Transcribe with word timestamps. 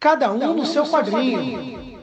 Cada 0.00 0.30
um 0.30 0.54
no 0.54 0.64
seu 0.64 0.88
quadrinho. 0.88 1.98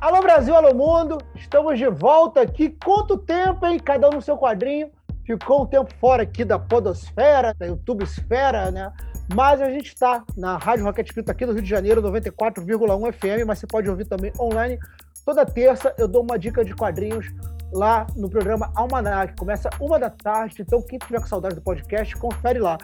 Alô 0.00 0.20
Brasil, 0.20 0.52
alô 0.56 0.74
mundo, 0.74 1.18
estamos 1.36 1.78
de 1.78 1.86
volta 1.86 2.40
aqui. 2.40 2.76
Quanto 2.84 3.16
tempo, 3.16 3.64
hein? 3.64 3.78
Cada 3.78 4.08
um 4.08 4.14
no 4.14 4.20
seu 4.20 4.36
quadrinho. 4.36 4.90
Ficou 5.24 5.62
um 5.62 5.66
tempo 5.66 5.94
fora 6.00 6.24
aqui 6.24 6.44
da 6.44 6.58
podosfera, 6.58 7.54
da 7.54 7.66
YouTube 7.66 8.02
esfera, 8.02 8.68
né? 8.72 8.92
Mas 9.32 9.60
a 9.60 9.70
gente 9.70 9.94
está 9.94 10.24
na 10.36 10.56
Rádio 10.56 10.84
Rocket 10.84 11.06
Escrito 11.06 11.30
aqui 11.30 11.46
no 11.46 11.52
Rio 11.52 11.62
de 11.62 11.70
Janeiro, 11.70 12.02
94,1 12.02 13.12
FM, 13.12 13.46
mas 13.46 13.60
você 13.60 13.68
pode 13.68 13.88
ouvir 13.88 14.06
também 14.06 14.32
online. 14.40 14.76
Toda 15.24 15.46
terça 15.46 15.94
eu 15.96 16.08
dou 16.08 16.24
uma 16.24 16.36
dica 16.36 16.64
de 16.64 16.74
quadrinhos 16.74 17.26
lá 17.72 18.08
no 18.16 18.28
programa 18.28 18.72
Almanac. 18.74 19.36
Começa 19.36 19.70
uma 19.78 20.00
da 20.00 20.10
tarde, 20.10 20.62
então 20.62 20.82
quem 20.82 20.98
tiver 20.98 21.20
com 21.20 21.28
saudade 21.28 21.54
do 21.54 21.62
podcast, 21.62 22.16
confere 22.16 22.58
lá. 22.58 22.76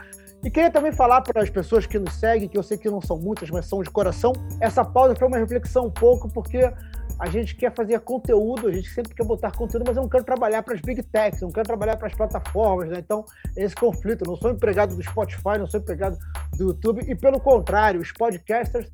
E 0.44 0.50
queria 0.50 0.70
também 0.70 0.92
falar 0.92 1.22
para 1.22 1.42
as 1.42 1.50
pessoas 1.50 1.86
que 1.86 1.98
nos 1.98 2.14
seguem, 2.14 2.48
que 2.48 2.56
eu 2.56 2.62
sei 2.62 2.78
que 2.78 2.88
não 2.88 3.00
são 3.00 3.18
muitas, 3.18 3.50
mas 3.50 3.66
são 3.66 3.82
de 3.82 3.90
coração, 3.90 4.32
essa 4.60 4.84
pausa 4.84 5.16
foi 5.16 5.26
uma 5.26 5.38
reflexão 5.38 5.86
um 5.86 5.90
pouco, 5.90 6.28
porque 6.28 6.70
a 7.18 7.28
gente 7.28 7.56
quer 7.56 7.74
fazer 7.74 7.98
conteúdo, 8.00 8.68
a 8.68 8.72
gente 8.72 8.88
sempre 8.90 9.14
quer 9.14 9.24
botar 9.24 9.50
conteúdo, 9.50 9.84
mas 9.86 9.96
eu 9.96 10.02
não 10.02 10.08
quero 10.08 10.24
trabalhar 10.24 10.62
para 10.62 10.74
as 10.74 10.80
big 10.80 11.02
techs, 11.02 11.40
eu 11.40 11.46
não 11.46 11.52
quero 11.52 11.66
trabalhar 11.66 11.96
para 11.96 12.08
as 12.08 12.14
plataformas, 12.14 12.90
né? 12.90 12.98
Então, 12.98 13.24
esse 13.56 13.74
conflito, 13.74 14.22
eu 14.22 14.28
não 14.28 14.36
sou 14.36 14.50
empregado 14.50 14.94
do 14.94 15.02
Spotify, 15.02 15.58
não 15.58 15.66
sou 15.66 15.80
empregado 15.80 16.18
do 16.56 16.64
YouTube, 16.68 17.04
e 17.08 17.14
pelo 17.14 17.40
contrário, 17.40 18.00
os 18.00 18.12
podcasters 18.12 18.90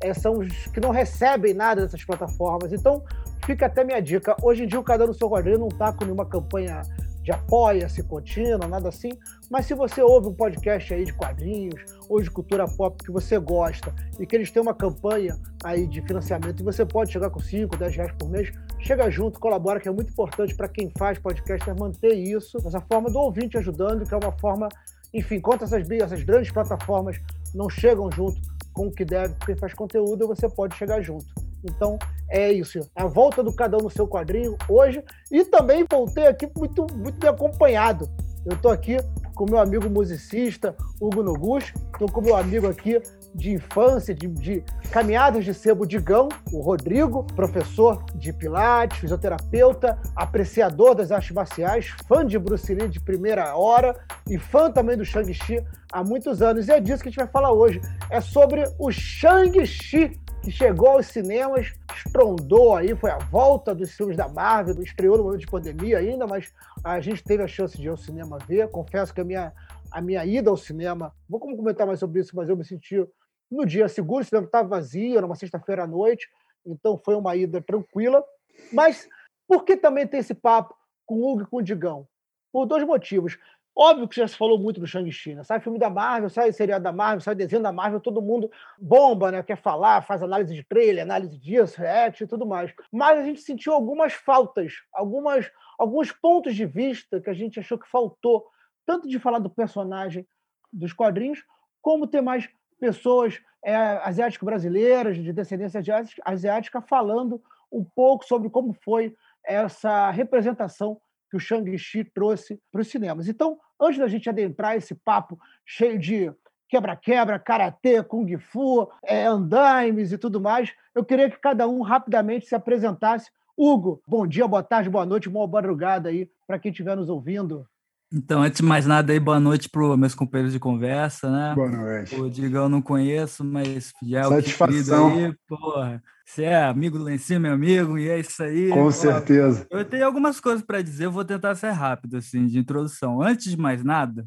é, 0.00 0.12
são 0.12 0.38
os 0.38 0.66
que 0.66 0.80
não 0.80 0.90
recebem 0.90 1.54
nada 1.54 1.80
dessas 1.82 2.04
plataformas. 2.04 2.72
Então, 2.72 3.02
fica 3.46 3.66
até 3.66 3.82
minha 3.82 4.00
dica. 4.00 4.36
Hoje 4.42 4.64
em 4.64 4.66
dia, 4.66 4.78
o 4.78 4.84
Cada 4.84 5.06
no 5.06 5.14
Seu 5.14 5.30
Quadrinho 5.30 5.58
não 5.58 5.68
está 5.68 5.92
com 5.92 6.04
nenhuma 6.04 6.26
campanha 6.26 6.82
de 7.22 7.30
apoia-se 7.30 8.02
contínua, 8.02 8.66
nada 8.66 8.88
assim. 8.88 9.10
Mas 9.50 9.66
se 9.66 9.74
você 9.74 10.02
ouve 10.02 10.28
um 10.28 10.34
podcast 10.34 10.92
aí 10.92 11.04
de 11.04 11.12
quadrinhos 11.12 11.80
ou 12.08 12.20
de 12.20 12.30
cultura 12.30 12.66
pop 12.66 13.02
que 13.02 13.10
você 13.10 13.38
gosta 13.38 13.94
e 14.18 14.26
que 14.26 14.34
eles 14.34 14.50
têm 14.50 14.62
uma 14.62 14.74
campanha 14.74 15.38
aí 15.62 15.86
de 15.86 16.00
financiamento 16.02 16.60
e 16.60 16.64
você 16.64 16.84
pode 16.84 17.12
chegar 17.12 17.30
com 17.30 17.40
5, 17.40 17.76
10 17.76 17.96
reais 17.96 18.12
por 18.18 18.28
mês, 18.28 18.52
chega 18.80 19.08
junto, 19.10 19.38
colabora, 19.38 19.78
que 19.78 19.88
é 19.88 19.92
muito 19.92 20.10
importante 20.10 20.54
para 20.54 20.68
quem 20.68 20.90
faz 20.98 21.18
podcast 21.18 21.68
é 21.68 21.74
manter 21.74 22.14
isso, 22.14 22.58
essa 22.66 22.80
forma 22.80 23.10
do 23.10 23.18
ouvinte 23.18 23.56
ajudando, 23.56 24.06
que 24.06 24.14
é 24.14 24.16
uma 24.16 24.32
forma, 24.32 24.68
enfim, 25.14 25.36
enquanto 25.36 25.64
essas, 25.64 25.88
essas 25.90 26.22
grandes 26.22 26.50
plataformas 26.50 27.20
não 27.54 27.68
chegam 27.68 28.10
junto 28.10 28.40
com 28.72 28.86
o 28.86 28.90
que 28.90 29.04
deve, 29.04 29.34
quem 29.44 29.54
faz 29.54 29.74
conteúdo, 29.74 30.26
você 30.26 30.48
pode 30.48 30.74
chegar 30.76 31.00
junto. 31.02 31.26
Então, 31.64 31.98
é 32.28 32.52
isso. 32.52 32.78
É 32.78 33.02
a 33.02 33.06
volta 33.06 33.42
do 33.42 33.52
cada 33.52 33.76
um 33.76 33.82
no 33.82 33.90
seu 33.90 34.06
quadrinho 34.06 34.56
hoje. 34.68 35.02
E 35.30 35.44
também 35.44 35.84
voltei 35.90 36.26
aqui 36.26 36.48
muito, 36.56 36.86
muito 36.94 37.18
bem 37.18 37.30
acompanhado. 37.30 38.08
Eu 38.44 38.54
estou 38.54 38.70
aqui 38.70 38.96
com 39.34 39.44
meu 39.44 39.58
amigo 39.58 39.88
musicista, 39.88 40.74
Hugo 41.00 41.22
Noguchi. 41.22 41.72
Estou 41.92 42.10
com 42.10 42.20
meu 42.20 42.36
amigo 42.36 42.66
aqui 42.66 43.00
de 43.34 43.52
infância, 43.52 44.14
de, 44.14 44.28
de 44.28 44.62
caminhadas 44.90 45.44
de 45.44 45.54
sebo 45.54 45.86
Digão, 45.86 46.28
o 46.52 46.60
Rodrigo, 46.60 47.24
professor 47.34 48.04
de 48.14 48.32
Pilates, 48.32 48.98
fisioterapeuta, 48.98 49.98
apreciador 50.14 50.94
das 50.94 51.10
artes 51.10 51.30
marciais, 51.30 51.94
fã 52.06 52.26
de 52.26 52.38
Bruce 52.38 52.74
Lee 52.74 52.88
de 52.88 53.00
primeira 53.00 53.56
hora 53.56 53.96
e 54.28 54.38
fã 54.38 54.70
também 54.70 54.96
do 54.96 55.04
Shang-Chi 55.04 55.64
há 55.90 56.04
muitos 56.04 56.42
anos. 56.42 56.68
E 56.68 56.72
é 56.72 56.80
disso 56.80 57.02
que 57.02 57.08
a 57.08 57.10
gente 57.10 57.20
vai 57.20 57.28
falar 57.28 57.52
hoje. 57.52 57.80
É 58.10 58.20
sobre 58.20 58.64
o 58.78 58.90
Shang-Chi, 58.90 60.20
que 60.42 60.50
chegou 60.50 60.88
aos 60.88 61.06
cinemas, 61.06 61.72
estrondou 61.94 62.74
aí, 62.74 62.96
foi 62.96 63.10
a 63.10 63.18
volta 63.18 63.72
dos 63.72 63.92
filmes 63.92 64.16
da 64.16 64.28
Marvel, 64.28 64.82
estreou 64.82 65.16
no 65.16 65.24
momento 65.24 65.40
de 65.40 65.46
pandemia 65.46 65.98
ainda, 65.98 66.26
mas 66.26 66.52
a 66.82 67.00
gente 67.00 67.22
teve 67.22 67.44
a 67.44 67.46
chance 67.46 67.78
de 67.78 67.86
ir 67.86 67.88
ao 67.88 67.96
cinema 67.96 68.38
ver. 68.38 68.68
Confesso 68.68 69.14
que 69.14 69.20
a 69.20 69.24
minha, 69.24 69.52
a 69.90 70.00
minha 70.00 70.24
ida 70.26 70.50
ao 70.50 70.56
cinema, 70.56 71.14
vou 71.28 71.38
comentar 71.38 71.86
mais 71.86 72.00
sobre 72.00 72.20
isso, 72.20 72.34
mas 72.34 72.48
eu 72.48 72.56
me 72.56 72.64
senti 72.64 73.06
no 73.48 73.64
dia 73.64 73.88
seguro, 73.88 74.22
o 74.22 74.24
cinema 74.24 74.46
estava 74.46 74.68
vazio, 74.68 75.16
era 75.16 75.26
uma 75.26 75.36
sexta-feira 75.36 75.84
à 75.84 75.86
noite, 75.86 76.28
então 76.66 76.98
foi 76.98 77.14
uma 77.14 77.36
ida 77.36 77.62
tranquila. 77.62 78.24
Mas 78.72 79.08
por 79.46 79.64
que 79.64 79.76
também 79.76 80.06
tem 80.06 80.18
esse 80.18 80.34
papo 80.34 80.74
com 81.06 81.16
o 81.16 81.32
Hugo 81.32 81.42
e 81.42 81.46
com 81.46 81.56
o 81.58 81.62
Digão? 81.62 82.08
Por 82.52 82.66
dois 82.66 82.84
motivos. 82.84 83.38
Óbvio 83.74 84.06
que 84.06 84.16
já 84.16 84.28
se 84.28 84.36
falou 84.36 84.58
muito 84.58 84.78
do 84.78 84.86
Shang-Chi, 84.86 85.34
né? 85.34 85.44
Sai 85.44 85.58
filme 85.58 85.78
da 85.78 85.88
Marvel, 85.88 86.28
sai 86.28 86.52
seriado 86.52 86.84
da 86.84 86.92
Marvel, 86.92 87.22
sai 87.22 87.34
desenho 87.34 87.62
da 87.62 87.72
Marvel, 87.72 88.00
todo 88.00 88.20
mundo 88.20 88.50
bomba, 88.78 89.32
né? 89.32 89.42
Quer 89.42 89.56
falar, 89.56 90.02
faz 90.02 90.22
análise 90.22 90.54
de 90.54 90.62
trailer, 90.62 91.02
análise 91.02 91.38
disso, 91.38 91.80
react 91.80 92.22
e 92.22 92.26
tudo 92.26 92.44
mais. 92.44 92.72
Mas 92.92 93.18
a 93.18 93.24
gente 93.24 93.40
sentiu 93.40 93.72
algumas 93.72 94.12
faltas, 94.12 94.74
algumas, 94.92 95.50
alguns 95.78 96.12
pontos 96.12 96.54
de 96.54 96.66
vista 96.66 97.18
que 97.18 97.30
a 97.30 97.34
gente 97.34 97.58
achou 97.60 97.78
que 97.78 97.88
faltou, 97.88 98.46
tanto 98.84 99.08
de 99.08 99.18
falar 99.18 99.38
do 99.38 99.48
personagem 99.48 100.26
dos 100.70 100.92
quadrinhos, 100.92 101.42
como 101.80 102.06
ter 102.06 102.20
mais 102.20 102.48
pessoas 102.78 103.40
é, 103.64 103.74
asiático-brasileiras, 103.74 105.16
de 105.16 105.32
descendência 105.32 105.80
asiática, 106.24 106.82
falando 106.82 107.42
um 107.70 107.82
pouco 107.82 108.26
sobre 108.26 108.50
como 108.50 108.74
foi 108.74 109.16
essa 109.44 110.10
representação 110.10 111.00
que 111.32 111.36
o 111.36 111.40
Shang-Chi 111.40 112.04
trouxe 112.04 112.60
para 112.70 112.82
os 112.82 112.88
cinemas. 112.88 113.26
Então, 113.26 113.58
antes 113.80 113.98
da 113.98 114.06
gente 114.06 114.28
adentrar 114.28 114.76
esse 114.76 114.94
papo 114.94 115.38
cheio 115.64 115.98
de 115.98 116.30
quebra-quebra, 116.68 117.38
karatê, 117.38 118.02
kung 118.02 118.36
fu, 118.38 118.86
é, 119.02 119.24
andaimes 119.24 120.12
e 120.12 120.18
tudo 120.18 120.38
mais, 120.38 120.74
eu 120.94 121.02
queria 121.02 121.30
que 121.30 121.38
cada 121.38 121.66
um 121.66 121.80
rapidamente 121.80 122.44
se 122.44 122.54
apresentasse. 122.54 123.30
Hugo, 123.56 124.02
bom 124.06 124.26
dia, 124.26 124.46
boa 124.46 124.62
tarde, 124.62 124.90
boa 124.90 125.06
noite, 125.06 125.30
boa 125.30 125.46
madrugada 125.46 126.10
aí 126.10 126.30
para 126.46 126.58
quem 126.58 126.70
estiver 126.70 126.96
nos 126.96 127.08
ouvindo. 127.08 127.66
Então, 128.14 128.42
antes 128.42 128.60
de 128.60 128.66
mais 128.66 128.84
nada, 128.84 129.10
aí, 129.10 129.18
boa 129.18 129.40
noite 129.40 129.70
para 129.70 129.82
os 129.82 129.98
meus 129.98 130.14
companheiros 130.14 130.52
de 130.52 130.60
conversa, 130.60 131.30
né? 131.30 131.54
Boa 131.54 131.70
noite. 131.70 132.14
O 132.14 132.28
Digão 132.28 132.68
não 132.68 132.82
conheço, 132.82 133.42
mas 133.42 133.90
já 134.02 134.20
é 134.20 134.26
o 134.26 134.28
Satisfação. 134.28 135.14
aí, 135.14 135.34
porra. 135.48 136.02
Você 136.26 136.42
é 136.42 136.62
amigo 136.62 136.98
do 136.98 137.04
Lencinho, 137.04 137.40
meu 137.40 137.54
amigo, 137.54 137.96
e 137.96 138.10
é 138.10 138.20
isso 138.20 138.42
aí. 138.42 138.68
Com 138.68 138.76
porra. 138.76 138.92
certeza. 138.92 139.66
Eu 139.70 139.82
tenho 139.82 140.04
algumas 140.04 140.38
coisas 140.40 140.62
para 140.62 140.82
dizer, 140.82 141.06
eu 141.06 141.12
vou 141.12 141.24
tentar 141.24 141.54
ser 141.54 141.70
rápido, 141.70 142.18
assim, 142.18 142.44
de 142.46 142.58
introdução. 142.58 143.22
Antes 143.22 143.50
de 143.50 143.56
mais 143.56 143.82
nada, 143.82 144.26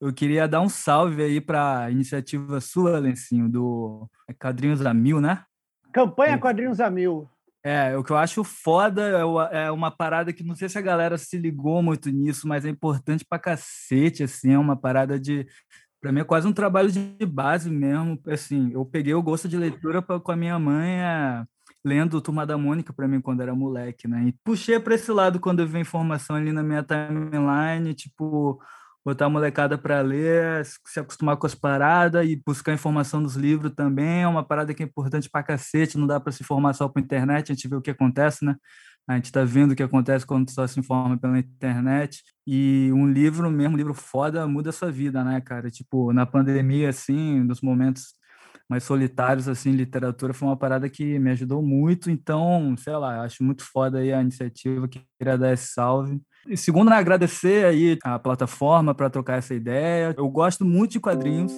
eu 0.00 0.12
queria 0.12 0.48
dar 0.48 0.60
um 0.60 0.68
salve 0.68 1.22
aí 1.22 1.40
para 1.40 1.84
a 1.84 1.90
iniciativa 1.90 2.60
sua, 2.60 2.98
Lencinho, 2.98 3.48
do 3.48 4.08
Quadrinhos 4.40 4.84
a 4.84 4.92
Mil, 4.92 5.20
né? 5.20 5.44
Campanha 5.92 6.36
Quadrinhos 6.36 6.80
a 6.80 6.90
Mil. 6.90 7.28
É, 7.62 7.94
o 7.96 8.02
que 8.02 8.10
eu 8.10 8.16
acho 8.16 8.42
foda 8.42 9.02
é, 9.52 9.64
é 9.66 9.70
uma 9.70 9.90
parada 9.90 10.32
que 10.32 10.42
não 10.42 10.54
sei 10.54 10.68
se 10.68 10.78
a 10.78 10.82
galera 10.82 11.18
se 11.18 11.36
ligou 11.36 11.82
muito 11.82 12.10
nisso, 12.10 12.48
mas 12.48 12.64
é 12.64 12.70
importante 12.70 13.24
pra 13.28 13.38
cacete, 13.38 14.22
assim, 14.22 14.52
é 14.52 14.58
uma 14.58 14.76
parada 14.76 15.18
de 15.20 15.46
para 16.00 16.10
mim 16.12 16.20
é 16.20 16.24
quase 16.24 16.48
um 16.48 16.52
trabalho 16.52 16.90
de 16.90 17.26
base 17.26 17.70
mesmo, 17.70 18.18
assim, 18.26 18.70
eu 18.72 18.84
peguei 18.86 19.12
o 19.12 19.22
gosto 19.22 19.46
de 19.46 19.58
leitura 19.58 20.00
pra, 20.00 20.18
com 20.18 20.32
a 20.32 20.36
minha 20.36 20.58
mãe 20.58 21.02
é, 21.02 21.44
lendo 21.84 22.20
Turma 22.22 22.46
da 22.46 22.56
Mônica 22.56 22.92
para 22.92 23.06
mim 23.06 23.20
quando 23.20 23.42
era 23.42 23.54
moleque, 23.54 24.08
né? 24.08 24.24
E 24.28 24.32
puxei 24.44 24.80
para 24.80 24.94
esse 24.94 25.12
lado 25.12 25.38
quando 25.38 25.60
eu 25.60 25.66
vi 25.66 25.78
informação 25.78 26.36
ali 26.36 26.52
na 26.52 26.62
minha 26.62 26.82
timeline, 26.82 27.92
tipo, 27.94 28.58
botar 29.04 29.26
a 29.26 29.30
molecada 29.30 29.78
para 29.78 30.00
ler, 30.00 30.64
se 30.86 31.00
acostumar 31.00 31.36
com 31.36 31.46
as 31.46 31.54
paradas 31.54 32.28
e 32.28 32.40
buscar 32.46 32.72
informação 32.72 33.22
dos 33.22 33.36
livros 33.36 33.72
também. 33.74 34.22
É 34.22 34.28
uma 34.28 34.44
parada 34.44 34.74
que 34.74 34.82
é 34.82 34.86
importante 34.86 35.28
para 35.30 35.42
cacete, 35.42 35.98
não 35.98 36.06
dá 36.06 36.20
para 36.20 36.32
se 36.32 36.42
informar 36.42 36.74
só 36.74 36.88
por 36.88 37.00
internet, 37.00 37.50
a 37.50 37.54
gente 37.54 37.68
vê 37.68 37.76
o 37.76 37.82
que 37.82 37.90
acontece, 37.90 38.44
né? 38.44 38.56
A 39.08 39.16
gente 39.16 39.26
está 39.26 39.44
vendo 39.44 39.72
o 39.72 39.76
que 39.76 39.82
acontece 39.82 40.24
quando 40.26 40.50
só 40.50 40.66
se 40.66 40.78
informa 40.78 41.18
pela 41.18 41.38
internet. 41.38 42.22
E 42.46 42.90
um 42.92 43.10
livro 43.10 43.50
mesmo, 43.50 43.74
um 43.74 43.76
livro 43.76 43.94
foda, 43.94 44.46
muda 44.46 44.70
a 44.70 44.72
sua 44.72 44.90
vida, 44.92 45.24
né, 45.24 45.40
cara? 45.40 45.70
Tipo, 45.70 46.12
na 46.12 46.24
pandemia, 46.26 46.90
assim, 46.90 47.40
nos 47.40 47.60
momentos 47.60 48.14
mais 48.68 48.84
solitários, 48.84 49.48
assim, 49.48 49.72
literatura 49.72 50.32
foi 50.32 50.46
uma 50.46 50.56
parada 50.56 50.88
que 50.88 51.18
me 51.18 51.30
ajudou 51.32 51.60
muito. 51.60 52.08
Então, 52.08 52.76
sei 52.78 52.94
lá, 52.96 53.22
acho 53.24 53.42
muito 53.42 53.64
foda 53.64 53.98
aí 53.98 54.12
a 54.12 54.22
iniciativa, 54.22 54.88
queria 54.88 55.36
dar 55.36 55.52
esse 55.52 55.72
salve. 55.72 56.20
E 56.48 56.56
segundo, 56.56 56.90
né, 56.90 56.96
agradecer 56.96 57.66
aí 57.66 57.98
a 58.02 58.18
plataforma 58.18 58.94
para 58.94 59.10
trocar 59.10 59.38
essa 59.38 59.54
ideia. 59.54 60.14
Eu 60.16 60.28
gosto 60.28 60.64
muito 60.64 60.92
de 60.92 61.00
quadrinhos, 61.00 61.52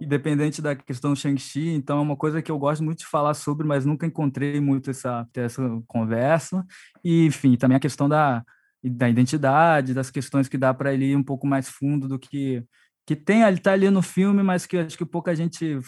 independente 0.00 0.60
da 0.60 0.74
questão 0.74 1.12
do 1.12 1.18
Shang-Chi, 1.18 1.70
então 1.70 1.98
é 1.98 2.02
uma 2.02 2.16
coisa 2.16 2.42
que 2.42 2.50
eu 2.50 2.58
gosto 2.58 2.82
muito 2.82 2.98
de 2.98 3.06
falar 3.06 3.34
sobre, 3.34 3.66
mas 3.66 3.86
nunca 3.86 4.06
encontrei 4.06 4.60
muito 4.60 4.90
essa, 4.90 5.26
essa 5.34 5.62
conversa. 5.86 6.64
E, 7.04 7.26
enfim, 7.26 7.56
também 7.56 7.76
a 7.76 7.80
questão 7.80 8.08
da, 8.08 8.42
da 8.82 9.08
identidade, 9.08 9.94
das 9.94 10.10
questões 10.10 10.48
que 10.48 10.58
dá 10.58 10.74
para 10.74 10.92
ele 10.92 11.06
ir 11.06 11.16
um 11.16 11.22
pouco 11.22 11.46
mais 11.46 11.68
fundo 11.68 12.08
do 12.08 12.18
que 12.18 12.64
que 13.06 13.14
tem 13.14 13.44
ali 13.44 13.60
tá 13.60 13.72
ali 13.72 13.88
no 13.88 14.02
filme, 14.02 14.42
mas 14.42 14.66
que 14.66 14.76
acho 14.76 14.98
que 14.98 15.06
pouca 15.06 15.34
gente, 15.34 15.78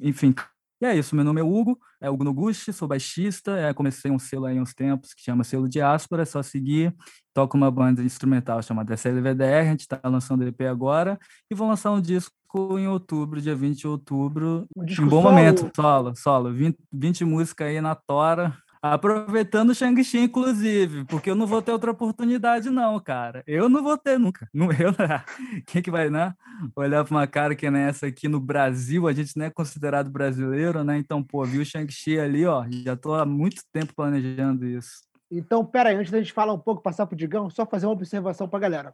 enfim, 0.00 0.34
e 0.82 0.84
é 0.84 0.96
isso, 0.96 1.14
meu 1.14 1.24
nome 1.24 1.40
é 1.40 1.44
Hugo, 1.44 1.78
é 2.00 2.10
Hugo 2.10 2.24
Noguchi, 2.24 2.72
sou 2.72 2.88
baixista, 2.88 3.56
é, 3.56 3.72
comecei 3.72 4.10
um 4.10 4.18
selo 4.18 4.46
aí 4.46 4.60
uns 4.60 4.74
tempos 4.74 5.14
que 5.14 5.22
chama 5.22 5.44
Selo 5.44 5.68
Diáspora, 5.68 6.22
é 6.22 6.24
só 6.24 6.42
seguir, 6.42 6.92
toco 7.32 7.56
uma 7.56 7.70
banda 7.70 8.02
instrumental 8.02 8.60
chamada 8.64 8.92
SLVDR, 8.94 9.60
a 9.60 9.64
gente 9.70 9.82
está 9.82 10.00
lançando 10.02 10.42
EP 10.42 10.62
agora, 10.62 11.20
e 11.48 11.54
vou 11.54 11.68
lançar 11.68 11.92
um 11.92 12.00
disco 12.00 12.32
em 12.80 12.88
outubro, 12.88 13.40
dia 13.40 13.54
20 13.54 13.78
de 13.78 13.86
outubro, 13.86 14.66
um, 14.76 14.82
um 14.82 15.08
bom 15.08 15.22
solo. 15.22 15.22
momento, 15.22 15.70
solo, 15.76 16.16
solo, 16.16 16.52
20, 16.52 16.76
20 16.92 17.24
músicas 17.26 17.68
aí 17.68 17.80
na 17.80 17.94
tora, 17.94 18.52
Aproveitando 18.84 19.70
o 19.70 19.74
Shang-Chi, 19.76 20.18
inclusive, 20.18 21.04
porque 21.04 21.30
eu 21.30 21.36
não 21.36 21.46
vou 21.46 21.62
ter 21.62 21.70
outra 21.70 21.92
oportunidade, 21.92 22.68
não, 22.68 22.98
cara. 22.98 23.44
Eu 23.46 23.68
não 23.68 23.80
vou 23.80 23.96
ter 23.96 24.18
nunca. 24.18 24.48
Não, 24.52 24.72
eu, 24.72 24.92
quem 25.68 25.80
que 25.80 25.88
vai, 25.88 26.10
né? 26.10 26.34
Olhar 26.74 27.04
para 27.04 27.14
uma 27.14 27.26
cara 27.28 27.54
que 27.54 27.70
nem 27.70 27.82
essa 27.82 28.08
aqui 28.08 28.26
no 28.26 28.40
Brasil, 28.40 29.06
a 29.06 29.12
gente 29.12 29.36
não 29.36 29.46
é 29.46 29.50
considerado 29.50 30.10
brasileiro, 30.10 30.82
né? 30.82 30.98
Então, 30.98 31.22
pô, 31.22 31.44
viu 31.44 31.62
o 31.62 31.64
Shang-Chi 31.64 32.18
ali, 32.18 32.44
ó, 32.44 32.66
já 32.68 32.96
tô 32.96 33.14
há 33.14 33.24
muito 33.24 33.62
tempo 33.72 33.94
planejando 33.94 34.66
isso. 34.66 35.02
Então, 35.30 35.64
peraí, 35.64 35.94
antes 35.94 36.10
da 36.10 36.18
gente 36.18 36.32
falar 36.32 36.52
um 36.52 36.58
pouco, 36.58 36.82
passar 36.82 37.06
pro 37.06 37.14
Digão, 37.14 37.48
só 37.48 37.64
fazer 37.64 37.86
uma 37.86 37.92
observação 37.92 38.48
pra 38.48 38.58
galera. 38.58 38.92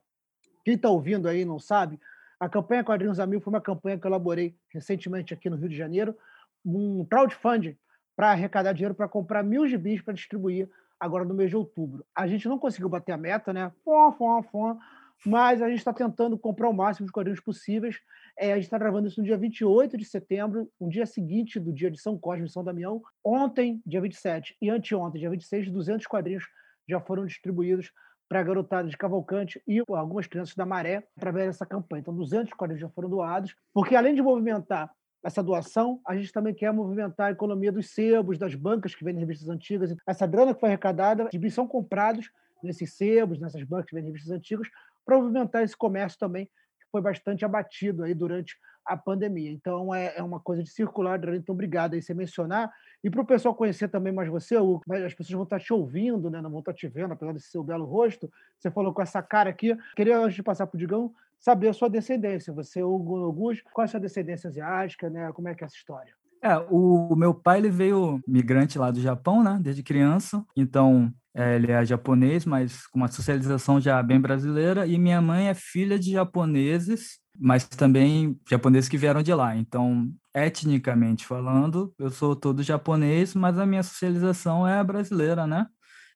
Quem 0.66 0.76
tá 0.76 0.90
ouvindo 0.90 1.26
aí 1.26 1.46
não 1.46 1.58
sabe, 1.58 1.98
a 2.38 2.46
campanha 2.46 2.84
Quadrinhos 2.84 3.18
a 3.18 3.26
Mil 3.26 3.40
foi 3.40 3.54
uma 3.54 3.60
campanha 3.60 3.98
que 3.98 4.06
eu 4.06 4.10
elaborei 4.10 4.54
recentemente 4.68 5.32
aqui 5.32 5.48
no 5.48 5.56
Rio 5.56 5.70
de 5.70 5.76
Janeiro, 5.76 6.14
um 6.62 7.06
crowdfunding 7.06 7.74
para 8.18 8.32
arrecadar 8.32 8.72
dinheiro 8.72 8.96
para 8.96 9.06
comprar 9.06 9.44
mil 9.44 9.64
gibis 9.68 10.02
para 10.02 10.12
distribuir 10.12 10.68
agora 10.98 11.24
no 11.24 11.32
mês 11.32 11.50
de 11.50 11.56
outubro. 11.56 12.04
A 12.12 12.26
gente 12.26 12.48
não 12.48 12.58
conseguiu 12.58 12.88
bater 12.88 13.12
a 13.12 13.16
meta, 13.16 13.52
né? 13.52 13.70
Fom, 13.84 14.10
fom, 14.10 14.42
fom, 14.42 14.78
mas 15.24 15.62
a 15.62 15.68
gente 15.68 15.78
está 15.78 15.92
tentando 15.92 16.36
comprar 16.36 16.68
o 16.68 16.72
máximo 16.72 17.06
de 17.06 17.12
quadrinhos 17.12 17.38
possíveis. 17.38 18.00
É, 18.36 18.50
a 18.50 18.56
gente 18.56 18.64
está 18.64 18.76
gravando 18.76 19.06
isso 19.06 19.20
no 19.20 19.24
dia 19.24 19.38
28 19.38 19.96
de 19.96 20.04
setembro, 20.04 20.68
um 20.80 20.88
dia 20.88 21.06
seguinte 21.06 21.60
do 21.60 21.72
dia 21.72 21.92
de 21.92 22.00
São 22.00 22.18
Cosme 22.18 22.46
e 22.46 22.50
São 22.50 22.64
Damião. 22.64 23.00
Ontem, 23.22 23.80
dia 23.86 24.00
27, 24.00 24.56
e 24.60 24.68
anteontem, 24.68 25.20
dia 25.20 25.30
26, 25.30 25.70
200 25.70 26.04
quadrinhos 26.08 26.44
já 26.88 26.98
foram 26.98 27.24
distribuídos 27.24 27.92
para 28.28 28.40
a 28.40 28.42
garotada 28.42 28.88
de 28.88 28.96
Cavalcante 28.96 29.62
e 29.64 29.80
algumas 29.88 30.26
crianças 30.26 30.56
da 30.56 30.66
Maré 30.66 31.04
através 31.16 31.46
dessa 31.46 31.64
campanha. 31.64 32.00
Então, 32.00 32.16
200 32.16 32.52
quadrinhos 32.54 32.80
já 32.80 32.88
foram 32.88 33.08
doados, 33.08 33.54
porque 33.72 33.94
além 33.94 34.16
de 34.16 34.22
movimentar 34.22 34.90
essa 35.22 35.42
doação, 35.42 36.00
a 36.06 36.16
gente 36.16 36.32
também 36.32 36.54
quer 36.54 36.72
movimentar 36.72 37.28
a 37.28 37.30
economia 37.32 37.72
dos 37.72 37.90
sebos, 37.90 38.38
das 38.38 38.54
bancas 38.54 38.94
que 38.94 39.04
vendem 39.04 39.20
revistas 39.20 39.48
antigas. 39.48 39.94
Essa 40.06 40.26
grana 40.26 40.54
que 40.54 40.60
foi 40.60 40.68
arrecadada, 40.68 41.28
os 41.32 41.54
são 41.54 41.66
comprados 41.66 42.30
nesses 42.62 42.94
sebos, 42.94 43.38
nessas 43.38 43.62
bancas 43.64 43.86
que 43.86 43.94
vendem 43.94 44.10
revistas 44.10 44.32
antigas, 44.32 44.68
para 45.04 45.18
movimentar 45.18 45.62
esse 45.62 45.76
comércio 45.76 46.18
também, 46.18 46.46
que 46.46 46.86
foi 46.92 47.00
bastante 47.00 47.44
abatido 47.44 48.04
aí 48.04 48.14
durante 48.14 48.56
a 48.84 48.96
pandemia. 48.96 49.50
Então, 49.50 49.94
é, 49.94 50.14
é 50.16 50.22
uma 50.22 50.40
coisa 50.40 50.62
de 50.62 50.70
circular, 50.70 51.22
então 51.34 51.54
obrigado 51.54 51.94
aí 51.94 52.02
você 52.02 52.14
mencionar. 52.14 52.72
E 53.04 53.10
para 53.10 53.20
o 53.20 53.26
pessoal 53.26 53.54
conhecer 53.54 53.88
também 53.88 54.12
mais 54.12 54.28
você, 54.28 54.56
as 54.56 55.14
pessoas 55.14 55.34
vão 55.34 55.42
estar 55.42 55.60
te 55.60 55.72
ouvindo, 55.72 56.30
né? 56.30 56.40
não 56.40 56.50
vão 56.50 56.60
estar 56.60 56.72
te 56.72 56.88
vendo, 56.88 57.12
apesar 57.12 57.32
desse 57.32 57.50
seu 57.50 57.62
belo 57.62 57.84
rosto. 57.84 58.30
Você 58.58 58.70
falou 58.70 58.92
com 58.92 59.02
essa 59.02 59.22
cara 59.22 59.50
aqui. 59.50 59.76
Queria, 59.94 60.18
antes 60.18 60.34
de 60.34 60.42
passar 60.42 60.66
para 60.66 60.76
o 60.76 60.78
Digão, 60.78 61.14
saber 61.38 61.68
a 61.68 61.72
sua 61.72 61.88
descendência. 61.88 62.52
Você, 62.52 62.80
Augusto, 62.80 63.64
qual 63.72 63.84
é 63.84 63.86
a 63.86 63.88
sua 63.88 64.00
descendência 64.00 64.48
asiática, 64.48 65.08
né? 65.08 65.30
Como 65.32 65.48
é 65.48 65.54
que 65.54 65.64
é 65.64 65.66
essa 65.66 65.76
história? 65.76 66.12
É, 66.42 66.56
o 66.70 67.16
meu 67.16 67.34
pai 67.34 67.58
ele 67.58 67.70
veio 67.70 68.20
migrante 68.26 68.78
lá 68.78 68.90
do 68.90 69.00
Japão, 69.00 69.42
né? 69.42 69.58
Desde 69.60 69.82
criança. 69.82 70.44
Então, 70.56 71.12
é, 71.34 71.56
ele 71.56 71.72
é 71.72 71.84
japonês, 71.84 72.44
mas 72.44 72.86
com 72.86 72.98
uma 72.98 73.08
socialização 73.08 73.80
já 73.80 74.02
bem 74.02 74.20
brasileira. 74.20 74.86
E 74.86 74.98
minha 74.98 75.20
mãe 75.20 75.48
é 75.48 75.54
filha 75.54 75.98
de 75.98 76.12
japoneses, 76.12 77.18
mas 77.38 77.66
também 77.66 78.38
japoneses 78.48 78.88
que 78.88 78.98
vieram 78.98 79.22
de 79.22 79.34
lá. 79.34 79.56
Então, 79.56 80.08
etnicamente 80.34 81.26
falando, 81.26 81.92
eu 81.98 82.10
sou 82.10 82.36
todo 82.36 82.62
japonês, 82.62 83.34
mas 83.34 83.58
a 83.58 83.66
minha 83.66 83.82
socialização 83.82 84.66
é 84.66 84.82
brasileira, 84.82 85.46
né? 85.46 85.66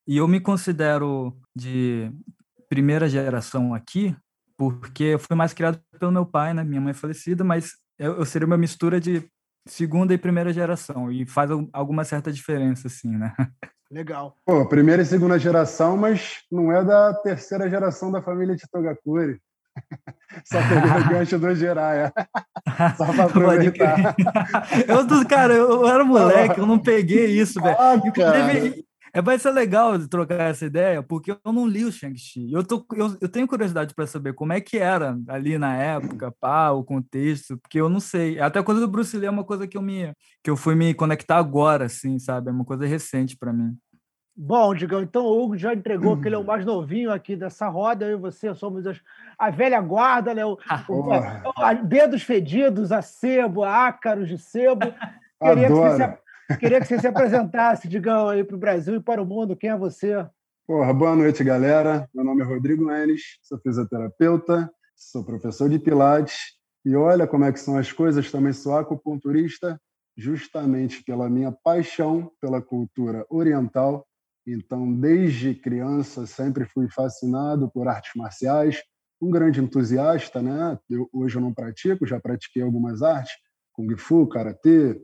E 0.07 0.17
eu 0.17 0.27
me 0.27 0.41
considero 0.41 1.37
de 1.55 2.11
primeira 2.69 3.09
geração 3.09 3.75
aqui, 3.75 4.17
porque 4.71 5.05
eu 5.05 5.19
fui 5.19 5.35
mais 5.35 5.53
criado 5.53 5.81
pelo 5.99 6.13
meu 6.13 6.27
pai, 6.27 6.53
né? 6.55 6.63
Minha 6.63 6.81
mãe 6.81 6.91
é 6.91 6.95
falecida, 6.95 7.43
mas 7.43 7.73
eu, 7.99 8.17
eu 8.17 8.25
seria 8.25 8.47
uma 8.47 8.57
mistura 8.57 9.01
de 9.01 9.25
segunda 9.67 10.13
e 10.13 10.19
primeira 10.19 10.53
geração 10.53 11.11
e 11.11 11.25
faz 11.27 11.51
alguma 11.73 12.05
certa 12.05 12.33
diferença, 12.33 12.89
assim, 12.89 13.17
né? 13.17 13.35
Legal. 13.91 14.37
Pô, 14.47 14.67
primeira 14.67 15.03
e 15.03 15.07
segunda 15.07 15.39
geração, 15.39 15.97
mas 15.97 16.39
não 16.51 16.73
é 16.73 16.83
da 16.83 17.13
terceira 17.13 17.69
geração 17.69 18.11
da 18.11 18.23
família 18.23 18.57
de 18.57 18.63
Togakuri. 18.71 19.39
Só 20.45 20.59
peguei 20.61 20.91
o 20.91 21.09
gancho 21.11 21.39
do 21.39 21.55
Jiraiya. 21.55 22.13
Só 22.97 23.13
pra 23.13 23.25
aproveitar. 23.25 24.17
eu, 24.89 25.29
cara, 25.29 25.53
eu 25.55 25.87
era 25.87 26.05
moleque, 26.05 26.59
eu 26.59 26.67
não 26.67 26.79
peguei 26.79 27.27
isso, 27.39 27.61
velho. 27.61 27.77
Ah, 27.79 28.01
é, 29.15 29.21
vai 29.21 29.39
ser 29.39 29.51
legal 29.51 29.99
trocar 30.09 30.51
essa 30.51 30.65
ideia, 30.65 31.03
porque 31.03 31.33
eu 31.33 31.53
não 31.53 31.67
li 31.67 31.85
o 31.85 31.93
Shang-Chi. 31.93 32.51
Eu, 32.51 32.65
tô, 32.65 32.85
eu, 32.95 33.17
eu 33.21 33.29
tenho 33.29 33.47
curiosidade 33.47 33.95
para 33.95 34.07
saber 34.07 34.33
como 34.33 34.55
é 34.55 34.61
que 34.61 34.79
era 34.79 35.19
ali 35.29 35.59
na 35.59 35.77
época, 35.77 36.33
pá, 36.41 36.71
o 36.71 36.83
contexto, 36.83 37.59
porque 37.59 37.79
eu 37.79 37.91
não 37.91 38.01
sei. 38.01 38.41
Até 38.41 38.59
a 38.59 38.63
coisa 38.63 38.81
do 38.81 38.89
Bruce 38.89 39.17
Lee 39.17 39.27
é 39.27 39.31
uma 39.31 39.45
coisa 39.45 39.67
que 39.67 39.77
eu, 39.77 39.83
me, 39.83 40.13
que 40.43 40.49
eu 40.49 40.57
fui 40.57 40.75
me 40.75 40.95
conectar 40.95 41.37
agora, 41.37 41.85
assim, 41.85 42.19
sabe? 42.19 42.49
É 42.49 42.53
uma 42.53 42.65
coisa 42.65 42.87
recente 42.87 43.37
para 43.37 43.53
mim. 43.53 43.77
Bom, 44.35 44.75
Digão, 44.75 45.03
então 45.03 45.27
o 45.27 45.43
Hugo 45.43 45.59
já 45.59 45.75
entregou 45.75 46.19
que 46.19 46.27
ele 46.27 46.35
é 46.35 46.39
o 46.39 46.45
mais 46.47 46.65
novinho 46.65 47.13
aqui 47.13 47.37
dessa 47.37 47.69
roda, 47.69 48.07
eu 48.07 48.17
e 48.17 48.21
você 48.21 48.55
somos 48.55 48.87
as, 48.87 48.99
a 49.39 49.51
velha 49.51 49.79
guarda, 49.83 50.33
né? 50.35 50.45
O, 50.47 50.57
o, 50.89 51.13
a, 51.63 51.75
dedos 51.75 52.23
fedidos, 52.23 52.91
a 52.91 53.03
sebo, 53.03 53.63
a 53.63 53.89
ácaros 53.89 54.27
de 54.27 54.39
sebo. 54.39 54.87
Queria 55.43 55.67
que, 55.67 55.73
você, 55.73 56.19
queria 56.59 56.81
que 56.81 56.87
você 56.87 56.99
se 56.99 57.07
apresentasse, 57.07 57.89
Digão, 57.89 58.29
aí 58.29 58.45
para 58.45 58.57
o 58.57 58.59
Brasil 58.59 58.97
e 58.97 59.01
para 59.01 59.23
o 59.23 59.27
mundo. 59.27 59.57
Quem 59.57 59.71
é 59.71 59.77
você? 59.77 60.27
Porra, 60.67 60.93
boa 60.93 61.17
noite, 61.17 61.43
galera. 61.43 62.09
Meu 62.15 62.25
nome 62.25 62.43
é 62.43 62.45
Rodrigo 62.45 62.91
Enes, 62.91 63.23
sou 63.43 63.59
fisioterapeuta, 63.59 64.71
sou 64.97 65.25
professor 65.25 65.69
de 65.69 65.79
Pilates 65.79 66.37
e 66.85 66.95
olha 66.97 67.27
como 67.27 67.45
é 67.45 67.53
que 67.53 67.61
são 67.61 67.77
as 67.77 67.93
coisas, 67.93 68.31
também 68.31 68.53
sou 68.53 68.77
acupunturista, 68.77 69.81
justamente 70.17 71.03
pela 71.05 71.29
minha 71.29 71.53
paixão 71.53 72.31
pela 72.41 72.61
cultura 72.61 73.25
oriental 73.31 74.07
então, 74.47 74.93
desde 74.93 75.55
criança, 75.55 76.27
sempre 76.27 76.65
fui 76.65 76.89
fascinado 76.89 77.71
por 77.71 77.87
artes 77.87 78.13
marciais, 78.17 78.83
um 79.21 79.31
grande 79.31 79.61
entusiasta, 79.61 80.43
né? 80.43 80.79
Eu, 80.91 81.09
hoje 81.13 81.37
eu 81.37 81.41
não 81.41 81.55
pratico, 81.55 82.07
já 82.07 82.21
pratiquei 82.21 82.63
algumas 82.63 83.03
artes, 83.03 83.33
kung 83.73 83.97
fu, 83.97 84.27
karatê, 84.27 85.01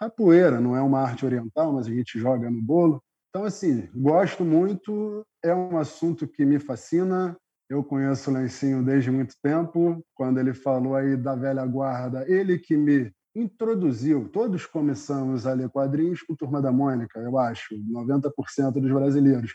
capoeira, 0.00 0.58
não 0.58 0.74
é 0.74 0.80
uma 0.80 1.00
arte 1.00 1.26
oriental, 1.26 1.74
mas 1.74 1.86
a 1.86 1.90
gente 1.90 2.18
joga 2.18 2.50
no 2.50 2.62
bolo. 2.62 3.02
Então, 3.28 3.44
assim, 3.44 3.86
gosto 3.94 4.44
muito, 4.44 5.22
é 5.44 5.54
um 5.54 5.76
assunto 5.76 6.26
que 6.26 6.44
me 6.46 6.58
fascina. 6.58 7.36
Eu 7.68 7.84
conheço 7.84 8.30
o 8.30 8.34
Lencinho 8.34 8.82
desde 8.82 9.10
muito 9.10 9.34
tempo. 9.42 10.02
Quando 10.14 10.40
ele 10.40 10.54
falou 10.54 10.96
aí 10.96 11.16
da 11.16 11.36
velha 11.36 11.64
guarda, 11.66 12.24
ele 12.26 12.58
que 12.58 12.76
me 12.76 13.12
introduziu, 13.36 14.28
todos 14.28 14.66
começamos 14.66 15.46
a 15.46 15.52
ler 15.52 15.68
quadrinhos 15.68 16.22
com 16.22 16.34
Turma 16.34 16.60
da 16.60 16.72
Mônica, 16.72 17.20
eu 17.20 17.38
acho, 17.38 17.76
90% 17.76 18.72
dos 18.72 18.90
brasileiros. 18.90 19.54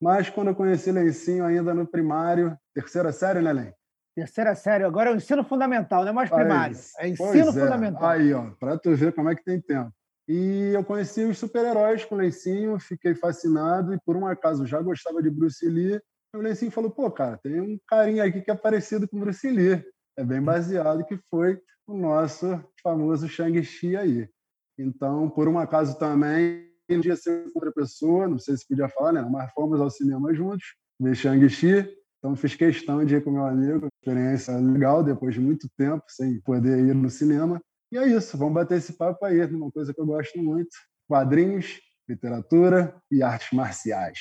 Mas 0.00 0.28
quando 0.28 0.48
eu 0.48 0.56
conheci 0.56 0.90
Lencinho 0.90 1.44
ainda 1.44 1.72
no 1.72 1.86
primário, 1.86 2.56
terceira 2.74 3.12
série, 3.12 3.40
né, 3.40 3.52
Len? 3.52 3.72
Terceira 4.14 4.54
série, 4.54 4.84
agora 4.84 5.10
é 5.10 5.12
o 5.12 5.16
ensino 5.16 5.42
fundamental, 5.42 6.02
não 6.02 6.10
é 6.10 6.12
mais 6.12 6.28
primário, 6.28 6.76
aí, 6.98 7.06
é 7.06 7.12
ensino 7.12 7.48
é. 7.48 7.52
fundamental. 7.52 8.08
Aí, 8.08 8.32
ó, 8.34 8.50
para 8.60 8.78
tu 8.78 8.94
ver 8.94 9.14
como 9.14 9.30
é 9.30 9.34
que 9.34 9.42
tem 9.42 9.58
tempo. 9.58 9.90
E 10.28 10.72
eu 10.74 10.84
conheci 10.84 11.24
os 11.24 11.38
super-heróis 11.38 12.04
com 12.04 12.14
o 12.14 12.18
Lencinho, 12.18 12.78
fiquei 12.78 13.14
fascinado 13.14 13.92
e 13.92 13.98
por 14.04 14.16
um 14.16 14.26
acaso 14.26 14.66
já 14.66 14.80
gostava 14.80 15.22
de 15.22 15.30
Bruce 15.30 15.66
Lee. 15.66 16.00
E 16.34 16.36
o 16.36 16.40
Lencinho 16.40 16.70
falou: 16.70 16.90
pô, 16.90 17.10
cara, 17.10 17.38
tem 17.38 17.60
um 17.60 17.78
carinha 17.88 18.24
aqui 18.24 18.40
que 18.40 18.50
é 18.50 18.54
parecido 18.54 19.08
com 19.08 19.18
Bruce 19.18 19.48
Lee. 19.48 19.82
É 20.16 20.22
bem 20.22 20.42
baseado 20.42 21.04
que 21.04 21.16
foi 21.28 21.60
o 21.86 21.96
nosso 21.96 22.62
famoso 22.82 23.28
Shang-Chi 23.28 23.96
aí. 23.96 24.28
Então, 24.78 25.28
por 25.28 25.48
um 25.48 25.58
acaso 25.58 25.98
também, 25.98 26.70
um 26.88 27.00
dia 27.00 27.16
ser 27.16 27.50
outra 27.54 27.72
pessoa, 27.72 28.28
não 28.28 28.38
sei 28.38 28.56
se 28.56 28.66
podia 28.66 28.88
falar, 28.88 29.12
né? 29.12 29.26
Mas 29.28 29.50
fomos 29.52 29.80
ao 29.80 29.90
cinema 29.90 30.34
juntos, 30.34 30.76
ver 31.00 31.14
Shang-Chi. 31.14 32.01
Então, 32.22 32.36
fiz 32.36 32.54
questão 32.54 33.04
de 33.04 33.16
ir 33.16 33.24
com 33.24 33.32
meu 33.32 33.44
amigo. 33.44 33.88
Experiência 34.00 34.56
legal, 34.56 35.02
depois 35.02 35.34
de 35.34 35.40
muito 35.40 35.68
tempo 35.76 36.04
sem 36.06 36.40
poder 36.42 36.78
ir 36.78 36.94
no 36.94 37.10
cinema. 37.10 37.60
E 37.90 37.98
é 37.98 38.06
isso, 38.06 38.38
vamos 38.38 38.54
bater 38.54 38.78
esse 38.78 38.92
papo 38.92 39.26
aí, 39.26 39.44
uma 39.46 39.72
coisa 39.72 39.92
que 39.92 40.00
eu 40.00 40.06
gosto 40.06 40.38
muito: 40.38 40.70
quadrinhos, 41.08 41.80
literatura 42.08 42.94
e 43.10 43.24
artes 43.24 43.48
marciais. 43.52 44.18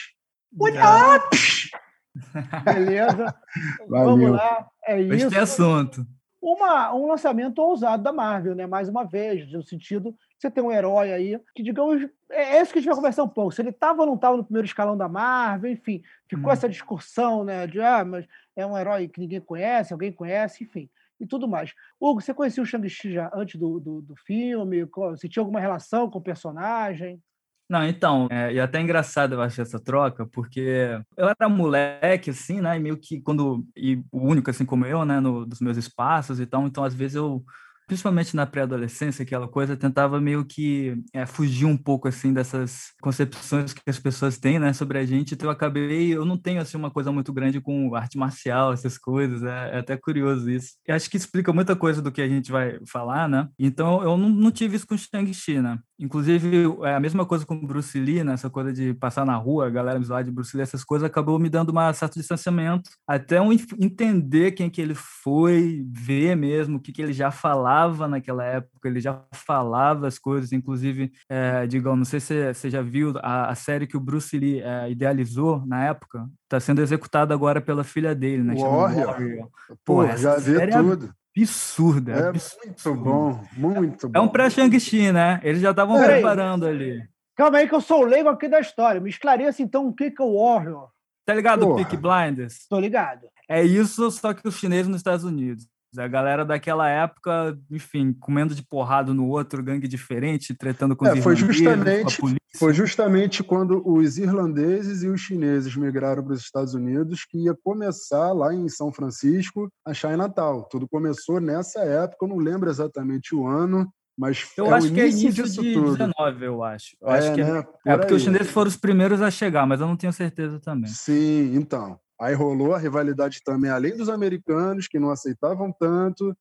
Beleza? 2.65 3.35
Vamos 3.87 4.31
lá, 4.31 4.67
é 4.83 4.99
isso. 4.99 5.27
Este 5.27 5.37
assunto 5.37 6.05
uma, 6.41 6.93
um 6.95 7.07
lançamento 7.07 7.59
ousado 7.59 8.01
da 8.01 8.11
Marvel, 8.11 8.55
né? 8.55 8.65
Mais 8.65 8.89
uma 8.89 9.03
vez, 9.03 9.49
no 9.51 9.61
sentido 9.61 10.15
você 10.41 10.49
tem 10.49 10.63
um 10.63 10.71
herói 10.71 11.13
aí, 11.13 11.39
que 11.53 11.61
digamos, 11.61 12.01
é, 12.31 12.57
é 12.57 12.61
isso 12.61 12.73
que 12.73 12.79
a 12.79 12.81
gente 12.81 12.89
vai 12.89 12.95
conversar 12.95 13.23
um 13.23 13.29
pouco. 13.29 13.51
Se 13.51 13.61
ele 13.61 13.69
estava 13.69 14.01
ou 14.01 14.07
não 14.07 14.15
estava 14.15 14.35
no 14.35 14.43
primeiro 14.43 14.65
escalão 14.65 14.97
da 14.97 15.07
Marvel, 15.07 15.71
enfim, 15.71 16.01
ficou 16.27 16.49
hum. 16.49 16.51
essa 16.51 16.67
discussão, 16.67 17.43
né? 17.43 17.67
De 17.67 17.79
ah, 17.79 18.03
mas 18.03 18.25
é 18.55 18.65
um 18.65 18.75
herói 18.75 19.07
que 19.07 19.19
ninguém 19.19 19.39
conhece, 19.39 19.93
alguém 19.93 20.11
conhece, 20.11 20.63
enfim, 20.63 20.89
e 21.19 21.27
tudo 21.27 21.47
mais. 21.47 21.73
Hugo, 21.99 22.21
você 22.21 22.33
conhecia 22.33 22.63
o 22.63 22.65
Shang-Chi 22.65 23.13
já 23.13 23.29
antes 23.35 23.59
do, 23.59 23.79
do, 23.79 24.01
do 24.01 24.15
filme? 24.15 24.83
Você 24.85 25.29
tinha 25.29 25.41
alguma 25.41 25.59
relação 25.59 26.09
com 26.09 26.17
o 26.17 26.23
personagem? 26.23 27.21
Não, 27.69 27.85
então, 27.85 28.27
é, 28.29 28.51
e 28.51 28.57
é 28.57 28.61
até 28.61 28.81
engraçado 28.81 29.35
eu 29.35 29.41
acho 29.41 29.61
essa 29.61 29.79
troca, 29.79 30.25
porque 30.25 30.99
eu 31.15 31.29
era 31.29 31.47
moleque, 31.47 32.31
assim, 32.31 32.59
né, 32.59 32.75
e 32.75 32.79
meio 32.81 32.97
que 32.97 33.21
quando, 33.21 33.65
e 33.77 34.03
o 34.11 34.27
único, 34.27 34.49
assim 34.49 34.65
como 34.65 34.85
eu, 34.85 35.05
né, 35.05 35.21
no, 35.21 35.45
dos 35.45 35.61
meus 35.61 35.77
espaços 35.77 36.41
e 36.41 36.45
tal, 36.45 36.67
então 36.67 36.83
às 36.83 36.93
vezes 36.93 37.15
eu 37.15 37.45
principalmente 37.91 38.37
na 38.37 38.45
pré-adolescência, 38.45 39.23
aquela 39.23 39.49
coisa, 39.49 39.75
tentava 39.75 40.21
meio 40.21 40.45
que 40.45 40.97
é, 41.13 41.25
fugir 41.25 41.65
um 41.65 41.75
pouco 41.75 42.07
assim 42.07 42.31
dessas 42.31 42.93
concepções 43.01 43.73
que 43.73 43.81
as 43.85 43.99
pessoas 43.99 44.37
têm, 44.37 44.57
né, 44.57 44.71
sobre 44.71 44.97
a 44.97 45.05
gente. 45.05 45.33
Então 45.33 45.49
eu 45.49 45.51
acabei, 45.51 46.15
eu 46.15 46.23
não 46.23 46.37
tenho 46.37 46.61
assim 46.61 46.77
uma 46.77 46.89
coisa 46.89 47.11
muito 47.11 47.33
grande 47.33 47.59
com 47.59 47.93
arte 47.93 48.17
marcial, 48.17 48.71
essas 48.71 48.97
coisas. 48.97 49.43
É, 49.43 49.75
é 49.75 49.79
até 49.79 49.97
curioso 49.97 50.49
isso. 50.49 50.75
E 50.87 50.91
acho 50.93 51.09
que 51.09 51.17
explica 51.17 51.51
muita 51.51 51.75
coisa 51.75 52.01
do 52.01 52.13
que 52.13 52.21
a 52.21 52.29
gente 52.29 52.49
vai 52.49 52.79
falar, 52.89 53.27
né? 53.27 53.49
Então 53.59 54.01
eu 54.01 54.15
não, 54.15 54.29
não 54.29 54.51
tive 54.51 54.77
isso 54.77 54.87
com 54.87 54.95
Shang-Chi, 54.95 55.61
né? 55.61 55.77
Inclusive, 56.01 56.65
é 56.81 56.95
a 56.95 56.99
mesma 56.99 57.27
coisa 57.27 57.45
com 57.45 57.55
Bruce 57.55 57.99
Lee, 57.99 58.23
né? 58.23 58.33
essa 58.33 58.49
coisa 58.49 58.73
de 58.73 58.91
passar 58.91 59.23
na 59.23 59.35
rua, 59.35 59.67
a 59.67 59.69
galera 59.69 59.99
me 59.99 60.05
zoar 60.05 60.23
de 60.23 60.31
Bruce 60.31 60.57
Lee, 60.57 60.63
essas 60.63 60.83
coisas, 60.83 61.05
acabou 61.05 61.37
me 61.37 61.47
dando 61.47 61.71
um 61.71 61.93
certo 61.93 62.17
distanciamento, 62.17 62.89
até 63.07 63.39
um 63.39 63.53
entender 63.53 64.53
quem 64.53 64.67
que 64.67 64.81
ele 64.81 64.95
foi, 64.95 65.85
ver 65.91 66.35
mesmo 66.35 66.77
o 66.77 66.79
que, 66.79 66.91
que 66.91 67.03
ele 67.03 67.13
já 67.13 67.29
falava 67.29 67.80
naquela 67.89 68.43
época, 68.43 68.87
ele 68.87 68.99
já 68.99 69.21
falava 69.33 70.07
as 70.07 70.17
coisas, 70.17 70.51
inclusive, 70.51 71.11
é, 71.29 71.65
digam, 71.67 71.95
não 71.95 72.05
sei 72.05 72.19
se 72.19 72.53
você 72.53 72.69
já 72.69 72.81
viu 72.81 73.13
a, 73.21 73.49
a, 73.49 73.55
série 73.55 73.87
que 73.87 73.97
o 73.97 73.99
Bruce 73.99 74.37
Lee 74.37 74.61
é, 74.61 74.89
idealizou 74.89 75.65
na 75.65 75.85
época, 75.85 76.27
está 76.43 76.59
sendo 76.59 76.81
executada 76.81 77.33
agora 77.33 77.61
pela 77.61 77.83
filha 77.83 78.13
dele, 78.13 78.43
né? 78.43 78.55
Warrior. 78.55 79.07
Warrior. 79.07 79.49
Pô, 79.83 79.95
Pô 79.95 80.07
já 80.17 80.37
vi 80.37 80.55
é 80.55 80.67
tudo 80.67 81.13
absurda. 81.37 82.11
É 82.11 82.31
muito 82.31 82.95
bom, 82.95 83.43
muito 83.53 84.09
bom. 84.09 84.19
É 84.19 84.21
um 84.21 84.27
pré-Shang-Chi, 84.27 85.11
né? 85.11 85.39
Eles 85.43 85.61
já 85.61 85.71
estavam 85.71 86.01
preparando 86.03 86.65
ali. 86.65 87.01
Calma 87.35 87.59
aí 87.59 87.67
que 87.67 87.73
eu 87.73 87.81
sou 87.81 88.01
o 88.01 88.05
leigo 88.05 88.29
aqui 88.29 88.47
da 88.47 88.59
história. 88.59 88.99
Me 88.99 89.09
esclareça 89.09 89.61
então 89.61 89.87
o 89.87 89.93
que 89.93 90.13
é 90.17 90.21
o 90.21 90.37
Warrior. 90.37 90.89
Tá 91.25 91.33
ligado 91.33 91.75
Peak 91.75 91.95
Blinders? 91.97 92.67
Tô 92.67 92.79
ligado. 92.79 93.27
É 93.47 93.63
isso, 93.63 94.09
só 94.11 94.33
que 94.33 94.47
os 94.47 94.57
chineses 94.57 94.87
nos 94.87 94.97
Estados 94.97 95.23
Unidos. 95.23 95.67
A 95.97 96.07
galera 96.07 96.45
daquela 96.45 96.87
época, 96.87 97.57
enfim, 97.69 98.13
comendo 98.13 98.55
de 98.55 98.63
porrada 98.63 99.13
no 99.13 99.27
outro, 99.27 99.61
gangue 99.61 99.87
diferente, 99.87 100.53
tretando 100.53 100.95
com 100.95 101.05
é, 101.05 101.13
os 101.13 101.19
foi 101.19 101.35
justamente 101.35 102.17
Foi 102.57 102.73
justamente 102.73 103.43
quando 103.43 103.81
os 103.85 104.17
irlandeses 104.17 105.03
e 105.03 105.09
os 105.09 105.19
chineses 105.19 105.75
migraram 105.75 106.23
para 106.23 106.33
os 106.33 106.41
Estados 106.41 106.73
Unidos 106.73 107.25
que 107.25 107.45
ia 107.45 107.55
começar 107.63 108.31
lá 108.31 108.53
em 108.53 108.69
São 108.69 108.91
Francisco 108.91 109.69
a 109.85 109.93
Chinatown. 109.93 110.65
Tudo 110.69 110.87
começou 110.87 111.41
nessa 111.41 111.81
época, 111.81 112.25
eu 112.25 112.29
não 112.29 112.37
lembro 112.37 112.69
exatamente 112.69 113.35
o 113.35 113.45
ano, 113.45 113.91
mas 114.17 114.51
eu 114.55 114.67
é 114.67 114.73
acho 114.73 114.93
que 114.93 115.01
é 115.01 115.09
início 115.09 115.43
de 115.43 115.73
tudo. 115.73 115.97
19, 115.97 116.45
eu 116.45 116.63
acho. 116.63 116.95
Eu 117.01 117.09
é, 117.09 117.17
acho 117.17 117.33
que 117.33 117.41
é, 117.41 117.53
né? 117.53 117.63
é 117.85 117.97
porque 117.97 118.13
os 118.13 118.21
chineses 118.21 118.51
foram 118.51 118.67
os 118.67 118.77
primeiros 118.77 119.21
a 119.21 119.31
chegar, 119.31 119.65
mas 119.65 119.81
eu 119.81 119.87
não 119.87 119.95
tenho 119.97 120.13
certeza 120.13 120.59
também. 120.59 120.89
Sim, 120.89 121.55
então. 121.55 121.99
Aí 122.21 122.35
rolou 122.35 122.75
a 122.75 122.77
rivalidade 122.77 123.41
também, 123.43 123.71
além 123.71 123.97
dos 123.97 124.07
americanos, 124.07 124.87
que 124.87 124.99
não 124.99 125.09
aceitavam 125.09 125.71
tanto, 125.71 126.37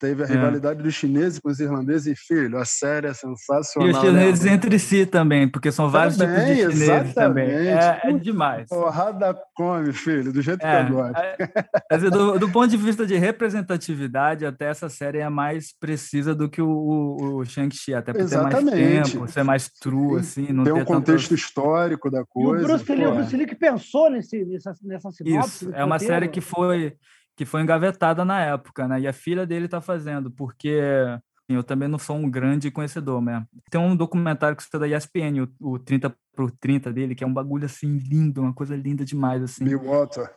Teve 0.00 0.22
a 0.22 0.26
é. 0.26 0.30
rivalidade 0.30 0.82
dos 0.82 0.94
chineses 0.94 1.38
com 1.38 1.50
os 1.50 1.60
irlandeses 1.60 2.06
e, 2.06 2.16
filho, 2.16 2.56
a 2.56 2.64
série 2.64 3.06
é 3.06 3.12
sensacional. 3.12 3.86
E 3.86 3.92
os 3.92 4.00
chineses 4.00 4.44
né? 4.46 4.52
entre 4.54 4.78
si 4.78 5.04
também, 5.04 5.46
porque 5.46 5.70
são 5.70 5.90
vários 5.90 6.16
também, 6.16 6.56
tipos 6.56 6.72
de 6.72 6.80
chineses 6.80 7.10
exatamente. 7.10 7.14
também. 7.14 7.68
É, 7.68 8.00
é 8.04 8.12
demais. 8.14 8.66
Porrada 8.66 9.38
come, 9.54 9.92
filho, 9.92 10.32
do 10.32 10.40
jeito 10.40 10.64
é, 10.64 10.86
que 10.86 10.90
eu 10.90 10.96
gosto. 10.96 11.18
É, 11.90 11.98
do, 11.98 12.38
do, 12.38 12.50
ponto 12.50 12.68
de 12.68 12.78
vista 12.78 13.04
de 13.04 13.14
representatividade, 13.18 14.46
até 14.46 14.70
essa 14.70 14.88
série 14.88 15.18
é 15.18 15.28
mais 15.28 15.70
precisa 15.78 16.34
do 16.34 16.48
que 16.48 16.62
o, 16.62 16.70
o, 16.70 17.36
o 17.36 17.44
Shang-Chi, 17.44 17.92
até 17.92 18.14
por 18.14 18.22
exatamente. 18.22 18.70
ter 18.70 18.94
mais 18.94 19.10
tempo, 19.10 19.28
ser 19.28 19.42
mais 19.42 19.68
true, 19.68 20.18
assim. 20.18 20.50
Não 20.50 20.64
Tem 20.64 20.72
um 20.72 20.82
contexto 20.82 21.28
tanto... 21.28 21.38
histórico 21.38 22.10
da 22.10 22.24
coisa. 22.24 22.62
E 22.62 22.64
o 22.64 22.68
Bruce 22.68 22.94
Lee, 22.94 23.06
o 23.06 23.14
Bruce 23.16 23.36
Lee 23.36 23.46
que 23.46 23.54
pensou 23.54 24.10
nesse, 24.10 24.46
nessa, 24.46 24.72
nessa 24.82 25.10
sinopse. 25.10 25.66
Isso, 25.66 25.74
é 25.74 25.84
uma 25.84 25.98
série 25.98 26.28
que 26.28 26.40
foi 26.40 26.96
que 27.40 27.46
foi 27.46 27.62
engavetada 27.62 28.22
na 28.22 28.38
época, 28.38 28.86
né? 28.86 29.00
E 29.00 29.08
a 29.08 29.14
filha 29.14 29.46
dele 29.46 29.64
está 29.64 29.80
fazendo, 29.80 30.30
porque 30.30 30.78
assim, 30.78 31.56
eu 31.56 31.64
também 31.64 31.88
não 31.88 31.98
sou 31.98 32.14
um 32.14 32.30
grande 32.30 32.70
conhecedor, 32.70 33.22
né? 33.22 33.46
Tem 33.70 33.80
um 33.80 33.96
documentário 33.96 34.54
que 34.54 34.62
você 34.62 34.78
da 34.78 34.86
ESPN, 34.86 35.48
o, 35.58 35.70
o 35.72 35.78
30 35.78 36.14
por 36.36 36.50
30 36.50 36.92
dele, 36.92 37.14
que 37.14 37.24
é 37.24 37.26
um 37.26 37.32
bagulho 37.32 37.64
assim 37.64 37.96
lindo, 37.96 38.42
uma 38.42 38.52
coisa 38.52 38.76
linda 38.76 39.06
demais, 39.06 39.42
assim. 39.42 39.64
Bill 39.64 39.82
Water. 39.82 40.30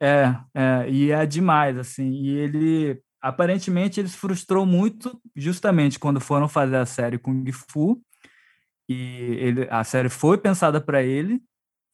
É, 0.00 0.34
é, 0.54 0.90
e 0.90 1.10
é 1.10 1.26
demais, 1.26 1.76
assim. 1.76 2.10
E 2.10 2.30
ele, 2.30 3.02
aparentemente, 3.20 4.00
ele 4.00 4.08
se 4.08 4.16
frustrou 4.16 4.64
muito 4.64 5.20
justamente 5.34 5.98
quando 5.98 6.20
foram 6.20 6.48
fazer 6.48 6.76
a 6.76 6.86
série 6.86 7.18
Kung 7.18 7.44
Fu. 7.52 8.00
E 8.88 8.96
ele, 9.40 9.68
a 9.70 9.84
série 9.84 10.08
foi 10.08 10.38
pensada 10.38 10.80
para 10.80 11.02
ele, 11.02 11.38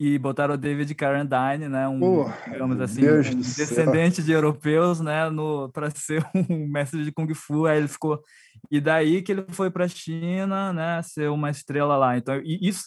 e 0.02 0.18
botaram 0.18 0.54
o 0.54 0.58
David 0.58 0.92
Carradine, 0.96 1.68
né, 1.68 1.86
um, 1.86 2.00
Pô, 2.00 2.30
digamos 2.50 2.80
assim, 2.80 3.08
um 3.08 3.20
descendente 3.36 4.16
céu. 4.16 4.24
de 4.24 4.32
europeus, 4.32 5.00
né, 5.00 5.30
no 5.30 5.70
para 5.70 5.90
ser 5.94 6.26
um 6.34 6.66
mestre 6.66 7.04
de 7.04 7.12
kung 7.12 7.32
fu, 7.34 7.66
aí 7.66 7.78
ele 7.78 7.86
ficou 7.86 8.20
e 8.68 8.80
daí 8.80 9.22
que 9.22 9.30
ele 9.30 9.44
foi 9.50 9.70
para 9.70 9.84
a 9.84 9.88
China, 9.88 10.72
né, 10.72 11.00
ser 11.02 11.30
uma 11.30 11.50
estrela 11.50 11.96
lá. 11.96 12.16
Então, 12.16 12.34
isso 12.44 12.82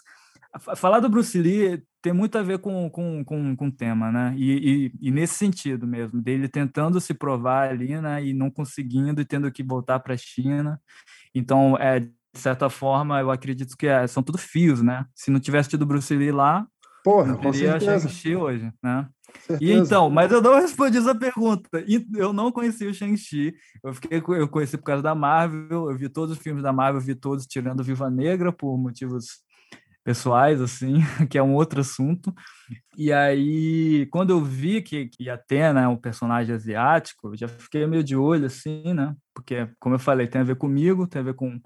falar 0.76 1.00
do 1.00 1.08
Bruce 1.08 1.40
Lee 1.40 1.82
tem 2.02 2.12
muito 2.12 2.38
a 2.38 2.44
ver 2.44 2.60
com 2.60 2.90
com 2.90 3.24
com, 3.24 3.56
com 3.56 3.68
o 3.68 3.72
tema, 3.72 4.12
né? 4.12 4.34
E, 4.38 4.92
e, 5.02 5.08
e, 5.08 5.12
nesse 5.12 5.36
sentido 5.36 5.88
mesmo, 5.88 6.22
dele 6.22 6.50
tentando 6.50 7.00
se 7.00 7.14
provar 7.14 7.70
ali, 7.70 8.00
né, 8.02 8.26
e 8.26 8.34
não 8.34 8.52
conseguindo 8.52 9.22
e 9.22 9.26
tendo 9.26 9.50
que 9.50 9.64
voltar 9.64 10.02
para 10.02 10.16
a 10.16 10.18
China. 10.18 10.82
Então, 11.34 11.78
é 11.78 12.02
de 12.36 12.42
certa 12.42 12.70
forma, 12.70 13.22
eu 13.22 13.32
acredito 13.32 13.78
que 13.78 13.88
é, 13.88 14.06
são 14.08 14.22
tudo 14.22 14.38
fios, 14.38 14.82
né? 14.82 15.06
Se 15.16 15.32
não 15.32 15.40
tivesse 15.40 15.70
tido 15.70 15.86
Bruce 15.86 16.14
Lee 16.14 16.34
lá, 16.34 16.68
Porra, 17.06 17.34
não 17.34 17.38
teria 17.52 17.80
Shang-Chi 17.80 18.36
hoje, 18.36 18.74
né? 18.82 19.08
E 19.62 19.72
então, 19.72 20.10
mas 20.10 20.32
eu 20.32 20.42
não 20.42 20.56
respondi 20.56 20.98
essa 20.98 21.14
pergunta. 21.14 21.70
Eu 22.16 22.34
não 22.34 22.52
conheci 22.52 22.88
o 22.88 22.94
Shang-Chi. 22.96 23.54
Eu 23.84 23.94
fiquei, 23.94 24.18
eu 24.18 24.48
conheci 24.48 24.76
por 24.76 24.86
causa 24.86 25.04
da 25.04 25.14
Marvel. 25.14 25.92
Eu 25.92 25.96
vi 25.96 26.10
todos 26.10 26.36
os 26.36 26.42
filmes 26.42 26.64
da 26.64 26.74
Marvel, 26.74 27.00
vi 27.00 27.14
todos 27.14 27.46
tirando 27.46 27.84
Viva 27.84 28.10
Negra 28.10 28.52
por 28.52 28.76
motivos 28.76 29.46
pessoais, 30.04 30.60
assim, 30.60 30.96
que 31.30 31.38
é 31.38 31.44
um 31.44 31.54
outro 31.54 31.82
assunto. 31.82 32.34
E 32.98 33.14
aí, 33.14 34.08
quando 34.08 34.32
eu 34.32 34.44
vi 34.44 34.82
que, 34.82 35.06
que 35.06 35.26
ia 35.26 35.38
ter, 35.38 35.76
né, 35.76 35.88
um 35.88 35.98
personagem 35.98 36.56
asiático, 36.56 37.28
eu 37.28 37.38
já 37.38 37.48
fiquei 37.48 37.86
meio 37.86 38.04
de 38.04 38.16
olho, 38.16 38.48
assim, 38.48 38.96
né? 38.96 39.16
Porque, 39.32 39.70
como 39.80 39.94
eu 39.94 40.00
falei, 40.00 40.26
tem 40.26 40.42
a 40.42 40.46
ver 40.46 40.56
comigo, 40.56 41.08
tem 41.08 41.22
a 41.22 41.26
ver 41.26 41.36
com 41.36 41.62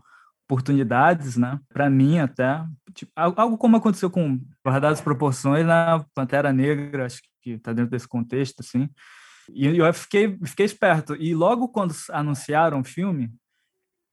oportunidades, 0.50 1.38
né? 1.38 1.60
Para 1.72 1.92
mim 1.92 2.18
até, 2.18 2.66
tipo, 2.96 3.12
algo 3.16 3.56
como 3.56 3.78
aconteceu 3.78 4.10
com 4.10 4.42
guardadas 4.66 5.00
proporções 5.00 5.64
na 5.64 6.04
Pantera 6.16 6.52
Negra, 6.52 7.06
acho 7.06 7.22
que 7.44 7.52
está 7.52 7.72
dentro 7.72 7.92
desse 7.92 8.08
contexto, 8.08 8.62
assim. 8.62 8.90
E 9.54 9.68
eu 9.68 9.94
fiquei, 9.94 10.40
fiquei 10.44 10.66
esperto. 10.66 11.16
E 11.16 11.36
logo 11.36 11.70
quando 11.70 11.94
anunciaram 12.10 12.80
o 12.80 12.84
filme, 12.84 13.32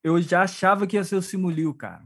eu 0.04 0.20
já 0.20 0.42
achava 0.42 0.86
que 0.86 0.96
ia 0.96 1.04
ser 1.04 1.16
o 1.16 1.22
Simuliu, 1.22 1.72
cara. 1.74 2.04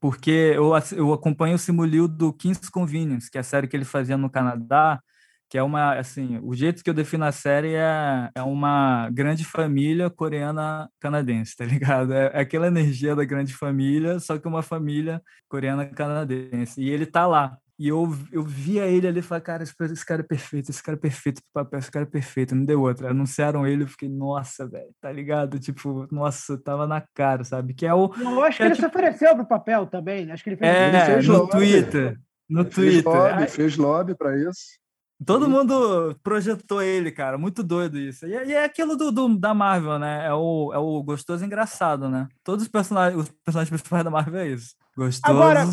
Porque 0.00 0.30
eu, 0.30 0.72
eu 0.96 1.12
acompanho 1.12 1.56
o 1.56 1.58
Simuliu 1.58 2.06
do 2.06 2.32
King's 2.32 2.68
Convenience, 2.68 3.28
que 3.28 3.36
é 3.36 3.40
a 3.40 3.44
série 3.44 3.66
que 3.66 3.76
ele 3.76 3.84
fazia 3.84 4.16
no 4.16 4.30
Canadá, 4.30 5.02
que 5.52 5.58
é 5.58 5.62
uma, 5.62 5.98
assim, 5.98 6.40
o 6.42 6.54
jeito 6.54 6.82
que 6.82 6.88
eu 6.88 6.94
defino 6.94 7.26
a 7.26 7.30
série 7.30 7.74
é, 7.74 8.30
é 8.34 8.42
uma 8.42 9.10
grande 9.10 9.44
família 9.44 10.08
coreana-canadense, 10.08 11.54
tá 11.54 11.66
ligado? 11.66 12.14
É, 12.14 12.30
é, 12.32 12.40
aquela 12.40 12.68
energia 12.68 13.14
da 13.14 13.22
grande 13.22 13.52
família, 13.52 14.18
só 14.18 14.38
que 14.38 14.48
uma 14.48 14.62
família 14.62 15.20
coreana-canadense. 15.50 16.80
E 16.80 16.88
ele 16.88 17.04
tá 17.04 17.26
lá. 17.26 17.58
E 17.78 17.88
eu, 17.88 18.16
eu 18.32 18.42
via 18.42 18.86
ele 18.86 19.06
ali 19.06 19.18
e 19.18 19.22
falei, 19.22 19.42
cara, 19.42 19.62
esse, 19.62 20.06
cara 20.06 20.22
é 20.22 20.24
perfeito, 20.24 20.70
esse 20.70 20.82
cara 20.82 20.96
é 20.96 20.98
perfeito 20.98 21.42
pro 21.42 21.62
papel, 21.64 21.78
esse 21.80 21.90
cara 21.90 22.06
é 22.06 22.08
perfeito, 22.10 22.54
não 22.54 22.64
deu 22.64 22.80
outra. 22.80 23.10
Anunciaram 23.10 23.66
ele, 23.66 23.82
eu 23.82 23.88
fiquei, 23.88 24.08
nossa, 24.08 24.66
velho, 24.66 24.88
tá 25.02 25.12
ligado? 25.12 25.58
Tipo, 25.58 26.08
nossa, 26.10 26.56
tava 26.56 26.86
na 26.86 27.04
cara, 27.12 27.44
sabe? 27.44 27.74
Que 27.74 27.84
é 27.84 27.92
o. 27.92 28.10
Eu 28.18 28.42
acho 28.42 28.56
que, 28.56 28.62
é, 28.62 28.66
ele 28.68 28.74
tipo... 28.74 28.88
se 28.88 28.90
ofereceu 28.90 29.36
pro 29.36 29.44
papel 29.44 29.84
também, 29.84 30.24
né? 30.24 30.32
Acho 30.32 30.44
que 30.44 30.48
ele 30.48 30.56
fez, 30.56 30.74
é, 30.74 30.88
ele 30.88 31.00
fez 31.00 31.28
no 31.28 31.36
lobby. 31.36 31.50
Twitter. 31.50 32.20
No 32.48 32.64
fez 32.64 32.74
Twitter. 32.74 33.12
Lobby, 33.12 33.46
fez 33.48 33.76
lobby 33.76 34.14
para 34.16 34.34
isso. 34.38 34.80
Todo 35.26 35.48
mundo 35.48 36.18
projetou 36.22 36.82
ele, 36.82 37.10
cara. 37.10 37.36
Muito 37.36 37.62
doido 37.62 37.98
isso. 37.98 38.26
E, 38.26 38.34
é, 38.34 38.46
e 38.46 38.52
é 38.52 38.64
aquilo 38.64 38.96
do, 38.96 39.12
do, 39.12 39.36
da 39.36 39.52
Marvel, 39.54 39.98
né? 39.98 40.26
É 40.26 40.32
o, 40.32 40.72
é 40.72 40.78
o 40.78 41.02
gostoso 41.02 41.44
engraçado, 41.44 42.08
né? 42.08 42.28
Todos 42.42 42.64
os 42.64 42.68
personagens, 42.68 43.20
os 43.20 43.28
personagens 43.28 43.70
principais 43.70 44.04
da 44.04 44.10
Marvel 44.10 44.40
é 44.40 44.48
isso. 44.48 44.74
Gostosos, 44.96 45.22
Agora... 45.24 45.64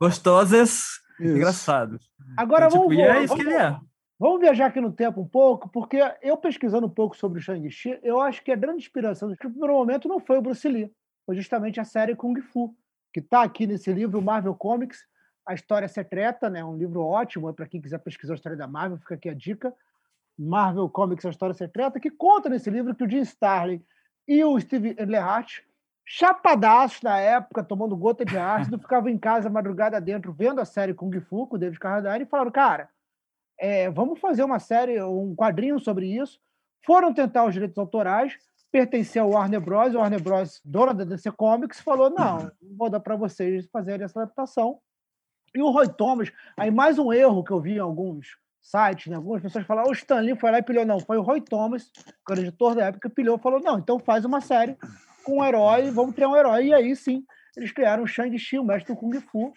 gostosas, 0.00 0.70
isso. 1.20 1.36
engraçados. 1.36 2.10
Agora 2.36 2.66
então, 2.66 2.80
vamos, 2.80 2.96
tipo, 2.96 3.08
é 3.08 3.18
isso 3.24 3.28
vamos, 3.28 3.44
que 3.44 3.50
ele 3.50 3.58
é. 3.58 3.76
Vamos 4.18 4.40
viajar 4.40 4.66
aqui 4.66 4.80
no 4.80 4.92
tempo 4.92 5.20
um 5.20 5.28
pouco, 5.28 5.68
porque 5.68 5.98
eu 6.22 6.36
pesquisando 6.36 6.86
um 6.86 6.90
pouco 6.90 7.16
sobre 7.16 7.40
o 7.40 7.42
Shang-Chi, 7.42 7.98
eu 8.02 8.20
acho 8.20 8.42
que 8.42 8.52
a 8.52 8.56
grande 8.56 8.78
inspiração 8.78 9.28
no 9.28 9.36
primeiro 9.36 9.72
momento 9.72 10.08
não 10.08 10.20
foi 10.20 10.38
o 10.38 10.42
Bruce 10.42 10.68
Lee, 10.68 10.92
foi 11.26 11.34
justamente 11.34 11.80
a 11.80 11.84
série 11.84 12.14
Kung 12.14 12.40
Fu, 12.40 12.74
que 13.12 13.20
está 13.20 13.42
aqui 13.42 13.66
nesse 13.66 13.92
livro 13.92 14.22
Marvel 14.22 14.54
Comics, 14.54 15.00
a 15.46 15.54
História 15.54 15.88
Secreta, 15.88 16.48
né? 16.48 16.64
um 16.64 16.76
livro 16.76 17.00
ótimo 17.02 17.48
é 17.48 17.52
para 17.52 17.66
quem 17.66 17.80
quiser 17.80 17.98
pesquisar 17.98 18.34
a 18.34 18.36
história 18.36 18.56
da 18.56 18.66
Marvel, 18.66 18.98
fica 18.98 19.14
aqui 19.14 19.28
a 19.28 19.34
dica. 19.34 19.74
Marvel 20.38 20.88
Comics, 20.88 21.24
a 21.26 21.30
História 21.30 21.54
Secreta, 21.54 22.00
que 22.00 22.10
conta 22.10 22.48
nesse 22.48 22.70
livro 22.70 22.94
que 22.94 23.04
o 23.04 23.10
Jim 23.10 23.20
Starlin 23.20 23.84
e 24.26 24.42
o 24.44 24.58
Steve 24.58 24.90
Englehart, 24.98 25.60
chapadaços 26.04 27.02
na 27.02 27.18
época, 27.18 27.62
tomando 27.62 27.96
gota 27.96 28.24
de 28.24 28.36
ácido, 28.38 28.78
ficavam 28.80 29.10
em 29.10 29.18
casa 29.18 29.50
madrugada 29.50 30.00
dentro, 30.00 30.32
vendo 30.32 30.60
a 30.60 30.64
série 30.64 30.94
Kung 30.94 31.20
Fu 31.20 31.46
com 31.46 31.56
o 31.56 31.58
David 31.58 31.78
Carradine 31.78 32.24
e 32.24 32.28
falaram, 32.28 32.50
cara, 32.50 32.88
é, 33.58 33.90
vamos 33.90 34.18
fazer 34.20 34.42
uma 34.42 34.58
série, 34.58 35.02
um 35.02 35.34
quadrinho 35.34 35.78
sobre 35.78 36.06
isso. 36.06 36.40
Foram 36.84 37.14
tentar 37.14 37.44
os 37.44 37.52
direitos 37.52 37.78
autorais, 37.78 38.36
pertencia 38.72 39.22
ao 39.22 39.30
Warner 39.30 39.60
Bros. 39.60 39.94
O 39.94 39.98
Warner 39.98 40.20
Bros., 40.20 40.60
dona 40.64 40.92
da 40.92 41.04
DC 41.04 41.30
Comics, 41.32 41.80
falou: 41.80 42.10
não, 42.10 42.50
vou 42.76 42.90
dar 42.90 42.98
para 42.98 43.14
vocês 43.14 43.68
fazerem 43.70 44.04
essa 44.04 44.20
adaptação. 44.20 44.80
E 45.54 45.60
o 45.60 45.70
Roy 45.70 45.88
Thomas, 45.88 46.32
aí 46.56 46.70
mais 46.70 46.98
um 46.98 47.12
erro 47.12 47.44
que 47.44 47.52
eu 47.52 47.60
vi 47.60 47.74
em 47.74 47.78
alguns 47.78 48.38
sites, 48.60 49.08
né? 49.08 49.16
algumas 49.16 49.42
pessoas 49.42 49.66
falaram: 49.66 49.90
o 49.90 49.92
Stan 49.92 50.20
Lee 50.20 50.36
foi 50.36 50.50
lá 50.50 50.58
e 50.58 50.62
pilhou. 50.62 50.86
Não, 50.86 51.00
foi 51.00 51.18
o 51.18 51.22
Roy 51.22 51.40
Thomas, 51.40 51.90
que 52.26 52.32
era 52.32 52.40
o 52.40 52.44
editor 52.44 52.74
da 52.74 52.86
época, 52.86 53.10
pilhou 53.10 53.38
falou: 53.38 53.60
não, 53.60 53.78
então 53.78 53.98
faz 53.98 54.24
uma 54.24 54.40
série 54.40 54.76
com 55.24 55.38
um 55.38 55.44
herói, 55.44 55.90
vamos 55.90 56.14
criar 56.14 56.28
um 56.28 56.36
herói. 56.36 56.66
E 56.66 56.74
aí 56.74 56.96
sim, 56.96 57.24
eles 57.56 57.70
criaram 57.72 58.02
o 58.02 58.06
Shang-Chi, 58.06 58.58
o 58.58 58.64
mestre 58.64 58.94
do 58.94 58.98
Kung 58.98 59.20
Fu, 59.20 59.52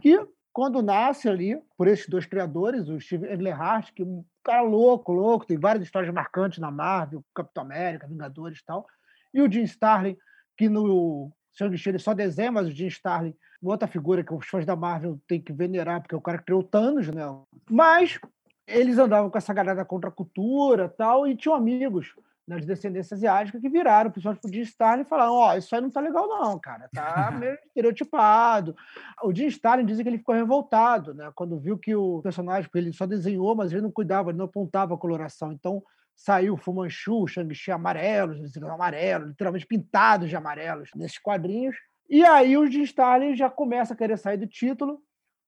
que 0.00 0.20
quando 0.52 0.82
nasce 0.82 1.28
ali, 1.28 1.56
por 1.76 1.86
esses 1.86 2.08
dois 2.08 2.26
criadores, 2.26 2.88
o 2.88 3.00
Steve 3.00 3.32
Englehart, 3.32 3.92
que 3.94 4.02
é 4.02 4.04
um 4.04 4.24
cara 4.42 4.62
louco, 4.62 5.12
louco, 5.12 5.46
tem 5.46 5.56
várias 5.56 5.84
histórias 5.84 6.12
marcantes 6.12 6.58
na 6.58 6.70
Marvel, 6.70 7.24
Capitão 7.34 7.62
América, 7.62 8.08
Vingadores 8.08 8.58
e 8.58 8.64
tal, 8.64 8.86
e 9.32 9.40
o 9.40 9.50
Jim 9.50 9.62
Starlin, 9.62 10.16
que 10.56 10.68
no 10.68 11.30
Shang-Chi 11.54 11.88
ele 11.88 11.98
só 11.98 12.14
desenha, 12.14 12.52
mas 12.52 12.68
o 12.68 12.70
Jim 12.70 12.86
Starlin, 12.86 13.34
outra 13.62 13.88
figura 13.88 14.22
que 14.22 14.32
os 14.32 14.46
fãs 14.46 14.64
da 14.64 14.76
Marvel 14.76 15.20
têm 15.26 15.40
que 15.40 15.52
venerar, 15.52 16.00
porque 16.00 16.14
é 16.14 16.18
o 16.18 16.22
cara 16.22 16.38
que 16.38 16.44
criou 16.44 16.60
o 16.60 16.64
Thanos, 16.64 17.08
né? 17.08 17.22
Mas 17.70 18.18
eles 18.66 18.98
andavam 18.98 19.30
com 19.30 19.38
essa 19.38 19.54
galera 19.54 19.84
contra 19.84 20.10
a 20.10 20.12
cultura 20.12 20.88
tal, 20.88 21.26
e 21.26 21.34
tinham 21.34 21.56
amigos 21.56 22.14
nas 22.48 22.64
descendências 22.64 23.18
asiáticas 23.18 23.60
que 23.60 23.68
viraram, 23.68 24.10
principalmente 24.10 24.40
pro 24.40 24.52
Jim 24.52 24.62
Stalin, 24.62 25.02
e 25.02 25.04
falaram: 25.04 25.32
Ó, 25.32 25.52
oh, 25.52 25.58
isso 25.58 25.74
aí 25.74 25.80
não 25.82 25.90
tá 25.90 26.00
legal, 26.00 26.26
não, 26.26 26.58
cara, 26.58 26.88
tá 26.94 27.30
meio 27.38 27.58
estereotipado. 27.66 28.74
O 29.22 29.34
Jim 29.34 29.46
Stalin 29.46 29.84
dizem 29.84 30.02
que 30.02 30.08
ele 30.08 30.18
ficou 30.18 30.34
revoltado, 30.34 31.12
né, 31.12 31.30
quando 31.34 31.58
viu 31.58 31.76
que 31.76 31.94
o 31.94 32.22
personagem, 32.22 32.70
ele 32.74 32.92
só 32.92 33.04
desenhou, 33.04 33.54
mas 33.54 33.70
ele 33.70 33.82
não 33.82 33.90
cuidava, 33.90 34.30
ele 34.30 34.38
não 34.38 34.46
apontava 34.46 34.94
a 34.94 34.98
coloração. 34.98 35.52
Então 35.52 35.82
saiu 36.18 36.54
o 36.54 36.56
Fu 36.56 36.74
Manchu, 36.74 37.22
o 37.22 37.28
Shang-Chi 37.28 37.70
amarelos, 37.70 38.56
amarelos, 38.56 39.28
literalmente 39.28 39.66
pintados 39.66 40.28
de 40.28 40.34
amarelos 40.34 40.90
nesses 40.96 41.18
quadrinhos. 41.18 41.76
E 42.10 42.24
aí 42.24 42.58
o 42.58 42.66
Jim 42.66 42.82
Stalin 42.82 43.36
já 43.36 43.48
começa 43.48 43.94
a 43.94 43.96
querer 43.96 44.18
sair 44.18 44.36
do 44.36 44.46
título. 44.46 45.00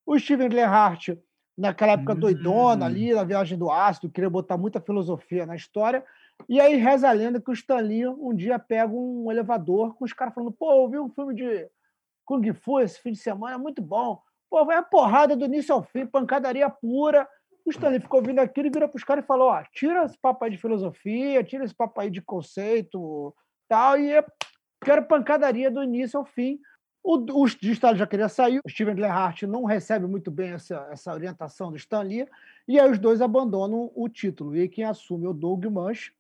O 0.06 0.16
Steven 0.16 0.48
Glehart, 0.48 1.08
naquela 1.58 1.92
época 1.92 2.14
doidona 2.14 2.86
ali, 2.86 3.12
na 3.12 3.24
Viagem 3.24 3.58
do 3.58 3.68
Ácido, 3.68 4.10
queria 4.12 4.30
botar 4.30 4.56
muita 4.56 4.80
filosofia 4.80 5.44
na 5.44 5.56
história 5.56 6.04
e 6.48 6.60
aí 6.60 6.76
reza 6.76 7.08
a 7.08 7.12
lenda 7.12 7.40
que 7.40 7.50
o 7.50 7.52
Stanley 7.52 8.06
um 8.06 8.32
dia 8.32 8.58
pega 8.58 8.92
um 8.92 9.30
elevador 9.30 9.94
com 9.96 10.04
os 10.04 10.12
caras 10.12 10.32
falando: 10.32 10.52
pô, 10.52 10.72
eu 10.72 10.88
vi 10.88 10.98
um 11.00 11.10
filme 11.10 11.34
de 11.34 11.68
Kung 12.24 12.52
Fu 12.54 12.78
esse 12.78 13.00
fim 13.00 13.10
de 13.10 13.18
semana, 13.18 13.58
muito 13.58 13.82
bom. 13.82 14.22
Pô, 14.48 14.64
vai 14.64 14.76
a 14.76 14.82
porrada 14.82 15.36
do 15.36 15.44
início 15.44 15.74
ao 15.74 15.82
fim, 15.82 16.06
pancadaria 16.06 16.70
pura. 16.70 17.28
O 17.64 17.70
Stanley 17.70 18.00
ficou 18.00 18.20
ouvindo 18.20 18.38
aquilo 18.40 18.66
e 18.66 18.70
vira 18.70 18.88
para 18.88 18.96
os 18.96 19.04
caras 19.04 19.24
e 19.24 19.26
falou: 19.26 19.48
ó, 19.48 19.62
tira 19.72 20.04
esse 20.04 20.18
papo 20.18 20.44
aí 20.44 20.50
de 20.50 20.58
filosofia, 20.58 21.44
tira 21.44 21.64
esse 21.64 21.74
papo 21.74 22.00
aí 22.00 22.10
de 22.10 22.20
conceito 22.20 23.34
tal, 23.68 23.98
e 23.98 24.12
é, 24.12 24.24
quero 24.84 25.06
pancadaria 25.06 25.70
do 25.70 25.82
início 25.82 26.18
ao 26.18 26.24
fim. 26.24 26.58
O, 27.02 27.16
o 27.40 27.46
Stanley 27.46 27.98
já 27.98 28.06
queria 28.06 28.28
sair, 28.28 28.60
o 28.64 28.68
Steven 28.68 28.94
Lehart 28.94 29.42
não 29.42 29.64
recebe 29.64 30.06
muito 30.06 30.30
bem 30.30 30.50
essa, 30.50 30.88
essa 30.90 31.12
orientação 31.12 31.70
do 31.70 31.76
Stanley, 31.76 32.28
e 32.68 32.78
aí 32.78 32.90
os 32.90 32.98
dois 32.98 33.22
abandonam 33.22 33.90
o 33.94 34.08
título. 34.08 34.56
E 34.56 34.68
quem 34.68 34.84
assume 34.84 35.24
é 35.24 35.28
o 35.28 35.34
Doug 35.34 35.64
Manch, 35.66 36.12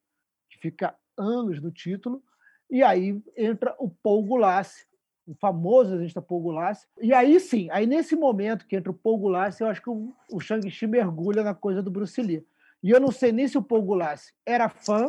fica 0.60 0.94
anos 1.18 1.60
no 1.60 1.70
título, 1.70 2.22
e 2.70 2.82
aí 2.82 3.20
entra 3.36 3.74
o 3.78 3.90
Paul 3.90 4.24
Gulassi, 4.24 4.86
o 5.30 5.34
famoso 5.36 5.94
agente 5.94 6.20
Paul 6.20 6.40
Gulassi. 6.40 6.86
E 7.00 7.14
aí 7.14 7.38
sim, 7.38 7.68
aí 7.70 7.86
nesse 7.86 8.16
momento 8.16 8.66
que 8.66 8.74
entra 8.74 8.90
o 8.90 8.94
Paul 8.94 9.18
Gulassi, 9.18 9.62
eu 9.62 9.68
acho 9.68 9.80
que 9.80 9.88
o, 9.88 10.12
o 10.32 10.40
Shang-Chi 10.40 10.88
mergulha 10.88 11.44
na 11.44 11.54
coisa 11.54 11.80
do 11.80 11.90
Bruce 11.90 12.20
Lee. 12.20 12.44
E 12.82 12.90
eu 12.90 12.98
não 12.98 13.12
sei 13.12 13.30
nem 13.30 13.46
se 13.46 13.56
o 13.56 13.62
Paul 13.62 13.82
Gulassi 13.82 14.32
era 14.44 14.68
fã, 14.68 15.08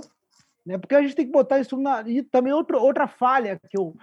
né? 0.63 0.77
porque 0.77 0.93
a 0.93 1.01
gente 1.01 1.15
tem 1.15 1.25
que 1.25 1.31
botar 1.31 1.59
isso 1.59 1.75
na. 1.75 2.07
E 2.07 2.21
também 2.21 2.53
outra, 2.53 2.77
outra 2.77 3.07
falha 3.07 3.59
que 3.67 3.77
eu, 3.77 3.95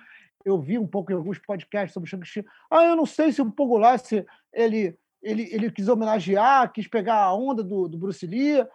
eu 0.45 0.61
vi 0.61 0.77
um 0.77 0.87
pouco 0.89 1.13
em 1.13 1.15
alguns 1.15 1.39
podcasts 1.39 1.93
sobre 1.93 2.09
o 2.09 2.11
Shang-Chi. 2.11 2.45
Ah, 2.69 2.85
eu 2.85 2.97
não 2.97 3.07
sei 3.07 3.31
se 3.31 3.41
o 3.41 3.53
Paul 3.53 3.69
Gulassi 3.69 4.27
ele, 4.53 4.99
ele, 5.23 5.49
ele 5.53 5.71
quis 5.71 5.87
homenagear, 5.87 6.73
quis 6.73 6.89
pegar 6.89 7.23
a 7.23 7.33
onda 7.33 7.63
do, 7.63 7.87
do 7.87 7.97
Bruce 7.97 8.27
Lee, 8.27 8.67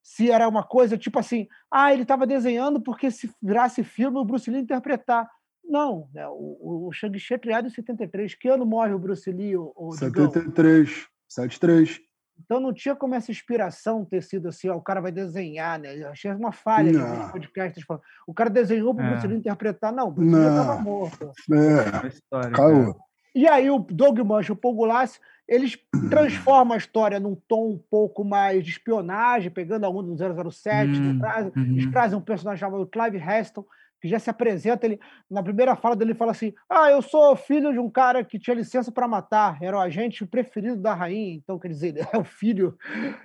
se 0.00 0.30
era 0.30 0.46
uma 0.48 0.62
coisa 0.62 0.96
tipo 0.96 1.18
assim, 1.18 1.48
ah, 1.68 1.92
ele 1.92 2.02
estava 2.02 2.24
desenhando 2.24 2.80
porque 2.80 3.10
se 3.10 3.28
virasse 3.42 3.82
filme 3.82 4.16
o 4.18 4.24
Bruce 4.24 4.48
Lee 4.48 4.60
interpretar. 4.60 5.28
Não, 5.68 6.08
né? 6.14 6.26
o, 6.28 6.88
o 6.88 6.92
Shang-Chi 6.92 7.34
é 7.34 7.38
criado 7.38 7.66
em 7.66 7.70
73. 7.70 8.34
Que 8.34 8.48
ano 8.48 8.64
morre 8.64 8.92
o 8.94 8.98
Bruce 8.98 9.30
Lee? 9.30 9.56
O, 9.56 9.72
o 9.76 9.92
73, 9.92 11.06
73. 11.28 12.00
Então 12.44 12.60
não 12.60 12.72
tinha 12.72 12.94
como 12.94 13.14
essa 13.14 13.30
inspiração 13.30 14.04
ter 14.04 14.22
sido 14.22 14.48
assim, 14.48 14.68
ó, 14.68 14.76
o 14.76 14.82
cara 14.82 15.00
vai 15.00 15.10
desenhar, 15.10 15.78
né? 15.78 15.96
Eu 15.96 16.08
achei 16.08 16.30
uma 16.32 16.52
falha 16.52 16.92
no 16.92 17.32
podcast. 17.32 17.84
O 18.26 18.32
cara 18.32 18.48
desenhou 18.48 18.94
para 18.94 19.04
o 19.04 19.06
é. 19.08 19.10
Bruce 19.10 19.26
Lee 19.26 19.38
interpretar. 19.38 19.92
Não, 19.92 20.08
o 20.08 20.12
Bruce 20.12 20.34
Lee 20.34 20.46
estava 20.46 20.80
morto. 20.80 21.32
É, 21.52 22.06
é 22.06 22.08
história, 22.08 22.50
caiu. 22.52 22.96
E 23.34 23.46
aí 23.46 23.70
o 23.70 23.78
Doug 23.78 24.18
Mancha, 24.20 24.52
o 24.52 24.56
Paul 24.56 24.74
Gulass, 24.74 25.20
eles 25.48 25.78
transformam 26.10 26.74
a 26.74 26.78
história 26.78 27.20
num 27.20 27.36
tom 27.48 27.72
um 27.72 27.80
pouco 27.90 28.24
mais 28.24 28.64
de 28.64 28.70
espionagem, 28.70 29.50
pegando 29.50 29.84
a 29.84 29.88
onda 29.88 30.14
do 30.14 30.50
007, 30.50 30.90
hum, 30.90 31.18
trazem, 31.18 31.52
uhum. 31.56 31.62
eles 31.64 31.90
trazem 31.90 32.18
um 32.18 32.22
personagem 32.22 32.60
chamado 32.60 32.86
Clive 32.86 33.18
Heston, 33.18 33.64
que 34.00 34.08
já 34.08 34.18
se 34.18 34.30
apresenta, 34.30 34.86
ele, 34.86 35.00
na 35.30 35.42
primeira 35.42 35.74
fala 35.74 35.96
dele, 35.96 36.12
ele 36.12 36.18
fala 36.18 36.30
assim, 36.30 36.52
ah, 36.68 36.90
eu 36.90 37.02
sou 37.02 37.34
filho 37.36 37.72
de 37.72 37.78
um 37.78 37.90
cara 37.90 38.24
que 38.24 38.38
tinha 38.38 38.54
licença 38.54 38.92
para 38.92 39.08
matar, 39.08 39.58
era 39.60 39.76
o 39.76 39.80
agente 39.80 40.24
preferido 40.24 40.76
da 40.76 40.94
rainha, 40.94 41.34
então, 41.34 41.58
quer 41.58 41.68
dizer, 41.68 41.88
ele 41.88 42.00
é 42.12 42.16
o 42.16 42.24
filho 42.24 42.76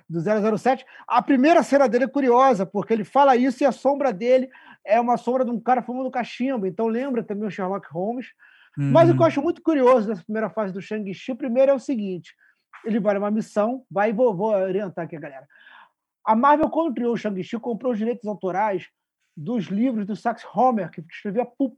do 0.08 0.20
007. 0.58 0.84
A 1.06 1.22
primeira 1.22 1.62
cena 1.62 1.88
dele 1.88 2.04
é 2.04 2.08
curiosa, 2.08 2.66
porque 2.66 2.92
ele 2.92 3.04
fala 3.04 3.36
isso 3.36 3.62
e 3.62 3.66
a 3.66 3.72
sombra 3.72 4.12
dele 4.12 4.48
é 4.84 5.00
uma 5.00 5.16
sombra 5.16 5.44
de 5.44 5.50
um 5.50 5.60
cara 5.60 5.82
fumando 5.82 6.10
cachimbo, 6.10 6.66
então 6.66 6.86
lembra 6.86 7.22
também 7.22 7.46
o 7.46 7.50
Sherlock 7.50 7.86
Holmes, 7.90 8.26
Uhum. 8.76 8.90
Mas 8.90 9.08
o 9.08 9.12
que 9.12 9.18
eu 9.18 9.20
uhum. 9.20 9.26
acho 9.26 9.42
muito 9.42 9.62
curioso 9.62 10.08
nessa 10.08 10.24
primeira 10.24 10.50
fase 10.50 10.72
do 10.72 10.82
Shang-Chi, 10.82 11.34
primeiro 11.34 11.70
é 11.70 11.74
o 11.74 11.78
seguinte: 11.78 12.34
ele 12.84 13.00
vai 13.00 13.16
uma 13.16 13.30
missão, 13.30 13.84
vai, 13.90 14.12
vou, 14.12 14.34
vou 14.34 14.48
orientar 14.48 15.04
aqui 15.04 15.16
a 15.16 15.20
galera. 15.20 15.46
A 16.26 16.34
Marvel, 16.34 16.70
quando 16.70 16.94
criou 16.94 17.12
o 17.12 17.16
Shang-Chi, 17.16 17.58
comprou 17.58 17.92
os 17.92 17.98
direitos 17.98 18.26
autorais 18.26 18.88
dos 19.36 19.66
livros 19.66 20.06
do 20.06 20.16
Sax 20.16 20.44
Homer, 20.54 20.90
que 20.90 21.00
escrevia 21.10 21.44
Pup. 21.44 21.76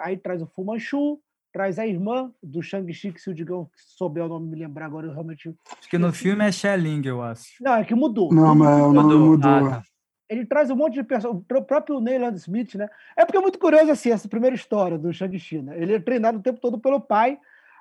Aí 0.00 0.16
traz 0.16 0.42
o 0.42 0.46
Fu 0.46 0.64
Manchu, 0.64 1.20
traz 1.52 1.78
a 1.78 1.86
irmã 1.86 2.32
do 2.42 2.62
Shang-Chi, 2.62 3.12
que 3.12 3.20
se 3.20 3.30
o 3.30 3.34
Digão 3.34 3.70
souber 3.74 4.24
o 4.24 4.28
nome 4.28 4.48
me 4.48 4.56
lembrar 4.56 4.86
agora, 4.86 5.06
eu 5.06 5.12
realmente. 5.12 5.54
Acho 5.78 5.88
que 5.88 5.98
no 5.98 6.12
filme 6.12 6.44
é 6.44 6.52
Xia 6.52 6.76
eu 7.04 7.22
acho. 7.22 7.62
Não, 7.62 7.74
é 7.74 7.84
que 7.84 7.94
mudou. 7.94 8.32
Não, 8.32 8.54
mas 8.54 8.82
o 8.82 8.92
nome 8.92 9.14
mudou. 9.14 9.50
Ah, 9.50 9.70
tá 9.70 9.82
ele 10.28 10.44
traz 10.44 10.70
um 10.70 10.76
monte 10.76 10.94
de 10.94 11.04
pessoas, 11.04 11.36
o 11.36 11.62
próprio 11.62 12.00
Neyland 12.00 12.36
Smith, 12.36 12.74
né? 12.74 12.88
É 13.16 13.24
porque 13.24 13.38
é 13.38 13.40
muito 13.40 13.58
curioso 13.58 13.90
assim, 13.90 14.10
essa 14.10 14.28
primeira 14.28 14.56
história 14.56 14.98
do 14.98 15.12
Shang-Chi, 15.12 15.62
né? 15.62 15.80
Ele 15.80 15.94
é 15.94 16.00
treinado 16.00 16.38
o 16.38 16.42
tempo 16.42 16.60
todo 16.60 16.78
pelo 16.78 17.00
pai, 17.00 17.38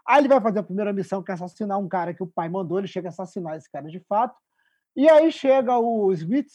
aí 0.08 0.20
ele 0.20 0.28
vai 0.28 0.40
fazer 0.40 0.60
a 0.60 0.64
primeira 0.64 0.94
missão, 0.94 1.24
que 1.24 1.32
é 1.32 1.34
assassinar 1.34 1.80
um 1.80 1.88
cara 1.88 2.14
que 2.14 2.22
o 2.22 2.28
pai 2.28 2.48
mandou, 2.48 2.78
ele 2.78 2.88
chega 2.88 3.08
a 3.08 3.10
assassinar 3.10 3.58
esse 3.58 3.70
cara 3.72 3.90
de 3.90 4.00
fato, 4.00 4.36
e 4.96 5.10
aí 5.10 5.32
chega 5.32 5.78
o 5.78 6.12
Smith 6.14 6.52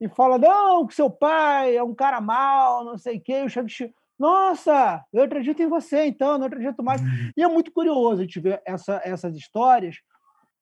e 0.00 0.08
fala, 0.08 0.38
não, 0.38 0.86
que 0.86 0.94
seu 0.94 1.10
pai 1.10 1.76
é 1.76 1.82
um 1.82 1.94
cara 1.94 2.20
mau, 2.20 2.84
não 2.84 2.96
sei 2.96 3.18
o 3.18 3.20
quê, 3.20 3.40
e 3.40 3.44
o 3.44 3.48
Shang-Chi, 3.48 3.92
nossa, 4.18 5.04
eu 5.12 5.22
acredito 5.22 5.62
em 5.62 5.68
você, 5.68 6.04
então, 6.04 6.36
não 6.36 6.46
acredito 6.46 6.82
mais. 6.82 7.00
Uhum. 7.00 7.30
E 7.36 7.42
é 7.42 7.48
muito 7.48 7.72
curioso 7.72 8.20
a 8.20 8.24
gente 8.24 8.38
ver 8.38 8.62
essa, 8.66 9.00
essas 9.04 9.34
histórias, 9.34 9.96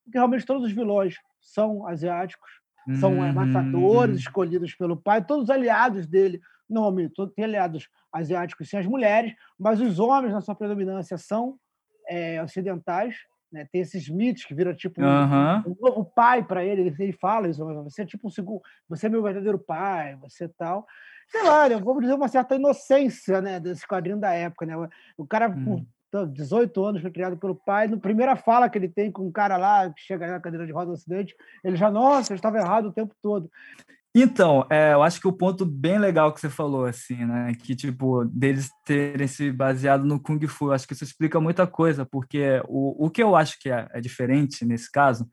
porque 0.05 0.19
realmente 0.19 0.47
todos 0.47 0.65
os 0.65 0.73
vilões 0.73 1.17
são 1.41 1.87
asiáticos, 1.87 2.51
são 3.01 3.19
uhum. 3.19 3.33
matadores 3.33 4.21
escolhidos 4.21 4.75
pelo 4.75 4.97
pai, 4.97 5.25
todos 5.25 5.45
os 5.45 5.51
aliados 5.51 6.07
dele, 6.07 6.41
normalmente 6.69 7.15
tem 7.35 7.45
aliados 7.45 7.89
asiáticos 8.13 8.69
sem 8.69 8.79
as 8.79 8.87
mulheres, 8.87 9.35
mas 9.59 9.81
os 9.81 9.99
homens, 9.99 10.33
na 10.33 10.41
sua 10.41 10.55
predominância, 10.55 11.19
são 11.19 11.59
é, 12.09 12.43
ocidentais. 12.43 13.17
Né? 13.51 13.67
Tem 13.73 13.81
esses 13.81 14.09
mitos 14.09 14.45
que 14.45 14.55
viram 14.55 14.75
tipo 14.75 15.01
uhum. 15.01 15.09
um, 15.67 15.71
um, 15.71 15.77
novo 15.81 16.05
pai 16.05 16.45
para 16.45 16.65
ele, 16.65 16.95
ele 16.99 17.13
fala 17.13 17.49
isso, 17.49 17.65
você 17.85 18.03
é 18.03 18.07
tipo 18.07 18.29
um 18.29 18.31
segundo, 18.31 18.61
você 18.89 19.07
é 19.07 19.09
meu 19.09 19.23
verdadeiro 19.23 19.59
pai, 19.59 20.17
você 20.17 20.49
tal. 20.49 20.87
Sei 21.29 21.43
lá, 21.43 21.69
né? 21.69 21.77
vamos 21.77 22.03
dizer 22.03 22.15
uma 22.15 22.29
certa 22.29 22.55
inocência 22.55 23.41
né, 23.41 23.61
desse 23.61 23.87
quadrinho 23.87 24.19
da 24.19 24.33
época. 24.33 24.65
Né? 24.65 24.75
O 25.17 25.27
cara, 25.27 25.51
uhum. 25.51 25.85
18 26.33 26.85
anos, 26.85 27.03
foi 27.03 27.11
criado 27.11 27.37
pelo 27.37 27.55
pai. 27.55 27.87
Na 27.87 27.99
primeira 27.99 28.35
fala 28.35 28.69
que 28.69 28.79
ele 28.79 28.89
tem 28.89 29.13
com 29.13 29.27
um 29.27 29.33
cara 29.33 29.57
lá 29.57 29.91
que 29.93 30.01
chega 30.01 30.27
na 30.27 30.41
cadeira 30.41 30.67
de 30.67 30.73
roda 30.73 30.87
do 30.87 30.93
acidente, 30.95 31.35
ele 31.63 31.77
já, 31.77 31.91
nossa, 31.91 32.33
eu 32.33 32.37
estava 32.37 32.59
errado 32.59 32.87
o 32.87 32.93
tempo 32.93 33.15
todo. 33.23 33.51
Então, 34.15 34.67
é, 34.71 34.95
eu 34.95 35.03
acho 35.03 35.21
que 35.21 35.29
o 35.29 35.33
ponto 35.33 35.65
bem 35.67 35.99
legal 35.99 36.33
que 36.33 36.41
você 36.41 36.49
falou, 36.49 36.87
assim, 36.87 37.25
né, 37.25 37.53
que, 37.55 37.77
tipo, 37.77 38.25
deles 38.25 38.69
terem 38.85 39.27
se 39.29 39.53
baseado 39.53 40.05
no 40.05 40.21
Kung 40.21 40.45
Fu, 40.47 40.73
acho 40.73 40.87
que 40.87 40.95
isso 40.95 41.05
explica 41.05 41.41
muita 41.41 41.67
coisa, 41.67 42.07
porque 42.07 42.61
o, 42.67 43.07
o 43.07 43.11
que 43.11 43.23
eu 43.23 43.37
acho 43.37 43.59
que 43.61 43.71
é, 43.71 43.87
é 43.93 44.01
diferente 44.01 44.65
nesse 44.65 44.91
caso, 44.91 45.29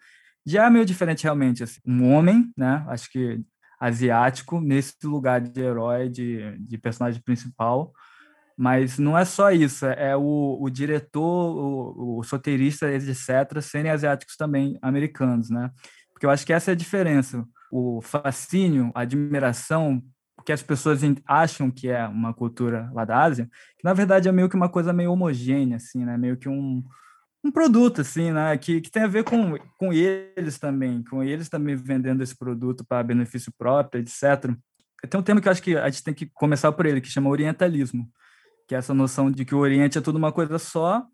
já 0.46 0.66
é 0.66 0.70
meio 0.70 0.86
diferente 0.86 1.24
realmente, 1.24 1.64
assim, 1.64 1.80
um 1.86 2.14
homem, 2.14 2.52
né, 2.56 2.86
acho 2.90 3.10
que 3.10 3.42
asiático, 3.80 4.60
nesse 4.62 4.96
lugar 5.04 5.42
de 5.42 5.62
herói, 5.62 6.10
de, 6.10 6.58
de 6.60 6.78
personagem 6.78 7.22
principal, 7.22 7.92
mas 8.58 8.98
não 8.98 9.18
é 9.18 9.26
só 9.26 9.52
isso, 9.52 9.86
é, 9.86 10.12
é 10.12 10.16
o, 10.18 10.58
o 10.62 10.70
diretor, 10.70 11.22
o, 11.22 12.18
o 12.18 12.22
roteirista, 12.22 12.92
etc., 12.92 13.62
serem 13.62 13.92
asiáticos 13.92 14.36
também 14.38 14.78
americanos, 14.82 15.50
né? 15.50 15.72
Porque 16.14 16.26
eu 16.26 16.30
acho 16.30 16.46
que 16.46 16.54
essa 16.54 16.72
é 16.72 16.74
a 16.74 16.78
diferença. 16.78 17.46
O 17.72 18.02
fascínio, 18.02 18.92
a 18.94 19.02
admiração 19.02 20.02
que 20.46 20.52
as 20.52 20.62
pessoas 20.62 21.02
acham 21.26 21.72
que 21.72 21.90
é 21.90 22.08
uma 22.08 22.34
cultura 22.34 22.90
lá 22.94 23.04
da 23.04 23.20
Ásia, 23.20 23.50
que 23.78 23.84
na 23.84 23.94
verdade 23.94 24.30
é 24.30 24.32
meio 24.32 24.48
que 24.48 24.56
uma 24.56 24.70
coisa 24.70 24.94
meio 24.94 25.12
homogênea, 25.12 25.78
assim, 25.78 26.06
né? 26.06 26.18
Meio 26.18 26.38
que 26.38 26.48
um, 26.48 26.84
um 27.44 27.52
produto, 27.52 28.02
assim, 28.02 28.32
né? 28.32 28.56
Que, 28.58 28.80
que 28.80 28.92
tem 28.92 29.04
a 29.04 29.08
ver 29.08 29.24
com, 29.24 29.58
com 29.78 29.92
eles 29.92 30.60
também, 30.60 31.04
com 31.04 31.24
eles 31.24 31.50
também 31.50 31.76
vendendo 31.76 32.22
esse 32.22 32.38
produto 32.38 32.86
para 32.86 33.04
benefício 33.04 33.52
próprio, 33.58 34.02
etc. 34.02 34.56
Tem 35.10 35.20
um 35.20 35.24
tema 35.24 35.42
que 35.42 35.48
eu 35.48 35.52
acho 35.52 35.64
que 35.64 35.76
a 35.76 35.90
gente 35.90 36.04
tem 36.04 36.14
que 36.14 36.28
começar 36.28 36.72
por 36.72 36.86
ele, 36.86 37.02
que 37.02 37.10
chama 37.10 37.30
orientalismo, 37.30 38.08
que 38.68 38.76
é 38.76 38.78
essa 38.78 38.94
noção 38.94 39.32
de 39.32 39.46
que 39.46 39.56
o 39.56 39.60
Oriente 39.60 39.98
é 39.98 40.02
tudo 40.02 40.18
uma 40.18 40.32
coisa 40.32 40.58
só. 40.60 41.06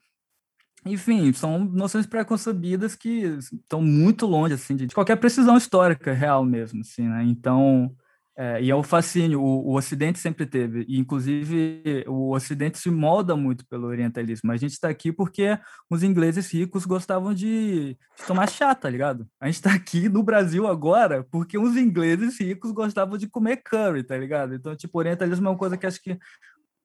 Enfim, 0.85 1.31
são 1.33 1.59
noções 1.59 2.07
preconcebidas 2.07 2.95
que 2.95 3.37
estão 3.53 3.81
muito 3.81 4.25
longe 4.25 4.55
assim 4.55 4.75
de 4.75 4.87
qualquer 4.87 5.15
precisão 5.15 5.55
histórica 5.55 6.11
real 6.11 6.43
mesmo, 6.43 6.81
assim, 6.81 7.07
né? 7.07 7.23
Então, 7.23 7.95
é, 8.35 8.59
e 8.63 8.71
é 8.71 8.75
o 8.75 8.81
fascínio, 8.81 9.39
o, 9.39 9.67
o, 9.67 9.75
Ocidente 9.75 10.17
sempre 10.17 10.47
teve, 10.47 10.83
e 10.87 10.97
inclusive 10.97 12.03
o 12.07 12.33
Ocidente 12.33 12.79
se 12.79 12.89
molda 12.89 13.35
muito 13.35 13.63
pelo 13.67 13.85
orientalismo. 13.85 14.51
A 14.51 14.57
gente 14.57 14.71
está 14.71 14.89
aqui 14.89 15.11
porque 15.11 15.59
os 15.87 16.01
ingleses 16.01 16.51
ricos 16.51 16.85
gostavam 16.85 17.33
de, 17.33 17.95
de 18.17 18.25
tomar 18.25 18.49
chá, 18.49 18.73
tá 18.73 18.89
ligado? 18.89 19.27
A 19.39 19.45
gente 19.45 19.55
está 19.55 19.73
aqui 19.75 20.09
no 20.09 20.23
Brasil 20.23 20.65
agora 20.65 21.23
porque 21.29 21.57
os 21.59 21.77
ingleses 21.77 22.39
ricos 22.39 22.71
gostavam 22.71 23.17
de 23.19 23.27
comer 23.27 23.57
curry, 23.57 24.01
tá 24.03 24.17
ligado? 24.17 24.55
Então, 24.55 24.75
tipo, 24.75 24.97
orientalismo 24.97 25.47
é 25.47 25.51
uma 25.51 25.57
coisa 25.57 25.77
que 25.77 25.85
acho 25.85 26.01
que 26.01 26.17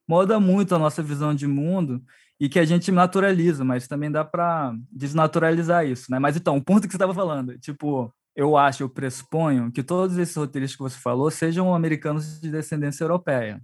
molda 0.07 0.39
muito 0.39 0.75
a 0.75 0.79
nossa 0.79 1.03
visão 1.03 1.35
de 1.35 1.47
mundo 1.47 2.03
e 2.39 2.49
que 2.49 2.59
a 2.59 2.65
gente 2.65 2.93
naturaliza, 2.93 3.65
mas 3.65 3.89
também 3.89 4.11
dá 4.11 4.25
para 4.25 4.75
desnaturalizar 4.91 5.87
isso, 5.87 6.07
né? 6.11 6.19
Mas 6.19 6.37
então, 6.37 6.57
o 6.57 6.63
ponto 6.63 6.83
que 6.83 6.93
você 6.93 6.97
estava 6.97 7.15
falando, 7.15 7.59
tipo, 7.59 8.13
eu 8.35 8.57
acho, 8.57 8.83
eu 8.83 8.89
pressuponho 8.89 9.73
que 9.73 9.83
todos 9.83 10.19
esses 10.19 10.37
roteiristas 10.37 10.77
que 10.77 10.83
você 10.83 10.99
falou 10.99 11.31
sejam 11.31 11.75
americanos 11.75 12.39
de 12.41 12.51
descendência 12.51 13.05
europeia, 13.05 13.61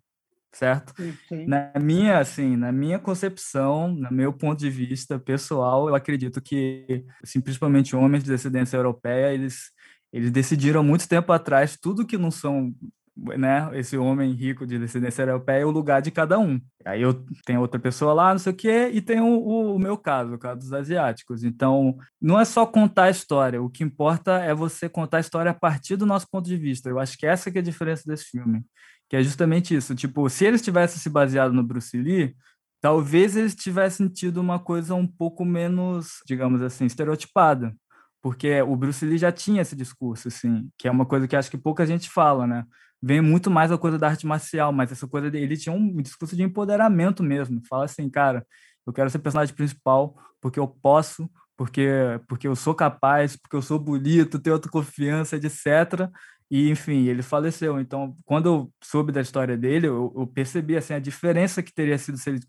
certo? 0.53 0.95
Sim. 1.29 1.47
Na 1.47 1.73
minha, 1.79 2.19
assim, 2.19 2.57
na 2.57 2.73
minha 2.73 2.99
concepção, 2.99 3.89
no 3.89 4.11
meu 4.11 4.33
ponto 4.33 4.59
de 4.59 4.71
vista 4.71 5.19
pessoal, 5.19 5.89
eu 5.89 5.95
acredito 5.95 6.41
que, 6.41 7.05
assim, 7.23 7.41
principalmente 7.41 7.95
homens 7.95 8.25
de 8.25 8.31
descendência 8.31 8.77
europeia, 8.77 9.35
eles 9.35 9.71
eles 10.13 10.31
decidiram 10.31 10.85
muito 10.85 11.09
tempo 11.09 11.33
atrás 11.33 11.79
tudo 11.81 12.07
que 12.07 12.19
não 12.19 12.31
são 12.31 12.75
né, 13.17 13.71
esse 13.75 13.97
homem 13.97 14.33
rico 14.33 14.67
de 14.67 14.79
descendência 14.79 15.23
europeia, 15.23 15.67
o 15.67 15.71
lugar 15.71 16.01
de 16.01 16.11
cada 16.11 16.39
um. 16.39 16.61
Aí 16.85 17.03
eu 17.03 17.25
tenho 17.45 17.61
outra 17.61 17.79
pessoa 17.79 18.13
lá, 18.13 18.33
não 18.33 18.39
sei 18.39 18.53
o 18.53 18.57
quê, 18.57 18.91
e 18.93 19.01
tem 19.01 19.21
o, 19.21 19.75
o, 19.75 19.79
meu 19.79 19.97
caso, 19.97 20.35
o 20.35 20.39
caso 20.39 20.61
dos 20.61 20.73
asiáticos. 20.73 21.45
Então, 21.45 21.97
não 22.21 22.41
é 22.41 22.45
só 22.45 22.65
contar 22.65 23.05
a 23.05 23.11
história, 23.11 23.63
o 23.63 23.69
que 23.69 23.85
importa 23.85 24.39
é 24.39 24.55
você 24.55 24.89
contar 24.89 25.19
a 25.19 25.21
história 25.21 25.51
a 25.51 25.55
partir 25.55 25.97
do 25.97 26.07
nosso 26.07 26.27
ponto 26.31 26.47
de 26.47 26.57
vista. 26.57 26.89
Eu 26.89 26.99
acho 26.99 27.17
que 27.19 27.27
essa 27.27 27.51
que 27.51 27.59
é 27.59 27.61
a 27.61 27.65
diferença 27.65 28.03
desse 28.07 28.25
filme, 28.25 28.65
que 29.09 29.17
é 29.17 29.23
justamente 29.23 29.75
isso. 29.75 29.95
Tipo, 29.95 30.29
se 30.29 30.45
eles 30.45 30.63
tivessem 30.63 30.99
se 30.99 31.11
baseado 31.11 31.53
no 31.53 31.63
Bruce 31.63 31.97
Lee, 31.97 32.35
talvez 32.81 33.37
eles 33.37 33.55
tivessem 33.55 34.09
tido 34.09 34.39
uma 34.39 34.59
coisa 34.59 34.95
um 34.95 35.07
pouco 35.07 35.45
menos, 35.45 36.23
digamos 36.27 36.63
assim, 36.63 36.87
estereotipada. 36.87 37.75
Porque 38.23 38.63
o 38.63 38.77
Bruce 38.77 39.05
Lee 39.05 39.19
já 39.19 39.33
tinha 39.33 39.63
esse 39.63 39.75
discurso, 39.75 40.29
assim, 40.29 40.71
que 40.79 40.87
é 40.87 40.91
uma 40.91 41.05
coisa 41.05 41.27
que 41.27 41.35
acho 41.35 41.51
que 41.51 41.59
pouca 41.59 41.85
gente 41.85 42.09
fala, 42.09 42.47
né? 42.47 42.65
Vem 43.03 43.21
muito 43.21 43.51
mais 43.51 43.73
a 43.73 43.79
coisa 43.79 43.99
da 43.99 44.09
arte 44.09 44.27
marcial, 44.27 44.73
mas 44.73 44.93
essa 44.93 45.09
coisa 45.09 45.31
dele 45.31 45.57
tinha 45.57 45.75
um 45.75 46.01
discurso 46.01 46.37
de 46.37 46.43
empoderamento 46.43 47.23
mesmo. 47.23 47.61
Fala 47.69 47.85
assim, 47.85 48.09
cara, 48.09 48.47
eu 48.87 48.93
quero 48.93 49.11
ser 49.11 49.19
personagem 49.19 49.55
principal 49.55 50.17
porque 50.41 50.61
eu 50.61 50.69
posso, 50.69 51.29
porque 51.57 51.89
porque 52.29 52.47
eu 52.47 52.55
sou 52.55 52.75
capaz, 52.75 53.37
porque 53.37 53.57
eu 53.57 53.63
sou 53.63 53.79
bonito, 53.79 54.39
tenho 54.39 54.55
autoconfiança, 54.55 55.37
etc. 55.37 56.09
E 56.51 56.71
enfim, 56.71 57.07
ele 57.07 57.23
faleceu. 57.23 57.81
Então, 57.81 58.17
quando 58.25 58.47
eu 58.47 58.73
soube 58.83 59.11
da 59.11 59.21
história 59.21 59.57
dele, 59.57 59.89
eu, 59.89 60.13
eu 60.17 60.27
percebi 60.27 60.77
assim 60.77 60.95
a 60.95 60.99
diferença 60.99 61.63
que 61.63 61.73
teria 61.73 61.99
sido 61.99 62.19
se 62.19 62.31
ele 62.31 62.41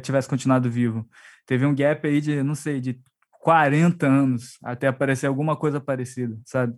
tivesse 0.00 0.28
continuado 0.28 0.70
vivo. 0.70 1.08
Teve 1.46 1.66
um 1.66 1.74
gap 1.74 2.06
aí 2.06 2.20
de, 2.20 2.42
não 2.42 2.54
sei, 2.54 2.80
de 2.80 3.00
40 3.40 4.06
anos 4.06 4.58
até 4.62 4.86
aparecer 4.88 5.26
alguma 5.26 5.56
coisa 5.56 5.80
parecida, 5.80 6.38
sabe? 6.44 6.76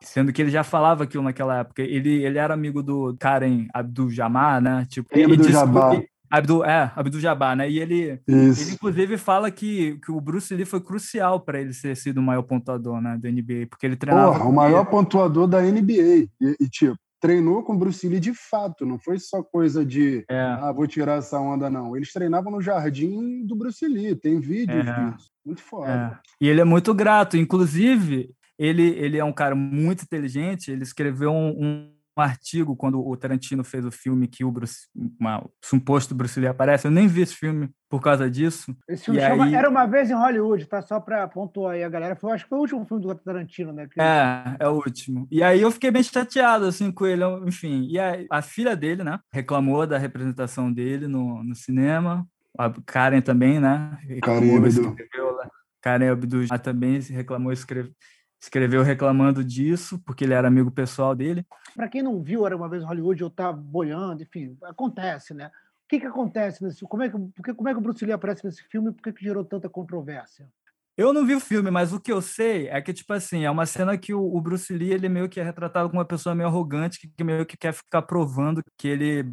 Sendo 0.00 0.32
que 0.32 0.40
ele 0.40 0.50
já 0.50 0.62
falava 0.62 1.04
aquilo 1.04 1.24
naquela 1.24 1.58
época. 1.58 1.82
Ele, 1.82 2.22
ele 2.22 2.38
era 2.38 2.54
amigo 2.54 2.82
do 2.82 3.16
Karen 3.18 3.66
Abdul-Jabbar, 3.74 4.60
né? 4.60 4.86
Tipo, 4.88 5.08
ele 5.12 5.34
Abdul-Jabbar. 5.34 6.02
Abdul, 6.30 6.64
é, 6.64 6.92
Abdul-Jabbar, 6.94 7.56
né? 7.56 7.70
E 7.70 7.78
ele, 7.78 8.20
ele, 8.28 8.72
inclusive, 8.72 9.16
fala 9.16 9.50
que, 9.50 9.98
que 10.04 10.12
o 10.12 10.20
Bruce 10.20 10.54
Lee 10.54 10.66
foi 10.66 10.80
crucial 10.80 11.40
para 11.40 11.60
ele 11.60 11.72
ter 11.72 11.96
sido 11.96 12.18
o 12.18 12.22
maior 12.22 12.42
pontuador 12.42 13.00
né, 13.00 13.18
da 13.18 13.30
NBA, 13.30 13.66
porque 13.68 13.86
ele 13.86 13.96
treinava... 13.96 14.32
Porra, 14.32 14.44
o 14.44 14.52
maior 14.52 14.82
ele. 14.82 14.90
pontuador 14.90 15.46
da 15.46 15.62
NBA. 15.62 16.28
E, 16.40 16.56
e, 16.60 16.68
tipo, 16.68 16.98
treinou 17.20 17.62
com 17.62 17.72
o 17.72 17.78
Bruce 17.78 18.06
Lee 18.06 18.20
de 18.20 18.34
fato, 18.34 18.86
não 18.86 18.98
foi 18.98 19.18
só 19.18 19.42
coisa 19.42 19.84
de, 19.84 20.24
é. 20.28 20.40
ah, 20.40 20.72
vou 20.72 20.86
tirar 20.86 21.18
essa 21.18 21.38
onda, 21.38 21.68
não. 21.70 21.96
Eles 21.96 22.12
treinavam 22.12 22.52
no 22.52 22.60
jardim 22.60 23.44
do 23.44 23.56
Bruce 23.56 23.86
Lee, 23.86 24.14
tem 24.14 24.38
vídeos 24.38 24.86
é. 24.86 25.10
disso. 25.10 25.30
Muito 25.44 25.62
foda. 25.62 26.20
É. 26.40 26.44
E 26.44 26.48
ele 26.48 26.60
é 26.60 26.64
muito 26.64 26.92
grato. 26.92 27.36
Inclusive, 27.36 28.30
ele, 28.58 28.82
ele 28.82 29.18
é 29.18 29.24
um 29.24 29.32
cara 29.32 29.54
muito 29.54 30.02
inteligente, 30.02 30.70
ele 30.70 30.82
escreveu 30.82 31.32
um, 31.32 31.64
um 31.64 31.98
artigo 32.20 32.74
quando 32.74 33.00
o 33.00 33.16
Tarantino 33.16 33.62
fez 33.62 33.84
o 33.84 33.90
filme 33.90 34.26
que 34.26 34.44
o 34.44 34.50
Bruce, 34.50 34.88
uma, 35.20 35.38
um 35.38 35.48
suposto 35.64 36.14
Bruce 36.14 36.38
Lee 36.38 36.48
aparece. 36.48 36.86
Eu 36.86 36.90
nem 36.90 37.06
vi 37.06 37.22
esse 37.22 37.34
filme 37.34 37.70
por 37.88 38.00
causa 38.00 38.28
disso. 38.28 38.76
Esse 38.88 39.04
filme 39.04 39.20
chama 39.20 39.44
aí... 39.44 39.54
Era 39.54 39.70
Uma 39.70 39.86
Vez 39.86 40.10
em 40.10 40.14
Hollywood, 40.14 40.66
tá? 40.66 40.82
Só 40.82 40.98
para 41.00 41.26
pontuar 41.28 41.74
aí 41.74 41.84
a 41.84 41.88
galera. 41.88 42.16
Foi, 42.16 42.32
acho 42.32 42.44
que 42.44 42.48
foi 42.48 42.58
o 42.58 42.62
último 42.62 42.84
filme 42.84 43.02
do 43.02 43.14
Tarantino, 43.14 43.72
né? 43.72 43.86
Que... 43.86 44.00
É, 44.00 44.56
é 44.58 44.68
o 44.68 44.74
último. 44.74 45.28
E 45.30 45.42
aí 45.42 45.60
eu 45.60 45.70
fiquei 45.70 45.90
bem 45.90 46.02
chateado, 46.02 46.64
assim, 46.64 46.90
com 46.90 47.06
ele. 47.06 47.22
Enfim, 47.46 47.86
e 47.88 47.98
a, 47.98 48.24
a 48.30 48.42
filha 48.42 48.74
dele, 48.74 49.04
né? 49.04 49.20
Reclamou 49.32 49.86
da 49.86 49.96
representação 49.96 50.72
dele 50.72 51.06
no, 51.06 51.42
no 51.44 51.54
cinema. 51.54 52.26
A 52.58 52.68
Karen 52.84 53.20
também, 53.20 53.60
né? 53.60 53.96
Karen 54.22 54.56
Abdul. 54.56 54.96
Karen 55.80 56.10
Abdul 56.10 56.48
também 56.60 56.98
reclamou, 56.98 57.52
escreveu 57.52 57.92
escreveu 58.40 58.82
reclamando 58.82 59.42
disso, 59.42 59.98
porque 60.04 60.24
ele 60.24 60.34
era 60.34 60.48
amigo 60.48 60.70
pessoal 60.70 61.14
dele. 61.14 61.46
Para 61.74 61.88
quem 61.88 62.02
não 62.02 62.22
viu, 62.22 62.46
era 62.46 62.56
uma 62.56 62.68
vez 62.68 62.84
Hollywood, 62.84 63.22
eu 63.22 63.30
tá 63.30 63.52
boiando, 63.52 64.22
enfim, 64.22 64.56
acontece, 64.62 65.34
né? 65.34 65.50
O 65.84 65.88
que, 65.88 66.00
que 66.00 66.06
acontece 66.06 66.62
nesse 66.62 66.84
como 66.84 67.02
é 67.02 67.08
que, 67.08 67.54
como 67.54 67.68
é 67.68 67.72
que 67.72 67.78
o 67.78 67.82
Bruce 67.82 68.04
Lee 68.04 68.12
aparece 68.12 68.44
nesse 68.44 68.62
filme 68.64 68.90
e 68.90 68.92
por 68.92 69.02
que, 69.02 69.12
que 69.12 69.24
gerou 69.24 69.44
tanta 69.44 69.68
controvérsia? 69.68 70.48
Eu 70.98 71.12
não 71.12 71.24
vi 71.24 71.36
o 71.36 71.40
filme, 71.40 71.70
mas 71.70 71.92
o 71.92 72.00
que 72.00 72.10
eu 72.10 72.20
sei 72.20 72.66
é 72.66 72.82
que, 72.82 72.92
tipo 72.92 73.12
assim, 73.12 73.44
é 73.44 73.50
uma 73.50 73.66
cena 73.66 73.96
que 73.96 74.12
o, 74.12 74.20
o 74.20 74.40
Bruce 74.40 74.74
Lee, 74.74 74.92
ele 74.92 75.08
meio 75.08 75.28
que 75.28 75.38
é 75.38 75.44
retratado 75.44 75.88
como 75.88 76.00
uma 76.00 76.04
pessoa 76.04 76.34
meio 76.34 76.48
arrogante, 76.48 76.98
que, 76.98 77.06
que 77.06 77.22
meio 77.22 77.46
que 77.46 77.56
quer 77.56 77.72
ficar 77.72 78.02
provando 78.02 78.60
que 78.76 78.88
ele 78.88 79.24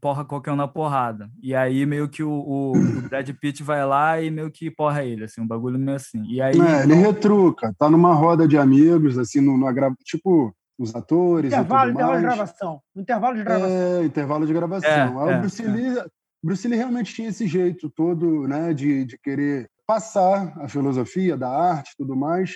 porra 0.00 0.24
qualquer 0.24 0.50
um 0.50 0.56
na 0.56 0.66
porrada. 0.66 1.30
E 1.40 1.54
aí, 1.54 1.86
meio 1.86 2.08
que 2.08 2.24
o, 2.24 2.32
o, 2.32 2.72
o, 2.72 3.02
Brad 3.08 3.30
Pitt 3.40 3.62
vai 3.62 3.86
lá 3.86 4.20
e 4.20 4.28
meio 4.28 4.50
que 4.50 4.72
porra 4.72 5.04
ele, 5.04 5.22
assim, 5.22 5.40
um 5.40 5.46
bagulho 5.46 5.78
meio 5.78 5.96
assim. 5.96 6.20
E 6.24 6.42
aí... 6.42 6.58
É, 6.60 6.82
ele 6.82 6.94
retruca, 6.94 7.72
tá 7.78 7.88
numa 7.88 8.12
roda 8.12 8.48
de 8.48 8.58
amigos, 8.58 9.16
assim, 9.16 9.40
no, 9.40 9.56
no 9.56 9.72
tipo, 10.02 10.52
os 10.76 10.96
atores 10.96 11.52
intervalo, 11.52 11.90
e 11.90 11.92
tudo 11.92 12.02
intervalo 12.02 12.12
mais. 12.12 12.22
de 12.22 12.26
gravação. 12.26 12.80
Intervalo 12.96 13.36
de 13.36 13.44
gravação. 13.44 13.68
É, 13.68 14.04
intervalo 14.04 14.46
de 14.48 14.52
gravação. 14.52 14.90
É, 14.90 15.02
aí 15.02 15.32
é, 15.32 15.36
o 15.36 15.40
Bruce 15.42 15.62
é. 15.62 15.68
Lee... 15.68 16.04
Bruce 16.42 16.68
Lee 16.68 16.76
realmente 16.76 17.14
tinha 17.14 17.28
esse 17.28 17.46
jeito 17.46 17.88
todo, 17.88 18.48
né, 18.48 18.74
de, 18.74 19.04
de 19.04 19.16
querer 19.16 19.70
passar 19.86 20.58
a 20.60 20.68
filosofia 20.68 21.36
da 21.36 21.48
arte 21.48 21.92
e 21.92 21.96
tudo 21.96 22.16
mais. 22.16 22.52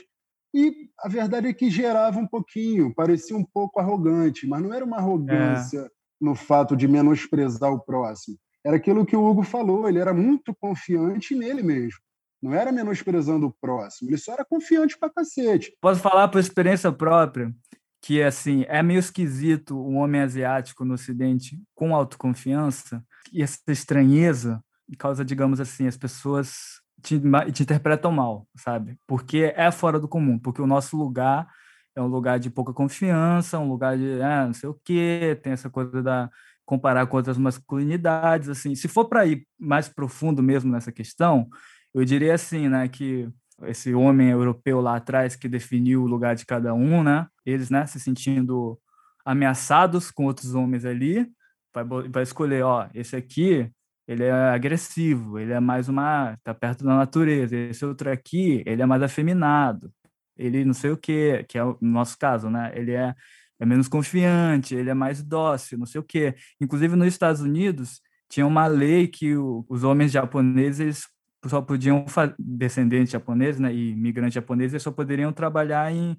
E 0.54 0.88
a 0.98 1.08
verdade 1.08 1.48
é 1.48 1.52
que 1.52 1.70
gerava 1.70 2.18
um 2.18 2.26
pouquinho, 2.26 2.94
parecia 2.94 3.36
um 3.36 3.44
pouco 3.44 3.80
arrogante, 3.80 4.46
mas 4.46 4.62
não 4.62 4.72
era 4.72 4.84
uma 4.84 4.96
arrogância 4.96 5.80
é. 5.80 5.88
no 6.20 6.34
fato 6.34 6.74
de 6.74 6.88
menosprezar 6.88 7.70
o 7.72 7.80
próximo. 7.80 8.36
Era 8.64 8.76
aquilo 8.76 9.04
que 9.04 9.16
o 9.16 9.24
Hugo 9.24 9.42
falou, 9.42 9.88
ele 9.88 9.98
era 9.98 10.14
muito 10.14 10.54
confiante 10.58 11.34
nele 11.34 11.62
mesmo. 11.62 12.00
Não 12.40 12.54
era 12.54 12.72
menosprezando 12.72 13.46
o 13.46 13.54
próximo, 13.60 14.10
ele 14.10 14.16
só 14.16 14.32
era 14.32 14.44
confiante 14.44 14.96
pra 14.98 15.10
cacete. 15.10 15.76
Posso 15.80 16.00
falar 16.00 16.28
por 16.28 16.38
experiência 16.38 16.90
própria 16.90 17.52
que 18.00 18.22
assim 18.22 18.64
é 18.68 18.82
meio 18.82 19.00
esquisito 19.00 19.76
um 19.76 19.96
homem 19.96 20.20
asiático 20.20 20.84
no 20.84 20.94
Ocidente 20.94 21.60
com 21.74 21.94
autoconfiança 21.94 23.04
e 23.32 23.42
essa 23.42 23.58
estranheza 23.68 24.62
causa, 24.96 25.24
digamos 25.24 25.60
assim, 25.60 25.86
as 25.86 25.96
pessoas 25.96 26.80
te, 27.02 27.20
te 27.52 27.62
interpretam 27.62 28.12
mal, 28.12 28.46
sabe? 28.56 28.96
Porque 29.06 29.52
é 29.56 29.70
fora 29.70 29.98
do 30.00 30.08
comum, 30.08 30.38
porque 30.38 30.62
o 30.62 30.66
nosso 30.66 30.96
lugar 30.96 31.46
é 31.94 32.02
um 32.02 32.06
lugar 32.06 32.38
de 32.38 32.50
pouca 32.50 32.72
confiança, 32.72 33.58
um 33.58 33.68
lugar 33.68 33.96
de 33.96 34.20
ah, 34.22 34.46
não 34.46 34.54
sei 34.54 34.68
o 34.68 34.80
quê, 34.84 35.38
tem 35.42 35.52
essa 35.52 35.68
coisa 35.68 36.02
da 36.02 36.30
comparar 36.64 37.06
com 37.06 37.16
outras 37.16 37.38
masculinidades, 37.38 38.48
assim. 38.48 38.74
Se 38.74 38.88
for 38.88 39.06
para 39.06 39.24
ir 39.24 39.46
mais 39.58 39.88
profundo 39.88 40.42
mesmo 40.42 40.70
nessa 40.70 40.92
questão, 40.92 41.48
eu 41.94 42.04
diria 42.04 42.34
assim, 42.34 42.68
né, 42.68 42.86
que 42.88 43.26
esse 43.62 43.94
homem 43.94 44.28
europeu 44.28 44.80
lá 44.80 44.96
atrás 44.96 45.34
que 45.34 45.48
definiu 45.48 46.02
o 46.02 46.06
lugar 46.06 46.36
de 46.36 46.44
cada 46.44 46.74
um, 46.74 47.02
né, 47.02 47.26
eles, 47.44 47.70
né, 47.70 47.86
se 47.86 47.98
sentindo 47.98 48.78
ameaçados 49.24 50.10
com 50.10 50.26
outros 50.26 50.54
homens 50.54 50.84
ali, 50.84 51.26
vai, 51.74 51.84
vai 52.08 52.22
escolher, 52.22 52.62
ó, 52.62 52.86
esse 52.92 53.16
aqui 53.16 53.70
ele 54.08 54.24
é 54.24 54.32
agressivo, 54.32 55.38
ele 55.38 55.52
é 55.52 55.60
mais 55.60 55.88
uma. 55.88 56.34
está 56.34 56.54
perto 56.54 56.84
da 56.84 56.96
natureza. 56.96 57.54
Esse 57.54 57.84
outro 57.84 58.10
aqui, 58.10 58.62
ele 58.66 58.82
é 58.82 58.86
mais 58.86 59.02
afeminado, 59.02 59.92
ele 60.36 60.64
não 60.64 60.74
sei 60.74 60.90
o 60.90 60.96
quê, 60.96 61.44
que 61.48 61.58
é 61.58 61.64
o 61.64 61.76
nosso 61.80 62.18
caso, 62.18 62.50
né? 62.50 62.72
Ele 62.74 62.92
é 62.92 63.14
é 63.60 63.66
menos 63.66 63.88
confiante, 63.88 64.74
ele 64.74 64.90
é 64.90 64.94
mais 64.94 65.22
dócil, 65.22 65.78
não 65.78 65.86
sei 65.86 66.00
o 66.00 66.04
quê. 66.04 66.34
Inclusive, 66.60 66.94
nos 66.94 67.08
Estados 67.08 67.40
Unidos, 67.40 68.00
tinha 68.28 68.46
uma 68.46 68.66
lei 68.66 69.08
que 69.08 69.36
o, 69.36 69.64
os 69.68 69.84
homens 69.84 70.12
japoneses 70.12 71.08
só 71.46 71.60
podiam, 71.60 72.04
descendentes 72.38 73.12
japoneses 73.12 73.60
né, 73.60 73.72
e 73.72 73.90
imigrantes 73.90 74.34
japoneses, 74.34 74.82
só 74.82 74.90
poderiam 74.92 75.32
trabalhar 75.32 75.92
em, 75.92 76.16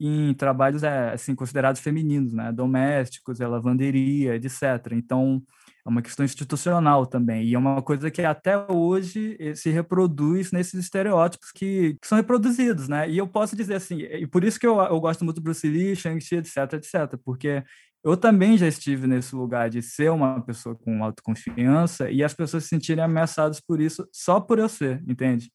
em 0.00 0.34
trabalhos 0.34 0.82
é, 0.82 1.12
assim 1.12 1.34
considerados 1.34 1.80
femininos, 1.80 2.32
né, 2.32 2.52
domésticos, 2.52 3.38
lavanderia, 3.40 4.36
etc. 4.36 4.92
Então, 4.92 5.42
é 5.86 5.90
uma 5.90 6.00
questão 6.02 6.24
institucional 6.24 7.06
também, 7.06 7.44
e 7.44 7.54
é 7.54 7.58
uma 7.58 7.82
coisa 7.82 8.10
que 8.10 8.22
até 8.22 8.56
hoje 8.72 9.36
eh, 9.38 9.54
se 9.54 9.70
reproduz 9.70 10.50
nesses 10.50 10.74
estereótipos 10.74 11.52
que, 11.52 11.96
que 12.00 12.06
são 12.06 12.16
reproduzidos, 12.16 12.88
né? 12.88 13.08
E 13.08 13.18
eu 13.18 13.28
posso 13.28 13.54
dizer 13.54 13.74
assim, 13.74 13.98
e 14.00 14.26
por 14.26 14.44
isso 14.44 14.58
que 14.58 14.66
eu, 14.66 14.80
eu 14.80 14.98
gosto 15.00 15.24
muito 15.24 15.36
do 15.36 15.42
Bruce 15.42 15.68
Lee, 15.68 15.94
Shang-Chi, 15.94 16.36
etc, 16.36 16.72
etc, 16.74 17.18
porque 17.22 17.62
eu 18.02 18.16
também 18.16 18.56
já 18.58 18.66
estive 18.66 19.06
nesse 19.06 19.34
lugar 19.34 19.70
de 19.70 19.82
ser 19.82 20.10
uma 20.10 20.40
pessoa 20.42 20.74
com 20.74 21.02
autoconfiança 21.04 22.10
e 22.10 22.22
as 22.22 22.34
pessoas 22.34 22.64
se 22.64 22.70
sentirem 22.70 23.02
ameaçadas 23.04 23.60
por 23.60 23.80
isso 23.80 24.06
só 24.12 24.40
por 24.40 24.58
eu 24.58 24.68
ser, 24.68 25.02
entende? 25.08 25.50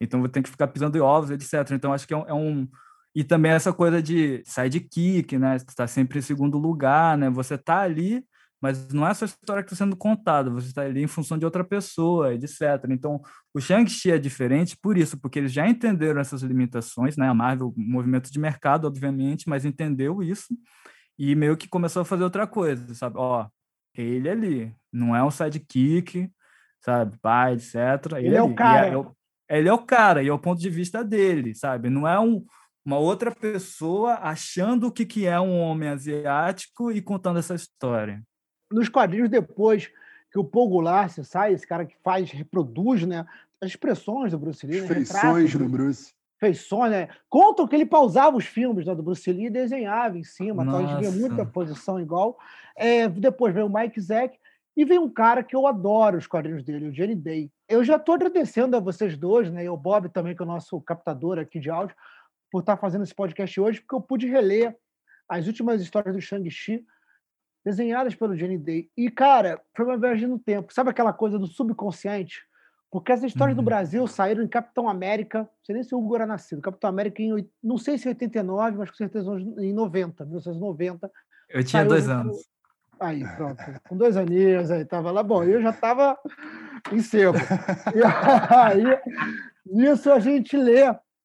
Então 0.00 0.20
vou 0.20 0.28
ter 0.28 0.42
que 0.42 0.50
ficar 0.50 0.68
pisando 0.68 0.98
em 0.98 1.00
ovos, 1.00 1.30
etc. 1.30 1.72
Então 1.72 1.92
acho 1.92 2.06
que 2.06 2.14
é 2.14 2.16
um, 2.16 2.28
é 2.28 2.34
um 2.34 2.68
e 3.14 3.22
também 3.22 3.52
essa 3.52 3.72
coisa 3.72 4.02
de 4.02 4.42
sidekick, 4.44 5.38
né? 5.38 5.56
Está 5.56 5.86
sempre 5.86 6.18
em 6.18 6.22
segundo 6.22 6.58
lugar, 6.58 7.16
né? 7.16 7.30
Você 7.30 7.56
tá 7.56 7.80
ali 7.80 8.24
mas 8.64 8.88
não 8.94 9.06
é 9.06 9.10
a 9.10 9.14
sua 9.14 9.26
história 9.26 9.62
que 9.62 9.70
está 9.70 9.84
sendo 9.84 9.94
contada, 9.94 10.48
você 10.48 10.68
está 10.68 10.80
ali 10.80 11.02
em 11.02 11.06
função 11.06 11.36
de 11.36 11.44
outra 11.44 11.62
pessoa, 11.62 12.32
etc. 12.32 12.62
Então, 12.88 13.20
o 13.52 13.60
Shang-Chi 13.60 14.10
é 14.10 14.18
diferente 14.18 14.74
por 14.74 14.96
isso, 14.96 15.20
porque 15.20 15.38
eles 15.38 15.52
já 15.52 15.68
entenderam 15.68 16.18
essas 16.18 16.40
limitações, 16.40 17.14
né? 17.14 17.28
A 17.28 17.34
Marvel, 17.34 17.74
movimento 17.76 18.32
de 18.32 18.38
mercado, 18.38 18.86
obviamente, 18.86 19.50
mas 19.50 19.66
entendeu 19.66 20.22
isso 20.22 20.56
e 21.18 21.34
meio 21.34 21.58
que 21.58 21.68
começou 21.68 22.00
a 22.00 22.04
fazer 22.06 22.24
outra 22.24 22.46
coisa, 22.46 22.94
sabe? 22.94 23.18
Ó, 23.18 23.46
ele 23.94 24.30
ali, 24.30 24.74
não 24.90 25.14
é 25.14 25.22
um 25.22 25.30
sidekick, 25.30 26.30
sabe? 26.80 27.18
Pai, 27.20 27.56
etc. 27.56 27.74
Ele, 28.16 28.28
ele 28.28 28.36
é 28.36 28.42
o 28.42 28.50
é 28.50 28.54
cara. 28.54 29.14
É, 29.46 29.58
ele 29.58 29.68
é 29.68 29.72
o 29.74 29.84
cara, 29.84 30.22
e 30.22 30.28
é 30.28 30.32
o 30.32 30.38
ponto 30.38 30.58
de 30.58 30.70
vista 30.70 31.04
dele, 31.04 31.54
sabe? 31.54 31.90
Não 31.90 32.08
é 32.08 32.18
um, 32.18 32.42
uma 32.82 32.96
outra 32.96 33.30
pessoa 33.30 34.14
achando 34.22 34.86
o 34.86 34.90
que, 34.90 35.04
que 35.04 35.26
é 35.26 35.38
um 35.38 35.60
homem 35.60 35.90
asiático 35.90 36.90
e 36.90 37.02
contando 37.02 37.38
essa 37.38 37.54
história 37.54 38.24
nos 38.70 38.88
quadrinhos 38.88 39.28
depois 39.28 39.90
que 40.30 40.38
o 40.38 40.44
Paul 40.44 40.68
Goulart 40.68 41.12
sai, 41.22 41.52
esse 41.52 41.66
cara 41.66 41.86
que 41.86 41.96
faz, 42.02 42.30
reproduz 42.30 43.06
né, 43.06 43.24
as 43.60 43.70
expressões 43.70 44.32
do 44.32 44.38
Bruce 44.38 44.66
Lee. 44.66 44.80
Né, 44.80 44.88
feições 44.88 45.54
do 45.54 45.68
Bruce. 45.68 46.12
Feições, 46.40 46.90
né? 46.90 47.08
Contam 47.28 47.68
que 47.68 47.76
ele 47.76 47.86
pausava 47.86 48.36
os 48.36 48.44
filmes 48.44 48.84
né, 48.84 48.94
do 48.94 49.02
Bruce 49.02 49.30
Lee 49.32 49.46
e 49.46 49.50
desenhava 49.50 50.18
em 50.18 50.24
cima. 50.24 50.64
Então 50.64 50.78
a 50.78 50.86
gente 50.86 51.10
vê 51.10 51.20
muita 51.20 51.46
posição 51.46 52.00
igual. 52.00 52.36
É, 52.76 53.08
depois 53.08 53.54
vem 53.54 53.62
o 53.62 53.72
Mike 53.72 54.00
Zack 54.00 54.36
e 54.76 54.84
vem 54.84 54.98
um 54.98 55.08
cara 55.08 55.44
que 55.44 55.54
eu 55.54 55.66
adoro 55.66 56.18
os 56.18 56.26
quadrinhos 56.26 56.64
dele, 56.64 56.88
o 56.88 56.92
Jenny 56.92 57.14
Day. 57.14 57.50
Eu 57.68 57.84
já 57.84 57.96
estou 57.96 58.16
agradecendo 58.16 58.76
a 58.76 58.80
vocês 58.80 59.16
dois, 59.16 59.50
né, 59.50 59.64
e 59.64 59.68
o 59.68 59.76
Bob 59.76 60.08
também, 60.08 60.34
que 60.34 60.42
é 60.42 60.44
o 60.44 60.48
nosso 60.48 60.80
captador 60.80 61.38
aqui 61.38 61.60
de 61.60 61.70
áudio, 61.70 61.94
por 62.50 62.60
estar 62.60 62.76
fazendo 62.76 63.04
esse 63.04 63.14
podcast 63.14 63.60
hoje, 63.60 63.80
porque 63.80 63.94
eu 63.94 64.00
pude 64.00 64.26
reler 64.26 64.76
as 65.28 65.46
últimas 65.46 65.80
histórias 65.80 66.14
do 66.14 66.20
Shang-Chi 66.20 66.84
desenhadas 67.64 68.14
pelo 68.14 68.36
Jenny 68.36 68.58
Day. 68.58 68.90
E, 68.96 69.10
cara, 69.10 69.60
foi 69.74 69.86
uma 69.86 69.96
viagem 69.96 70.28
no 70.28 70.38
tempo. 70.38 70.72
Sabe 70.72 70.90
aquela 70.90 71.12
coisa 71.12 71.38
do 71.38 71.46
subconsciente? 71.46 72.42
Porque 72.90 73.10
essas 73.10 73.24
histórias 73.24 73.56
uhum. 73.56 73.62
do 73.62 73.66
Brasil 73.66 74.06
saíram 74.06 74.44
em 74.44 74.48
Capitão 74.48 74.88
América, 74.88 75.40
não 75.40 75.48
sei 75.64 75.74
nem 75.74 75.82
se 75.82 75.94
o 75.94 75.98
Hugo 75.98 76.14
era 76.14 76.26
nascido, 76.26 76.62
Capitão 76.62 76.88
América 76.88 77.20
em, 77.20 77.50
não 77.60 77.76
sei 77.76 77.98
se 77.98 78.06
em 78.06 78.10
89, 78.10 78.78
mas 78.78 78.90
com 78.90 78.96
certeza 78.96 79.32
em 79.58 79.72
90, 79.72 80.24
1990. 80.24 81.10
Eu 81.48 81.64
tinha 81.64 81.84
dois 81.84 82.08
anos. 82.08 82.48
Aí, 83.00 83.24
pronto. 83.36 83.60
Com 83.88 83.96
dois 83.96 84.16
aninhos, 84.16 84.70
aí 84.70 84.84
tava 84.84 85.10
lá. 85.10 85.24
Bom, 85.24 85.42
eu 85.42 85.60
já 85.60 85.70
estava 85.70 86.16
em 86.92 87.00
seco. 87.00 87.36
E 87.92 88.02
aí, 88.54 89.00
nisso 89.66 90.12
a 90.12 90.20
gente 90.20 90.56
lê 90.56 90.82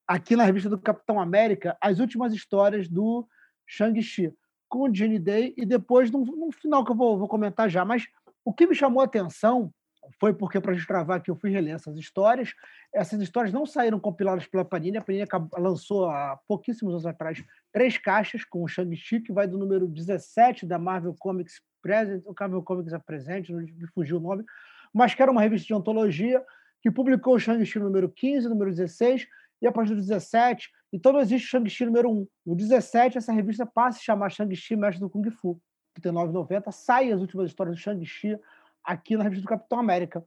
aqui 0.08 0.36
na 0.36 0.46
revista 0.46 0.70
do 0.70 0.80
Capitão 0.80 1.20
América 1.20 1.78
as 1.80 2.00
últimas 2.00 2.34
histórias 2.34 2.88
do 2.88 3.28
Shang-Chi 3.68 4.34
com 4.70 4.90
o 4.90 4.94
Gene 4.94 5.20
Day 5.20 5.54
e 5.58 5.66
depois, 5.66 6.12
no, 6.12 6.24
no 6.24 6.52
final 6.52 6.86
que 6.86 6.92
eu 6.92 6.96
vou, 6.96 7.18
vou, 7.18 7.28
comentar 7.28 7.70
já, 7.70 7.84
mas 7.84 8.08
o 8.46 8.54
que 8.54 8.68
me 8.68 8.76
chamou 8.76 9.02
a 9.02 9.06
atenção 9.06 9.74
foi 10.20 10.34
porque, 10.34 10.60
para 10.60 10.74
destravar 10.74 11.18
aqui, 11.18 11.30
eu 11.30 11.36
fui 11.36 11.52
reler 11.52 11.76
essas 11.76 11.98
histórias. 11.98 12.54
Essas 12.94 13.22
histórias 13.22 13.54
não 13.54 13.66
saíram 13.66 14.00
compiladas 14.00 14.48
pela 14.48 14.66
Panini. 14.66 14.98
A 14.98 15.02
Panini 15.02 15.26
lançou 15.58 16.10
há 16.10 16.40
pouquíssimos 16.48 16.94
anos 16.94 17.06
atrás 17.06 17.44
três 17.72 17.98
caixas 17.98 18.44
com 18.44 18.64
o 18.64 18.68
Shang-Chi, 18.68 19.22
que 19.22 19.34
vai 19.34 19.48
do 19.48 19.58
número 19.58 19.88
17 19.88 20.66
da 20.66 20.80
Marvel 20.80 21.16
Comics 21.20 21.62
Present, 21.82 22.24
o 22.26 22.34
Marvel 22.40 22.64
Comics 22.64 22.94
Presente, 23.06 23.52
não 23.52 23.60
me 23.60 23.88
fugiu 23.94 24.18
o 24.18 24.20
nome, 24.20 24.44
mas 24.94 25.14
que 25.14 25.22
era 25.22 25.32
uma 25.32 25.42
revista 25.42 25.68
de 25.68 25.74
antologia 25.74 26.44
que 26.82 26.90
publicou 26.90 27.36
o 27.36 27.40
Shang-Chi 27.40 27.80
número 27.80 28.10
15, 28.10 28.50
número 28.50 28.72
16, 28.72 29.28
e 29.62 29.68
a 29.68 29.72
partir 29.72 29.96
do 29.96 30.02
17 30.02 30.70
então 30.92 31.14
não 31.14 31.20
existe 31.20 31.48
Shang-Chi 31.48 31.86
número 31.86 32.10
1. 32.10 32.28
No 32.46 32.56
17, 32.56 33.18
essa 33.18 33.32
revista 33.32 33.66
passa 33.66 33.98
a 33.98 34.00
se 34.00 34.06
chamar 34.06 34.30
Shang-Chi 34.32 34.76
Mestre 34.76 35.00
do 35.00 35.10
Kung 35.10 35.30
Fu. 35.30 35.60
Em 35.98 36.02
39,90 36.02 36.72
sai 36.72 37.12
as 37.12 37.22
últimas 37.22 37.50
histórias 37.50 37.76
do 37.76 37.80
Shang-Chi 37.80 38.40
aqui 38.84 39.16
na 39.16 39.24
revista 39.24 39.44
do 39.44 39.50
Capitão 39.50 39.80
América. 39.80 40.24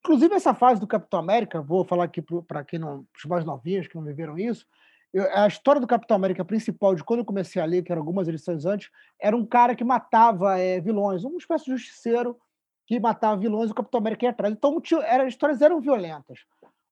Inclusive, 0.00 0.34
essa 0.34 0.54
fase 0.54 0.80
do 0.80 0.86
Capitão 0.86 1.18
América, 1.18 1.60
vou 1.60 1.84
falar 1.84 2.04
aqui 2.04 2.22
para 2.22 2.64
quem 2.64 2.78
não, 2.78 3.04
os 3.16 3.24
mais 3.24 3.44
novinhos 3.44 3.88
que 3.88 3.96
não 3.96 4.04
viveram 4.04 4.38
isso, 4.38 4.64
eu, 5.12 5.28
a 5.34 5.48
história 5.48 5.80
do 5.80 5.86
Capitão 5.86 6.16
América 6.16 6.44
principal, 6.44 6.94
de 6.94 7.02
quando 7.02 7.20
eu 7.20 7.24
comecei 7.24 7.60
a 7.60 7.64
ler, 7.64 7.82
que 7.82 7.90
eram 7.90 8.02
algumas 8.02 8.28
edições 8.28 8.64
antes, 8.64 8.90
era 9.20 9.36
um 9.36 9.44
cara 9.44 9.74
que 9.74 9.82
matava 9.82 10.58
é, 10.58 10.80
vilões, 10.80 11.24
uma 11.24 11.38
espécie 11.38 11.64
de 11.64 11.72
justiceiro 11.72 12.38
que 12.86 13.00
matava 13.00 13.36
vilões 13.36 13.68
e 13.68 13.72
o 13.72 13.74
Capitão 13.74 13.98
América 13.98 14.26
ia 14.26 14.30
atrás. 14.30 14.54
Então, 14.54 14.80
era, 15.04 15.24
as 15.24 15.30
histórias 15.30 15.60
eram 15.60 15.80
violentas. 15.80 16.44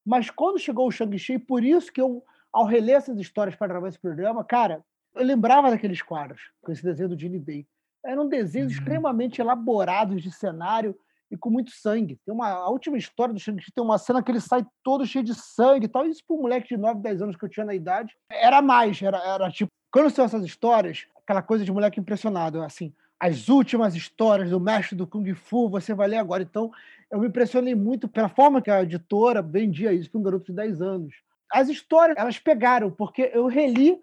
Mas 0.05 0.31
quando 0.31 0.59
chegou 0.59 0.87
o 0.87 0.90
Shang-Chi, 0.90 1.38
por 1.38 1.64
isso 1.64 1.93
que 1.93 2.01
eu 2.01 2.23
ao 2.53 2.64
reler 2.64 2.97
essas 2.97 3.19
histórias 3.19 3.57
para 3.57 3.67
gravar 3.67 3.88
esse 3.88 3.99
programa, 3.99 4.45
cara, 4.45 4.85
eu 5.12 5.25
lembrava 5.25 5.71
daqueles 5.71 6.01
quadros, 6.01 6.40
com 6.62 6.71
esse 6.71 6.85
desenho 6.85 7.09
do 7.09 7.19
Gene 7.19 7.40
Day. 7.40 7.67
Eram 8.05 8.29
desenhos 8.29 8.73
uhum. 8.73 8.79
extremamente 8.79 9.40
elaborados 9.40 10.23
de 10.23 10.31
cenário 10.31 10.97
e 11.29 11.37
com 11.37 11.51
muito 11.51 11.73
sangue. 11.73 12.19
Tem 12.25 12.33
uma, 12.33 12.49
a 12.49 12.69
última 12.69 12.97
história 12.97 13.35
do 13.35 13.40
Shang-Chi 13.40 13.73
tem 13.73 13.83
uma 13.83 13.99
cena 13.99 14.23
que 14.23 14.31
ele 14.31 14.40
sai 14.40 14.64
todo 14.85 15.05
cheio 15.05 15.25
de 15.25 15.35
sangue 15.35 15.87
e 15.87 15.88
tal. 15.88 16.07
Isso 16.07 16.23
para 16.25 16.37
um 16.37 16.43
moleque 16.43 16.69
de 16.69 16.77
9, 16.77 17.01
10 17.01 17.23
anos 17.23 17.37
que 17.37 17.45
eu 17.45 17.49
tinha 17.49 17.67
na 17.67 17.75
idade, 17.75 18.14
era 18.31 18.62
mais. 18.62 19.03
Era, 19.03 19.19
era 19.19 19.51
tipo, 19.51 19.73
quando 19.90 20.11
são 20.11 20.25
essas 20.25 20.45
histórias, 20.45 21.07
aquela 21.25 21.43
coisa 21.43 21.64
de 21.64 21.73
moleque 21.73 21.99
impressionado, 21.99 22.62
assim, 22.62 22.95
as 23.19 23.49
últimas 23.49 23.95
histórias 23.95 24.51
do 24.51 24.61
mestre 24.61 24.95
do 24.95 25.07
Kung 25.07 25.35
Fu, 25.35 25.69
você 25.69 25.95
vai 25.95 26.07
ler 26.07 26.19
agora. 26.19 26.43
Então, 26.43 26.71
eu 27.14 27.20
me 27.20 27.29
impressionei 27.29 27.74
muito 27.74 28.09
pela 28.09 28.29
forma 28.29 28.61
que 28.61 28.70
a 28.70 28.83
editora 28.83 29.40
vendia 29.40 29.92
isso 29.92 30.11
para 30.11 30.20
um 30.20 30.22
garoto 30.22 30.46
de 30.46 30.53
10 30.53 30.83
anos 30.83 31.14
as 31.55 31.68
histórias, 31.68 32.16
elas 32.18 32.38
pegaram, 32.38 32.90
porque 32.90 33.31
eu 33.33 33.46
reli. 33.46 33.96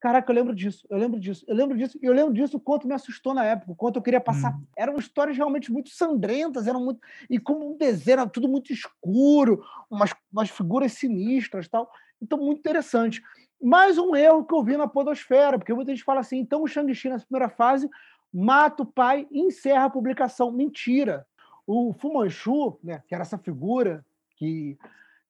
Caraca, 0.00 0.30
eu 0.30 0.34
lembro 0.34 0.54
disso, 0.54 0.86
eu 0.88 0.98
lembro 0.98 1.18
disso, 1.18 1.44
eu 1.48 1.56
lembro 1.56 1.76
disso, 1.76 1.98
e 2.00 2.04
eu 2.04 2.12
lembro 2.12 2.32
disso 2.34 2.58
o 2.58 2.60
quanto 2.60 2.86
me 2.86 2.94
assustou 2.94 3.32
na 3.32 3.44
época, 3.44 3.72
o 3.72 3.74
quanto 3.74 3.96
eu 3.96 4.02
queria 4.02 4.20
passar. 4.20 4.54
Hum. 4.54 4.62
Eram 4.76 4.96
histórias 4.96 5.36
realmente 5.36 5.72
muito 5.72 5.88
sangrentas, 5.88 6.66
eram 6.66 6.84
muito. 6.84 7.00
E 7.28 7.38
como 7.38 7.72
um 7.72 7.76
desenho, 7.76 8.20
era 8.20 8.28
tudo 8.28 8.46
muito 8.46 8.72
escuro, 8.72 9.64
umas, 9.90 10.14
umas 10.30 10.50
figuras 10.50 10.92
sinistras 10.92 11.66
tal. 11.66 11.90
Então, 12.22 12.38
muito 12.38 12.58
interessante. 12.58 13.22
Mais 13.60 13.98
um 13.98 14.14
erro 14.14 14.44
que 14.44 14.54
eu 14.54 14.62
vi 14.62 14.76
na 14.76 14.86
Podosfera, 14.86 15.58
porque 15.58 15.72
muita 15.72 15.90
gente 15.90 16.04
fala 16.04 16.20
assim: 16.20 16.38
então 16.38 16.62
o 16.62 16.68
Shang-Chi, 16.68 17.08
nessa 17.08 17.24
primeira 17.24 17.48
fase, 17.48 17.88
mata 18.32 18.82
o 18.82 18.86
pai 18.86 19.26
e 19.32 19.40
encerra 19.40 19.86
a 19.86 19.90
publicação. 19.90 20.52
Mentira. 20.52 21.26
O 21.66 21.92
Fu 21.94 22.12
Manchu, 22.12 22.78
né, 22.82 23.02
que 23.06 23.14
era 23.14 23.22
essa 23.22 23.38
figura 23.38 24.04
que 24.36 24.78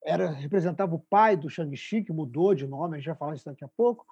era 0.05 0.31
representava 0.31 0.95
o 0.95 0.99
pai 0.99 1.37
do 1.37 1.49
Shang-Chi, 1.49 2.03
que 2.03 2.13
mudou 2.13 2.55
de 2.55 2.67
nome, 2.67 2.95
a 2.95 2.99
gente 2.99 3.07
vai 3.07 3.17
falar 3.17 3.35
isso 3.35 3.47
daqui 3.47 3.65
a 3.65 3.69
pouco. 3.69 4.05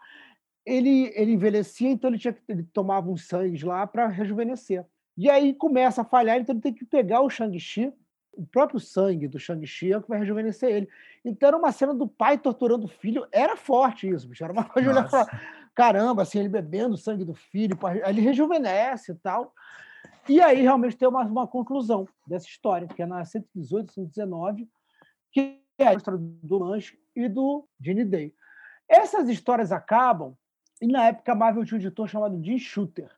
Ele, 0.64 1.12
ele 1.14 1.32
envelhecia, 1.32 1.90
então 1.90 2.08
ele, 2.08 2.18
tinha, 2.18 2.36
ele 2.48 2.62
tomava 2.62 3.10
uns 3.10 3.26
sangues 3.26 3.62
lá 3.62 3.86
para 3.86 4.06
rejuvenescer. 4.06 4.86
E 5.16 5.28
aí 5.28 5.52
começa 5.52 6.02
a 6.02 6.04
falhar, 6.04 6.38
então 6.38 6.54
ele 6.54 6.62
tem 6.62 6.72
que 6.72 6.84
pegar 6.84 7.20
o 7.20 7.28
Shang-Chi, 7.28 7.92
o 8.32 8.46
próprio 8.46 8.80
sangue 8.80 9.28
do 9.28 9.38
Shang-Chi 9.38 9.92
é 9.92 9.98
o 9.98 10.02
que 10.02 10.08
vai 10.08 10.18
rejuvenescer 10.18 10.70
ele. 10.70 10.88
Então 11.24 11.48
era 11.48 11.56
uma 11.56 11.70
cena 11.70 11.94
do 11.94 12.08
pai 12.08 12.38
torturando 12.38 12.86
o 12.86 12.88
filho, 12.88 13.26
era 13.30 13.56
forte 13.56 14.08
isso, 14.08 14.26
bicho. 14.28 14.42
Era 14.42 14.52
uma 14.52 14.64
coisa 14.64 14.88
de 14.88 14.96
olhar 14.96 15.08
falar, 15.08 15.42
caramba, 15.74 16.22
assim, 16.22 16.38
ele 16.38 16.48
bebendo 16.48 16.94
o 16.94 16.98
sangue 16.98 17.24
do 17.24 17.34
filho, 17.34 17.78
aí 17.84 18.00
ele 18.06 18.22
rejuvenesce 18.22 19.12
e 19.12 19.14
tal. 19.16 19.52
E 20.28 20.40
aí 20.40 20.62
realmente 20.62 20.96
tem 20.96 21.08
uma, 21.08 21.24
uma 21.24 21.46
conclusão 21.46 22.06
dessa 22.26 22.46
história, 22.46 22.86
que 22.86 23.02
é 23.02 23.06
na 23.06 23.24
118, 23.24 23.92
119, 23.92 24.68
que 25.32 25.60
é 25.78 25.88
a 25.88 25.94
história 25.94 26.20
do 26.20 26.58
Lanche 26.58 26.98
e 27.14 27.28
do 27.28 27.66
Gene 27.80 28.04
Day. 28.04 28.34
Essas 28.88 29.28
histórias 29.28 29.72
acabam, 29.72 30.36
e 30.80 30.86
na 30.86 31.06
época 31.06 31.32
a 31.32 31.34
Marvel 31.34 31.64
tinha 31.64 31.78
um 31.78 31.80
editor 31.80 32.08
chamado 32.08 32.42
Jim 32.42 32.58
Shooter. 32.58 33.10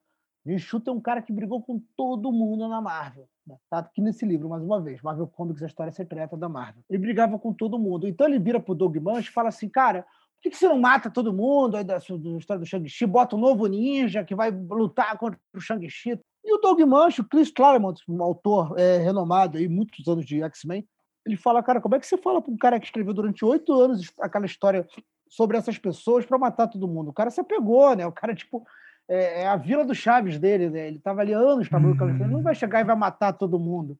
Jim 0.47 0.59
Shooter 0.59 0.93
é 0.93 0.97
um 0.97 1.01
cara 1.01 1.23
que 1.23 1.33
brigou 1.33 1.63
com 1.63 1.83
todo 1.97 2.33
mundo 2.33 2.69
na 2.69 2.81
Marvel. 2.81 3.29
Né? 3.47 3.57
Tá 3.69 3.79
aqui 3.79 4.01
nesse 4.01 4.25
livro, 4.25 4.49
mais 4.49 4.63
uma 4.63 4.81
vez. 4.81 5.03
Marvel 5.03 5.27
Comics, 5.27 5.63
a 5.63 5.67
história 5.67 5.93
secreta 5.93 6.37
da 6.37 6.49
Marvel. 6.49 6.83
Ele 6.89 6.99
brigava 6.99 7.39
com 7.39 7.53
todo 7.53 7.79
mundo. 7.79 8.07
Então 8.07 8.27
ele 8.27 8.39
vira 8.39 8.61
pro 8.61 8.75
Doug 8.75 8.97
Manch 8.97 9.29
e 9.29 9.33
fala 9.33 9.49
assim, 9.49 9.69
cara, 9.69 10.07
por 10.45 10.51
que 10.51 10.57
você 10.59 10.69
não 10.69 10.79
mata 10.79 11.11
todo 11.11 11.33
mundo 11.33 11.77
aí 11.77 11.85
da, 11.85 11.95
da 11.97 11.99
história 12.39 12.61
do 12.61 12.67
Shang-Chi? 12.67 13.07
Bota 13.07 13.35
um 13.35 13.41
novo 13.41 13.67
ninja 13.67 14.23
que 14.23 14.35
vai 14.35 14.51
lutar 14.51 15.17
contra 15.17 15.39
o 15.55 15.61
Shang-Chi. 15.61 16.21
E 16.45 16.55
o 16.55 16.59
Doug 16.59 16.81
Mancho, 16.81 17.23
o 17.23 17.25
Chris 17.25 17.51
Claremont, 17.51 18.03
um 18.07 18.23
autor 18.23 18.79
é, 18.79 18.99
renomado 18.99 19.57
aí, 19.57 19.67
muitos 19.67 20.07
anos 20.07 20.27
de 20.27 20.43
X-Men, 20.43 20.87
ele 21.25 21.37
fala, 21.37 21.63
cara, 21.63 21.81
como 21.81 21.95
é 21.95 21.99
que 21.99 22.07
você 22.07 22.19
fala 22.19 22.43
para 22.43 22.53
um 22.53 22.57
cara 22.59 22.79
que 22.79 22.85
escreveu 22.85 23.15
durante 23.15 23.43
oito 23.43 23.73
anos 23.73 24.13
aquela 24.21 24.45
história 24.45 24.87
sobre 25.31 25.57
essas 25.57 25.79
pessoas 25.79 26.27
para 26.27 26.37
matar 26.37 26.69
todo 26.69 26.87
mundo? 26.87 27.09
O 27.09 27.15
cara 27.15 27.31
se 27.31 27.41
apegou, 27.41 27.97
né? 27.97 28.07
O 28.07 28.13
cara, 28.13 28.35
tipo, 28.35 28.67
é, 29.09 29.43
é 29.43 29.47
a 29.47 29.57
vila 29.57 29.85
do 29.85 29.95
Chaves 29.95 30.39
dele, 30.39 30.69
né? 30.69 30.89
Ele 30.89 30.99
estava 30.99 31.23
ali 31.23 31.33
anos 31.33 31.69
trabalhando 31.69 32.01
uhum. 32.01 32.25
ele 32.25 32.35
não 32.35 32.43
vai 32.43 32.55
chegar 32.55 32.81
e 32.81 32.85
vai 32.85 32.97
matar 32.97 33.33
todo 33.33 33.59
mundo. 33.59 33.99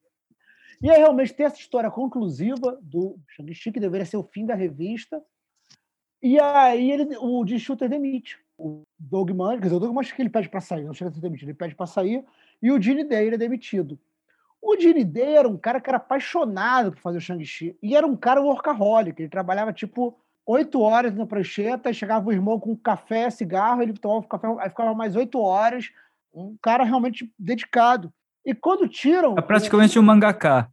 E 0.79 0.91
aí, 0.91 0.99
realmente, 0.99 1.33
tem 1.33 1.47
essa 1.47 1.57
história 1.57 1.89
conclusiva 1.89 2.77
do 2.81 3.17
Shang-Chi, 3.29 3.71
que 3.71 3.79
deveria 3.79 4.05
ser 4.05 4.17
o 4.17 4.23
fim 4.23 4.45
da 4.45 4.53
revista. 4.53 5.19
E 6.25 6.39
aí, 6.39 6.89
ele, 6.91 7.15
o 7.19 7.45
Jim 7.45 7.59
Shooter 7.59 7.87
demite. 7.87 8.39
O 8.57 8.81
Doug 8.97 9.29
Mann, 9.29 9.59
quer 9.59 9.65
dizer, 9.65 9.75
o 9.75 9.79
Doug 9.79 9.93
Mann 9.93 10.03
que 10.03 10.19
ele 10.19 10.27
pede 10.27 10.49
para 10.49 10.59
sair, 10.59 10.83
não 10.83 10.91
chega 10.91 11.11
a 11.11 11.13
ser 11.13 11.21
demitido, 11.21 11.49
ele 11.49 11.57
pede 11.57 11.75
para 11.75 11.85
sair, 11.85 12.25
e 12.59 12.71
o 12.71 12.81
Gene 12.81 13.03
Day 13.03 13.27
é 13.27 13.37
demitido. 13.37 13.99
O 14.59 14.75
Gene 14.75 15.03
Day 15.03 15.35
era 15.35 15.47
um 15.47 15.55
cara 15.55 15.79
que 15.79 15.87
era 15.87 15.97
apaixonado 15.97 16.93
por 16.93 16.99
fazer 16.99 17.19
o 17.19 17.21
Shang-Chi. 17.21 17.77
E 17.79 17.95
era 17.95 18.07
um 18.07 18.15
cara 18.15 18.41
workaholic. 18.41 19.21
Ele 19.21 19.29
trabalhava, 19.29 19.71
tipo, 19.71 20.17
oito 20.47 20.81
horas 20.81 21.13
na 21.13 21.27
prancheta, 21.27 21.93
chegava 21.93 22.27
o 22.27 22.33
irmão 22.33 22.59
com 22.59 22.75
café, 22.75 23.29
cigarro, 23.29 23.83
ele 23.83 23.93
tomava 23.93 24.25
café, 24.25 24.47
aí 24.61 24.69
ficava 24.69 24.95
mais 24.95 25.15
oito 25.15 25.39
horas. 25.39 25.91
Um 26.33 26.57
cara 26.59 26.83
realmente 26.83 27.31
dedicado. 27.37 28.11
E 28.43 28.55
quando 28.55 28.89
tiram. 28.89 29.35
É 29.37 29.41
praticamente 29.41 29.99
um 29.99 30.01
mangaká. 30.01 30.71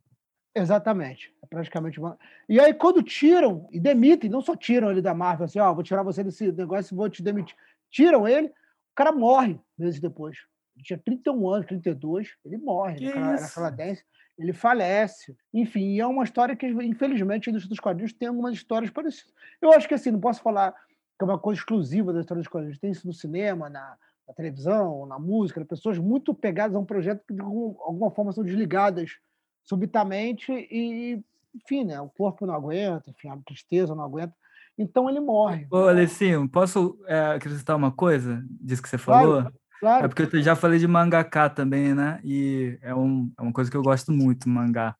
Exatamente. 0.55 1.32
Praticamente 1.53 2.01
uma... 2.01 2.19
E 2.49 2.59
aí, 2.59 2.73
quando 2.73 3.03
tiram 3.03 3.69
e 3.71 3.79
demitem, 3.79 4.31
não 4.31 4.41
só 4.41 4.57
tiram 4.57 4.91
ele 4.91 5.03
da 5.03 5.13
Marvel, 5.13 5.45
assim, 5.45 5.59
ó, 5.59 5.71
oh, 5.71 5.75
vou 5.75 5.85
tirar 5.85 6.03
você 6.03 6.25
desse 6.25 6.51
negócio 6.51 6.95
e 6.95 6.97
vou 6.97 7.11
te 7.11 7.23
demitir. 7.23 7.55
Tiram 7.91 8.27
ele, 8.27 8.49
o 8.49 8.95
cara 8.95 9.13
morre 9.13 9.61
meses 9.79 10.01
depois. 10.01 10.39
Ele 10.75 10.83
tinha 10.83 10.99
31 10.99 11.51
anos, 11.51 11.67
32, 11.67 12.31
ele 12.43 12.57
morre. 12.57 12.97
Que 12.97 13.05
ele 13.05 13.19
era 13.19 13.49
canadense, 13.51 14.03
ele 14.39 14.55
falece. 14.55 15.37
Enfim, 15.53 16.01
é 16.01 16.07
uma 16.07 16.25
história 16.25 16.57
que, 16.57 16.67
infelizmente, 16.67 17.49
a 17.49 17.51
indústria 17.51 17.69
dos 17.69 17.81
quadrinhos 17.81 18.15
tem 18.15 18.29
algumas 18.29 18.55
histórias 18.55 18.91
parecidas. 18.91 19.35
Eu 19.61 19.73
acho 19.75 19.87
que, 19.87 19.93
assim, 19.93 20.11
não 20.11 20.21
posso 20.21 20.41
falar 20.41 20.73
que 20.73 21.23
é 21.23 21.25
uma 21.25 21.39
coisa 21.39 21.61
exclusiva 21.61 22.15
da 22.15 22.21
história 22.21 22.41
dos 22.41 22.49
quadrinhos. 22.49 22.79
Tem 22.79 22.91
isso 22.91 23.07
no 23.07 23.13
cinema, 23.13 23.69
na, 23.69 23.95
na 24.27 24.33
televisão, 24.35 25.05
na 25.05 25.19
música, 25.19 25.63
pessoas 25.67 25.99
muito 25.99 26.33
pegadas 26.33 26.75
a 26.75 26.79
um 26.79 26.85
projeto 26.87 27.23
que, 27.29 27.35
de 27.35 27.43
alguma 27.43 28.11
forma, 28.11 28.33
são 28.33 28.43
desligadas 28.43 29.19
subitamente 29.63 30.51
e, 30.51 31.23
enfim, 31.55 31.85
né, 31.85 32.01
o 32.01 32.09
corpo 32.09 32.47
não 32.47 32.55
aguenta, 32.55 33.11
enfim, 33.11 33.29
a 33.29 33.37
tristeza 33.39 33.95
não 33.95 34.05
aguenta. 34.05 34.35
Então 34.79 35.09
ele 35.09 35.21
morre. 35.21 35.67
Ô, 35.71 35.89
Alessinho, 35.89 36.49
posso 36.49 36.99
é, 37.07 37.35
acrescentar 37.35 37.77
uma 37.77 37.93
coisa 37.93 38.43
disso 38.49 38.83
que 38.83 38.89
você 38.89 38.99
falou? 38.99 39.43
Claro. 39.43 39.55
Claro. 39.83 40.05
É 40.05 40.09
porque 40.09 40.37
eu 40.37 40.43
já 40.43 40.55
falei 40.55 40.79
de 40.79 40.87
mangaká 40.87 41.51
também, 41.51 41.93
né? 41.93 42.21
E 42.23 42.79
é, 42.83 42.95
um, 42.95 43.33
é 43.37 43.43
uma 43.43 43.53
coisa 43.53 43.69
que 43.69 43.77
eu 43.77 43.83
gosto 43.83 44.13
muito, 44.13 44.49
mangá. 44.49 44.95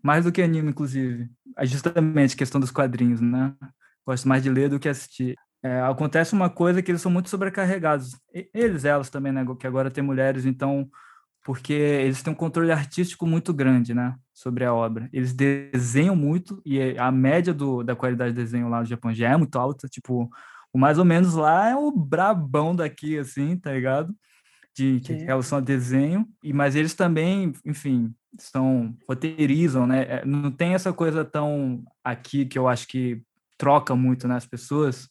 Mais 0.00 0.24
do 0.24 0.30
que 0.30 0.40
anime, 0.40 0.70
inclusive. 0.70 1.28
É 1.58 1.66
justamente 1.66 2.36
a 2.36 2.38
questão 2.38 2.60
dos 2.60 2.70
quadrinhos, 2.70 3.20
né? 3.20 3.52
Gosto 4.06 4.28
mais 4.28 4.40
de 4.40 4.48
ler 4.48 4.68
do 4.68 4.78
que 4.78 4.88
assistir. 4.88 5.36
É, 5.60 5.80
acontece 5.80 6.32
uma 6.32 6.48
coisa 6.48 6.80
que 6.80 6.92
eles 6.92 7.02
são 7.02 7.10
muito 7.10 7.28
sobrecarregados. 7.28 8.16
Eles, 8.54 8.84
elas 8.84 9.10
também, 9.10 9.32
né? 9.32 9.44
Que 9.58 9.66
agora 9.66 9.90
tem 9.90 10.04
mulheres, 10.04 10.46
então... 10.46 10.88
Porque 11.42 11.72
eles 11.72 12.22
têm 12.22 12.32
um 12.32 12.36
controle 12.36 12.70
artístico 12.70 13.26
muito 13.26 13.52
grande, 13.52 13.94
né? 13.94 14.14
Sobre 14.32 14.64
a 14.64 14.74
obra. 14.74 15.08
Eles 15.12 15.32
desenham 15.32 16.14
muito 16.14 16.60
e 16.64 16.96
a 16.98 17.10
média 17.10 17.54
do, 17.54 17.82
da 17.82 17.96
qualidade 17.96 18.32
de 18.32 18.42
desenho 18.42 18.68
lá 18.68 18.80
no 18.80 18.86
Japão 18.86 19.12
já 19.14 19.30
é 19.30 19.36
muito 19.36 19.58
alta. 19.58 19.88
Tipo, 19.88 20.30
o 20.72 20.78
mais 20.78 20.98
ou 20.98 21.04
menos 21.04 21.34
lá 21.34 21.70
é 21.70 21.76
o 21.76 21.90
brabão 21.90 22.76
daqui, 22.76 23.18
assim, 23.18 23.56
tá 23.56 23.72
ligado? 23.72 24.14
De 24.76 25.00
que 25.00 25.14
relação 25.14 25.58
a 25.58 25.62
desenho. 25.62 26.28
E, 26.42 26.52
mas 26.52 26.76
eles 26.76 26.94
também, 26.94 27.52
enfim, 27.64 28.14
são 28.38 28.94
roteirizam, 29.08 29.86
né? 29.86 30.02
É, 30.02 30.24
não 30.24 30.50
tem 30.50 30.74
essa 30.74 30.92
coisa 30.92 31.24
tão 31.24 31.82
aqui 32.04 32.44
que 32.44 32.58
eu 32.58 32.68
acho 32.68 32.86
que 32.86 33.22
troca 33.56 33.94
muito 33.94 34.26
nas 34.28 34.44
né, 34.44 34.48
pessoas 34.50 35.08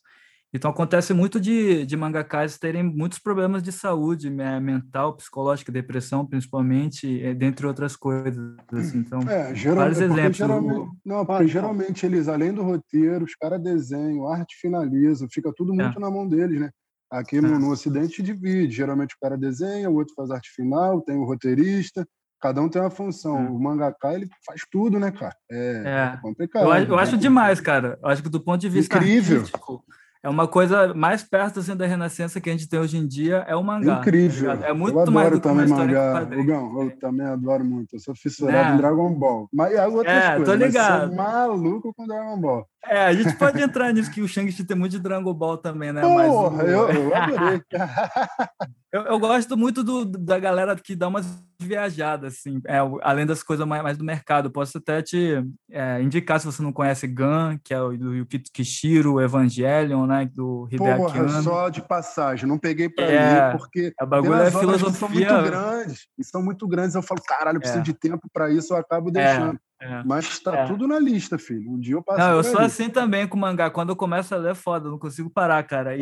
então 0.51 0.71
acontece 0.71 1.13
muito 1.13 1.39
de, 1.39 1.85
de 1.85 1.95
mangakás 1.95 2.57
terem 2.57 2.81
muitos 2.81 3.19
problemas 3.19 3.61
de 3.61 3.71
saúde 3.71 4.31
né, 4.31 4.59
mental, 4.59 5.15
psicológica, 5.15 5.71
depressão, 5.71 6.25
principalmente, 6.25 7.23
eh, 7.23 7.35
dentre 7.35 7.67
outras 7.67 7.95
coisas. 7.95 8.55
Assim. 8.73 8.97
Então, 8.97 9.19
é, 9.29 9.53
geral, 9.53 9.77
vários 9.77 10.01
é 10.01 10.05
exemplos. 10.05 10.37
Geralmente, 10.37 10.89
não, 11.05 11.25
porque 11.25 11.47
geralmente 11.47 12.05
eles, 12.05 12.27
além 12.27 12.51
do 12.51 12.63
roteiro, 12.63 13.25
os 13.25 13.35
caras 13.35 13.61
desenham, 13.61 14.27
arte 14.27 14.55
finaliza, 14.59 15.27
fica 15.31 15.53
tudo 15.55 15.71
muito 15.71 15.99
é. 15.99 16.01
na 16.01 16.09
mão 16.09 16.27
deles, 16.27 16.59
né? 16.59 16.71
Aqui 17.11 17.39
no, 17.39 17.53
é. 17.53 17.59
no 17.59 17.69
Ocidente 17.71 18.23
divide. 18.23 18.75
Geralmente 18.75 19.13
o 19.13 19.19
cara 19.21 19.37
desenha, 19.37 19.89
o 19.89 19.95
outro 19.95 20.15
faz 20.15 20.31
arte 20.31 20.49
final, 20.55 21.01
tem 21.01 21.15
o 21.15 21.25
roteirista, 21.25 22.07
cada 22.41 22.59
um 22.59 22.69
tem 22.69 22.81
uma 22.81 22.89
função. 22.89 23.37
É. 23.37 23.49
O 23.49 23.59
mangaká, 23.59 24.15
ele 24.15 24.27
faz 24.43 24.61
tudo, 24.71 24.99
né, 24.99 25.11
cara? 25.11 25.35
É, 25.51 25.83
é. 25.85 26.19
complicado. 26.23 26.63
Eu, 26.65 26.87
eu 26.87 26.99
acho 26.99 27.17
demais, 27.17 27.61
cara. 27.61 27.99
Eu 28.01 28.09
acho 28.09 28.23
que 28.23 28.29
do 28.29 28.39
ponto 28.39 28.59
de 28.59 28.69
vista 28.69 28.97
Incrível. 28.97 29.37
artístico 29.41 29.83
é 30.21 30.29
uma 30.29 30.47
coisa 30.47 30.93
mais 30.93 31.23
perto 31.23 31.59
assim, 31.59 31.75
da 31.75 31.85
renascença 31.85 32.41
que 32.41 32.49
a 32.49 32.51
gente 32.51 32.67
tem 32.67 32.79
hoje 32.79 32.97
em 32.97 33.07
dia 33.07 33.45
é 33.47 33.55
o 33.55 33.63
mangá. 33.63 33.95
Tá 33.95 34.01
Incrível. 34.01 34.57
Tá 34.57 34.67
é 34.67 34.73
muito 34.73 34.95
eu 34.95 35.01
adoro 35.01 35.15
mais 35.15 35.31
do 35.31 35.39
também 35.39 35.67
mangá. 35.67 36.19
Rugão, 36.19 36.81
eu 36.81 36.97
também 36.97 37.25
adoro 37.25 37.63
muito. 37.63 37.95
Eu 37.95 37.99
sou 37.99 38.13
fissurado 38.13 38.71
é. 38.71 38.73
em 38.73 38.77
Dragon 38.77 39.13
Ball. 39.13 39.47
Mas 39.53 39.73
e 39.73 39.79
outras 39.79 40.23
é, 40.23 40.35
coisas. 40.35 40.45
Tô 40.45 40.65
ligado. 40.65 41.15
Mas 41.15 41.15
sou 41.15 41.57
maluco 41.57 41.93
com 41.93 42.05
Dragon 42.05 42.37
Ball. 42.37 42.67
É, 42.85 43.05
a 43.05 43.13
gente 43.13 43.35
pode 43.35 43.61
entrar 43.61 43.93
nisso 43.93 44.09
que 44.09 44.21
o 44.21 44.27
Shang-Chi 44.27 44.63
tem 44.63 44.77
muito 44.77 44.93
de 44.93 44.99
Dragon 44.99 45.33
Ball 45.33 45.57
também, 45.57 45.91
né? 45.91 46.01
Porra, 46.01 46.49
Mas, 46.51 46.67
eu, 46.69 46.89
eu 46.89 47.15
adorei. 47.15 47.61
eu, 48.91 49.01
eu, 49.01 49.19
gosto 49.19 49.57
muito 49.57 49.83
do, 49.83 50.05
da 50.05 50.39
galera 50.39 50.75
que 50.75 50.95
dá 50.95 51.09
umas 51.09 51.25
viajadas, 51.61 52.35
assim, 52.35 52.61
é, 52.65 52.77
além 53.01 53.25
das 53.25 53.43
coisas 53.43 53.67
mais, 53.67 53.83
mais 53.83 53.97
do 53.97 54.05
mercado. 54.05 54.49
Posso 54.49 54.77
até 54.77 55.01
te 55.01 55.43
é, 55.69 56.01
indicar, 56.01 56.39
se 56.39 56.45
você 56.45 56.61
não 56.63 56.71
conhece 56.71 57.05
Gun, 57.05 57.59
que 57.61 57.73
é 57.73 57.81
o 57.81 57.97
do 57.97 58.15
Yukito 58.15 58.49
Kishiro, 58.51 59.19
Evangelion, 59.19 60.05
né? 60.05 60.29
Do 60.33 60.67
Hideaki 60.71 60.97
Porra, 60.97 61.41
só 61.41 61.69
de 61.69 61.81
passagem. 61.81 62.47
Não 62.47 62.57
peguei 62.57 62.87
para 62.87 63.05
é, 63.05 63.51
ler, 63.51 63.57
porque 63.57 63.93
a 63.99 64.05
bagulho 64.05 64.35
é 64.35 64.51
filosofia... 64.51 64.93
são 64.93 65.09
muito 65.09 65.43
grandes. 65.43 66.07
E 66.17 66.23
são 66.23 66.41
muito 66.41 66.67
grandes. 66.67 66.95
Eu 66.95 67.01
falo, 67.01 67.21
caralho, 67.27 67.57
eu 67.57 67.61
preciso 67.61 67.81
é. 67.81 67.83
de 67.83 67.93
tempo 67.93 68.27
para 68.31 68.49
isso, 68.49 68.73
eu 68.73 68.77
acabo 68.77 69.11
deixando. 69.11 69.59
É, 69.81 70.03
Mas 70.03 70.25
está 70.25 70.55
é. 70.55 70.65
tudo 70.65 70.87
na 70.87 70.99
lista, 70.99 71.37
filho. 71.37 71.71
Um 71.71 71.79
dia 71.79 71.95
eu 71.95 72.03
passo. 72.03 72.19
Não, 72.19 72.35
eu 72.35 72.43
sou 72.43 72.59
assim 72.59 72.89
também 72.89 73.27
com 73.27 73.37
mangá. 73.37 73.69
Quando 73.69 73.89
eu 73.89 73.95
começo 73.95 74.35
a 74.35 74.37
ler, 74.37 74.51
é 74.51 74.55
foda, 74.55 74.89
não 74.89 74.99
consigo 74.99 75.29
parar, 75.29 75.63
cara. 75.63 75.95
E, 75.95 76.01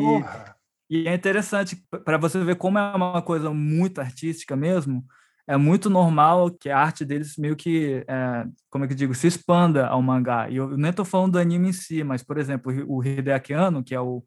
e 0.90 1.06
é 1.06 1.14
interessante 1.14 1.80
para 2.04 2.18
você 2.18 2.42
ver 2.42 2.56
como 2.56 2.78
é 2.78 2.94
uma 2.94 3.22
coisa 3.22 3.50
muito 3.50 4.00
artística 4.00 4.56
mesmo. 4.56 5.04
É 5.46 5.56
muito 5.56 5.88
normal 5.88 6.50
que 6.50 6.68
a 6.68 6.78
arte 6.78 7.04
deles 7.04 7.36
meio 7.38 7.56
que, 7.56 8.04
é, 8.06 8.44
como 8.68 8.84
é 8.84 8.86
que 8.86 8.92
eu 8.92 8.98
digo, 8.98 9.14
se 9.14 9.28
expanda 9.28 9.86
ao 9.86 10.02
mangá. 10.02 10.50
E 10.50 10.56
eu 10.56 10.76
nem 10.76 10.90
estou 10.90 11.04
falando 11.04 11.32
do 11.32 11.38
anime 11.38 11.68
em 11.68 11.72
si, 11.72 12.04
mas, 12.04 12.22
por 12.22 12.36
exemplo, 12.36 12.70
o 12.86 13.02
Hideaki 13.02 13.54
Anno, 13.54 13.82
que 13.82 13.94
é 13.94 14.00
o, 14.00 14.22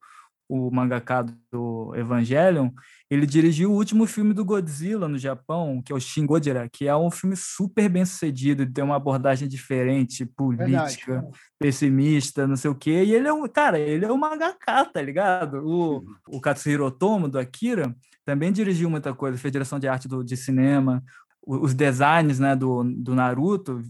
o 0.51 0.69
mangaka 0.69 1.25
do 1.49 1.93
Evangelion, 1.95 2.71
ele 3.09 3.25
dirigiu 3.25 3.71
o 3.71 3.75
último 3.75 4.05
filme 4.05 4.33
do 4.33 4.43
Godzilla 4.43 5.07
no 5.07 5.17
Japão, 5.17 5.81
que 5.81 5.93
é 5.93 5.95
o 5.95 5.99
Shin 5.99 6.25
Godzilla, 6.25 6.67
que 6.67 6.89
é 6.89 6.95
um 6.95 7.09
filme 7.09 7.37
super 7.37 7.87
bem 7.87 8.03
sucedido, 8.03 8.69
tem 8.69 8.83
uma 8.83 8.97
abordagem 8.97 9.47
diferente, 9.47 10.25
política, 10.25 11.13
Verdade. 11.13 11.37
pessimista, 11.57 12.45
não 12.45 12.57
sei 12.57 12.69
o 12.69 12.75
quê. 12.75 13.01
E 13.05 13.15
ele 13.15 13.29
é 13.29 13.33
um, 13.33 13.47
cara, 13.47 13.79
ele 13.79 14.03
é 14.03 14.11
um 14.11 14.17
mangaka, 14.17 14.83
tá 14.83 15.01
ligado? 15.01 15.65
O, 15.65 16.03
o 16.27 16.41
Katsuhiro 16.41 16.85
Otomo, 16.85 17.29
do 17.29 17.39
Akira, 17.39 17.95
também 18.25 18.51
dirigiu 18.51 18.89
muita 18.89 19.13
coisa, 19.13 19.37
fez 19.37 19.53
direção 19.53 19.79
de 19.79 19.87
arte 19.87 20.09
do, 20.09 20.21
de 20.21 20.35
cinema, 20.35 21.01
os 21.47 21.73
designs 21.73 22.39
né, 22.39 22.57
do, 22.57 22.83
do 22.83 23.15
Naruto 23.15 23.81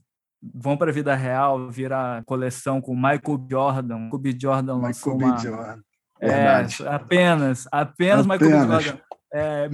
vão 0.42 0.78
para 0.78 0.90
a 0.90 0.94
vida 0.94 1.14
real, 1.16 1.70
vira 1.70 2.24
coleção 2.26 2.82
com 2.82 2.96
Michael 2.96 3.46
Jordan. 3.50 4.10
O 4.12 4.18
B. 4.18 4.36
Jordan 4.40 4.76
Michael 4.76 4.88
lançou 4.88 5.16
uma, 5.16 5.38
Jordan. 5.38 5.82
É, 6.22 6.48
apenas, 6.48 6.82
apenas, 6.88 7.68
apenas. 7.72 8.28
Michael 8.28 8.52
Jordan 8.52 8.98
é, 9.34 9.70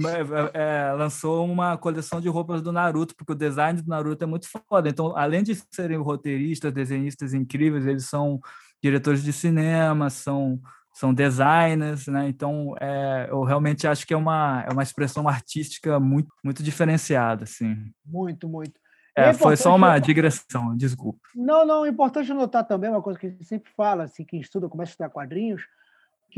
é, 0.54 0.92
lançou 0.92 1.44
uma 1.44 1.76
coleção 1.76 2.20
de 2.20 2.28
roupas 2.28 2.62
do 2.62 2.72
Naruto, 2.72 3.14
porque 3.16 3.32
o 3.32 3.36
design 3.36 3.82
do 3.82 3.88
Naruto 3.88 4.22
é 4.22 4.26
muito 4.26 4.46
foda. 4.68 4.88
Então, 4.88 5.16
além 5.16 5.42
de 5.42 5.54
serem 5.70 5.98
roteiristas, 5.98 6.72
desenhistas 6.72 7.34
incríveis, 7.34 7.86
eles 7.86 8.04
são 8.04 8.40
diretores 8.82 9.22
de 9.22 9.32
cinema, 9.32 10.08
são, 10.10 10.60
são 10.94 11.12
designers, 11.12 12.06
né? 12.06 12.28
Então, 12.28 12.74
é, 12.80 13.26
eu 13.30 13.42
realmente 13.42 13.86
acho 13.86 14.06
que 14.06 14.14
é 14.14 14.16
uma, 14.16 14.64
é 14.68 14.72
uma 14.72 14.82
expressão 14.82 15.28
artística 15.28 15.98
muito, 15.98 16.32
muito 16.44 16.62
diferenciada, 16.62 17.42
assim. 17.42 17.92
Muito, 18.06 18.48
muito. 18.48 18.78
É, 19.16 19.34
foi 19.34 19.56
só 19.56 19.74
uma 19.74 19.98
digressão, 19.98 20.76
desculpa. 20.76 21.18
Não, 21.34 21.66
não, 21.66 21.84
é 21.84 21.88
importante 21.88 22.32
notar 22.32 22.64
também 22.64 22.88
uma 22.88 23.02
coisa 23.02 23.18
que 23.18 23.26
a 23.26 23.30
gente 23.30 23.44
sempre 23.44 23.72
fala, 23.76 24.04
assim, 24.04 24.24
quem 24.24 24.40
estuda, 24.40 24.68
começa 24.68 24.90
a 24.90 24.92
estudar 24.92 25.10
quadrinhos, 25.10 25.62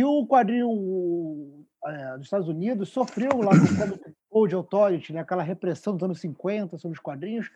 que 0.00 0.04
o 0.04 0.26
quadrinho 0.26 1.66
é, 1.84 2.16
dos 2.16 2.24
Estados 2.24 2.48
Unidos 2.48 2.88
sofreu 2.88 3.42
lá 3.42 3.50
com 3.50 3.66
o 3.66 3.76
Comic 3.76 4.14
Code 4.30 4.54
Authority, 4.54 5.12
né, 5.12 5.20
aquela 5.20 5.42
repressão 5.42 5.92
dos 5.92 6.02
anos 6.02 6.20
50 6.20 6.78
sobre 6.78 6.96
os 6.96 7.02
quadrinhos, 7.02 7.50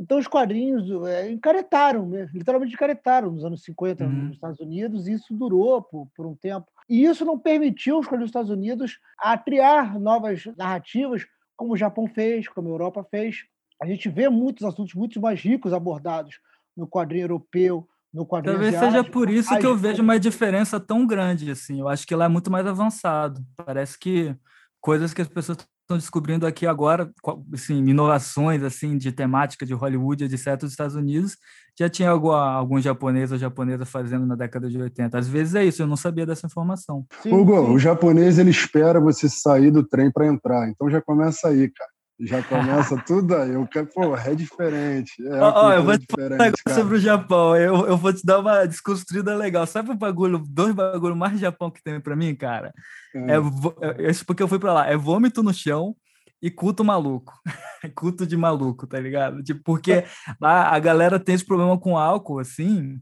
Então 0.00 0.18
os 0.18 0.26
quadrinhos 0.26 0.90
é, 1.06 1.30
encaretaram, 1.30 2.08
né? 2.08 2.28
literalmente 2.34 2.74
encaretaram 2.74 3.30
nos 3.30 3.44
anos 3.44 3.62
50 3.62 4.04
uhum. 4.04 4.10
nos 4.10 4.34
Estados 4.34 4.58
Unidos, 4.58 5.06
e 5.06 5.12
isso 5.12 5.32
durou 5.32 5.80
por, 5.80 6.08
por 6.16 6.26
um 6.26 6.34
tempo. 6.34 6.66
E 6.88 7.04
isso 7.04 7.24
não 7.24 7.38
permitiu 7.38 8.00
os 8.00 8.06
quadrinhos 8.06 8.32
dos 8.32 8.36
Estados 8.36 8.50
Unidos 8.50 8.98
a 9.16 9.38
criar 9.38 9.98
novas 10.00 10.44
narrativas, 10.56 11.24
como 11.56 11.74
o 11.74 11.76
Japão 11.76 12.08
fez, 12.08 12.48
como 12.48 12.66
a 12.66 12.72
Europa 12.72 13.06
fez. 13.08 13.44
A 13.80 13.86
gente 13.86 14.08
vê 14.08 14.28
muitos 14.28 14.64
assuntos 14.64 14.94
muito 14.94 15.20
mais 15.20 15.40
ricos 15.40 15.72
abordados 15.72 16.40
no 16.76 16.88
quadrinho 16.88 17.24
europeu, 17.24 17.88
no 18.16 18.26
quadrinho 18.26 18.54
Talvez 18.54 18.78
seja 18.78 19.04
por 19.04 19.28
isso 19.28 19.56
que 19.58 19.66
eu 19.66 19.76
vejo 19.76 20.02
uma 20.02 20.18
diferença 20.18 20.80
tão 20.80 21.06
grande 21.06 21.50
assim. 21.50 21.80
Eu 21.80 21.88
acho 21.88 22.06
que 22.06 22.14
lá 22.14 22.24
é 22.24 22.28
muito 22.28 22.50
mais 22.50 22.66
avançado. 22.66 23.44
Parece 23.54 23.98
que 23.98 24.34
coisas 24.80 25.12
que 25.12 25.20
as 25.20 25.28
pessoas 25.28 25.58
estão 25.58 25.98
descobrindo 25.98 26.46
aqui 26.46 26.66
agora, 26.66 27.10
assim, 27.52 27.76
inovações 27.76 28.62
assim 28.62 28.96
de 28.96 29.12
temática 29.12 29.64
de 29.64 29.74
Hollywood, 29.74 30.24
etc, 30.24 30.58
dos 30.58 30.72
Estados 30.72 30.96
Unidos, 30.96 31.36
já 31.78 31.88
tinha 31.88 32.10
algum, 32.10 32.32
algum 32.32 32.80
japonês 32.80 33.30
ou 33.30 33.38
japonesa 33.38 33.84
fazendo 33.84 34.26
na 34.26 34.34
década 34.34 34.68
de 34.68 34.80
80. 34.80 35.16
Às 35.16 35.28
vezes 35.28 35.54
é 35.54 35.64
isso, 35.64 35.82
eu 35.82 35.86
não 35.86 35.96
sabia 35.96 36.26
dessa 36.26 36.46
informação. 36.46 37.06
Sim, 37.22 37.32
Hugo, 37.32 37.54
sim. 37.54 37.72
o 37.72 37.78
japonês 37.78 38.38
ele 38.38 38.50
espera 38.50 38.98
você 38.98 39.28
sair 39.28 39.70
do 39.70 39.86
trem 39.86 40.10
para 40.10 40.26
entrar, 40.26 40.68
então 40.68 40.90
já 40.90 41.00
começa 41.00 41.48
aí, 41.48 41.70
cara. 41.70 41.90
Já 42.18 42.42
começa 42.42 42.96
tudo 43.06 43.36
aí. 43.36 43.52
Eu 43.52 43.66
quero, 43.66 43.86
pô, 43.88 44.16
é 44.16 44.34
diferente. 44.34 45.12
É 45.26 45.42
oh, 45.42 45.72
eu 45.72 45.84
vou 45.84 45.98
te 45.98 46.06
falar 46.10 46.74
sobre 46.74 46.96
o 46.96 47.00
Japão. 47.00 47.54
Eu, 47.54 47.86
eu 47.86 47.96
vou 47.96 48.12
te 48.12 48.24
dar 48.24 48.38
uma 48.38 48.64
desconstruída 48.66 49.36
legal. 49.36 49.66
Sabe 49.66 49.90
o 49.90 49.94
bagulho, 49.94 50.42
dois 50.48 50.74
bagulhos 50.74 51.16
mais 51.16 51.38
Japão 51.38 51.70
que 51.70 51.82
tem 51.82 52.00
para 52.00 52.16
mim, 52.16 52.34
cara? 52.34 52.72
É. 53.14 53.32
É, 53.32 54.10
é, 54.10 54.12
porque 54.26 54.42
eu 54.42 54.48
fui 54.48 54.58
para 54.58 54.72
lá. 54.72 54.86
É 54.86 54.96
vômito 54.96 55.42
no 55.42 55.52
chão 55.52 55.94
e 56.40 56.50
culto 56.50 56.82
maluco. 56.82 57.34
culto 57.94 58.26
de 58.26 58.36
maluco, 58.36 58.86
tá 58.86 58.98
ligado? 58.98 59.42
Tipo, 59.42 59.60
porque 59.62 60.04
lá 60.40 60.74
a 60.74 60.78
galera 60.78 61.20
tem 61.20 61.34
esse 61.34 61.44
problema 61.44 61.78
com 61.78 61.98
álcool, 61.98 62.38
assim. 62.38 62.98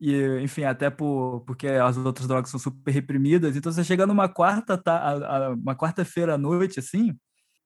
E, 0.00 0.40
enfim, 0.42 0.64
até 0.64 0.88
por, 0.88 1.42
porque 1.46 1.66
as 1.68 1.96
outras 1.98 2.26
drogas 2.26 2.50
são 2.50 2.60
super 2.60 2.90
reprimidas. 2.90 3.54
Então, 3.54 3.70
você 3.70 3.84
chega 3.84 4.06
numa 4.06 4.28
quarta, 4.28 4.78
tá, 4.78 5.54
uma 5.62 5.74
quarta-feira 5.74 6.34
à 6.34 6.38
noite, 6.38 6.78
assim, 6.78 7.14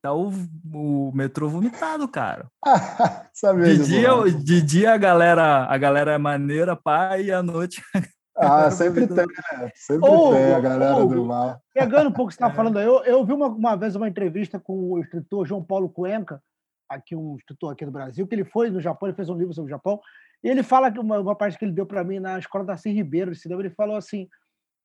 tá 0.02 0.12
o, 0.12 0.32
o 0.72 1.12
metrô 1.14 1.48
vomitado, 1.48 2.08
cara. 2.08 2.46
de, 3.64 3.84
dia, 3.84 4.10
de 4.44 4.62
dia 4.62 4.94
a 4.94 4.96
galera, 4.96 5.64
a 5.64 5.78
galera 5.78 6.12
é 6.12 6.18
maneira, 6.18 6.74
pá, 6.74 7.18
e 7.18 7.30
à 7.30 7.42
noite. 7.42 7.82
Ah, 8.42 8.70
sempre 8.70 9.06
tem, 9.06 9.16
né? 9.16 9.70
Sempre 9.74 10.08
oh, 10.08 10.32
tem 10.32 10.54
a 10.54 10.60
galera 10.60 10.96
oh, 10.96 11.04
do 11.04 11.26
mal. 11.26 11.60
Pegando 11.74 12.08
um 12.08 12.12
pouco 12.12 12.28
o 12.28 12.28
que 12.28 12.34
você 12.34 12.42
está 12.42 12.48
é. 12.50 12.54
falando 12.54 12.78
aí, 12.78 12.86
eu, 12.86 13.04
eu 13.04 13.22
vi 13.22 13.34
uma, 13.34 13.48
uma 13.48 13.76
vez 13.76 13.94
uma 13.94 14.08
entrevista 14.08 14.58
com 14.58 14.92
o 14.92 14.98
escritor 14.98 15.46
João 15.46 15.62
Paulo 15.62 15.90
Cuenca, 15.90 16.42
aqui 16.88 17.14
um 17.14 17.36
escritor 17.36 17.72
aqui 17.72 17.84
do 17.84 17.90
Brasil, 17.90 18.26
que 18.26 18.34
ele 18.34 18.44
foi 18.44 18.70
no 18.70 18.80
Japão, 18.80 19.08
ele 19.08 19.16
fez 19.16 19.28
um 19.28 19.36
livro 19.36 19.52
sobre 19.52 19.70
o 19.70 19.76
Japão, 19.76 20.00
e 20.42 20.48
ele 20.48 20.62
fala 20.62 20.90
que 20.90 20.98
uma, 20.98 21.20
uma 21.20 21.36
parte 21.36 21.58
que 21.58 21.64
ele 21.66 21.72
deu 21.72 21.84
para 21.84 22.02
mim 22.02 22.18
na 22.18 22.38
escola 22.38 22.64
da 22.64 22.78
Cir 22.78 22.94
Ribeiro 22.94 23.30
de 23.30 23.38
cinema, 23.38 23.60
ele 23.60 23.74
falou 23.74 23.96
assim: 23.96 24.26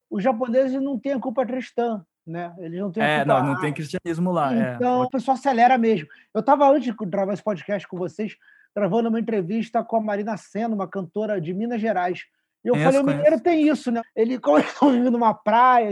os 0.10 0.22
japoneses 0.22 0.82
não 0.82 1.00
têm 1.00 1.14
a 1.14 1.20
culpa 1.20 1.46
cristã, 1.46 2.04
né? 2.26 2.54
Eles 2.58 2.80
não 2.80 2.92
têm 2.92 3.04
É, 3.04 3.24
não, 3.24 3.44
não 3.44 3.60
tem 3.60 3.74
cristianismo 3.74 4.32
lá. 4.32 4.54
É. 4.54 4.76
Então, 4.76 5.04
é. 5.04 5.06
a 5.06 5.10
pessoa 5.10 5.36
acelera 5.36 5.78
mesmo. 5.78 6.08
Eu 6.34 6.40
estava 6.40 6.68
antes 6.70 6.84
de 6.84 7.06
gravar 7.06 7.34
esse 7.34 7.44
podcast 7.44 7.88
com 7.88 7.98
vocês, 7.98 8.36
gravando 8.76 9.10
uma 9.10 9.20
entrevista 9.20 9.84
com 9.84 9.98
a 9.98 10.02
Marina 10.02 10.36
Senna, 10.38 10.74
uma 10.74 10.88
cantora 10.88 11.40
de 11.40 11.54
Minas 11.54 11.80
Gerais. 11.80 12.26
E 12.64 12.68
eu 12.68 12.74
conheço, 12.74 12.98
falei, 12.98 13.14
o 13.14 13.18
mineiro 13.18 13.40
tem 13.40 13.68
isso, 13.68 13.92
né? 13.92 14.02
Ele, 14.16 14.38
como 14.42 14.58
eles 14.58 14.72
estão 14.72 14.92
vivendo 14.92 15.12
numa 15.12 15.34
praia, 15.34 15.90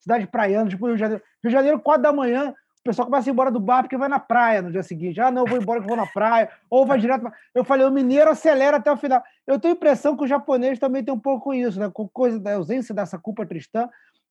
cidade 0.00 0.26
praiana, 0.26 0.68
tipo 0.68 0.86
Rio 0.86 0.96
de 0.96 1.00
Janeiro. 1.00 1.22
Rio 1.42 1.50
de 1.50 1.56
Janeiro, 1.56 1.80
quatro 1.80 2.02
da 2.02 2.12
manhã, 2.12 2.50
o 2.50 2.82
pessoal 2.82 3.06
começa 3.06 3.28
a 3.28 3.30
ir 3.30 3.32
embora 3.32 3.50
do 3.50 3.60
bar 3.60 3.82
porque 3.82 3.96
vai 3.96 4.08
na 4.08 4.20
praia 4.20 4.62
no 4.62 4.70
dia 4.70 4.82
seguinte. 4.82 5.20
Ah, 5.20 5.30
não, 5.30 5.42
eu 5.42 5.48
vou 5.48 5.60
embora 5.60 5.80
que 5.80 5.86
eu 5.86 5.88
vou 5.88 5.96
na 5.96 6.06
praia. 6.06 6.50
Ou 6.70 6.86
vai 6.86 6.98
direto. 6.98 7.22
Pra... 7.22 7.32
Eu 7.54 7.64
falei, 7.64 7.86
o 7.86 7.90
mineiro 7.90 8.30
acelera 8.30 8.76
até 8.76 8.90
o 8.90 8.96
final. 8.96 9.22
Eu 9.46 9.58
tenho 9.58 9.74
a 9.74 9.76
impressão 9.76 10.16
que 10.16 10.24
o 10.24 10.26
japonês 10.26 10.78
também 10.78 11.02
tem 11.02 11.12
um 11.12 11.18
pouco 11.18 11.54
isso, 11.54 11.80
né? 11.80 11.90
Com 11.92 12.08
coisa 12.08 12.38
da 12.38 12.54
ausência 12.54 12.94
dessa 12.94 13.18
culpa 13.18 13.44
cristã. 13.44 13.88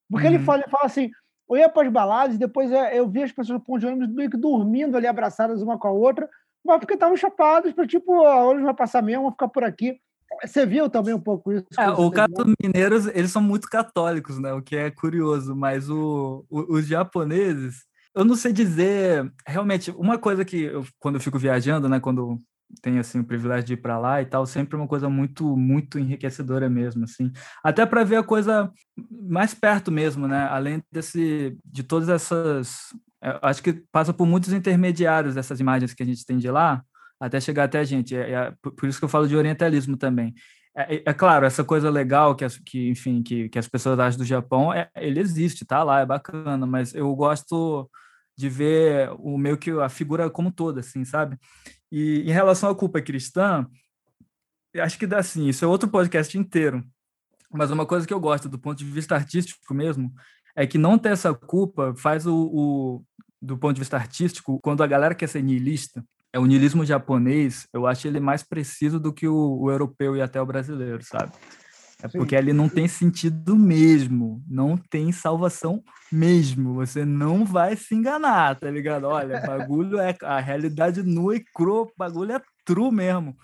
Porque 0.09 0.27
uhum. 0.27 0.33
ele, 0.35 0.43
fala, 0.43 0.61
ele 0.61 0.69
fala 0.69 0.85
assim: 0.85 1.11
eu 1.49 1.57
ia 1.57 1.69
para 1.69 1.87
as 1.87 1.93
baladas 1.93 2.35
e 2.35 2.39
depois 2.39 2.71
é, 2.71 2.97
eu 2.97 3.07
via 3.07 3.25
as 3.25 3.31
pessoas 3.31 3.59
no 3.59 3.63
ponto 3.63 3.79
de 3.79 3.87
ônibus 3.87 4.07
meio 4.09 4.29
que 4.29 4.37
dormindo 4.37 4.97
ali, 4.97 5.07
abraçadas 5.07 5.61
uma 5.61 5.77
com 5.77 5.87
a 5.87 5.91
outra, 5.91 6.29
mas 6.65 6.79
porque 6.79 6.95
estavam 6.95 7.15
chapados, 7.15 7.73
para 7.73 7.85
tipo, 7.85 8.11
hoje 8.13 8.63
vai 8.63 8.73
passar 8.73 9.01
mesmo, 9.01 9.23
vou 9.23 9.31
ficar 9.31 9.47
por 9.47 9.63
aqui. 9.63 9.99
Você 10.43 10.65
viu 10.65 10.89
também 10.89 11.13
um 11.13 11.19
pouco 11.19 11.51
isso? 11.51 11.65
É, 11.77 11.89
o 11.89 12.09
caso 12.09 12.33
dos 12.33 12.53
mineiros, 12.61 13.05
eles 13.07 13.31
são 13.31 13.41
muito 13.41 13.67
católicos, 13.69 14.39
né? 14.39 14.51
O 14.53 14.61
que 14.61 14.75
é 14.75 14.89
curioso, 14.89 15.55
mas 15.55 15.89
o, 15.89 16.43
o, 16.49 16.75
os 16.75 16.87
japoneses, 16.87 17.85
eu 18.15 18.25
não 18.25 18.35
sei 18.35 18.51
dizer, 18.51 19.31
realmente, 19.47 19.91
uma 19.91 20.17
coisa 20.17 20.43
que 20.43 20.63
eu, 20.63 20.83
quando 20.99 21.15
eu 21.15 21.21
fico 21.21 21.37
viajando, 21.37 21.87
né, 21.87 21.99
quando 21.99 22.41
tenho 22.82 22.99
assim 22.99 23.20
o 23.20 23.24
privilégio 23.24 23.66
de 23.66 23.74
ir 23.74 23.78
para 23.78 23.97
lá 23.97 24.22
e 24.22 24.26
tal, 24.26 24.45
sempre 24.45 24.76
uma 24.76 24.88
coisa 24.88 25.09
muito 25.09 25.55
muito 25.55 25.99
enriquecedora 25.99 26.70
mesmo, 26.70 27.03
assim. 27.03 27.32
Até 27.63 27.86
para 27.86 28.03
ver 28.03 28.18
a 28.18 28.24
coisa 28.24 28.72
mais 29.11 29.53
perto 29.53 29.91
mesmo, 29.91 30.28
né? 30.28 30.47
Além 30.49 30.84
desse 30.91 31.57
de 31.63 31.84
todas 31.84 32.09
essas, 32.09 32.93
é, 33.24 33.39
acho 33.41 33.63
que 33.63 33.74
passa 33.91 34.13
por 34.13 34.26
muitos 34.26 34.53
intermediários 34.53 35.36
dessas 35.36 35.59
imagens 35.59 35.93
que 35.93 36.03
a 36.03 36.05
gente 36.05 36.26
tem 36.26 36.38
de 36.38 36.49
lá, 36.49 36.84
até 37.20 37.39
chegar 37.39 37.66
até 37.66 37.80
a 37.80 37.84
gente. 37.84 38.16
É, 38.16 38.32
é 38.32 38.53
por 38.61 38.88
isso 38.88 38.99
que 38.99 39.05
eu 39.05 39.09
falo 39.09 39.28
de 39.28 39.36
orientalismo 39.36 39.97
também. 39.97 40.34
É, 40.76 40.95
é, 40.95 41.03
é 41.05 41.13
claro, 41.13 41.45
essa 41.45 41.63
coisa 41.63 41.89
legal 41.89 42.36
que, 42.36 42.43
as, 42.43 42.57
que 42.57 42.89
enfim, 42.89 43.24
que, 43.24 43.47
que 43.49 43.57
as 43.57 43.68
pessoas 43.68 43.97
acham 43.97 44.20
do 44.20 44.26
Japão, 44.26 44.74
é, 44.74 44.89
ele 44.95 45.20
existe, 45.20 45.66
tá 45.66 45.82
lá, 45.84 46.01
é 46.01 46.05
bacana, 46.05 46.66
mas 46.66 46.93
eu 46.93 47.13
gosto 47.16 47.89
de 48.38 48.49
ver 48.49 49.09
o 49.19 49.38
meio 49.38 49.57
que 49.57 49.71
a 49.71 49.89
figura 49.89 50.29
como 50.29 50.51
toda, 50.51 50.81
assim, 50.81 51.05
sabe? 51.05 51.38
E 51.91 52.21
em 52.21 52.31
relação 52.31 52.69
à 52.69 52.75
culpa 52.75 53.01
cristã, 53.01 53.65
acho 54.77 54.97
que 54.97 55.07
dá 55.07 55.19
assim, 55.19 55.47
isso 55.47 55.63
é 55.63 55.67
outro 55.67 55.89
podcast 55.89 56.38
inteiro. 56.38 56.83
Mas 57.51 57.71
uma 57.71 57.86
coisa 57.86 58.05
que 58.05 58.13
eu 58.13 58.19
gosto 58.19 58.49
do 58.49 58.59
ponto 58.59 58.77
de 58.77 58.86
vista 58.86 59.15
artístico 59.15 59.73
mesmo 59.73 60.11
é 60.55 60.67
que 60.67 60.77
não 60.77 60.97
ter 60.97 61.09
essa 61.09 61.33
culpa 61.33 61.93
faz 61.95 62.25
o, 62.25 62.36
o 62.36 63.05
do 63.41 63.57
ponto 63.57 63.75
de 63.75 63.81
vista 63.81 63.97
artístico, 63.97 64.59
quando 64.61 64.83
a 64.83 64.88
galera 64.88 65.15
quer 65.15 65.27
ser 65.27 65.43
niilista, 65.43 66.03
é 66.33 66.39
o 66.39 66.45
niilismo 66.45 66.86
japonês, 66.86 67.67
eu 67.71 67.88
acho 67.88 68.07
ele 68.07 68.19
mais 68.19 68.43
preciso 68.43 68.99
do 68.99 69.13
que 69.13 69.27
o, 69.27 69.57
o 69.61 69.71
europeu 69.71 70.17
e 70.17 70.21
até 70.21 70.41
o 70.41 70.45
brasileiro, 70.45 71.01
sabe? 71.03 71.31
É 72.05 72.17
porque 72.17 72.35
ele 72.35 72.53
não 72.53 72.69
tem 72.69 72.87
sentido 72.87 73.55
mesmo, 73.55 74.43
não 74.47 74.77
tem 74.77 75.11
salvação 75.11 75.83
mesmo. 76.11 76.73
Você 76.75 77.03
não 77.03 77.45
vai 77.45 77.75
se 77.75 77.95
enganar, 77.95 78.55
tá 78.59 78.69
ligado? 78.69 79.05
Olha, 79.05 79.41
bagulho 79.41 79.99
é 79.99 80.15
a 80.21 80.39
realidade 80.39 81.01
nua 81.03 81.35
e 81.35 81.43
crua, 81.53 81.87
bagulho 81.97 82.33
é 82.33 82.41
true 82.65 82.91
mesmo. 82.91 83.35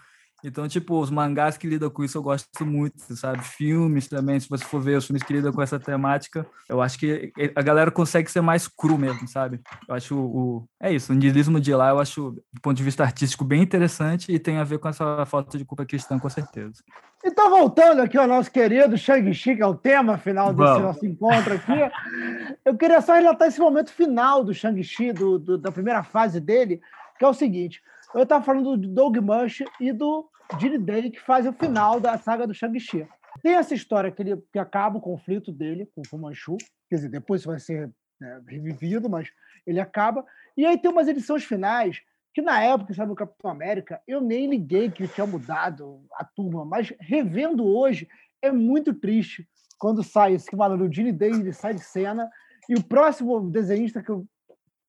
Então, 0.43 0.67
tipo, 0.67 0.99
os 0.99 1.09
mangás 1.09 1.57
que 1.57 1.67
lidam 1.67 1.89
com 1.89 2.03
isso 2.03 2.17
eu 2.17 2.23
gosto 2.23 2.65
muito, 2.65 3.15
sabe? 3.15 3.43
Filmes 3.43 4.07
também, 4.07 4.39
se 4.39 4.49
você 4.49 4.63
for 4.63 4.81
ver 4.81 4.97
os 4.97 5.05
filmes 5.05 5.23
que 5.23 5.33
lidam 5.33 5.53
com 5.53 5.61
essa 5.61 5.79
temática, 5.79 6.45
eu 6.67 6.81
acho 6.81 6.97
que 6.97 7.31
a 7.55 7.61
galera 7.61 7.91
consegue 7.91 8.31
ser 8.31 8.41
mais 8.41 8.67
cru 8.67 8.97
mesmo, 8.97 9.27
sabe? 9.27 9.59
Eu 9.87 9.95
acho 9.95 10.17
o. 10.17 10.67
É 10.79 10.91
isso, 10.91 11.11
o 11.11 11.15
niilismo 11.15 11.59
de 11.59 11.73
lá 11.73 11.89
eu 11.89 11.99
acho, 11.99 12.31
do 12.31 12.61
ponto 12.61 12.75
de 12.75 12.83
vista 12.83 13.03
artístico, 13.03 13.45
bem 13.45 13.61
interessante 13.61 14.31
e 14.31 14.39
tem 14.39 14.57
a 14.57 14.63
ver 14.63 14.79
com 14.79 14.89
essa 14.89 15.25
falta 15.25 15.57
de 15.57 15.65
culpa 15.65 15.85
cristã, 15.85 16.17
com 16.17 16.29
certeza. 16.29 16.83
Então, 17.23 17.51
voltando 17.51 18.01
aqui 18.01 18.17
ao 18.17 18.25
nosso 18.25 18.51
querido 18.51 18.97
Shang-Chi, 18.97 19.55
que 19.55 19.61
é 19.61 19.67
o 19.67 19.75
tema 19.75 20.17
final 20.17 20.51
desse 20.53 20.73
Bom. 20.73 20.79
nosso 20.79 21.05
encontro 21.05 21.53
aqui, 21.53 21.71
eu 22.65 22.75
queria 22.75 22.99
só 22.99 23.13
relatar 23.13 23.47
esse 23.47 23.59
momento 23.59 23.91
final 23.91 24.43
do 24.43 24.53
Shang-Chi, 24.53 25.13
do, 25.13 25.37
do, 25.37 25.57
da 25.57 25.71
primeira 25.71 26.03
fase 26.03 26.39
dele, 26.39 26.81
que 27.19 27.25
é 27.25 27.27
o 27.27 27.33
seguinte. 27.33 27.79
Eu 28.15 28.23
estava 28.23 28.43
falando 28.43 28.75
do 28.75 28.87
Doug 28.87 29.17
Mush 29.17 29.63
e 29.79 29.93
do 29.93 30.30
Gene 30.59 30.77
Day, 30.77 31.09
que 31.09 31.19
faz 31.19 31.45
o 31.45 31.53
final 31.53 31.99
da 31.99 32.17
saga 32.17 32.47
do 32.47 32.53
Shang-Chi. 32.53 33.07
Tem 33.41 33.53
essa 33.53 33.73
história 33.73 34.11
que, 34.11 34.21
ele, 34.21 34.37
que 34.51 34.59
acaba 34.59 34.97
o 34.97 35.01
conflito 35.01 35.51
dele 35.51 35.89
com 35.95 36.01
o 36.01 36.07
Fu 36.07 36.17
Manchu, 36.17 36.57
quer 36.89 36.97
dizer, 36.97 37.09
depois 37.09 37.43
vai 37.43 37.59
ser 37.59 37.91
né, 38.19 38.41
revivido, 38.47 39.09
mas 39.09 39.29
ele 39.65 39.79
acaba. 39.79 40.25
E 40.55 40.65
aí 40.65 40.77
tem 40.77 40.91
umas 40.91 41.07
edições 41.07 41.43
finais 41.43 42.01
que 42.33 42.41
na 42.41 42.63
época, 42.63 42.93
sabe, 42.93 43.11
o 43.11 43.15
Capitão 43.15 43.51
América, 43.51 44.01
eu 44.07 44.21
nem 44.21 44.49
liguei 44.49 44.89
que 44.89 45.07
tinha 45.07 45.27
mudado 45.27 46.01
a 46.13 46.23
turma, 46.23 46.63
mas 46.63 46.93
revendo 46.99 47.65
hoje, 47.65 48.07
é 48.41 48.51
muito 48.51 48.93
triste 48.93 49.47
quando 49.77 50.03
sai 50.03 50.35
esse 50.35 50.55
malandro, 50.55 50.85
o 50.85 50.93
Gene 50.93 51.11
Day, 51.11 51.31
ele 51.31 51.51
sai 51.51 51.73
de 51.73 51.81
cena, 51.81 52.29
e 52.69 52.75
o 52.75 52.83
próximo 52.83 53.49
desenhista 53.49 54.01
que 54.01 54.11
eu 54.11 54.25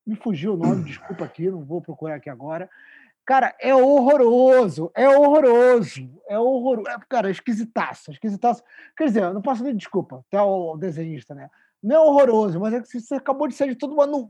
me 0.07 0.15
fugiu 0.15 0.55
o 0.55 0.57
nome, 0.57 0.85
desculpa 0.85 1.25
aqui, 1.25 1.51
não 1.51 1.65
vou 1.65 1.81
procurar 1.81 2.17
aqui 2.17 2.29
agora, 2.29 2.69
Cara, 3.25 3.55
é 3.61 3.75
horroroso, 3.75 4.91
é 4.95 5.09
horroroso, 5.09 6.11
é 6.29 6.39
horroroso. 6.39 6.89
É, 6.89 6.97
cara, 7.09 7.31
esquisitaço, 7.31 8.11
esquisitaço. 8.11 8.63
Quer 8.97 9.05
dizer, 9.05 9.23
eu 9.23 9.35
não 9.35 9.43
posso 9.43 9.63
nem 9.63 9.77
desculpa, 9.77 10.25
até 10.29 10.41
o 10.43 10.77
desenhista, 10.77 11.35
né? 11.35 11.49
Não 11.81 11.97
é 11.97 12.01
horroroso, 12.01 12.59
mas 12.59 12.75
é 12.75 12.81
que 12.81 13.01
você 13.01 13.15
acabou 13.15 13.47
de 13.47 13.55
ser 13.55 13.69
de 13.69 13.77
toda 13.77 13.95
uma, 13.95 14.29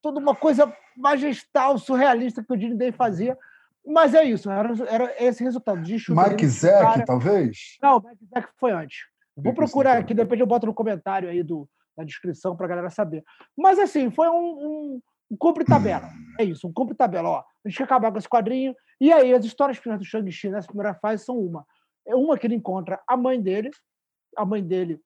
toda 0.00 0.18
uma 0.18 0.34
coisa 0.34 0.74
majestal, 0.96 1.76
surrealista 1.78 2.42
que 2.42 2.52
o 2.52 2.58
Gene 2.58 2.76
Day 2.76 2.90
fazia. 2.90 3.36
Mas 3.84 4.14
é 4.14 4.24
isso, 4.24 4.50
era, 4.50 4.72
era 4.88 5.14
esse 5.18 5.42
resultado. 5.42 5.82
De 5.82 5.92
Mike 5.92 6.46
Zack, 6.46 6.82
cara... 6.82 7.04
talvez? 7.04 7.76
Não, 7.82 7.98
o 7.98 8.02
Mike 8.02 8.26
Zack 8.32 8.48
foi 8.56 8.72
antes. 8.72 9.06
Vou 9.36 9.54
procurar 9.54 9.98
aqui, 9.98 10.14
depois 10.14 10.38
eu 10.38 10.46
boto 10.46 10.66
no 10.66 10.74
comentário 10.74 11.28
aí 11.28 11.42
do, 11.42 11.68
na 11.96 12.04
descrição 12.04 12.56
para 12.56 12.66
a 12.66 12.68
galera 12.68 12.90
saber. 12.90 13.24
Mas 13.56 13.78
assim, 13.78 14.10
foi 14.10 14.28
um, 14.28 14.34
um 14.34 15.02
um 15.32 15.36
cumpre 15.36 15.64
tabela. 15.64 16.10
É 16.38 16.44
isso, 16.44 16.68
um 16.68 16.72
cumpre 16.72 16.94
tabela. 16.94 17.28
Ó, 17.30 17.38
a 17.38 17.68
gente 17.68 17.78
quer 17.78 17.84
acabar 17.84 18.12
com 18.12 18.18
esse 18.18 18.28
quadrinho. 18.28 18.74
E 19.00 19.10
aí, 19.10 19.32
as 19.32 19.44
histórias 19.44 19.78
finais 19.78 19.98
do 19.98 20.04
Shang-Chi 20.04 20.50
nessa 20.50 20.66
primeira 20.66 20.94
fase 20.94 21.24
são 21.24 21.38
uma. 21.38 21.66
É 22.06 22.14
uma 22.14 22.36
que 22.36 22.46
ele 22.46 22.54
encontra 22.54 23.00
a 23.06 23.16
mãe 23.16 23.40
dele, 23.40 23.70
a 24.36 24.44
mãe 24.44 24.62
dele, 24.62 25.00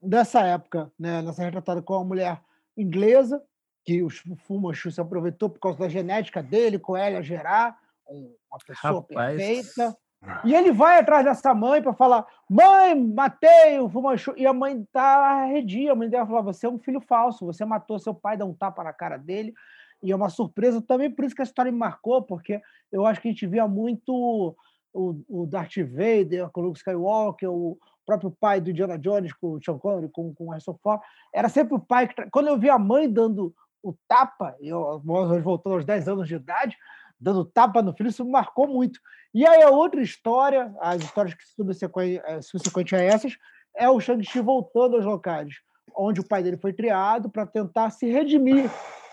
nessa 0.00 0.42
época, 0.42 0.92
né, 0.98 1.20
nessa 1.22 1.42
retratada 1.42 1.82
com 1.82 1.94
uma 1.94 2.04
mulher 2.04 2.40
inglesa, 2.76 3.42
que 3.84 4.02
o 4.02 4.08
Fumanchu 4.36 4.90
se 4.90 5.00
aproveitou 5.00 5.50
por 5.50 5.58
causa 5.58 5.78
da 5.78 5.88
genética 5.88 6.42
dele, 6.42 6.78
com 6.78 6.96
ela 6.96 7.22
gerar 7.22 7.76
uma 8.06 8.58
pessoa 8.64 9.00
Rapaz. 9.00 9.36
perfeita. 9.36 9.98
E 10.44 10.54
ele 10.54 10.70
vai 10.70 10.98
atrás 10.98 11.24
dessa 11.24 11.54
mãe 11.54 11.80
para 11.80 11.94
falar: 11.94 12.26
mãe, 12.48 12.94
matei 12.94 13.78
o 13.78 13.88
Fumanchu. 13.88 14.34
E 14.36 14.46
a 14.46 14.52
mãe 14.52 14.84
tá 14.92 15.02
arredia. 15.42 15.92
A 15.92 15.94
mãe 15.94 16.08
dela 16.08 16.26
fala: 16.26 16.42
você 16.42 16.66
é 16.66 16.68
um 16.68 16.78
filho 16.78 17.00
falso, 17.00 17.46
você 17.46 17.64
matou 17.64 17.98
seu 17.98 18.14
pai, 18.14 18.36
dá 18.36 18.44
um 18.44 18.54
tapa 18.54 18.84
na 18.84 18.92
cara 18.92 19.16
dele. 19.16 19.54
E 20.02 20.12
é 20.12 20.16
uma 20.16 20.30
surpresa 20.30 20.80
também, 20.80 21.10
por 21.10 21.24
isso 21.24 21.34
que 21.34 21.42
a 21.42 21.44
história 21.44 21.70
me 21.70 21.78
marcou, 21.78 22.22
porque 22.22 22.60
eu 22.90 23.04
acho 23.04 23.20
que 23.20 23.28
a 23.28 23.30
gente 23.30 23.46
via 23.46 23.68
muito 23.68 24.56
o, 24.92 25.22
o 25.28 25.46
Darth 25.46 25.76
Vader 25.76 26.50
o 26.54 26.60
Luke 26.60 26.78
Skywalker, 26.78 27.50
o 27.50 27.78
próprio 28.06 28.30
pai 28.30 28.60
do 28.60 28.70
Indiana 28.70 28.98
Jones 28.98 29.32
com 29.34 29.52
o 29.52 29.62
Sean 29.62 29.78
Connery, 29.78 30.08
com, 30.10 30.34
com 30.34 30.46
o 30.46 30.50
Harrison 30.50 30.76
Ford. 30.82 31.00
Era 31.32 31.48
sempre 31.48 31.74
o 31.74 31.78
pai 31.78 32.08
que. 32.08 32.30
Quando 32.30 32.48
eu 32.48 32.58
vi 32.58 32.70
a 32.70 32.78
mãe 32.78 33.10
dando 33.10 33.54
o 33.82 33.94
tapa, 34.08 34.56
eu 34.60 35.00
voltando 35.42 35.74
aos 35.74 35.84
10 35.84 36.08
anos 36.08 36.28
de 36.28 36.34
idade, 36.34 36.76
dando 37.20 37.44
tapa 37.44 37.82
no 37.82 37.92
filho, 37.92 38.08
isso 38.08 38.24
marcou 38.24 38.66
muito. 38.66 38.98
E 39.34 39.46
aí 39.46 39.62
a 39.62 39.70
outra 39.70 40.00
história, 40.00 40.74
as 40.80 41.02
histórias 41.02 41.34
que 41.34 41.44
subsequentes 41.44 42.22
eh, 42.24 42.42
subsequente 42.42 42.96
a 42.96 43.00
essas, 43.00 43.36
é 43.76 43.88
o 43.88 44.00
Shang-Chi 44.00 44.40
voltando 44.40 44.96
aos 44.96 45.04
locais 45.04 45.54
onde 45.96 46.20
o 46.20 46.26
pai 46.26 46.42
dele 46.42 46.56
foi 46.56 46.72
criado 46.72 47.30
para 47.30 47.46
tentar 47.46 47.90
se 47.90 48.06
redimir 48.06 48.70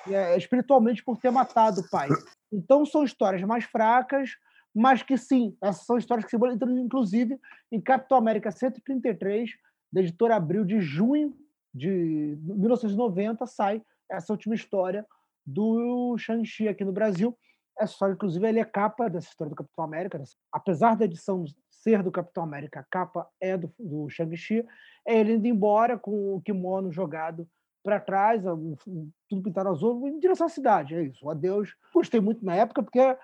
é, 0.07 0.37
espiritualmente 0.37 1.03
por 1.03 1.17
ter 1.17 1.31
matado 1.31 1.81
o 1.81 1.89
pai. 1.89 2.09
Então 2.51 2.85
são 2.85 3.03
histórias 3.03 3.41
mais 3.43 3.65
fracas, 3.65 4.31
mas 4.73 5.03
que 5.03 5.17
sim, 5.17 5.55
essas 5.61 5.85
são 5.85 5.97
histórias 5.97 6.25
que 6.25 6.37
se 6.37 6.37
entram 6.37 6.77
inclusive 6.77 7.39
em 7.71 7.81
Capitão 7.81 8.17
América 8.17 8.51
133, 8.51 9.51
da 9.91 10.01
editora 10.01 10.35
Abril 10.35 10.63
de 10.63 10.79
junho 10.79 11.35
de 11.73 12.37
1990 12.41 13.45
sai 13.45 13.81
essa 14.09 14.31
última 14.33 14.55
história 14.55 15.05
do 15.45 16.17
Shang-Chi 16.17 16.67
aqui 16.67 16.83
no 16.83 16.91
Brasil. 16.91 17.37
Essa 17.79 17.93
história, 17.93 18.13
inclusive, 18.13 18.47
ele 18.47 18.59
é 18.59 18.65
capa 18.65 19.09
dessa 19.09 19.29
história 19.29 19.49
do 19.49 19.55
Capitão 19.55 19.83
América. 19.83 20.21
Apesar 20.51 20.95
da 20.95 21.05
edição 21.05 21.45
ser 21.69 22.03
do 22.03 22.11
Capitão 22.11 22.43
América, 22.43 22.79
a 22.79 22.83
capa 22.83 23.27
é 23.39 23.55
do, 23.55 23.71
do 23.79 24.09
Shang-Chi. 24.09 24.65
É 25.05 25.19
ele 25.19 25.33
indo 25.33 25.47
embora 25.47 25.97
com 25.97 26.35
o 26.35 26.41
kimono 26.41 26.91
jogado 26.91 27.47
para 27.83 27.99
trás, 27.99 28.43
tudo 28.43 29.41
pintado 29.43 29.69
azul, 29.69 30.07
em 30.07 30.19
direção 30.19 30.47
à 30.47 30.49
cidade. 30.49 30.95
É 30.95 31.03
isso. 31.03 31.29
Adeus. 31.29 31.75
Gostei 31.93 32.19
muito 32.19 32.43
na 32.43 32.55
época, 32.55 32.83
porque 32.83 32.99
é, 32.99 33.17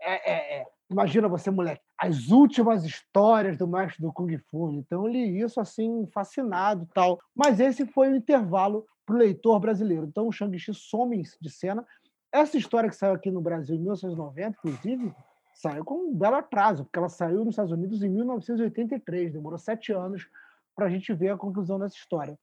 é, 0.00 0.60
é, 0.60 0.66
imagina 0.90 1.28
você, 1.28 1.50
moleque, 1.50 1.82
as 1.96 2.28
últimas 2.28 2.84
histórias 2.84 3.56
do 3.56 3.68
mestre 3.68 4.02
do 4.02 4.12
Kung 4.12 4.36
Fu. 4.38 4.72
Então, 4.72 5.04
eu 5.04 5.12
li 5.12 5.40
isso 5.40 5.60
assim, 5.60 6.06
fascinado 6.12 6.88
tal. 6.92 7.20
Mas 7.34 7.60
esse 7.60 7.86
foi 7.86 8.08
o 8.08 8.16
intervalo 8.16 8.86
para 9.06 9.14
o 9.14 9.18
leitor 9.18 9.58
brasileiro. 9.58 10.04
Então, 10.04 10.28
o 10.28 10.32
Shang-Chi 10.32 10.74
some 10.74 11.22
de 11.40 11.50
cena. 11.50 11.86
Essa 12.32 12.56
história 12.56 12.88
que 12.90 12.96
saiu 12.96 13.14
aqui 13.14 13.30
no 13.30 13.40
Brasil 13.40 13.76
em 13.76 13.80
1990, 13.80 14.58
inclusive, 14.58 15.14
saiu 15.54 15.84
com 15.84 16.10
um 16.10 16.14
belo 16.14 16.36
atraso, 16.36 16.84
porque 16.84 16.98
ela 16.98 17.08
saiu 17.08 17.44
nos 17.44 17.54
Estados 17.54 17.72
Unidos 17.72 18.02
em 18.02 18.08
1983. 18.08 19.32
Demorou 19.32 19.58
sete 19.58 19.92
anos 19.92 20.28
para 20.74 20.86
a 20.86 20.90
gente 20.90 21.12
ver 21.12 21.30
a 21.30 21.36
conclusão 21.36 21.78
dessa 21.78 21.96
história. 21.96 22.38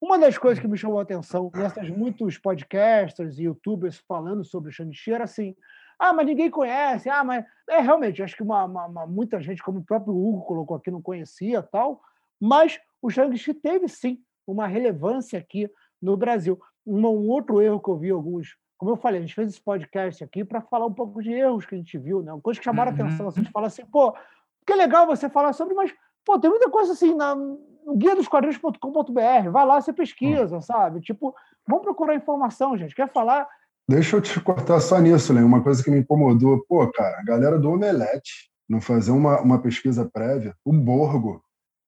Uma 0.00 0.18
das 0.18 0.36
coisas 0.36 0.60
que 0.60 0.68
me 0.68 0.76
chamou 0.76 0.98
a 0.98 1.02
atenção 1.02 1.50
nessas 1.54 1.88
muitos 1.88 2.36
podcasters 2.38 3.38
e 3.38 3.44
youtubers 3.44 3.98
falando 4.06 4.44
sobre 4.44 4.70
o 4.70 4.72
Shang-Chi 4.72 5.12
era 5.12 5.24
assim: 5.24 5.54
ah, 5.98 6.12
mas 6.12 6.26
ninguém 6.26 6.50
conhece, 6.50 7.08
ah, 7.08 7.24
mas. 7.24 7.44
É, 7.68 7.80
realmente, 7.80 8.22
acho 8.22 8.36
que 8.36 8.42
uma, 8.42 8.64
uma, 8.64 8.86
uma, 8.86 9.06
muita 9.06 9.40
gente, 9.40 9.62
como 9.62 9.80
o 9.80 9.84
próprio 9.84 10.14
Hugo 10.14 10.42
colocou 10.42 10.76
aqui, 10.76 10.90
não 10.90 11.02
conhecia 11.02 11.62
tal, 11.62 12.00
mas 12.40 12.78
o 13.00 13.10
Shang-Chi 13.10 13.54
teve 13.54 13.88
sim 13.88 14.20
uma 14.46 14.66
relevância 14.66 15.38
aqui 15.38 15.70
no 16.00 16.16
Brasil. 16.16 16.60
Um, 16.86 17.00
um, 17.06 17.28
outro 17.28 17.60
erro 17.60 17.80
que 17.80 17.90
eu 17.90 17.98
vi 17.98 18.10
alguns, 18.10 18.56
como 18.78 18.90
eu 18.92 18.96
falei, 18.96 19.18
a 19.18 19.22
gente 19.22 19.34
fez 19.34 19.48
esse 19.48 19.60
podcast 19.60 20.22
aqui 20.22 20.44
para 20.44 20.60
falar 20.60 20.86
um 20.86 20.92
pouco 20.92 21.22
de 21.22 21.32
erros 21.32 21.64
que 21.64 21.74
a 21.74 21.78
gente 21.78 21.96
viu, 21.96 22.22
né? 22.22 22.32
Coisas 22.42 22.58
que 22.58 22.64
chamaram 22.64 22.92
uhum. 22.92 22.98
atenção. 22.98 23.28
Assim, 23.28 23.40
a 23.40 23.42
gente 23.42 23.52
fala 23.52 23.66
assim, 23.66 23.84
pô, 23.86 24.14
que 24.66 24.74
legal 24.74 25.06
você 25.06 25.28
falar 25.28 25.52
sobre, 25.52 25.74
mas 25.74 25.92
pô, 26.24 26.38
tem 26.38 26.50
muita 26.50 26.68
coisa 26.68 26.92
assim 26.92 27.14
na, 27.14 27.34
no 27.34 27.96
guia 27.96 28.16
dos 28.16 28.28
quadrinhos.com.br. 28.28 29.50
Vai 29.50 29.66
lá, 29.66 29.80
você 29.80 29.92
pesquisa, 29.92 30.60
sabe? 30.60 31.00
Tipo, 31.00 31.34
vamos 31.66 31.84
procurar 31.84 32.14
informação, 32.14 32.76
gente. 32.76 32.94
Quer 32.94 33.10
falar? 33.10 33.48
Deixa 33.88 34.16
eu 34.16 34.20
te 34.20 34.40
cortar 34.40 34.80
só 34.80 34.98
nisso, 34.98 35.32
Len. 35.32 35.44
Uma 35.44 35.62
coisa 35.62 35.82
que 35.82 35.90
me 35.90 36.00
incomodou, 36.00 36.64
pô, 36.68 36.86
cara, 36.90 37.20
a 37.20 37.24
galera 37.24 37.58
do 37.58 37.70
Omelete 37.70 38.50
não 38.68 38.80
fazer 38.80 39.12
uma, 39.12 39.40
uma 39.40 39.60
pesquisa 39.60 40.04
prévia. 40.12 40.54
O 40.64 40.72
Borgo, 40.72 41.40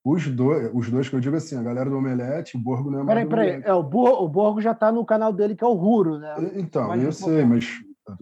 os 0.04 0.26
dois, 0.26 0.70
os 0.72 0.90
dois 0.90 1.08
que 1.08 1.16
eu 1.16 1.20
digo 1.20 1.36
assim, 1.36 1.56
a 1.56 1.62
galera 1.62 1.90
do 1.90 1.96
Omelete, 1.98 2.56
o 2.56 2.60
Borgo 2.60 2.90
não 2.90 3.00
é 3.00 3.02
mais. 3.02 3.28
Peraí, 3.28 3.28
peraí. 3.28 3.62
É, 3.64 3.74
o, 3.74 3.82
Borgo, 3.82 4.24
o 4.24 4.28
Borgo 4.28 4.60
já 4.60 4.72
está 4.72 4.90
no 4.90 5.04
canal 5.04 5.32
dele, 5.32 5.54
que 5.54 5.64
é 5.64 5.66
o 5.66 5.74
Ruro, 5.74 6.18
né? 6.18 6.34
Então, 6.54 6.94
eu 6.94 7.12
sei, 7.12 7.44
mas 7.44 7.66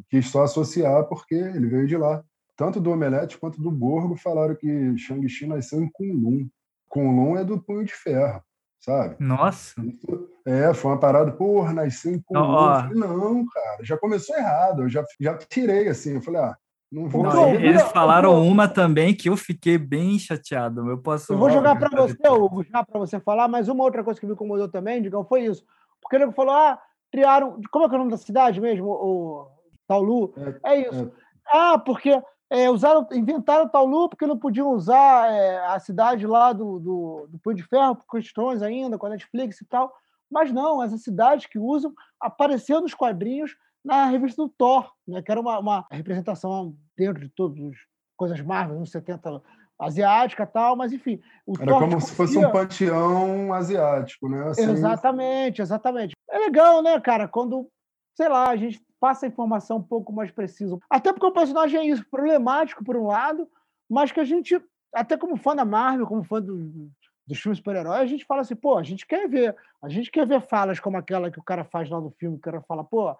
quis 0.08 0.28
só 0.28 0.44
associar 0.44 1.04
porque 1.04 1.34
ele 1.34 1.66
veio 1.66 1.86
de 1.86 1.96
lá. 1.96 2.22
Tanto 2.56 2.80
do 2.80 2.90
Omelete 2.90 3.38
quanto 3.38 3.60
do 3.60 3.70
Borgo 3.70 4.16
falaram 4.16 4.54
que 4.54 4.96
Shang-Chi 4.96 5.46
nasceu 5.46 5.82
em 5.82 5.90
Kunlun. 5.92 6.48
Kunlun 6.88 7.36
é 7.36 7.44
do 7.44 7.60
Punho 7.60 7.84
de 7.84 7.92
Ferro, 7.92 8.42
sabe? 8.80 9.16
Nossa! 9.18 9.74
Isso, 9.84 10.30
é, 10.46 10.72
foi 10.72 10.90
uma 10.90 10.98
parada, 10.98 11.32
porra, 11.32 11.74
nasceu 11.74 12.14
em 12.14 12.20
Kunlun. 12.20 12.42
Oh. 12.42 12.74
Falei, 12.74 12.94
não, 12.94 13.46
cara, 13.46 13.84
já 13.84 13.98
começou 13.98 14.34
errado. 14.36 14.82
Eu 14.82 14.88
já, 14.88 15.04
já 15.20 15.36
tirei 15.36 15.88
assim. 15.88 16.14
Eu 16.14 16.22
falei, 16.22 16.40
ah, 16.40 16.56
não 16.90 17.08
vou 17.08 17.24
não, 17.24 17.50
eles 17.54 17.82
falaram 17.90 18.46
uma 18.46 18.68
também 18.68 19.14
que 19.14 19.28
eu 19.28 19.36
fiquei 19.36 19.76
bem 19.76 20.18
chateado. 20.18 20.88
Eu 20.88 20.98
posso. 20.98 21.32
Eu 21.32 21.38
vou 21.38 21.50
jogar 21.50 21.76
para 21.76 21.88
você, 21.88 22.28
Hugo, 22.28 22.62
já 22.64 22.84
para 22.84 23.00
você 23.00 23.18
falar, 23.18 23.48
mas 23.48 23.68
uma 23.68 23.82
outra 23.82 24.04
coisa 24.04 24.20
que 24.20 24.26
me 24.26 24.32
incomodou 24.32 24.68
também, 24.68 25.02
Digão, 25.02 25.24
foi 25.24 25.44
isso. 25.44 25.64
Porque 26.00 26.16
ele 26.16 26.30
falou: 26.32 26.54
ah, 26.54 26.80
criaram. 27.10 27.60
Como 27.70 27.84
é 27.84 27.88
que 27.88 27.94
é 27.94 27.96
o 27.96 27.98
nome 27.98 28.12
da 28.12 28.16
cidade 28.16 28.60
mesmo? 28.60 28.88
O 28.88 29.48
Taulu? 29.86 30.32
É, 30.62 30.74
é 30.74 30.88
isso. 30.88 31.12
É. 31.12 31.26
Ah, 31.52 31.78
porque 31.78 32.22
é, 32.48 32.70
usaram, 32.70 33.06
inventaram 33.12 33.68
Taulu 33.68 34.08
porque 34.08 34.26
não 34.26 34.38
podiam 34.38 34.70
usar 34.72 35.32
é, 35.32 35.58
a 35.66 35.80
cidade 35.80 36.26
lá 36.26 36.52
do, 36.52 36.78
do, 36.78 37.26
do 37.28 37.38
Punho 37.38 37.56
de 37.56 37.64
Ferro 37.64 37.96
por 37.96 38.06
questões 38.06 38.62
ainda, 38.62 38.96
com 38.96 39.06
a 39.06 39.10
Netflix 39.10 39.60
e 39.60 39.64
tal. 39.66 39.92
Mas 40.30 40.52
não, 40.52 40.82
essa 40.82 40.98
cidade 40.98 41.48
que 41.48 41.58
usam 41.58 41.92
apareceu 42.20 42.80
nos 42.80 42.94
quadrinhos 42.94 43.56
na 43.86 44.06
revista 44.06 44.42
do 44.42 44.48
Thor, 44.48 44.90
né, 45.06 45.22
que 45.22 45.30
era 45.30 45.40
uma, 45.40 45.58
uma 45.60 45.86
representação 45.90 46.76
dentro 46.96 47.20
de 47.20 47.28
todas 47.28 47.56
as 47.58 47.76
coisas 48.16 48.40
Marvel, 48.40 48.80
nos 48.80 48.90
70 48.90 49.40
asiática 49.78 50.46
tal, 50.46 50.74
mas 50.74 50.92
enfim. 50.92 51.20
Era 51.60 51.70
Thor 51.70 51.80
como 51.80 52.00
se 52.00 52.12
fosse 52.12 52.36
um 52.36 52.50
panteão 52.50 53.52
asiático, 53.52 54.28
né? 54.28 54.48
Assim... 54.48 54.62
Exatamente, 54.62 55.62
exatamente. 55.62 56.14
É 56.28 56.38
legal, 56.38 56.82
né, 56.82 56.98
cara, 57.00 57.28
quando, 57.28 57.70
sei 58.16 58.28
lá, 58.28 58.50
a 58.50 58.56
gente 58.56 58.84
passa 58.98 59.24
a 59.24 59.28
informação 59.28 59.76
um 59.76 59.82
pouco 59.82 60.12
mais 60.12 60.32
precisa. 60.32 60.76
Até 60.90 61.12
porque 61.12 61.26
o 61.26 61.32
personagem 61.32 61.78
é 61.78 61.84
isso, 61.86 62.04
problemático 62.10 62.82
por 62.82 62.96
um 62.96 63.06
lado, 63.06 63.48
mas 63.88 64.10
que 64.10 64.18
a 64.18 64.24
gente, 64.24 64.60
até 64.92 65.16
como 65.16 65.36
fã 65.36 65.54
da 65.54 65.64
Marvel, 65.64 66.06
como 66.06 66.24
fã 66.24 66.42
do, 66.42 66.90
dos 67.24 67.38
filmes 67.38 67.58
super-heróis, 67.58 68.00
a 68.00 68.06
gente 68.06 68.24
fala 68.24 68.40
assim, 68.40 68.56
pô, 68.56 68.76
a 68.76 68.82
gente 68.82 69.06
quer 69.06 69.28
ver, 69.28 69.54
a 69.80 69.88
gente 69.88 70.10
quer 70.10 70.26
ver 70.26 70.40
falas 70.40 70.80
como 70.80 70.96
aquela 70.96 71.30
que 71.30 71.38
o 71.38 71.44
cara 71.44 71.64
faz 71.64 71.88
lá 71.88 72.00
no 72.00 72.10
filme, 72.10 72.36
que 72.36 72.48
o 72.48 72.52
cara 72.52 72.62
fala, 72.62 72.82
pô, 72.82 73.14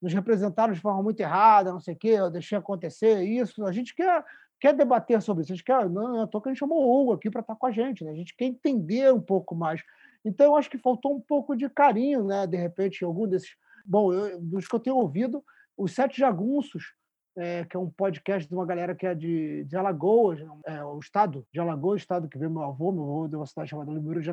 nos 0.00 0.12
representaram 0.12 0.72
de 0.72 0.80
forma 0.80 1.02
muito 1.02 1.20
errada, 1.20 1.72
não 1.72 1.80
sei 1.80 1.94
o 1.94 1.96
quê, 1.96 2.08
eu 2.08 2.30
deixei 2.30 2.56
acontecer 2.58 3.22
isso. 3.22 3.64
A 3.64 3.72
gente 3.72 3.94
quer, 3.94 4.24
quer 4.60 4.74
debater 4.74 5.20
sobre 5.22 5.42
isso. 5.42 5.52
A 5.52 5.56
gente 5.56 5.64
quer, 5.64 5.88
não, 5.88 6.20
eu 6.20 6.26
tô 6.26 6.40
que 6.40 6.48
a 6.48 6.52
gente 6.52 6.58
chamou 6.58 6.78
o 6.78 7.02
Hugo 7.02 7.12
aqui 7.14 7.30
para 7.30 7.40
estar 7.40 7.56
com 7.56 7.66
a 7.66 7.72
gente, 7.72 8.04
né? 8.04 8.10
A 8.10 8.14
gente 8.14 8.36
quer 8.36 8.44
entender 8.44 9.12
um 9.12 9.20
pouco 9.20 9.54
mais. 9.54 9.82
Então, 10.24 10.46
eu 10.46 10.56
acho 10.56 10.70
que 10.70 10.78
faltou 10.78 11.14
um 11.14 11.20
pouco 11.20 11.56
de 11.56 11.68
carinho, 11.68 12.24
né? 12.24 12.46
De 12.46 12.56
repente, 12.56 13.04
algum 13.04 13.26
desses. 13.26 13.56
Bom, 13.84 14.12
eu, 14.12 14.40
dos 14.40 14.66
que 14.66 14.74
eu 14.74 14.80
tenho 14.80 14.96
ouvido, 14.96 15.42
os 15.76 15.92
Sete 15.92 16.18
Jagunços, 16.18 16.94
é, 17.36 17.64
que 17.64 17.76
é 17.76 17.80
um 17.80 17.90
podcast 17.90 18.48
de 18.48 18.54
uma 18.54 18.66
galera 18.66 18.94
que 18.94 19.06
é 19.06 19.14
de, 19.14 19.64
de 19.64 19.76
Alagoas, 19.76 20.40
é, 20.66 20.82
o 20.84 20.98
estado 20.98 21.46
de 21.52 21.60
Alagoas, 21.60 22.00
estado 22.00 22.28
que 22.28 22.38
veio 22.38 22.50
meu 22.50 22.62
avô, 22.62 22.90
meu 22.90 23.04
avô 23.04 23.28
de 23.28 23.36
uma 23.36 23.46
cidade 23.46 23.70
chamada 23.70 23.92
Liburo 23.92 24.20
de 24.20 24.32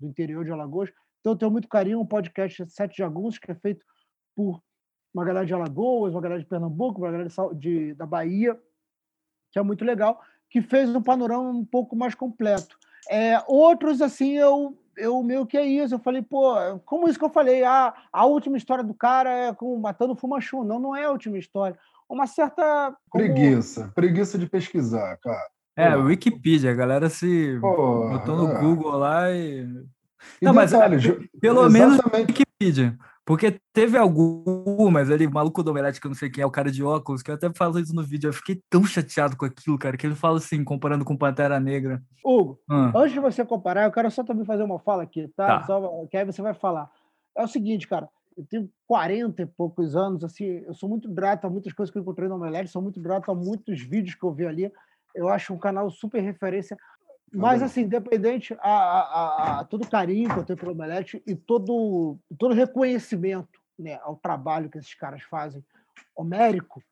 do 0.00 0.06
interior 0.06 0.44
de 0.44 0.50
Alagoas. 0.50 0.90
Então, 1.20 1.32
eu 1.32 1.36
tenho 1.36 1.50
muito 1.50 1.68
carinho, 1.68 2.00
um 2.00 2.06
podcast 2.06 2.64
Sete 2.70 2.96
Jagunços, 2.96 3.38
que 3.38 3.50
é 3.50 3.54
feito 3.54 3.84
por 4.34 4.62
uma 5.14 5.24
galera 5.24 5.46
de 5.46 5.54
Alagoas, 5.54 6.14
uma 6.14 6.20
galera 6.20 6.40
de 6.40 6.46
Pernambuco, 6.46 7.00
uma 7.00 7.10
galera 7.10 7.28
de, 7.28 7.58
de, 7.58 7.94
da 7.94 8.06
Bahia, 8.06 8.58
que 9.50 9.58
é 9.58 9.62
muito 9.62 9.84
legal, 9.84 10.20
que 10.48 10.62
fez 10.62 10.94
um 10.94 11.02
panorama 11.02 11.50
um 11.50 11.64
pouco 11.64 11.94
mais 11.94 12.14
completo. 12.14 12.76
É, 13.10 13.42
outros, 13.46 14.00
assim, 14.00 14.32
eu, 14.32 14.78
eu 14.96 15.22
meio 15.22 15.46
que 15.46 15.56
é 15.56 15.64
isso. 15.64 15.94
Eu 15.94 15.98
falei, 15.98 16.22
pô, 16.22 16.54
como 16.84 17.08
isso 17.08 17.18
que 17.18 17.24
eu 17.24 17.30
falei? 17.30 17.64
Ah, 17.64 17.92
a 18.12 18.24
última 18.24 18.56
história 18.56 18.84
do 18.84 18.94
cara 18.94 19.30
é 19.30 19.54
com 19.54 19.78
matando 19.78 20.12
o 20.12 20.16
Fumanchu. 20.16 20.64
Não, 20.64 20.78
não 20.78 20.96
é 20.96 21.04
a 21.04 21.10
última 21.10 21.38
história. 21.38 21.78
Uma 22.08 22.26
certa. 22.26 22.94
Como... 23.10 23.24
Preguiça. 23.24 23.90
Preguiça 23.94 24.38
de 24.38 24.46
pesquisar, 24.46 25.16
cara. 25.18 25.48
É, 25.76 25.90
Pô. 25.92 26.02
Wikipedia, 26.02 26.70
a 26.70 26.74
galera 26.74 27.08
se 27.08 27.58
Pô, 27.60 28.10
botou 28.10 28.36
no 28.36 28.52
é. 28.52 28.60
Google 28.60 28.92
lá 28.92 29.30
e. 29.30 29.62
e 30.40 30.44
não, 30.44 30.54
detalhe, 30.54 30.96
mas 30.96 31.30
pelo 31.40 31.66
exatamente... 31.66 31.72
menos 31.72 32.00
Wikipedia. 32.14 32.98
Porque 33.24 33.60
teve 33.72 33.96
algumas 33.96 35.08
ali, 35.10 35.26
o 35.26 35.32
maluco 35.32 35.62
do 35.62 35.70
Omelete, 35.70 36.00
que 36.00 36.06
eu 36.06 36.10
não 36.10 36.16
sei 36.16 36.28
quem 36.28 36.42
é, 36.42 36.46
o 36.46 36.50
cara 36.50 36.72
de 36.72 36.82
óculos, 36.82 37.22
que 37.22 37.30
eu 37.30 37.36
até 37.36 37.48
falo 37.54 37.78
isso 37.78 37.94
no 37.94 38.02
vídeo, 38.02 38.28
eu 38.28 38.32
fiquei 38.32 38.60
tão 38.68 38.84
chateado 38.84 39.36
com 39.36 39.44
aquilo, 39.44 39.78
cara, 39.78 39.96
que 39.96 40.04
ele 40.04 40.16
fala 40.16 40.38
assim, 40.38 40.64
comparando 40.64 41.04
com 41.04 41.16
Pantera 41.16 41.60
Negra. 41.60 42.02
Hugo, 42.24 42.58
ah. 42.68 42.92
antes 42.96 43.12
de 43.12 43.20
você 43.20 43.44
comparar, 43.44 43.84
eu 43.84 43.92
quero 43.92 44.10
só 44.10 44.24
também 44.24 44.44
fazer 44.44 44.64
uma 44.64 44.80
fala 44.80 45.04
aqui, 45.04 45.28
tá? 45.36 45.60
tá. 45.60 45.66
Só, 45.66 46.06
que 46.10 46.16
aí 46.16 46.24
você 46.24 46.42
vai 46.42 46.54
falar. 46.54 46.90
É 47.36 47.44
o 47.44 47.48
seguinte, 47.48 47.86
cara, 47.86 48.08
eu 48.36 48.44
tenho 48.44 48.68
40 48.88 49.42
e 49.42 49.46
poucos 49.46 49.94
anos, 49.94 50.24
assim, 50.24 50.44
eu 50.44 50.74
sou 50.74 50.88
muito 50.88 51.08
grato 51.08 51.46
a 51.46 51.50
muitas 51.50 51.72
coisas 51.72 51.92
que 51.92 51.98
eu 51.98 52.02
encontrei 52.02 52.28
no 52.28 52.34
Omelete, 52.34 52.70
sou 52.70 52.82
muito 52.82 53.00
grato 53.00 53.30
a 53.30 53.34
muitos 53.34 53.80
vídeos 53.82 54.16
que 54.16 54.24
eu 54.24 54.32
vi 54.32 54.46
ali. 54.46 54.72
Eu 55.14 55.28
acho 55.28 55.52
um 55.52 55.58
canal 55.58 55.90
super 55.90 56.20
referência. 56.20 56.76
Mas, 57.32 57.62
assim, 57.62 57.82
independente 57.82 58.54
a, 58.60 58.70
a, 58.70 59.60
a, 59.60 59.64
todo 59.64 59.84
o 59.84 59.90
carinho 59.90 60.32
que 60.32 60.38
eu 60.38 60.44
tenho 60.44 60.58
pelo 60.58 60.72
Omelete 60.72 61.22
e 61.26 61.34
todo 61.34 62.18
todo 62.38 62.54
reconhecimento 62.54 63.60
né, 63.78 63.98
ao 64.02 64.16
trabalho 64.16 64.68
que 64.68 64.78
esses 64.78 64.94
caras 64.94 65.22
fazem, 65.22 65.64
homérico, 66.14 66.82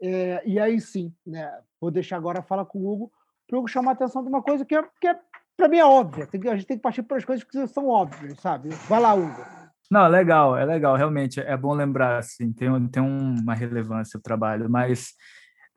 é, 0.00 0.42
e 0.46 0.58
aí 0.58 0.80
sim, 0.80 1.12
né, 1.26 1.52
vou 1.80 1.90
deixar 1.90 2.16
agora 2.16 2.40
a 2.40 2.42
fala 2.42 2.64
com 2.64 2.78
o 2.78 2.92
Hugo, 2.92 3.12
para 3.46 3.56
o 3.56 3.60
Hugo 3.60 3.68
chamar 3.68 3.90
a 3.90 3.94
atenção 3.94 4.22
de 4.22 4.28
uma 4.28 4.42
coisa 4.42 4.64
que, 4.64 4.74
é, 4.74 4.82
que 5.00 5.08
é, 5.08 5.18
para 5.56 5.68
mim 5.68 5.78
é 5.78 5.84
óbvia. 5.84 6.26
Tem 6.26 6.40
a 6.48 6.54
gente 6.54 6.66
tem 6.66 6.76
que 6.76 6.82
partir 6.82 7.02
para 7.02 7.16
as 7.16 7.24
coisas 7.24 7.44
que 7.44 7.66
são 7.66 7.88
óbvias, 7.88 8.38
sabe? 8.40 8.68
Vai 8.88 9.00
lá, 9.00 9.14
Hugo. 9.14 9.42
Não, 9.90 10.04
é 10.04 10.08
legal, 10.08 10.56
é 10.56 10.64
legal, 10.66 10.96
realmente, 10.96 11.40
é 11.40 11.56
bom 11.56 11.72
lembrar, 11.72 12.18
assim, 12.18 12.52
tem, 12.52 12.88
tem 12.88 13.02
uma 13.02 13.54
relevância 13.54 14.18
o 14.18 14.22
trabalho, 14.22 14.68
mas 14.68 15.14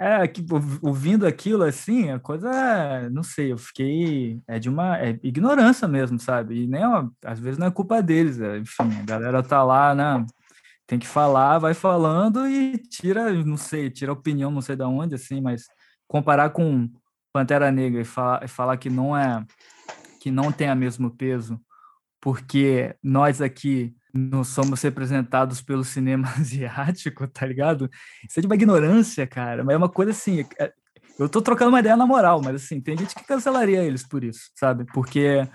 é, 0.02 0.28
que, 0.28 0.44
ouvindo 0.82 1.28
aquilo 1.28 1.64
assim, 1.64 2.10
a 2.10 2.20
coisa, 2.20 2.50
é, 2.50 3.08
não 3.12 3.22
sei, 3.22 3.52
eu 3.52 3.58
fiquei, 3.60 4.42
é 4.48 4.58
de 4.58 4.68
uma 4.68 4.98
é 4.98 5.20
ignorância 5.22 5.88
mesmo, 5.88 6.20
sabe? 6.20 6.64
E 6.64 6.68
nem, 6.68 6.84
ó, 6.84 7.08
às 7.24 7.40
vezes 7.40 7.60
não 7.60 7.68
é 7.68 7.72
culpa 7.72 8.02
deles, 8.02 8.42
é, 8.42 8.58
enfim, 8.58 9.00
a 9.00 9.06
galera 9.06 9.44
tá 9.44 9.64
lá, 9.64 9.94
né? 9.94 10.26
Tem 10.88 10.98
que 10.98 11.06
falar, 11.06 11.60
vai 11.60 11.76
falando 11.76 12.48
e 12.48 12.80
tira, 12.80 13.32
não 13.44 13.58
sei, 13.58 13.92
tira 13.92 14.12
opinião, 14.12 14.50
não 14.50 14.62
sei 14.62 14.76
de 14.76 14.84
onde, 14.84 15.14
assim, 15.14 15.40
mas 15.40 15.68
comparar 16.08 16.50
com 16.50 16.90
Pantera 17.32 17.72
Negra 17.72 18.02
e 18.02 18.46
e 18.46 18.48
falar 18.48 18.78
que 18.78 18.90
não 18.90 19.16
é, 19.16 19.46
que 20.20 20.32
não 20.32 20.52
tem 20.52 20.72
o 20.72 20.76
mesmo 20.76 21.12
peso, 21.12 21.62
porque 22.20 22.96
nós 23.04 23.40
aqui 23.40 23.96
não 24.14 24.44
somos 24.44 24.82
representados 24.82 25.62
pelo 25.62 25.84
cinema 25.84 26.28
asiático, 26.38 27.28
tá 27.28 27.46
ligado? 27.46 27.90
Isso 28.28 28.40
é 28.40 28.42
de 28.42 28.48
uma 28.48 28.56
ignorância, 28.56 29.26
cara. 29.28 29.64
Mas 29.64 29.74
é 29.74 29.78
uma 29.78 29.90
coisa 29.90 30.12
assim. 30.12 30.46
É, 30.60 30.72
eu 31.20 31.30
tô 31.30 31.42
trocando 31.42 31.70
uma 31.70 31.80
ideia 31.80 31.96
na 31.96 32.06
moral, 32.06 32.42
mas 32.44 32.56
assim, 32.56 32.82
tem 32.82 32.98
gente 32.98 33.16
que 33.16 33.24
cancelaria 33.26 33.84
eles 33.84 34.08
por 34.08 34.24
isso, 34.24 34.50
sabe? 34.56 34.86
Porque 34.94 35.48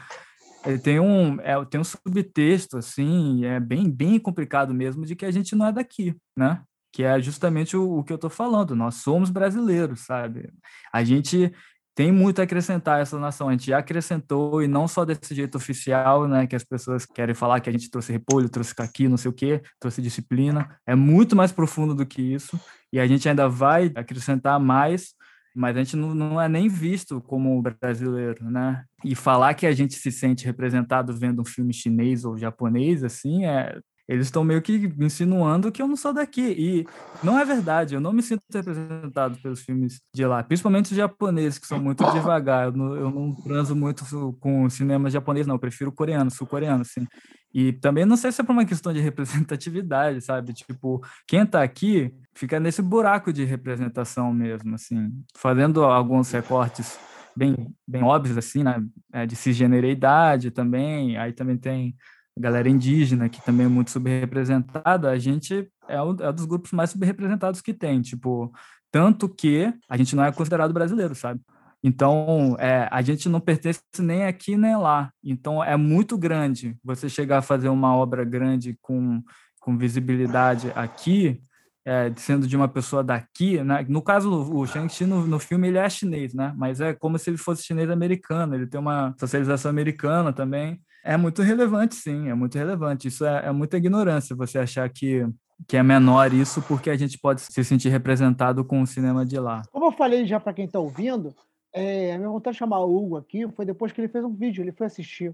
é, 0.65 0.79
tem 0.79 1.01
um, 1.01 1.41
é, 1.41 1.65
tem 1.65 1.81
um 1.81 1.85
subtexto, 1.85 2.79
assim, 2.79 3.45
é 3.45 3.61
bem, 3.61 3.91
bem 3.91 4.19
complicado 4.19 4.75
mesmo, 4.75 5.05
de 5.05 5.15
que 5.15 5.25
a 5.25 5.31
gente 5.31 5.55
não 5.55 5.67
é 5.67 5.73
daqui, 5.73 6.17
né? 6.37 6.63
Que 6.93 7.03
é 7.05 7.21
justamente 7.21 7.77
o, 7.77 7.99
o 7.99 8.05
que 8.05 8.13
eu 8.13 8.19
tô 8.19 8.31
falando. 8.31 8.75
Nós 8.75 8.97
somos 8.97 9.31
brasileiros, 9.31 10.01
sabe? 10.01 10.51
A 10.93 11.05
gente 11.05 11.53
tem 11.97 12.13
muito 12.13 12.41
a 12.41 12.45
acrescentar 12.45 13.01
essa 13.01 13.19
nação. 13.19 13.49
A 13.49 13.53
gente 13.53 13.69
já 13.69 13.79
acrescentou, 13.79 14.63
e 14.63 14.69
não 14.69 14.87
só 14.87 15.03
desse 15.03 15.35
jeito 15.35 15.57
oficial, 15.57 16.29
né, 16.29 16.47
que 16.47 16.55
as 16.55 16.63
pessoas 16.63 17.07
querem 17.07 17.35
falar 17.35 17.59
que 17.61 17.71
a 17.71 17.73
gente 17.73 17.91
trouxe 17.91 18.13
repolho, 18.13 18.51
trouxe 18.51 18.75
caqui, 18.75 19.09
não 19.09 19.17
sei 19.17 19.31
o 19.31 19.35
quê, 19.35 19.63
trouxe 19.81 20.03
disciplina. 20.03 20.79
É 20.87 20.95
muito 20.95 21.35
mais 21.35 21.51
profundo 21.51 21.95
do 21.95 22.05
que 22.05 22.21
isso, 22.21 22.61
e 22.93 23.01
a 23.01 23.07
gente 23.07 23.27
ainda 23.27 23.49
vai 23.49 23.91
acrescentar 23.95 24.61
mais, 24.61 25.15
mas 25.55 25.75
a 25.75 25.83
gente 25.83 25.97
não, 25.97 26.15
não 26.15 26.39
é 26.39 26.51
nem 26.51 26.69
visto 26.69 27.19
como 27.23 27.63
brasileiro, 27.63 28.45
né? 28.45 28.85
E 29.03 29.15
falar 29.15 29.55
que 29.55 29.67
a 29.67 29.73
gente 29.73 29.95
se 29.95 30.13
sente 30.13 30.45
representado 30.45 31.15
vendo 31.15 31.41
um 31.41 31.47
filme 31.47 31.73
chinês 31.73 32.27
ou 32.27 32.37
japonês, 32.37 33.03
assim, 33.03 33.47
é 33.47 33.81
eles 34.09 34.27
estão 34.27 34.45
meio 34.45 34.63
que 34.63 34.93
insinuando 34.99 35.73
que 35.73 35.83
eu 35.83 35.89
não 35.89 35.97
sou 35.97 36.13
daqui. 36.13 36.55
E 36.57 36.87
não 37.23 37.39
é 37.39 37.45
verdade, 37.45 37.95
eu 37.95 38.01
não 38.01 38.13
me 38.13 38.23
sinto 38.23 38.43
representado 38.53 39.37
pelos 39.39 39.63
filmes 39.63 40.01
de 40.15 40.25
lá, 40.25 40.43
principalmente 40.43 40.93
os 40.93 40.97
japoneses, 40.97 41.59
que 41.59 41.67
são 41.67 41.81
muito 41.81 42.05
devagar. 42.13 42.67
Eu 42.67 42.73
não, 42.73 42.95
eu 42.95 43.11
não 43.11 43.35
transo 43.35 43.75
muito 43.75 44.05
com 44.39 44.69
cinema 44.71 45.11
japonês, 45.11 45.47
não, 45.47 45.57
eu 45.57 45.61
prefiro 45.61 45.91
coreano, 45.91 46.31
sul-coreano, 46.31 46.83
assim. 46.83 47.07
E 47.53 47.73
também 47.73 48.05
não 48.05 48.17
sei 48.17 48.31
se 48.31 48.41
é 48.41 48.45
por 48.45 48.53
uma 48.53 48.65
questão 48.65 48.93
de 48.93 49.01
representatividade, 49.01 50.21
sabe? 50.21 50.53
Tipo, 50.53 51.03
quem 51.27 51.43
está 51.43 51.63
aqui 51.63 52.15
fica 52.35 52.61
nesse 52.61 52.83
buraco 52.83 53.33
de 53.33 53.45
representação 53.45 54.33
mesmo, 54.33 54.75
assim, 54.75 55.11
fazendo 55.35 55.83
alguns 55.83 56.31
recortes 56.31 56.99
bem, 57.37 57.75
bem 57.87 58.03
óbvios, 58.05 58.39
assim, 58.39 58.63
né? 58.63 58.81
É, 59.13 59.27
de 59.27 59.35
cisgeneridade 59.35 60.51
também, 60.51 61.17
aí 61.17 61.33
também 61.33 61.57
tem 61.57 61.97
galera 62.39 62.69
indígena, 62.69 63.29
que 63.29 63.43
também 63.45 63.67
é 63.67 63.69
muito 63.69 63.91
subrepresentada, 63.91 65.11
a 65.11 65.19
gente 65.19 65.69
é 65.89 66.03
um, 66.03 66.17
é 66.21 66.31
um 66.31 66.35
dos 66.35 66.45
grupos 66.45 66.73
mais 66.73 66.91
subrepresentados 66.91 67.61
que 67.61 67.73
tem, 67.73 68.01
tipo, 68.03 68.53
tanto 68.91 69.29
que 69.29 69.73
a 69.89 69.97
gente 69.97 70.15
não 70.15 70.25
é 70.25 70.33
considerado 70.33 70.73
brasileiro, 70.73 71.15
sabe? 71.15 71.41
Então, 71.83 72.57
é, 72.59 72.89
a 72.91 73.01
gente 73.01 73.29
não 73.29 73.41
pertence 73.41 73.81
nem 74.01 74.25
aqui 74.25 74.57
nem 74.57 74.77
lá. 74.77 75.11
Então, 75.23 75.63
é 75.63 75.77
muito 75.77 76.19
grande 76.19 76.77
você 76.83 77.09
chegar 77.09 77.39
a 77.39 77.43
fazer 77.43 77.69
uma 77.69 77.95
obra 77.95 78.25
grande 78.25 78.77
com, 78.83 79.23
com 79.61 79.77
visibilidade 79.79 80.73
aqui, 80.75 81.41
é, 81.85 82.13
sendo 82.17 82.49
de 82.49 82.57
uma 82.57 82.67
pessoa 82.67 83.05
daqui, 83.05 83.63
né? 83.63 83.87
No 83.89 84.03
caso, 84.03 84.31
o 84.53 84.67
Shang-Chi 84.67 85.07
no, 85.07 85.27
no, 85.27 85.39
filme 85.39 85.69
ele 85.69 85.79
é 85.79 85.89
chinês, 85.89 86.35
né? 86.35 86.53
Mas 86.57 86.81
é 86.81 86.93
como 86.93 87.19
se 87.19 87.31
ele 87.31 87.37
fosse 87.37 87.63
chinês 87.63 87.89
americano. 87.89 88.57
Ele 88.57 88.67
tem 88.67 88.81
uma 88.81 89.15
socialização 89.19 89.71
americana 89.71 90.33
também. 90.33 90.81
É 91.07 91.17
muito 91.17 91.41
relevante, 91.41 91.95
sim, 91.95 92.29
é 92.29 92.35
muito 92.35 92.59
relevante. 92.59 93.07
Isso 93.07 93.25
é, 93.25 93.47
é 93.47 93.53
muita 93.53 93.77
ignorância, 93.77 94.35
você 94.35 94.59
achar 94.59 94.89
que, 94.91 95.25
que 95.69 95.77
é 95.77 95.83
menor 95.83 96.33
isso 96.33 96.61
porque 96.63 96.91
a 96.91 96.97
gente 96.97 97.17
pode 97.17 97.43
se 97.43 97.65
sentir 97.65 97.91
representado 97.91 98.65
com 98.65 98.83
o 98.83 98.87
cinema 98.87 99.25
de 99.25 99.39
lá. 99.39 99.63
Como 99.71 99.87
eu 99.87 99.93
falei 99.93 100.27
já 100.27 100.41
para 100.41 100.53
quem 100.53 100.65
está 100.65 100.81
ouvindo, 100.81 101.33
é, 101.73 102.13
a 102.13 102.19
minha 102.19 102.29
vontade 102.29 102.55
de 102.55 102.59
chamar 102.59 102.81
o 102.81 102.97
Hugo 102.97 103.17
aqui 103.17 103.49
foi 103.53 103.65
depois 103.65 103.93
que 103.93 104.01
ele 104.01 104.09
fez 104.09 104.25
um 104.25 104.35
vídeo, 104.35 104.65
ele 104.65 104.73
foi 104.73 104.89
assistir 104.89 105.33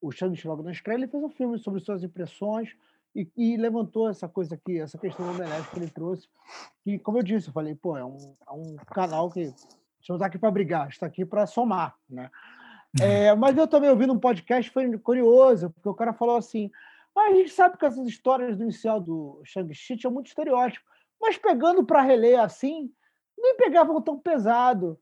o 0.00 0.10
Shang-Chi 0.10 0.48
logo 0.48 0.64
na 0.64 0.72
estreia, 0.72 0.96
ele 0.96 1.06
fez 1.06 1.22
um 1.22 1.30
filme 1.30 1.56
sobre 1.56 1.80
suas 1.80 2.02
impressões 2.02 2.70
e, 3.14 3.30
e 3.36 3.56
levantou 3.56 4.08
essa 4.08 4.28
coisa 4.28 4.56
aqui, 4.56 4.80
essa 4.80 4.98
questão 4.98 5.24
do 5.24 5.32
Omelete 5.32 5.70
que 5.70 5.78
ele 5.78 5.88
trouxe. 5.88 6.26
E, 6.84 6.98
como 6.98 7.18
eu 7.18 7.22
disse, 7.22 7.46
eu 7.46 7.52
falei, 7.52 7.76
pô, 7.76 7.96
é 7.96 8.04
um, 8.04 8.16
é 8.48 8.52
um 8.52 8.74
canal 8.92 9.30
que 9.30 9.54
está 10.00 10.26
aqui 10.26 10.38
para 10.38 10.50
brigar, 10.50 10.88
está 10.88 11.06
aqui 11.06 11.24
para 11.24 11.46
somar, 11.46 11.94
né? 12.10 12.28
É, 13.00 13.34
mas 13.34 13.56
eu 13.56 13.66
também 13.66 13.88
ouvi 13.88 14.06
num 14.06 14.18
podcast, 14.18 14.70
foi 14.70 14.98
curioso, 14.98 15.70
porque 15.70 15.88
o 15.88 15.94
cara 15.94 16.12
falou 16.12 16.36
assim: 16.36 16.70
ah, 17.16 17.28
a 17.28 17.34
gente 17.34 17.50
sabe 17.50 17.78
que 17.78 17.86
essas 17.86 18.06
histórias 18.06 18.56
do 18.56 18.64
inicial 18.64 19.00
do 19.00 19.40
Shang-Chi 19.44 19.96
tinham 19.96 20.12
muito 20.12 20.26
estereótipo, 20.26 20.84
mas 21.20 21.38
pegando 21.38 21.84
para 21.84 22.02
reler 22.02 22.40
assim, 22.40 22.92
nem 23.38 23.56
pegavam 23.56 24.00
tão 24.00 24.18
pesado. 24.18 24.98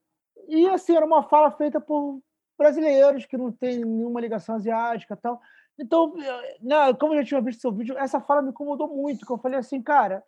E 0.49 0.69
assim, 0.69 0.97
era 0.97 1.05
uma 1.05 1.23
fala 1.23 1.51
feita 1.51 1.81
por 1.81 2.21
brasileiros 2.57 3.27
que 3.27 3.37
não 3.37 3.51
tem 3.51 3.85
nenhuma 3.85 4.21
ligação 4.21 4.55
asiática 4.55 5.17
tal. 5.17 5.41
Então, 5.79 6.15
né, 6.61 6.93
como 6.95 7.15
eu 7.15 7.19
já 7.21 7.25
tinha 7.25 7.41
visto 7.41 7.61
seu 7.61 7.73
vídeo, 7.73 7.97
essa 7.97 8.21
fala 8.21 8.43
me 8.43 8.51
incomodou 8.51 8.89
muito, 8.89 9.25
que 9.25 9.33
eu 9.33 9.39
falei 9.39 9.59
assim, 9.59 9.81
cara, 9.81 10.23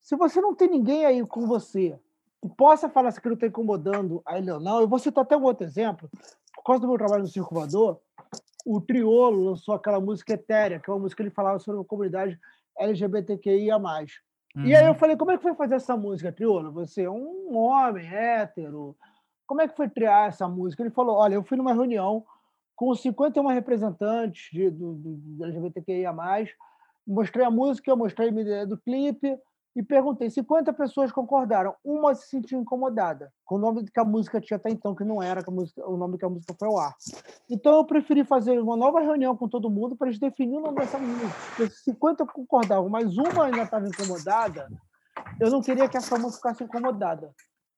se 0.00 0.16
você 0.16 0.40
não 0.40 0.54
tem 0.54 0.68
ninguém 0.68 1.06
aí 1.06 1.24
com 1.26 1.46
você 1.46 1.98
que 2.42 2.48
possa 2.56 2.88
falar 2.88 3.10
se 3.10 3.18
aquilo 3.18 3.34
está 3.34 3.46
incomodando 3.46 4.22
a 4.26 4.38
ele 4.38 4.50
ou 4.50 4.60
não, 4.60 4.80
eu 4.80 4.88
vou 4.88 4.98
citar 4.98 5.24
até 5.24 5.36
um 5.36 5.42
outro 5.42 5.64
exemplo, 5.64 6.08
causa 6.66 6.80
do 6.80 6.88
meu 6.88 6.98
trabalho 6.98 7.22
no 7.22 7.28
Circo 7.28 7.54
Voador, 7.54 8.00
o 8.66 8.80
Triolo 8.80 9.44
lançou 9.44 9.76
aquela 9.76 10.00
música 10.00 10.32
Etérea, 10.32 10.80
que 10.80 10.90
é 10.90 10.92
uma 10.92 10.98
música 10.98 11.22
que 11.22 11.28
ele 11.28 11.34
falava 11.34 11.60
sobre 11.60 11.80
a 11.80 11.84
comunidade 11.84 12.38
LGBTQIA+. 12.76 13.78
Uhum. 13.78 14.64
E 14.64 14.74
aí 14.74 14.84
eu 14.84 14.90
uhum. 14.90 14.98
falei, 14.98 15.16
como 15.16 15.30
é 15.30 15.36
que 15.36 15.42
foi 15.44 15.54
fazer 15.54 15.76
essa 15.76 15.96
música, 15.96 16.32
Triolo? 16.32 16.72
Você 16.72 17.04
é 17.04 17.10
um 17.10 17.56
homem 17.56 18.04
hétero, 18.12 18.96
como 19.46 19.60
é 19.60 19.68
que 19.68 19.76
foi 19.76 19.88
criar 19.88 20.28
essa 20.28 20.48
música? 20.48 20.82
Ele 20.82 20.90
falou, 20.90 21.16
olha, 21.16 21.34
eu 21.34 21.44
fui 21.44 21.56
numa 21.56 21.72
reunião 21.72 22.24
com 22.74 22.92
51 22.92 23.46
representantes 23.46 24.50
de, 24.52 24.68
do, 24.68 24.94
do, 24.94 25.14
do 25.14 25.44
LGBTQIA+, 25.44 26.12
mostrei 27.06 27.46
a 27.46 27.50
música, 27.50 27.94
mostrei 27.94 28.28
a 28.28 28.32
ideia 28.32 28.66
do 28.66 28.76
clipe, 28.76 29.38
e 29.76 29.82
perguntei. 29.82 30.30
50 30.30 30.72
pessoas 30.72 31.12
concordaram. 31.12 31.74
Uma 31.84 32.14
se 32.14 32.28
sentiu 32.28 32.58
incomodada 32.58 33.30
com 33.44 33.56
o 33.56 33.58
nome 33.58 33.84
que 33.84 34.00
a 34.00 34.04
música 34.04 34.40
tinha 34.40 34.56
até 34.56 34.70
então, 34.70 34.94
que 34.94 35.04
não 35.04 35.22
era 35.22 35.44
música, 35.50 35.86
o 35.86 35.98
nome 35.98 36.16
que 36.16 36.24
a 36.24 36.30
música 36.30 36.56
foi 36.58 36.66
ao 36.66 36.78
ar. 36.78 36.94
Então 37.48 37.76
eu 37.76 37.84
preferi 37.84 38.24
fazer 38.24 38.58
uma 38.58 38.76
nova 38.76 39.00
reunião 39.00 39.36
com 39.36 39.46
todo 39.46 39.70
mundo 39.70 39.94
para 39.94 40.08
eles 40.08 40.18
definir 40.18 40.56
o 40.56 40.62
nome 40.62 40.76
dessa 40.76 40.98
música. 40.98 41.28
Porque 41.54 41.70
50 41.70 42.26
concordavam, 42.26 42.88
mas 42.88 43.18
uma 43.18 43.44
ainda 43.44 43.62
estava 43.62 43.86
incomodada, 43.86 44.66
eu 45.38 45.50
não 45.50 45.60
queria 45.60 45.88
que 45.88 45.96
essa 45.98 46.18
música 46.18 46.48
ficasse 46.48 46.64
incomodada. 46.64 47.30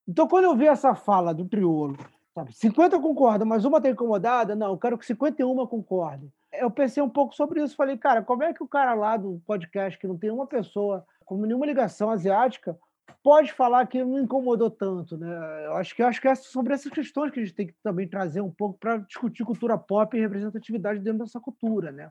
Então, 0.07 0.29
quando 0.29 0.45
eu 0.45 0.57
vi 0.57 0.67
essa 0.67 0.95
fala 0.95 1.35
do 1.35 1.47
triolo, 1.47 1.97
sabe, 2.33 2.55
50 2.55 2.99
concordam, 3.01 3.47
mas 3.47 3.65
uma 3.65 3.79
está 3.79 3.91
incomodada, 3.91 4.55
não, 4.55 4.69
eu 4.69 4.79
quero 4.79 4.97
que 4.97 5.05
51 5.05 5.67
concordem. 5.67 6.33
Eu 6.53 6.71
pensei 6.71 7.03
um 7.03 7.11
pouco 7.11 7.35
sobre 7.35 7.63
isso. 7.63 7.77
Falei, 7.77 7.99
cara, 7.99 8.23
como 8.23 8.43
é 8.43 8.55
que 8.55 8.63
o 8.63 8.69
cara 8.69 8.95
lá 8.95 9.17
do 9.17 9.43
podcast, 9.47 9.99
que 9.99 10.07
não 10.07 10.17
tem 10.17 10.31
uma 10.31 10.47
pessoa 10.47 11.05
com 11.29 11.45
nenhuma 11.45 11.67
ligação 11.67 12.09
asiática, 12.09 12.75
pode 13.23 13.53
falar 13.53 13.87
que 13.87 14.03
não 14.03 14.19
incomodou 14.19 14.71
tanto, 14.71 15.19
né? 15.19 15.67
Eu 15.67 15.75
acho 15.75 15.95
que 15.95 16.03
acho 16.03 16.21
que 16.21 16.27
é 16.27 16.35
sobre 16.35 16.73
essas 16.73 16.91
questões 16.91 17.31
que 17.31 17.39
a 17.39 17.45
gente 17.45 17.55
tem 17.55 17.67
que 17.67 17.75
também 17.83 18.09
trazer 18.09 18.41
um 18.41 18.51
pouco 18.51 18.79
para 18.79 18.97
discutir 18.97 19.45
cultura 19.45 19.77
pop 19.77 20.17
e 20.17 20.21
representatividade 20.21 21.01
dentro 21.01 21.21
dessa 21.21 21.39
cultura, 21.39 21.93
né? 21.93 22.11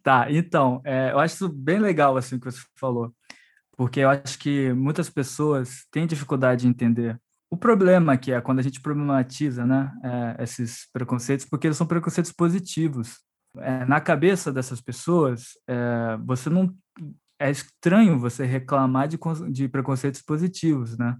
Tá, 0.00 0.30
então, 0.30 0.80
é, 0.84 1.10
eu 1.10 1.18
acho 1.18 1.34
isso 1.34 1.48
bem 1.48 1.80
legal, 1.80 2.16
assim, 2.16 2.38
que 2.38 2.44
você 2.44 2.60
falou, 2.76 3.12
porque 3.76 4.00
eu 4.00 4.10
acho 4.10 4.38
que 4.38 4.72
muitas 4.72 5.10
pessoas 5.10 5.84
têm 5.90 6.06
dificuldade 6.06 6.62
de 6.62 6.68
entender 6.68 7.20
o 7.50 7.56
problema 7.56 8.16
que 8.16 8.32
é 8.32 8.40
quando 8.40 8.60
a 8.60 8.62
gente 8.62 8.80
problematiza 8.80 9.66
né, 9.66 9.92
é, 10.04 10.42
esses 10.44 10.88
preconceitos, 10.92 11.46
porque 11.46 11.66
eles 11.66 11.76
são 11.76 11.86
preconceitos 11.86 12.32
positivos. 12.32 13.18
É, 13.58 13.84
na 13.84 14.00
cabeça 14.00 14.52
dessas 14.52 14.80
pessoas, 14.80 15.50
é, 15.68 16.16
você 16.24 16.48
não 16.48 16.74
é 17.42 17.50
estranho 17.50 18.18
você 18.18 18.44
reclamar 18.44 19.08
de, 19.08 19.18
de 19.50 19.68
preconceitos 19.68 20.22
positivos, 20.22 20.96
né? 20.96 21.16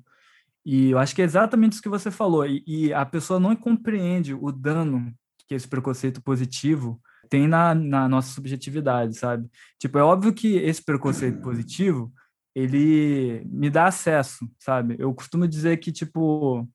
E 0.64 0.90
eu 0.90 0.98
acho 0.98 1.14
que 1.14 1.20
é 1.20 1.24
exatamente 1.24 1.72
isso 1.72 1.82
que 1.82 1.88
você 1.88 2.10
falou. 2.10 2.46
E, 2.46 2.62
e, 2.66 2.94
a 2.94 3.04
pessoa 3.04 3.40
não 3.40 3.54
compreende 3.56 4.32
o 4.32 4.52
dano 4.52 5.12
que 5.48 5.54
esse 5.54 5.66
preconceito 5.66 6.22
positivo 6.22 7.00
tem 7.28 7.48
na, 7.48 7.74
na 7.74 8.08
nossa 8.08 8.32
subjetividade, 8.32 9.16
sabe? 9.16 9.50
Tipo, 9.78 9.98
é 9.98 10.02
óbvio 10.02 10.32
que 10.32 10.56
esse 10.56 10.84
preconceito 10.84 11.40
positivo 11.40 12.12
ele 12.54 13.42
me 13.46 13.68
dá 13.70 13.86
acesso, 13.86 14.48
sabe? 14.58 14.94
Eu 14.98 15.12
costumo 15.14 15.48
dizer 15.48 15.78
que, 15.78 15.90
tipo, 15.90 16.68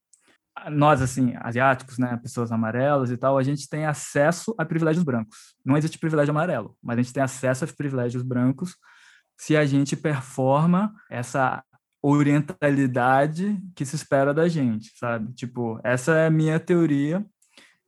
nós, 0.70 1.00
assim, 1.00 1.32
asiáticos, 1.40 1.96
né, 1.98 2.18
pessoas 2.20 2.52
amarelas 2.52 3.10
e 3.10 3.16
tal, 3.16 3.38
a 3.38 3.42
gente 3.42 3.68
tem 3.68 3.86
acesso 3.86 4.54
a 4.58 4.64
privilégios 4.64 5.04
brancos. 5.04 5.54
Não 5.64 5.76
existe 5.76 5.98
privilégio 5.98 6.32
amarelo, 6.32 6.76
mas 6.82 6.98
a 6.98 7.02
gente 7.02 7.14
tem 7.14 7.22
acesso 7.22 7.64
a 7.64 7.68
privilégios 7.68 8.22
brancos 8.22 8.76
se 9.38 9.56
a 9.56 9.64
gente 9.64 9.96
performa 9.96 10.92
essa 11.08 11.62
orientalidade 12.02 13.58
que 13.74 13.84
se 13.84 13.94
espera 13.94 14.34
da 14.34 14.48
gente, 14.48 14.92
sabe? 14.96 15.32
Tipo, 15.32 15.80
essa 15.84 16.12
é 16.16 16.26
a 16.26 16.30
minha 16.30 16.58
teoria. 16.58 17.24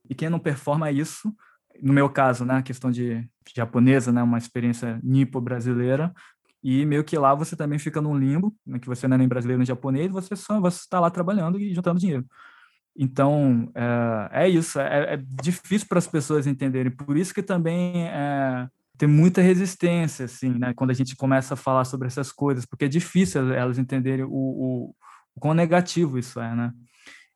E 0.09 0.15
quem 0.15 0.29
não 0.29 0.39
performa 0.39 0.91
isso, 0.91 1.33
no 1.81 1.93
meu 1.93 2.09
caso, 2.09 2.45
né, 2.45 2.61
questão 2.61 2.89
de 2.89 3.27
japonesa, 3.55 4.11
né, 4.11 4.23
uma 4.23 4.37
experiência 4.37 4.99
nipo-brasileira, 5.03 6.13
e 6.63 6.85
meio 6.85 7.03
que 7.03 7.17
lá 7.17 7.33
você 7.33 7.55
também 7.55 7.79
fica 7.79 8.01
num 8.01 8.17
limbo, 8.17 8.55
né, 8.65 8.79
que 8.79 8.87
você 8.87 9.07
não 9.07 9.15
é 9.15 9.17
nem 9.17 9.27
brasileiro 9.27 9.59
nem 9.59 9.65
japonês, 9.65 10.11
você 10.11 10.35
só 10.35 10.59
você 10.59 10.79
está 10.79 10.99
lá 10.99 11.09
trabalhando 11.09 11.59
e 11.59 11.73
juntando 11.73 11.99
dinheiro. 11.99 12.25
Então, 12.95 13.71
é, 13.73 14.45
é 14.45 14.49
isso, 14.49 14.79
é, 14.79 15.13
é 15.13 15.17
difícil 15.17 15.87
para 15.87 15.97
as 15.97 16.07
pessoas 16.07 16.45
entenderem, 16.45 16.91
por 16.91 17.17
isso 17.17 17.33
que 17.33 17.41
também 17.41 18.07
é, 18.07 18.67
tem 19.01 19.09
muita 19.09 19.41
resistência, 19.41 20.25
assim, 20.25 20.59
né, 20.59 20.75
quando 20.75 20.91
a 20.91 20.93
gente 20.93 21.15
começa 21.15 21.55
a 21.55 21.57
falar 21.57 21.85
sobre 21.85 22.05
essas 22.05 22.31
coisas, 22.31 22.67
porque 22.67 22.85
é 22.85 22.87
difícil 22.87 23.51
elas 23.51 23.79
entenderem 23.79 24.25
o, 24.25 24.29
o, 24.29 24.95
o 25.33 25.39
quão 25.39 25.55
negativo 25.55 26.19
isso 26.19 26.39
é, 26.39 26.53
né. 26.53 26.71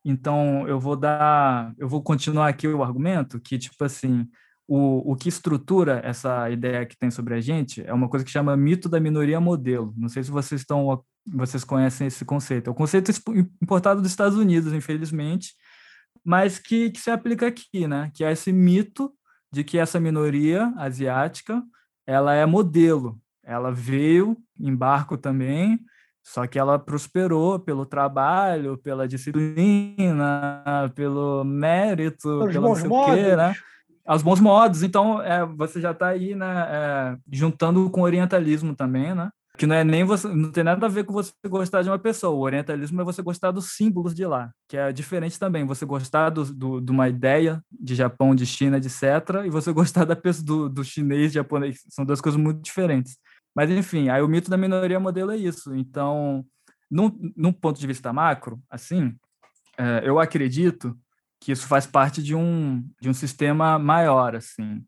Então, 0.06 0.68
eu 0.68 0.80
vou 0.80 0.96
dar, 0.96 1.74
eu 1.80 1.90
vou 1.90 2.04
continuar 2.04 2.50
aqui 2.50 2.68
o 2.68 2.84
argumento 2.84 3.40
que, 3.40 3.58
tipo 3.58 3.84
assim, 3.84 4.30
o, 4.68 5.14
o 5.14 5.16
que 5.16 5.28
estrutura 5.28 6.02
essa 6.04 6.48
ideia 6.52 6.86
que 6.86 6.96
tem 6.96 7.10
sobre 7.10 7.34
a 7.34 7.42
gente 7.42 7.84
é 7.84 7.92
uma 7.92 8.08
coisa 8.08 8.24
que 8.24 8.32
chama 8.32 8.56
mito 8.56 8.88
da 8.88 9.00
minoria 9.00 9.40
modelo. 9.40 9.92
Não 9.98 10.08
sei 10.08 10.24
se 10.24 10.30
vocês 10.30 10.62
estão 10.62 11.04
vocês 11.34 11.64
conhecem 11.64 12.06
esse 12.06 12.24
conceito. 12.24 12.68
É 12.68 12.72
um 12.72 12.76
conceito 12.76 13.12
importado 13.60 14.04
dos 14.04 14.12
Estados 14.12 14.38
Unidos, 14.38 14.72
infelizmente, 14.72 15.56
mas 16.24 16.60
que, 16.60 16.92
que 16.92 17.00
se 17.02 17.10
aplica 17.10 17.48
aqui, 17.48 17.88
né? 17.88 18.12
Que 18.14 18.24
é 18.24 18.32
esse 18.32 18.54
mito 18.54 19.12
de 19.56 19.64
que 19.64 19.78
essa 19.78 20.02
minoria 20.02 20.74
asiática 20.76 21.64
ela 22.06 22.34
é 22.34 22.46
modelo. 22.46 23.18
Ela 23.42 23.72
veio 23.72 24.36
em 24.60 24.76
barco 24.76 25.18
também, 25.18 25.80
só 26.22 26.46
que 26.46 26.60
ela 26.60 26.78
prosperou 26.78 27.58
pelo 27.58 27.86
trabalho, 27.86 28.78
pela 28.78 29.08
disciplina, 29.08 30.92
pelo 30.94 31.46
mérito, 31.46 32.28
Pelos 32.28 32.52
pelo 32.52 32.64
não 32.64 32.70
bons 32.70 32.80
sei 32.80 32.90
o 32.90 33.06
quê, 33.06 33.36
né? 33.38 33.48
modos. 33.48 33.64
aos 34.06 34.22
bons 34.22 34.40
modos. 34.42 34.84
Então, 34.84 35.22
é, 35.22 35.46
você 35.46 35.80
já 35.80 35.92
está 35.92 36.08
aí, 36.08 36.36
né, 36.36 36.68
é, 36.70 37.18
juntando 37.32 37.90
com 37.90 38.02
o 38.02 38.04
orientalismo 38.04 38.76
também, 38.76 39.16
né? 39.16 39.32
Que 39.58 39.66
não 39.66 39.76
é 39.76 39.84
nem 39.84 40.04
você, 40.04 40.28
não 40.28 40.52
tem 40.52 40.64
nada 40.64 40.86
a 40.86 40.90
ver 40.90 41.06
com 41.06 41.14
você 41.14 41.32
gostar 41.48 41.82
de 41.82 41.90
uma 41.90 42.00
pessoa. 42.00 42.36
O 42.36 42.42
orientalismo 42.42 43.02
é 43.02 43.04
você 43.04 43.22
gostar 43.22 43.52
dos 43.52 43.76
símbolos 43.76 44.14
de 44.14 44.26
lá, 44.26 44.52
que 44.68 44.76
é 44.76 44.92
diferente 44.92 45.40
também. 45.40 45.66
Você 45.66 45.86
gostar 45.86 46.30
do, 46.30 46.46
do, 46.54 46.82
de 46.82 46.92
uma 46.92 47.08
ideia 47.08 47.64
de 47.72 47.96
Japão, 47.96 48.36
de 48.36 48.46
China, 48.46 48.78
etc., 48.78 49.46
e 49.46 49.50
você 49.50 49.72
gostar 49.74 50.06
da 50.06 50.16
pessoa, 50.16 50.46
do, 50.46 50.70
do 50.70 50.84
chinês, 50.84 51.32
japonês. 51.32 51.82
São 51.90 52.06
duas 52.06 52.20
coisas 52.20 52.40
muito 52.40 52.62
diferentes. 52.62 53.18
Mas, 53.56 53.70
enfim, 53.70 54.10
aí 54.10 54.22
o 54.22 54.28
mito 54.28 54.50
da 54.50 54.58
minoria 54.58 55.00
modelo 55.00 55.32
é 55.32 55.38
isso. 55.38 55.74
Então, 55.76 56.46
num, 56.92 57.12
num 57.36 57.54
ponto 57.54 57.80
de 57.80 57.88
vista 57.88 58.12
macro, 58.12 58.62
assim, 58.70 59.16
é, 59.78 60.02
eu 60.04 60.20
acredito 60.20 60.98
que 61.40 61.52
isso 61.52 61.68
faz 61.68 61.86
parte 61.86 62.22
de 62.22 62.36
um, 62.36 62.84
de 63.00 63.10
um 63.10 63.14
sistema 63.14 63.80
maior, 63.80 64.36
assim. 64.36 64.84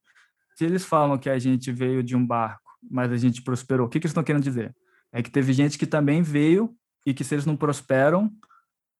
Se 0.55 0.65
eles 0.65 0.83
falam 0.83 1.17
que 1.17 1.29
a 1.29 1.37
gente 1.37 1.71
veio 1.71 2.03
de 2.03 2.15
um 2.15 2.25
barco, 2.25 2.66
mas 2.89 3.11
a 3.11 3.17
gente 3.17 3.41
prosperou, 3.41 3.87
o 3.87 3.89
que, 3.89 3.99
que 3.99 4.05
eles 4.05 4.11
estão 4.11 4.23
querendo 4.23 4.43
dizer? 4.43 4.75
É 5.11 5.21
que 5.21 5.31
teve 5.31 5.53
gente 5.53 5.77
que 5.77 5.85
também 5.85 6.21
veio 6.21 6.75
e 7.05 7.13
que 7.13 7.23
se 7.23 7.35
eles 7.35 7.45
não 7.45 7.55
prosperam, 7.55 8.31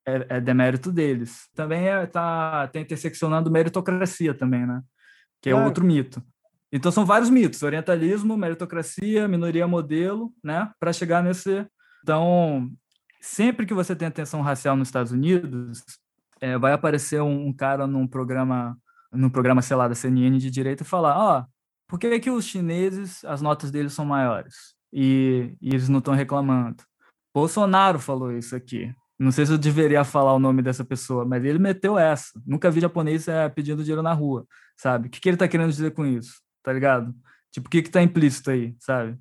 é, 0.07 0.37
é 0.37 0.41
demérito 0.41 0.91
deles. 0.91 1.49
Também 1.53 1.87
é, 1.87 2.05
tá, 2.05 2.67
tá 2.67 2.79
interseccionando 2.79 3.51
meritocracia 3.51 4.33
também, 4.33 4.65
né? 4.65 4.81
Que 5.41 5.49
é 5.49 5.51
Claro. 5.51 5.67
outro 5.67 5.85
mito. 5.85 6.23
Então 6.71 6.91
são 6.91 7.05
vários 7.05 7.29
mitos: 7.29 7.63
orientalismo, 7.63 8.37
meritocracia, 8.37 9.27
minoria 9.27 9.67
modelo, 9.67 10.33
né? 10.43 10.71
Para 10.79 10.93
chegar 10.93 11.21
nesse. 11.21 11.65
Então, 12.01 12.69
sempre 13.21 13.65
que 13.65 13.73
você 13.73 13.95
tem 13.95 14.07
atenção 14.07 14.41
racial 14.41 14.75
nos 14.75 14.87
Estados 14.87 15.11
Unidos, 15.11 15.83
é, 16.39 16.57
vai 16.57 16.71
aparecer 16.71 17.21
um, 17.21 17.47
um 17.47 17.53
cara 17.53 17.85
num 17.85 18.07
programa, 18.07 18.77
num 19.11 19.29
programa, 19.29 19.61
sei 19.61 19.75
lá, 19.75 19.87
da 19.87 19.95
CNN 19.95 20.37
de 20.37 20.49
direita 20.49 20.83
e 20.83 20.85
falar: 20.85 21.17
ó, 21.17 21.45
por 21.87 21.99
que, 21.99 22.19
que 22.19 22.29
os 22.29 22.45
chineses, 22.45 23.23
as 23.25 23.41
notas 23.41 23.71
deles 23.71 23.93
são 23.93 24.05
maiores? 24.05 24.75
E, 24.91 25.55
e 25.61 25.69
eles 25.69 25.89
não 25.89 25.99
estão 25.99 26.13
reclamando. 26.13 26.83
Bolsonaro 27.33 27.99
falou 27.99 28.31
isso 28.31 28.55
aqui. 28.55 28.93
Não 29.19 29.31
sei 29.31 29.45
se 29.45 29.51
eu 29.51 29.57
deveria 29.57 30.03
falar 30.03 30.33
o 30.33 30.39
nome 30.39 30.61
dessa 30.61 30.85
pessoa, 30.85 31.25
mas 31.25 31.43
ele 31.43 31.57
meteu 31.57 31.97
essa. 31.97 32.39
Nunca 32.45 32.69
vi 32.69 32.79
japonês 32.79 33.27
é, 33.27 33.49
pedindo 33.49 33.83
dinheiro 33.83 34.03
na 34.03 34.13
rua, 34.13 34.45
sabe? 34.75 35.07
O 35.07 35.11
que, 35.11 35.19
que 35.19 35.29
ele 35.29 35.37
tá 35.37 35.47
querendo 35.47 35.71
dizer 35.71 35.91
com 35.91 36.05
isso? 36.05 36.41
Tá 36.63 36.71
ligado? 36.71 37.15
Tipo, 37.51 37.67
o 37.67 37.69
que 37.69 37.81
que 37.81 37.89
tá 37.89 38.01
implícito 38.01 38.51
aí, 38.51 38.75
sabe? 38.79 39.17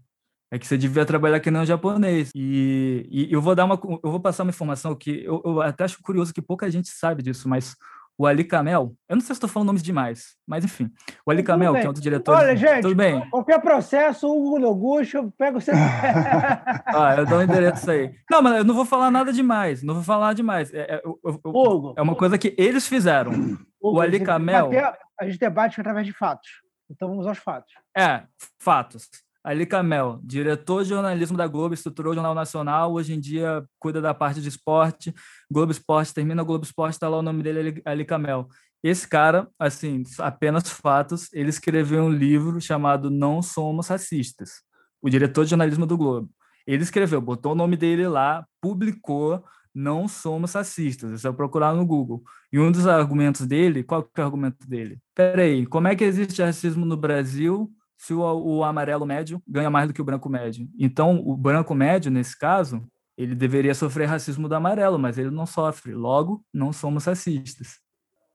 É 0.50 0.58
que 0.58 0.66
você 0.66 0.76
devia 0.76 1.04
trabalhar 1.04 1.40
que 1.40 1.50
nem 1.50 1.62
um 1.62 1.66
japonês. 1.66 2.30
E, 2.34 3.06
e 3.10 3.32
eu 3.32 3.40
vou 3.40 3.54
dar 3.54 3.64
uma, 3.64 3.80
eu 4.04 4.10
vou 4.10 4.20
passar 4.20 4.42
uma 4.42 4.50
informação 4.50 4.94
que 4.94 5.24
eu, 5.24 5.42
eu 5.44 5.62
até 5.62 5.84
acho 5.84 6.02
curioso 6.02 6.32
que 6.32 6.42
pouca 6.42 6.70
gente 6.70 6.88
sabe 6.88 7.22
disso, 7.22 7.48
mas 7.48 7.74
o 8.18 8.26
Ali 8.26 8.44
Kamel, 8.44 8.94
eu 9.08 9.16
não 9.16 9.20
sei 9.20 9.26
se 9.28 9.32
estou 9.34 9.48
falando 9.48 9.66
nomes 9.66 9.82
demais, 9.82 10.36
mas 10.46 10.64
enfim, 10.64 10.90
o 11.26 11.30
Ali 11.30 11.42
Kamel, 11.42 11.74
que 11.74 11.80
é 11.86 11.88
um 11.88 11.92
dos 11.92 12.00
diretores. 12.02 12.40
Olha, 12.40 12.56
gente, 12.56 12.82
tudo 12.82 12.94
bem? 12.94 13.28
qualquer 13.30 13.60
processo, 13.60 14.26
o 14.26 14.46
Hugo 14.46 14.58
Noguchi, 14.58 15.16
eu 15.16 15.30
pego 15.32 15.60
você. 15.60 15.72
Ah, 16.86 17.14
eu 17.18 17.26
dou 17.26 17.38
o 17.38 17.42
endereço 17.42 17.90
aí. 17.90 18.14
Não, 18.30 18.40
mas 18.42 18.56
eu 18.58 18.64
não 18.64 18.74
vou 18.74 18.84
falar 18.84 19.10
nada 19.10 19.32
demais, 19.32 19.82
não 19.82 19.94
vou 19.94 20.02
falar 20.02 20.32
demais. 20.34 20.72
É, 20.72 20.96
é, 20.96 21.02
eu- 21.04 21.18
Hugo, 21.44 21.94
é 21.96 22.02
uma 22.02 22.14
coisa 22.14 22.38
que 22.38 22.54
eles 22.56 22.86
fizeram. 22.86 23.32
Hugo, 23.82 24.00
Ali 24.00 24.16
a 24.16 24.18
gente 24.18 24.26
Kamel- 24.26 24.68
debate- 24.70 24.98
A 25.20 25.24
gente 25.26 25.38
debate 25.38 25.80
através 25.80 26.06
de 26.06 26.12
fatos. 26.12 26.48
Então 26.90 27.08
vamos 27.08 27.26
aos 27.26 27.38
fatos. 27.38 27.72
É, 27.96 28.22
fatos. 28.60 29.08
Ali 29.46 29.64
Camel, 29.64 30.18
diretor 30.24 30.82
de 30.82 30.88
jornalismo 30.88 31.36
da 31.36 31.46
Globo, 31.46 31.72
estruturou 31.72 32.10
o 32.10 32.14
Jornal 32.16 32.34
Nacional, 32.34 32.92
hoje 32.92 33.14
em 33.14 33.20
dia 33.20 33.64
cuida 33.78 34.00
da 34.00 34.12
parte 34.12 34.40
de 34.40 34.48
esporte. 34.48 35.14
Globo 35.48 35.70
Esporte, 35.70 36.12
termina 36.12 36.42
Globo 36.42 36.64
Esporte, 36.64 36.94
está 36.94 37.08
lá 37.08 37.18
o 37.18 37.22
nome 37.22 37.44
dele, 37.44 37.60
Ali- 37.60 37.82
Ali 37.84 38.04
Camel. 38.04 38.48
Esse 38.82 39.06
cara, 39.06 39.48
assim, 39.56 40.02
apenas 40.18 40.68
fatos, 40.68 41.32
ele 41.32 41.48
escreveu 41.48 42.02
um 42.02 42.10
livro 42.10 42.60
chamado 42.60 43.08
Não 43.08 43.40
Somos 43.40 43.86
Racistas, 43.86 44.62
o 45.00 45.08
diretor 45.08 45.44
de 45.44 45.50
jornalismo 45.50 45.86
do 45.86 45.96
Globo. 45.96 46.28
Ele 46.66 46.82
escreveu, 46.82 47.20
botou 47.20 47.52
o 47.52 47.54
nome 47.54 47.76
dele 47.76 48.08
lá, 48.08 48.44
publicou 48.60 49.44
Não 49.72 50.08
Somos 50.08 50.54
Racistas, 50.54 51.12
é 51.12 51.18
só 51.18 51.32
procurar 51.32 51.72
no 51.72 51.86
Google. 51.86 52.20
E 52.52 52.58
um 52.58 52.72
dos 52.72 52.84
argumentos 52.88 53.46
dele, 53.46 53.84
qual 53.84 54.02
que 54.02 54.20
é 54.20 54.24
o 54.24 54.26
argumento 54.26 54.68
dele? 54.68 54.98
Peraí, 55.14 55.64
como 55.66 55.86
é 55.86 55.94
que 55.94 56.02
existe 56.02 56.42
racismo 56.42 56.84
no 56.84 56.96
Brasil 56.96 57.70
se 57.96 58.12
o, 58.12 58.20
o 58.20 58.64
amarelo 58.64 59.06
médio 59.06 59.42
ganha 59.46 59.70
mais 59.70 59.88
do 59.88 59.94
que 59.94 60.02
o 60.02 60.04
branco 60.04 60.28
médio? 60.28 60.68
Então, 60.78 61.22
o 61.24 61.36
branco 61.36 61.74
médio, 61.74 62.10
nesse 62.10 62.38
caso, 62.38 62.86
ele 63.16 63.34
deveria 63.34 63.74
sofrer 63.74 64.06
racismo 64.06 64.48
do 64.48 64.54
amarelo, 64.54 64.98
mas 64.98 65.16
ele 65.18 65.30
não 65.30 65.46
sofre. 65.46 65.94
Logo, 65.94 66.44
não 66.52 66.72
somos 66.72 67.06
racistas. 67.06 67.80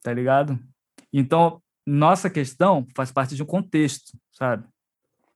Tá 0.01 0.11
ligado? 0.11 0.59
Então, 1.13 1.61
nossa 1.85 2.29
questão 2.29 2.87
faz 2.95 3.11
parte 3.11 3.35
de 3.35 3.43
um 3.43 3.45
contexto, 3.45 4.17
sabe? 4.31 4.65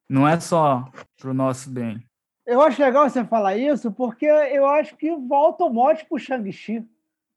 Não 0.10 0.28
é 0.28 0.40
só 0.40 0.90
pro 1.18 1.34
nosso 1.34 1.70
bem. 1.70 2.04
Eu 2.46 2.62
acho 2.62 2.82
legal 2.82 3.10
você 3.10 3.24
falar 3.24 3.58
isso, 3.58 3.92
porque 3.92 4.26
eu 4.26 4.68
acho 4.68 4.96
que 4.96 5.16
volta 5.16 5.64
o 5.64 5.70
mote 5.70 6.06
para 6.06 6.16
o 6.16 6.20
Shang-Chi. 6.20 6.88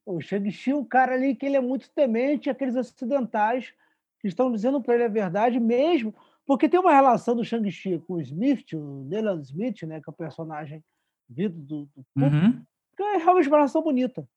O 0.05 0.21
Shang-Chi, 0.21 0.73
o 0.73 0.85
cara 0.85 1.13
ali 1.13 1.35
que 1.35 1.45
ele 1.45 1.57
é 1.57 1.61
muito 1.61 1.89
temente 1.89 2.49
àqueles 2.49 2.75
ocidentais 2.75 3.73
que 4.19 4.27
estão 4.27 4.51
dizendo 4.51 4.81
para 4.81 4.95
ele 4.95 5.03
a 5.05 5.09
verdade 5.09 5.59
mesmo, 5.59 6.13
porque 6.49 6.67
tem 6.67 6.79
uma 6.79 6.91
relação 6.91 7.35
do 7.35 7.45
Shang-Chi 7.45 7.99
com 8.07 8.15
o 8.15 8.21
Smith, 8.21 8.73
o 8.73 9.05
Dylan 9.07 9.39
Smith, 9.41 9.83
né, 9.83 10.01
que 10.01 10.09
é 10.09 10.11
o 10.11 10.15
personagem 10.15 10.83
vindo 11.29 11.53
do, 11.59 11.87
do 11.95 12.03
Uhum. 12.17 12.63
que 12.97 13.03
é 13.03 13.17
realmente 13.17 13.47
uma 13.47 13.57
relação 13.57 13.83
bonita. 13.83 14.27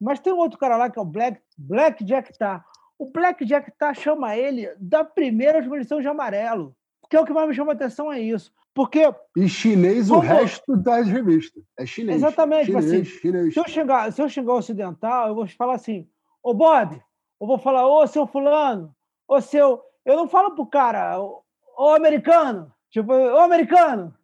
Mas 0.00 0.20
tem 0.20 0.32
um 0.32 0.38
outro 0.38 0.58
cara 0.58 0.78
lá 0.78 0.88
que 0.88 0.98
é 0.98 1.02
o 1.02 1.04
Black, 1.04 1.38
Black 1.58 2.02
Jack 2.02 2.32
Tá. 2.38 2.64
O 2.98 3.10
Black 3.10 3.44
Jack 3.44 3.70
Tá 3.76 3.92
chama 3.92 4.34
ele 4.34 4.74
da 4.78 5.04
primeira 5.04 5.58
expedição 5.58 6.00
de 6.00 6.08
amarelo. 6.08 6.74
Porque 6.98 7.14
é 7.14 7.20
o 7.20 7.26
que 7.26 7.32
mais 7.34 7.46
me 7.46 7.54
chama 7.54 7.72
a 7.72 7.74
atenção 7.74 8.10
é 8.10 8.18
isso. 8.18 8.50
Porque. 8.72 9.12
E 9.36 9.46
chinês, 9.46 10.08
como... 10.08 10.20
o 10.20 10.22
resto 10.22 10.74
das 10.78 11.08
revistas. 11.08 11.62
É 11.78 11.84
chinês. 11.84 12.22
Exatamente. 12.22 12.66
Chinês, 12.68 12.86
assim, 12.86 13.04
chinês. 13.04 13.52
Se, 13.52 13.60
eu 13.60 13.68
xingar, 13.68 14.10
se 14.10 14.22
eu 14.22 14.30
xingar 14.30 14.54
o 14.54 14.58
ocidental, 14.58 15.28
eu 15.28 15.34
vou 15.34 15.46
falar 15.46 15.74
assim: 15.74 16.08
Ô 16.42 16.54
Bob, 16.54 16.94
eu 17.38 17.46
vou 17.46 17.58
falar, 17.58 17.86
ô 17.86 18.06
seu 18.06 18.26
fulano, 18.26 18.96
ô 19.28 19.42
seu. 19.42 19.82
Eu 20.06 20.16
não 20.16 20.26
falo 20.26 20.54
pro 20.54 20.64
cara, 20.64 21.20
ô 21.20 21.42
americano, 21.88 22.72
tipo, 22.90 23.12
ô 23.12 23.38
americano, 23.40 24.14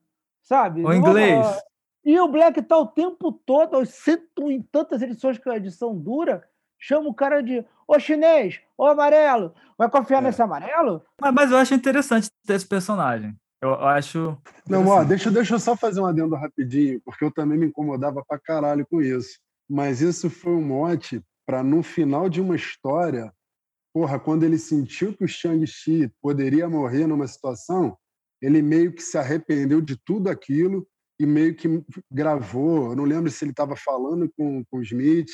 sabe? 0.42 0.84
O 0.84 0.92
inglês. 0.92 1.46
E 2.04 2.20
o 2.20 2.28
Black 2.28 2.62
tá 2.62 2.78
o 2.78 2.86
tempo 2.86 3.32
todo, 3.32 3.74
aos 3.74 3.88
cento 3.88 4.50
em 4.50 4.62
tantas 4.62 5.02
edições 5.02 5.38
que 5.38 5.50
a 5.50 5.56
edição 5.56 5.96
dura, 5.96 6.44
chama 6.78 7.08
o 7.08 7.14
cara 7.14 7.42
de 7.42 7.64
ô 7.88 7.98
chinês, 7.98 8.60
ô 8.78 8.86
amarelo. 8.86 9.52
Vai 9.76 9.90
confiar 9.90 10.18
é. 10.18 10.26
nesse 10.26 10.40
amarelo? 10.40 11.02
Mas, 11.20 11.34
mas, 11.34 11.50
eu 11.50 11.56
acho 11.56 11.74
interessante 11.74 12.30
ter 12.46 12.54
esse 12.54 12.66
personagem. 12.66 13.34
Eu 13.60 13.74
acho. 13.74 14.38
Não, 14.68 14.86
ó, 14.86 15.02
deixa, 15.02 15.30
deixa 15.30 15.54
eu 15.54 15.58
só 15.58 15.74
fazer 15.74 16.00
um 16.00 16.06
adendo 16.06 16.36
rapidinho, 16.36 17.00
porque 17.04 17.24
eu 17.24 17.32
também 17.32 17.58
me 17.58 17.66
incomodava 17.66 18.22
pra 18.24 18.38
caralho 18.38 18.86
com 18.86 19.00
isso. 19.00 19.40
Mas 19.68 20.00
isso 20.00 20.30
foi 20.30 20.52
um 20.52 20.62
mote 20.62 21.20
para, 21.44 21.62
no 21.62 21.82
final 21.82 22.28
de 22.28 22.40
uma 22.40 22.54
história, 22.54 23.32
porra, 23.96 24.20
quando 24.20 24.44
ele 24.44 24.58
sentiu 24.58 25.14
que 25.14 25.24
o 25.24 25.28
Shang-Chi 25.28 26.12
poderia 26.20 26.68
morrer 26.68 27.06
numa 27.06 27.26
situação, 27.26 27.96
ele 28.42 28.60
meio 28.60 28.92
que 28.92 29.02
se 29.02 29.16
arrependeu 29.16 29.80
de 29.80 29.96
tudo 29.96 30.28
aquilo 30.28 30.86
e 31.18 31.24
meio 31.24 31.54
que 31.56 31.82
gravou. 32.12 32.90
Eu 32.90 32.96
não 32.96 33.04
lembro 33.04 33.30
se 33.30 33.42
ele 33.42 33.52
estava 33.52 33.74
falando 33.74 34.30
com, 34.36 34.62
com 34.70 34.80
o 34.80 34.82
Smith 34.82 35.30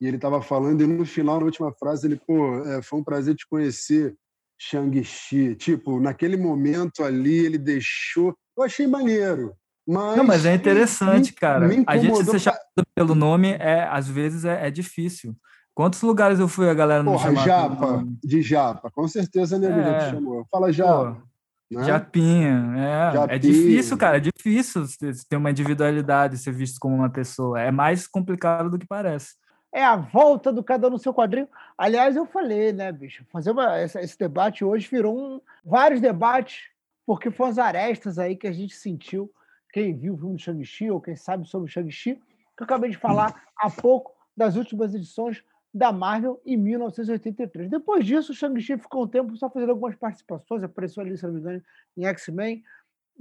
e 0.00 0.08
ele 0.08 0.16
estava 0.16 0.42
falando, 0.42 0.82
e 0.82 0.88
no 0.88 1.06
final, 1.06 1.38
na 1.38 1.46
última 1.46 1.72
frase, 1.72 2.08
ele, 2.08 2.20
pô, 2.26 2.58
é, 2.64 2.82
foi 2.82 2.98
um 2.98 3.04
prazer 3.04 3.36
te 3.36 3.46
conhecer, 3.48 4.16
Shang-Chi. 4.58 5.54
Tipo, 5.54 6.00
naquele 6.00 6.36
momento 6.36 7.04
ali, 7.04 7.46
ele 7.46 7.58
deixou. 7.58 8.34
Eu 8.58 8.64
achei 8.64 8.88
maneiro. 8.88 9.54
Mas, 9.86 10.16
não, 10.16 10.24
mas 10.24 10.44
é 10.44 10.52
interessante, 10.52 11.30
me, 11.30 11.36
cara. 11.36 11.68
Me 11.68 11.84
a 11.86 11.96
gente 11.96 12.24
ser 12.24 12.40
chamado 12.40 12.60
pelo 12.92 13.14
nome, 13.14 13.52
é, 13.52 13.86
às 13.88 14.08
vezes, 14.08 14.44
é, 14.44 14.66
é, 14.66 14.70
difícil. 14.70 15.32
Quantos 15.74 16.02
lugares 16.02 16.38
eu 16.38 16.48
fui 16.48 16.68
a 16.68 16.74
galera 16.74 17.02
não 17.02 17.12
Porra, 17.12 17.34
Japa, 17.34 18.04
de 18.22 18.42
Japa, 18.42 18.90
com 18.90 19.06
certeza 19.08 19.56
a 19.56 19.58
nego 19.58 19.78
é. 19.78 19.82
já 19.82 19.98
te 19.98 20.10
chamou. 20.14 20.46
Fala 20.50 20.72
Japa. 20.72 21.14
Pô, 21.14 21.78
né? 21.78 21.84
Japinha, 21.84 22.74
é. 22.76 23.12
Japinha. 23.12 23.36
É 23.36 23.38
difícil, 23.38 23.96
cara, 23.96 24.16
é 24.16 24.20
difícil 24.20 24.84
ter 25.28 25.36
uma 25.36 25.50
individualidade, 25.50 26.36
ser 26.36 26.52
visto 26.52 26.80
como 26.80 26.96
uma 26.96 27.08
pessoa. 27.08 27.60
É 27.60 27.70
mais 27.70 28.06
complicado 28.06 28.68
do 28.68 28.78
que 28.78 28.86
parece. 28.86 29.36
É 29.72 29.84
a 29.84 29.94
volta 29.94 30.52
do 30.52 30.64
cada 30.64 30.88
um 30.88 30.90
no 30.90 30.98
seu 30.98 31.14
quadrinho. 31.14 31.48
Aliás, 31.78 32.16
eu 32.16 32.26
falei, 32.26 32.72
né, 32.72 32.90
bicho? 32.90 33.24
Fazer 33.30 33.52
uma, 33.52 33.80
esse, 33.80 33.98
esse 34.00 34.18
debate 34.18 34.64
hoje 34.64 34.88
virou 34.90 35.16
um, 35.16 35.40
vários 35.64 36.00
debates, 36.00 36.64
porque 37.06 37.30
foram 37.30 37.52
as 37.52 37.58
arestas 37.58 38.18
aí 38.18 38.34
que 38.34 38.48
a 38.48 38.52
gente 38.52 38.74
sentiu. 38.74 39.32
Quem 39.72 39.96
viu 39.96 40.14
o 40.14 40.18
filme 40.18 40.34
do 40.34 40.42
Shang-Chi, 40.42 40.90
ou 40.90 41.00
quem 41.00 41.14
sabe 41.14 41.48
sobre 41.48 41.68
o 41.68 41.72
Shang-Chi, 41.72 42.16
que 42.56 42.62
eu 42.62 42.64
acabei 42.64 42.90
de 42.90 42.98
falar 42.98 43.32
há 43.56 43.70
pouco 43.70 44.12
das 44.36 44.56
últimas 44.56 44.92
edições 44.92 45.44
da 45.72 45.92
Marvel 45.92 46.40
em 46.44 46.56
1983. 46.56 47.70
Depois 47.70 48.04
disso, 48.04 48.32
o 48.32 48.34
Shang-Chi 48.34 48.76
ficou 48.78 49.04
um 49.04 49.08
tempo 49.08 49.36
só 49.36 49.48
fazendo 49.48 49.70
algumas 49.70 49.94
participações, 49.94 50.62
apareceu 50.62 51.02
ali, 51.02 51.16
se 51.16 51.24
não 51.24 51.32
me 51.32 51.40
engano, 51.40 51.62
em 51.96 52.04
X-Men, 52.06 52.62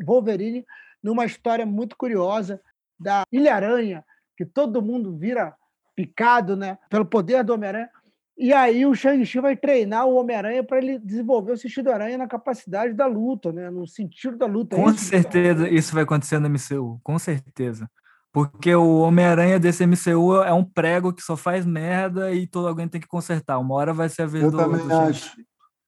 Wolverine, 0.04 0.66
numa 1.02 1.26
história 1.26 1.66
muito 1.66 1.96
curiosa 1.96 2.60
da 3.00 3.24
Ilha-Aranha, 3.32 4.04
que 4.36 4.46
todo 4.46 4.82
mundo 4.82 5.16
vira 5.16 5.56
picado 5.96 6.56
né, 6.56 6.78
pelo 6.90 7.06
poder 7.06 7.44
do 7.44 7.54
Homem-Aranha. 7.54 7.90
E 8.38 8.54
aí 8.54 8.86
o 8.86 8.96
Shang-Chi 8.96 9.42
vai 9.42 9.56
treinar 9.56 10.08
o 10.08 10.16
Homem-Aranha 10.16 10.64
para 10.64 10.78
ele 10.78 10.98
desenvolver 10.98 11.52
o 11.52 11.58
sentido 11.58 11.92
aranha 11.92 12.18
na 12.18 12.28
capacidade 12.28 12.94
da 12.94 13.06
luta, 13.06 13.52
né? 13.52 13.70
no 13.70 13.86
sentido 13.86 14.38
da 14.38 14.46
luta. 14.46 14.78
Com 14.78 14.94
certeza 14.94 15.68
isso 15.68 15.94
vai 15.94 16.04
acontecer 16.04 16.40
no 16.40 16.50
MCU, 16.50 17.02
com 17.04 17.20
certeza. 17.20 17.90
Porque 18.32 18.74
o 18.76 19.00
Homem-Aranha 19.00 19.60
desse 19.60 19.86
MCU 19.86 20.44
é 20.44 20.54
um 20.54 20.64
prego 20.64 21.12
que 21.12 21.22
só 21.22 21.36
faz 21.36 21.66
merda 21.66 22.32
e 22.32 22.46
todo 22.46 22.68
alguém 22.68 22.88
tem 22.88 23.02
que 23.02 23.08
consertar. 23.08 23.58
Uma 23.58 23.76
hora 23.76 23.94
vai 23.94 24.08
ser 24.08 24.24
a 24.24 24.28
vez 24.28 24.44
Eu 24.44 24.52
do, 24.52 24.58
também 24.58 24.88
do 24.88 24.96
acho. 24.96 25.36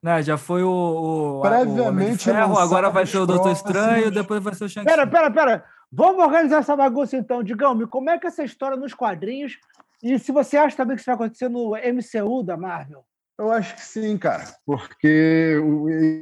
Não, 0.02 0.20
já 0.20 0.36
foi 0.36 0.64
o, 0.64 1.38
o, 1.38 1.40
Previamente 1.42 2.28
o 2.28 2.34
Ferro, 2.34 2.58
agora 2.58 2.90
vai 2.90 3.06
ser 3.06 3.18
o 3.18 3.26
Doutor 3.26 3.52
Estranho, 3.52 4.10
depois 4.10 4.42
vai 4.42 4.52
ser 4.52 4.64
o 4.64 4.68
Shang-Chi. 4.68 4.90
Pera, 4.90 5.06
pera, 5.06 5.30
pera. 5.30 5.64
Vamos 5.92 6.24
organizar 6.24 6.58
essa 6.58 6.74
bagunça 6.74 7.16
então. 7.16 7.42
Digão-me, 7.44 7.86
como 7.86 8.10
é 8.10 8.18
que 8.18 8.26
essa 8.26 8.42
história 8.42 8.76
nos 8.76 8.92
quadrinhos 8.92 9.58
e 10.02 10.18
se 10.18 10.32
você 10.32 10.56
acha 10.56 10.76
também 10.76 10.96
que 10.96 11.02
isso 11.02 11.06
vai 11.06 11.14
acontecer 11.14 11.48
no 11.48 11.76
MCU 11.76 12.42
da 12.42 12.56
Marvel? 12.56 13.04
Eu 13.38 13.52
acho 13.52 13.76
que 13.76 13.82
sim, 13.82 14.18
cara. 14.18 14.44
Porque 14.66 15.60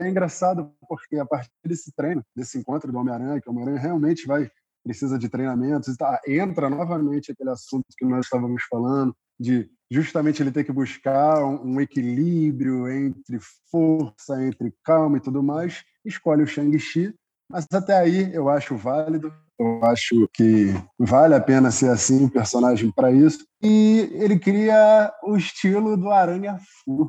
é 0.01 0.09
engraçado, 0.09 0.73
porque 0.87 1.17
a 1.17 1.25
partir 1.25 1.51
desse 1.65 1.91
treino, 1.95 2.23
desse 2.37 2.59
encontro 2.59 2.93
do 2.93 2.99
Homem-Aranha, 2.99 3.41
que 3.41 3.49
o 3.49 3.53
Homem-Aranha 3.53 3.81
realmente 3.81 4.27
vai 4.27 4.51
precisa 4.85 5.19
de 5.19 5.29
treinamentos, 5.29 5.97
tá, 5.97 6.21
entra 6.27 6.71
novamente 6.71 7.33
aquele 7.33 7.51
assunto 7.51 7.85
que 7.97 8.05
nós 8.05 8.27
estávamos 8.27 8.63
falando, 8.69 9.15
de 9.39 9.69
justamente 9.91 10.43
ele 10.43 10.53
ter 10.53 10.65
que 10.65 10.73
buscar 10.73 11.45
um, 11.45 11.75
um 11.75 11.81
equilíbrio 11.81 12.89
entre 12.89 13.39
força, 13.71 14.43
entre 14.45 14.73
calma 14.85 15.17
e 15.17 15.21
tudo 15.21 15.43
mais, 15.43 15.83
escolhe 16.05 16.43
o 16.43 16.47
Shang-Chi, 16.47 17.15
mas 17.51 17.67
até 17.73 17.99
aí 17.99 18.33
eu 18.33 18.49
acho 18.49 18.77
válido, 18.77 19.33
eu 19.59 19.85
acho 19.85 20.29
que 20.33 20.73
vale 20.97 21.35
a 21.35 21.41
pena 21.41 21.73
ser 21.73 21.91
assim, 21.91 22.29
personagem 22.29 22.93
para 22.93 23.11
isso. 23.11 23.45
E 23.61 24.09
ele 24.15 24.39
cria 24.39 25.13
o 25.25 25.37
estilo 25.37 25.97
do 25.97 26.11
Aranha-Fu. 26.11 27.09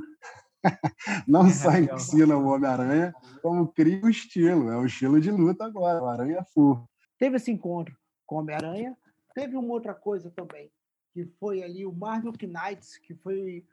Não 1.27 1.47
só 1.49 1.71
ensina 1.77 2.35
o 2.35 2.47
Homem-Aranha, 2.47 3.13
como 3.43 3.71
cria 3.71 4.01
o 4.03 4.09
estilo. 4.09 4.71
É 4.71 4.77
o 4.77 4.85
estilo 4.85 5.21
de 5.21 5.29
luta 5.29 5.63
agora, 5.63 6.01
o 6.01 6.07
Aranha-Fu. 6.07 6.83
Teve 7.21 7.35
esse 7.35 7.51
encontro 7.51 7.95
com 8.25 8.37
Homem-Aranha. 8.37 8.97
Teve 9.35 9.55
uma 9.55 9.71
outra 9.71 9.93
coisa 9.93 10.31
também, 10.31 10.71
que 11.13 11.23
foi 11.39 11.61
ali 11.61 11.85
o 11.85 11.93
Marvel 11.93 12.33
Knights, 12.33 12.97
que 12.97 13.13
foi 13.13 13.63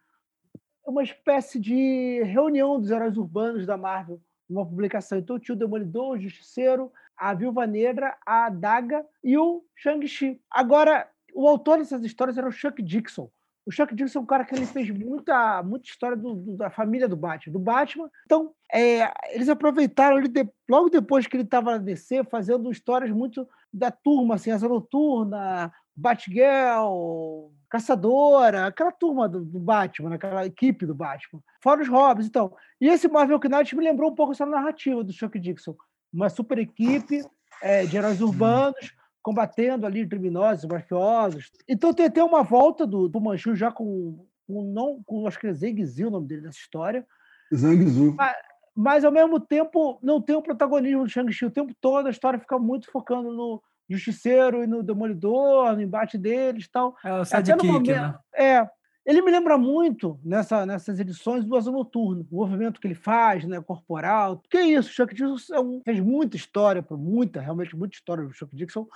uma 0.87 1.03
espécie 1.03 1.59
de 1.59 2.23
reunião 2.25 2.79
dos 2.79 2.91
heróis 2.91 3.17
urbanos 3.17 3.65
da 3.65 3.79
Marvel, 3.79 4.21
uma 4.51 4.67
publicação. 4.67 5.17
Então 5.17 5.39
tinha 5.39 5.55
o 5.55 5.59
Demolidor, 5.59 6.11
o 6.11 6.21
Justiceiro, 6.21 6.93
a 7.17 7.33
Viúva 7.33 7.67
Negra, 7.67 8.19
a 8.27 8.51
Daga 8.51 9.03
e 9.25 9.39
o 9.39 9.65
Shang-Chi. 9.75 10.39
Agora, 10.51 11.11
o 11.33 11.49
autor 11.49 11.79
dessas 11.79 12.05
histórias 12.05 12.37
era 12.37 12.47
o 12.47 12.53
Chuck 12.53 12.83
Dixon. 12.83 13.31
O 13.69 13.71
Chuck 13.71 13.95
Dixon 13.95 14.21
é 14.21 14.23
um 14.23 14.27
cara 14.27 14.47
que 14.47 14.55
ele 14.55 14.65
fez 14.65 14.89
muita, 14.89 15.63
muita 15.63 15.87
história 15.87 16.17
do, 16.17 16.35
do, 16.35 16.57
da 16.57 16.71
família 16.71 17.07
do 17.07 17.15
Batman, 17.15 17.53
do 17.53 17.59
Batman. 17.59 18.11
Então, 18.25 18.53
é, 18.73 19.13
eles 19.35 19.47
aproveitaram 19.51 20.17
ele 20.17 20.29
de, 20.29 20.49
logo 20.67 20.89
depois 20.89 21.27
que 21.27 21.37
ele 21.37 21.43
estava 21.43 21.73
na 21.73 21.77
DC, 21.77 22.25
fazendo 22.31 22.73
histórias 22.73 23.11
muito 23.11 23.47
da 23.71 23.91
turma, 23.91 24.37
assim, 24.37 24.51
Asa 24.51 24.67
Noturna, 24.67 25.71
Batgirl, 25.95 27.51
Caçadora, 27.69 28.69
aquela 28.69 28.91
turma 28.91 29.29
do, 29.29 29.45
do, 29.45 29.61
Batman, 29.61 30.15
aquela 30.15 30.47
equipe 30.47 30.87
do 30.87 30.95
Batman. 30.95 31.43
Fora 31.63 31.83
os 31.83 31.89
Hobbs, 31.89 32.27
então. 32.27 32.57
E 32.81 32.89
esse 32.89 33.07
Marvel 33.07 33.39
Knight 33.39 33.77
me 33.77 33.85
lembrou 33.85 34.11
um 34.11 34.15
pouco 34.15 34.33
essa 34.33 34.47
narrativa 34.47 35.05
do 35.05 35.13
Chuck 35.13 35.39
Dixon 35.39 35.77
uma 36.11 36.31
super 36.31 36.59
equipe 36.59 37.23
é, 37.61 37.85
de 37.85 37.99
heróis 37.99 38.23
urbanos 38.23 38.97
combatendo 39.29 39.85
ali 39.85 40.09
criminosos, 40.09 40.65
mafiosos. 40.65 41.51
Então 41.69 41.93
tem 41.93 42.07
até 42.07 42.25
uma 42.25 42.43
volta 42.43 42.87
do, 42.87 43.11
do 43.11 43.21
Manchu 43.21 43.55
já 43.55 43.71
com, 43.71 44.27
com, 44.47 44.63
não, 44.73 45.03
com 45.05 45.27
acho 45.27 45.39
que 45.39 45.49
é 45.49 45.53
Zhang 45.53 45.85
Zi, 45.85 46.07
o 46.07 46.11
nome 46.11 46.27
dele 46.27 46.43
nessa 46.43 46.59
história. 46.59 47.07
Zhang 47.55 47.87
Zi. 47.87 48.15
Mas, 48.17 48.37
mas, 48.75 49.05
ao 49.05 49.13
mesmo 49.13 49.39
tempo 49.39 49.99
não 50.03 50.19
tem 50.23 50.35
o 50.35 50.41
protagonismo 50.41 51.05
do 51.05 51.11
Shang-Chi 51.11 51.45
o 51.45 51.51
tempo 51.51 51.75
todo, 51.79 52.07
a 52.07 52.11
história 52.11 52.39
fica 52.39 52.59
muito 52.59 52.91
focando 52.91 53.31
no 53.31 53.63
Justiceiro 53.87 54.65
e 54.65 54.67
no 54.67 54.83
Demolidor, 54.83 55.75
no 55.75 55.83
embate 55.83 56.17
deles 56.17 56.67
tal. 56.71 56.97
É 57.05 57.13
o 57.13 57.25
sidekick, 57.27 57.67
momento, 57.67 57.91
né? 57.91 58.19
É, 58.35 58.67
ele 59.09 59.23
me 59.23 59.31
lembra 59.31 59.57
muito, 59.57 60.21
nessa, 60.23 60.67
nessas 60.67 61.01
edições, 61.01 61.43
do 61.43 61.57
Asa 61.57 61.73
Noturno, 61.73 62.27
o 62.31 62.37
movimento 62.37 62.79
que 62.79 62.87
ele 62.87 62.95
faz, 62.95 63.43
né, 63.47 63.59
corporal. 63.59 64.43
Que 64.51 64.59
é 64.59 64.67
isso, 64.67 64.93
Chuck 64.93 65.15
Dixon 65.15 65.55
é 65.55 65.59
um, 65.59 65.81
fez 65.83 65.99
muita 65.99 66.37
história, 66.37 66.85
muita, 66.91 67.41
realmente 67.41 67.75
muita 67.75 67.97
história 67.97 68.23
do 68.23 68.35
Chuck 68.35 68.55
Dixon. 68.55 68.87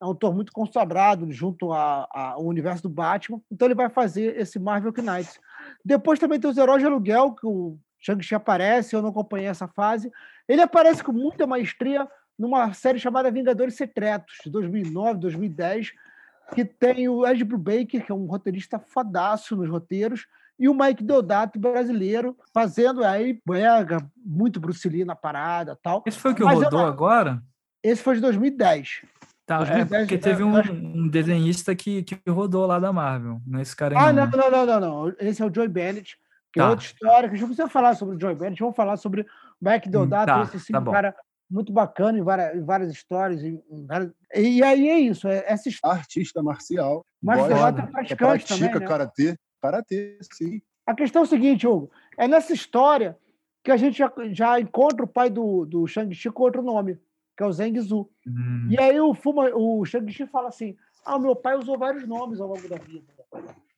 É 0.00 0.04
um 0.04 0.08
autor 0.08 0.34
muito 0.34 0.50
consagrado 0.50 1.30
junto 1.30 1.72
ao 1.72 2.44
universo 2.44 2.82
do 2.82 2.88
Batman. 2.88 3.40
Então 3.48 3.68
ele 3.68 3.76
vai 3.76 3.88
fazer 3.88 4.36
esse 4.36 4.58
Marvel 4.58 4.92
Knights. 4.92 5.38
Depois 5.84 6.18
também 6.18 6.40
tem 6.40 6.50
os 6.50 6.58
Heróis 6.58 6.80
de 6.80 6.86
Aluguel, 6.88 7.30
que 7.30 7.46
o 7.46 7.78
Shang-Chi 8.00 8.34
aparece, 8.34 8.96
eu 8.96 9.00
não 9.00 9.10
acompanhei 9.10 9.46
essa 9.46 9.68
fase. 9.68 10.10
Ele 10.48 10.60
aparece 10.60 11.04
com 11.04 11.12
muita 11.12 11.46
maestria 11.46 12.08
numa 12.36 12.72
série 12.72 12.98
chamada 12.98 13.30
Vingadores 13.30 13.76
Secretos, 13.76 14.38
de 14.42 14.50
2009, 14.50 15.20
2010, 15.20 15.92
que 16.54 16.64
tem 16.64 17.08
o 17.08 17.26
Ed 17.26 17.44
Brubaker, 17.44 18.04
que 18.04 18.12
é 18.12 18.14
um 18.14 18.26
roteirista 18.26 18.78
fodaço 18.78 19.56
nos 19.56 19.68
roteiros, 19.68 20.26
e 20.58 20.68
o 20.68 20.74
Mike 20.74 21.02
Deodato, 21.02 21.58
brasileiro, 21.58 22.36
fazendo 22.52 23.04
aí 23.04 23.40
brega, 23.44 23.98
muito 24.24 24.60
Bruce 24.60 24.88
Lee 24.88 25.04
na 25.04 25.16
parada 25.16 25.76
tal. 25.82 26.02
Esse 26.06 26.18
foi 26.18 26.32
o 26.32 26.34
que 26.34 26.44
Mas 26.44 26.62
rodou 26.62 26.86
agora? 26.86 27.42
Esse 27.82 28.02
foi 28.02 28.14
de 28.16 28.20
2010. 28.20 29.02
Tá, 29.44 29.58
2010, 29.58 29.92
é 29.92 29.98
porque 30.04 30.18
teve 30.18 30.44
um, 30.44 30.56
um, 30.56 31.08
desenhista 31.08 31.74
que, 31.74 32.02
que 32.04 32.18
rodou 32.30 32.64
lá 32.64 32.78
da 32.78 32.92
Marvel, 32.92 33.40
não 33.46 33.58
é 33.58 33.62
esse 33.62 33.74
cara 33.74 33.98
Ah, 33.98 34.12
não, 34.12 34.26
não, 34.26 34.50
não, 34.50 34.66
não, 34.66 34.80
não. 34.80 35.14
Esse 35.18 35.42
é 35.42 35.46
o 35.46 35.52
Joy 35.52 35.66
Bennett, 35.66 36.16
que 36.52 36.60
é 36.60 36.62
tá. 36.62 36.68
é 36.68 36.70
outra 36.70 36.86
história, 36.86 37.28
que 37.28 37.34
a 37.34 37.38
gente 37.38 37.40
não 37.40 37.48
precisa 37.48 37.68
falar 37.68 37.96
sobre 37.96 38.16
o 38.16 38.20
Joy 38.20 38.34
Bennett, 38.34 38.60
vamos 38.60 38.76
falar 38.76 38.96
sobre 38.96 39.26
Mike 39.60 39.88
Deodato, 39.88 40.26
tá, 40.26 40.42
esse 40.42 40.66
sim, 40.66 40.72
tá 40.72 40.78
um 40.78 40.84
bom. 40.84 40.92
cara 40.92 41.14
muito 41.52 41.72
bacana 41.72 42.18
em 42.18 42.22
várias, 42.22 42.56
em 42.56 42.64
várias 42.64 42.90
histórias. 42.90 43.44
em- 43.44 43.62
várias- 43.86 44.12
E 44.34 44.62
aí 44.62 44.88
é 44.88 44.98
isso, 44.98 45.28
é 45.28 45.44
essa 45.46 45.68
história. 45.68 45.98
Artista 45.98 46.42
marcial. 46.42 47.04
É 47.22 47.72
que 47.72 47.92
praticante 47.92 48.16
pratica 48.16 48.54
também, 48.56 48.80
né? 48.80 48.86
karatê. 48.86 49.36
Karatê, 49.60 50.18
sim. 50.32 50.62
A 50.86 50.94
questão 50.94 51.22
é 51.22 51.24
o 51.24 51.28
seguinte, 51.28 51.66
Hugo, 51.66 51.90
é 52.18 52.26
nessa 52.26 52.52
história 52.52 53.16
que 53.62 53.70
a 53.70 53.76
gente 53.76 53.96
já, 53.98 54.12
já 54.32 54.58
encontra 54.58 55.04
o 55.04 55.08
pai 55.08 55.30
do, 55.30 55.64
do 55.66 55.86
Shang-Chi 55.86 56.30
com 56.30 56.42
outro 56.42 56.62
nome, 56.62 56.98
que 57.36 57.42
é 57.44 57.46
o 57.46 57.52
Zheng 57.52 57.78
Zhu. 57.80 58.10
Hum. 58.26 58.66
E 58.70 58.80
aí 58.80 58.98
o, 58.98 59.14
Fuma, 59.14 59.50
o 59.54 59.84
Shang-Chi 59.84 60.26
fala 60.26 60.48
assim: 60.48 60.74
ah, 61.04 61.16
o 61.16 61.20
meu 61.20 61.36
pai 61.36 61.56
usou 61.56 61.78
vários 61.78 62.06
nomes 62.08 62.40
ao 62.40 62.48
longo 62.48 62.68
da 62.68 62.76
vida. 62.76 63.04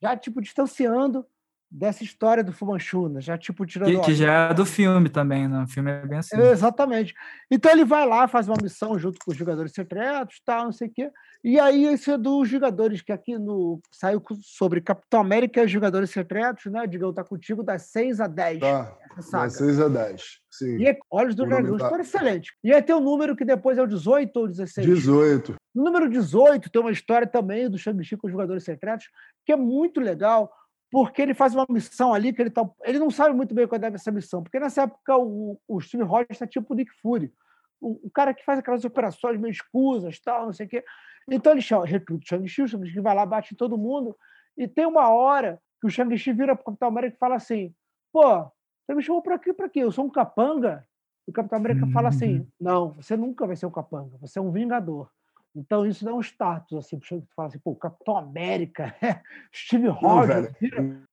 Já, 0.01 0.15
tipo, 0.17 0.41
distanciando 0.41 1.25
dessa 1.69 2.03
história 2.03 2.43
do 2.43 2.53
Fu 2.53 2.65
Manchu, 2.65 3.09
né? 3.09 3.21
já, 3.21 3.37
tipo, 3.37 3.65
tirando... 3.65 3.89
Que, 3.89 4.05
que 4.05 4.15
já 4.15 4.49
é 4.49 4.53
do 4.53 4.65
filme 4.65 5.09
também, 5.09 5.47
né? 5.47 5.63
O 5.63 5.67
filme 5.67 5.91
é 5.91 6.05
bem 6.05 6.19
assim. 6.19 6.39
Exatamente. 6.39 7.13
Então 7.49 7.71
ele 7.71 7.83
vai 7.83 8.05
lá, 8.07 8.27
faz 8.27 8.47
uma 8.47 8.57
missão 8.61 8.97
junto 8.97 9.19
com 9.23 9.31
os 9.31 9.37
jogadores 9.37 9.73
secretos, 9.73 10.41
tal, 10.45 10.65
não 10.65 10.71
sei 10.71 10.87
o 10.87 10.91
quê. 10.91 11.11
E 11.43 11.59
aí 11.59 11.85
esse 11.85 12.09
é 12.09 12.17
dos 12.17 12.49
jogadores 12.49 13.01
que 13.01 13.11
aqui 13.11 13.37
no 13.37 13.79
saiu 13.91 14.21
sobre 14.41 14.81
Capitão 14.81 15.19
América 15.19 15.61
e 15.61 15.65
os 15.65 15.71
jogadores 15.71 16.09
secretos, 16.09 16.71
né? 16.71 16.87
Digão 16.87 17.13
tá 17.13 17.23
contigo 17.23 17.61
das 17.61 17.83
6 17.83 18.19
a 18.19 18.27
10. 18.27 18.59
Tá. 18.59 18.97
Das 19.31 19.53
6 19.53 19.79
a 19.79 19.87
10. 19.87 20.39
Sim. 20.49 20.77
E 20.77 20.87
é 20.87 20.97
Olhos 21.11 21.35
do 21.35 21.43
O 21.43 21.45
Dragão, 21.45 21.77
tá- 21.77 21.99
excelente. 21.99 22.53
E 22.63 22.73
aí 22.73 22.81
tem 22.81 22.95
um 22.95 23.01
número 23.01 23.35
que 23.35 23.45
depois 23.45 23.77
é 23.77 23.83
o 23.83 23.87
18 23.87 24.35
ou 24.37 24.47
16. 24.47 24.87
18. 24.87 25.55
No 25.73 25.83
número 25.83 26.09
18 26.09 26.69
tem 26.69 26.81
uma 26.81 26.91
história 26.91 27.27
também 27.27 27.69
do 27.69 27.77
Shang-Chi 27.77 28.15
com 28.15 28.27
os 28.27 28.31
jogadores 28.31 28.63
secretos, 28.63 29.09
que 29.45 29.51
é 29.51 29.55
muito 29.55 29.99
legal, 29.99 30.51
porque 30.95 31.21
ele 31.21 31.33
faz 31.33 31.53
uma 31.53 31.65
missão 31.67 32.13
ali 32.13 32.31
que 32.31 32.41
ele 32.41 32.49
tá, 32.49 32.65
ele 32.85 32.99
não 32.99 33.11
sabe 33.11 33.35
muito 33.35 33.53
bem 33.53 33.67
qual 33.67 33.81
é 33.81 33.87
essa 33.87 34.13
missão, 34.13 34.41
porque 34.41 34.57
nessa 34.57 34.83
época 34.83 35.17
o, 35.17 35.59
o 35.67 35.81
Steve 35.81 36.03
Rogers 36.03 36.31
está 36.31 36.47
tipo 36.47 36.73
o 36.73 36.77
Nick 36.77 36.89
Fury, 37.01 37.33
o, 37.81 38.07
o 38.07 38.09
cara 38.09 38.33
que 38.33 38.45
faz 38.45 38.59
aquelas 38.59 38.85
operações 38.85 39.37
meio 39.37 39.51
escusas, 39.51 40.17
tal, 40.21 40.45
não 40.45 40.53
sei 40.53 40.65
o 40.65 40.69
quê. 40.69 40.85
Então 41.29 41.51
ele 41.51 41.59
chama, 41.59 41.85
recruta 41.85 42.23
o 42.23 42.27
Shang-Chi, 42.29 42.61
o 42.61 42.67
Shang-Chi 42.69 43.01
vai 43.01 43.13
lá, 43.13 43.25
bate 43.25 43.53
em 43.53 43.57
todo 43.57 43.77
mundo, 43.77 44.15
e 44.57 44.69
tem 44.69 44.85
uma 44.85 45.09
hora 45.09 45.59
que 45.81 45.87
o 45.87 45.89
Shang-Chi 45.89 46.31
vira 46.31 46.55
para 46.55 46.61
o 46.61 46.65
Capitão 46.67 46.87
América 46.87 47.17
e 47.17 47.19
fala 47.19 47.35
assim, 47.35 47.75
pô, 48.13 48.49
você 48.85 48.95
me 48.95 49.03
chamou 49.03 49.21
para 49.21 49.35
aqui, 49.35 49.51
para 49.51 49.67
quê? 49.67 49.79
Eu 49.79 49.91
sou 49.91 50.05
um 50.05 50.09
capanga? 50.09 50.87
E 51.27 51.31
o 51.31 51.33
Capitão 51.33 51.59
América 51.59 51.85
fala 51.87 52.07
assim, 52.07 52.47
não, 52.57 52.93
você 52.93 53.17
nunca 53.17 53.45
vai 53.45 53.57
ser 53.57 53.65
um 53.65 53.71
capanga, 53.71 54.17
você 54.21 54.39
é 54.39 54.41
um 54.41 54.49
vingador. 54.49 55.11
Então 55.55 55.85
isso 55.85 56.03
dá 56.03 56.13
um 56.13 56.19
status, 56.19 56.77
assim, 56.77 56.99
pro 56.99 57.07
Shang-Chi 57.07 57.27
fala 57.33 57.47
assim, 57.47 57.59
pô, 57.59 57.75
Capitão 57.75 58.17
América, 58.17 58.93
Steve 59.55 59.87
Rogers, 59.87 60.53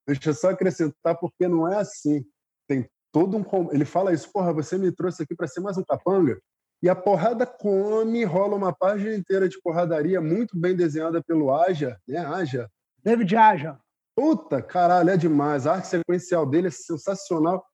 Deixa 0.06 0.30
eu 0.30 0.34
só 0.34 0.50
acrescentar, 0.50 1.16
porque 1.18 1.46
não 1.46 1.72
é 1.72 1.78
assim. 1.78 2.24
Tem 2.66 2.88
todo 3.12 3.36
um. 3.36 3.72
Ele 3.72 3.84
fala 3.84 4.12
isso, 4.12 4.30
porra, 4.32 4.52
você 4.52 4.76
me 4.76 4.90
trouxe 4.90 5.22
aqui 5.22 5.36
para 5.36 5.46
ser 5.46 5.60
mais 5.60 5.78
um 5.78 5.84
capanga. 5.84 6.40
E 6.82 6.88
a 6.88 6.96
porrada 6.96 7.46
come, 7.46 8.24
rola 8.24 8.56
uma 8.56 8.72
página 8.72 9.14
inteira 9.14 9.48
de 9.48 9.60
porradaria, 9.62 10.20
muito 10.20 10.58
bem 10.58 10.74
desenhada 10.74 11.22
pelo 11.22 11.54
Aja, 11.54 11.96
né? 12.08 12.18
Aja. 12.18 12.68
David 13.04 13.36
Aja. 13.36 13.78
Puta, 14.16 14.60
caralho, 14.60 15.10
é 15.10 15.16
demais. 15.16 15.66
A 15.66 15.74
arte 15.74 15.86
sequencial 15.86 16.44
dele 16.44 16.66
é 16.66 16.70
sensacional. 16.70 17.64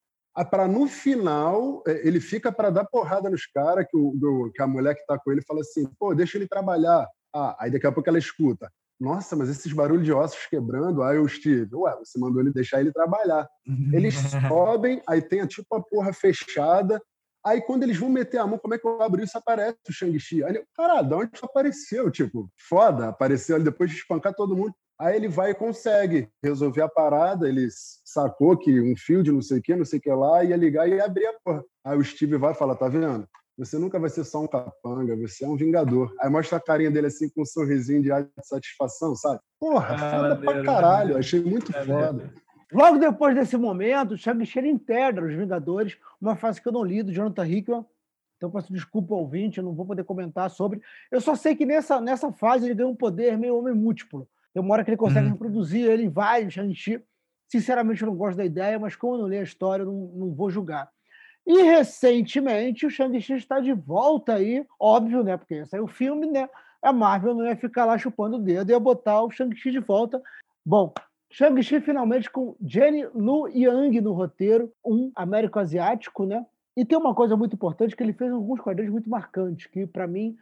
Para 0.51 0.67
no 0.67 0.87
final, 0.87 1.83
é, 1.87 2.07
ele 2.07 2.19
fica 2.21 2.51
para 2.51 2.69
dar 2.69 2.85
porrada 2.85 3.29
nos 3.29 3.45
caras, 3.45 3.85
que, 3.89 3.97
o- 3.97 4.51
que 4.53 4.61
a 4.61 4.67
mulher 4.67 4.95
que 4.95 5.05
tá 5.05 5.17
com 5.19 5.31
ele 5.31 5.41
fala 5.41 5.61
assim: 5.61 5.85
pô, 5.99 6.15
deixa 6.15 6.37
ele 6.37 6.47
trabalhar. 6.47 7.07
Ah, 7.35 7.55
aí 7.59 7.69
daqui 7.71 7.85
a 7.85 7.91
pouco 7.91 8.09
ela 8.09 8.17
escuta. 8.17 8.71
Nossa, 8.99 9.35
mas 9.35 9.49
esses 9.49 9.71
barulhos 9.71 10.05
de 10.05 10.11
ossos 10.11 10.45
quebrando. 10.47 11.03
Aí 11.03 11.17
o 11.17 11.27
Steve, 11.27 11.69
ué, 11.73 11.95
você 11.97 12.17
mandou 12.19 12.41
ele 12.41 12.51
deixar 12.51 12.79
ele 12.81 12.91
trabalhar. 12.91 13.47
Eles 13.93 14.15
sobem, 14.47 15.01
aí 15.07 15.21
tem 15.21 15.41
a, 15.41 15.47
tipo 15.47 15.73
a 15.75 15.81
porra 15.83 16.11
fechada. 16.13 17.01
Aí 17.45 17.61
quando 17.61 17.83
eles 17.83 17.97
vão 17.97 18.09
meter 18.09 18.37
a 18.39 18.45
mão, 18.47 18.57
como 18.59 18.73
é 18.73 18.77
que 18.77 18.85
eu 18.85 19.01
abro 19.01 19.23
isso? 19.23 19.37
Aparece 19.37 19.77
o 19.87 19.93
Shang-Chi. 19.93 20.43
Aí 20.43 20.61
caralho, 20.75 21.07
de 21.07 21.13
onde 21.13 21.31
isso 21.35 21.45
apareceu? 21.45 22.11
Tipo, 22.11 22.49
foda, 22.57 23.09
apareceu 23.09 23.55
ali 23.55 23.63
depois 23.63 23.89
de 23.89 23.95
espancar 23.97 24.33
todo 24.33 24.55
mundo. 24.55 24.73
Aí 24.99 25.15
ele 25.15 25.29
vai 25.29 25.51
e 25.51 25.55
consegue 25.55 26.27
resolver 26.43 26.81
a 26.81 26.89
parada. 26.89 27.47
Ele 27.47 27.67
sacou 28.03 28.57
que 28.57 28.81
um 28.81 28.95
fio 28.97 29.23
de 29.23 29.31
não 29.31 29.41
sei 29.41 29.59
o 29.59 29.61
que, 29.61 29.75
não 29.75 29.85
sei 29.85 29.99
o 29.99 30.01
que 30.01 30.11
lá, 30.11 30.43
ia 30.43 30.57
ligar 30.57 30.89
e 30.89 30.95
ia 30.95 31.05
abrir 31.05 31.25
a 31.25 31.33
porra. 31.43 31.63
Aí 31.85 31.97
o 31.97 32.03
Steve 32.03 32.37
vai 32.37 32.51
e 32.51 32.55
fala: 32.55 32.75
tá 32.75 32.89
vendo? 32.89 33.27
Você 33.57 33.77
nunca 33.77 33.99
vai 33.99 34.09
ser 34.09 34.23
só 34.23 34.41
um 34.41 34.47
capanga, 34.47 35.15
você 35.17 35.43
é 35.43 35.47
um 35.47 35.55
vingador. 35.55 36.13
Aí 36.19 36.29
mostra 36.29 36.57
a 36.57 36.61
carinha 36.61 36.91
dele 36.91 37.07
assim 37.07 37.29
com 37.29 37.41
um 37.41 37.45
sorrisinho 37.45 38.01
de 38.01 38.09
satisfação, 38.41 39.15
sabe? 39.15 39.39
Porra, 39.59 39.95
Ah, 39.95 40.11
foda 40.11 40.35
pra 40.37 40.63
caralho. 40.63 41.17
Achei 41.17 41.41
muito 41.41 41.75
É 41.75 41.83
foda. 41.85 42.33
Logo 42.71 42.97
depois 42.97 43.35
desse 43.35 43.57
momento, 43.57 44.13
o 44.13 44.17
Shang-Chi 44.17 44.59
ele 44.59 44.69
integra 44.69 45.25
os 45.25 45.33
Vingadores, 45.33 45.97
uma 46.21 46.35
fase 46.35 46.61
que 46.61 46.67
eu 46.67 46.71
não 46.71 46.83
li, 46.83 47.01
do 47.01 47.11
Jonathan 47.11 47.47
Hickman. 47.47 47.85
Então, 48.37 48.49
peço 48.49 48.71
desculpa 48.71 49.13
ao 49.13 49.21
ouvinte, 49.21 49.57
eu 49.57 49.63
não 49.63 49.73
vou 49.73 49.85
poder 49.85 50.03
comentar 50.05 50.49
sobre. 50.49 50.81
Eu 51.11 51.19
só 51.19 51.35
sei 51.35 51.55
que 51.55 51.65
nessa, 51.65 51.99
nessa 51.99 52.31
fase 52.31 52.65
ele 52.65 52.75
ganha 52.75 52.87
um 52.87 52.95
poder 52.95 53.37
meio 53.37 53.57
homem 53.57 53.73
múltiplo. 53.73 54.25
Tem 54.59 54.65
uma 54.65 54.73
hora 54.73 54.83
que 54.83 54.89
ele 54.89 54.97
consegue 54.97 55.27
Uhum. 55.27 55.31
reproduzir 55.31 55.89
ele 55.89 56.03
em 56.03 56.09
vários 56.09 56.53
Shang-Chi. 56.53 57.01
Sinceramente, 57.47 58.01
eu 58.01 58.07
não 58.07 58.15
gosto 58.15 58.37
da 58.37 58.45
ideia, 58.45 58.77
mas 58.77 58.93
como 58.93 59.15
eu 59.15 59.19
não 59.19 59.27
li 59.29 59.37
a 59.37 59.43
história, 59.43 59.83
eu 59.83 59.87
não, 59.87 60.11
não 60.13 60.33
vou 60.33 60.49
julgar. 60.49 60.89
E 61.47 61.63
recentemente 61.63 62.85
o 62.85 62.89
Shang-Chi 62.89 63.35
está 63.35 63.61
de 63.61 63.71
volta 63.71 64.33
aí, 64.33 64.65
óbvio, 64.77 65.23
né? 65.23 65.37
Porque 65.37 65.65
saiu 65.65 65.85
o 65.85 65.87
filme, 65.87 66.27
né? 66.27 66.49
A 66.81 66.91
Marvel 66.91 67.33
não 67.33 67.45
ia 67.45 67.55
ficar 67.55 67.85
lá 67.85 67.97
chupando 67.97 68.35
o 68.35 68.39
dedo, 68.39 68.69
ia 68.69 68.79
botar 68.79 69.23
o 69.23 69.31
Shang-Chi 69.31 69.71
de 69.71 69.79
volta. 69.79 70.21
Bom, 70.65 70.93
Shang-Chi 71.31 71.79
finalmente 71.79 72.29
com 72.29 72.57
Jenny 72.61 73.05
Lu 73.15 73.47
Yang 73.47 74.01
no 74.01 74.11
roteiro, 74.11 74.73
um 74.85 75.09
américo-asiático, 75.15 76.25
né? 76.25 76.45
E 76.75 76.83
tem 76.83 76.97
uma 76.97 77.15
coisa 77.15 77.37
muito 77.37 77.55
importante 77.55 77.95
que 77.95 78.03
ele 78.03 78.13
fez 78.13 78.29
alguns 78.29 78.59
quadrinhos 78.59 78.91
muito 78.91 79.09
marcantes, 79.09 79.67
que 79.67 79.87
para 79.87 80.05
mim, 80.05 80.35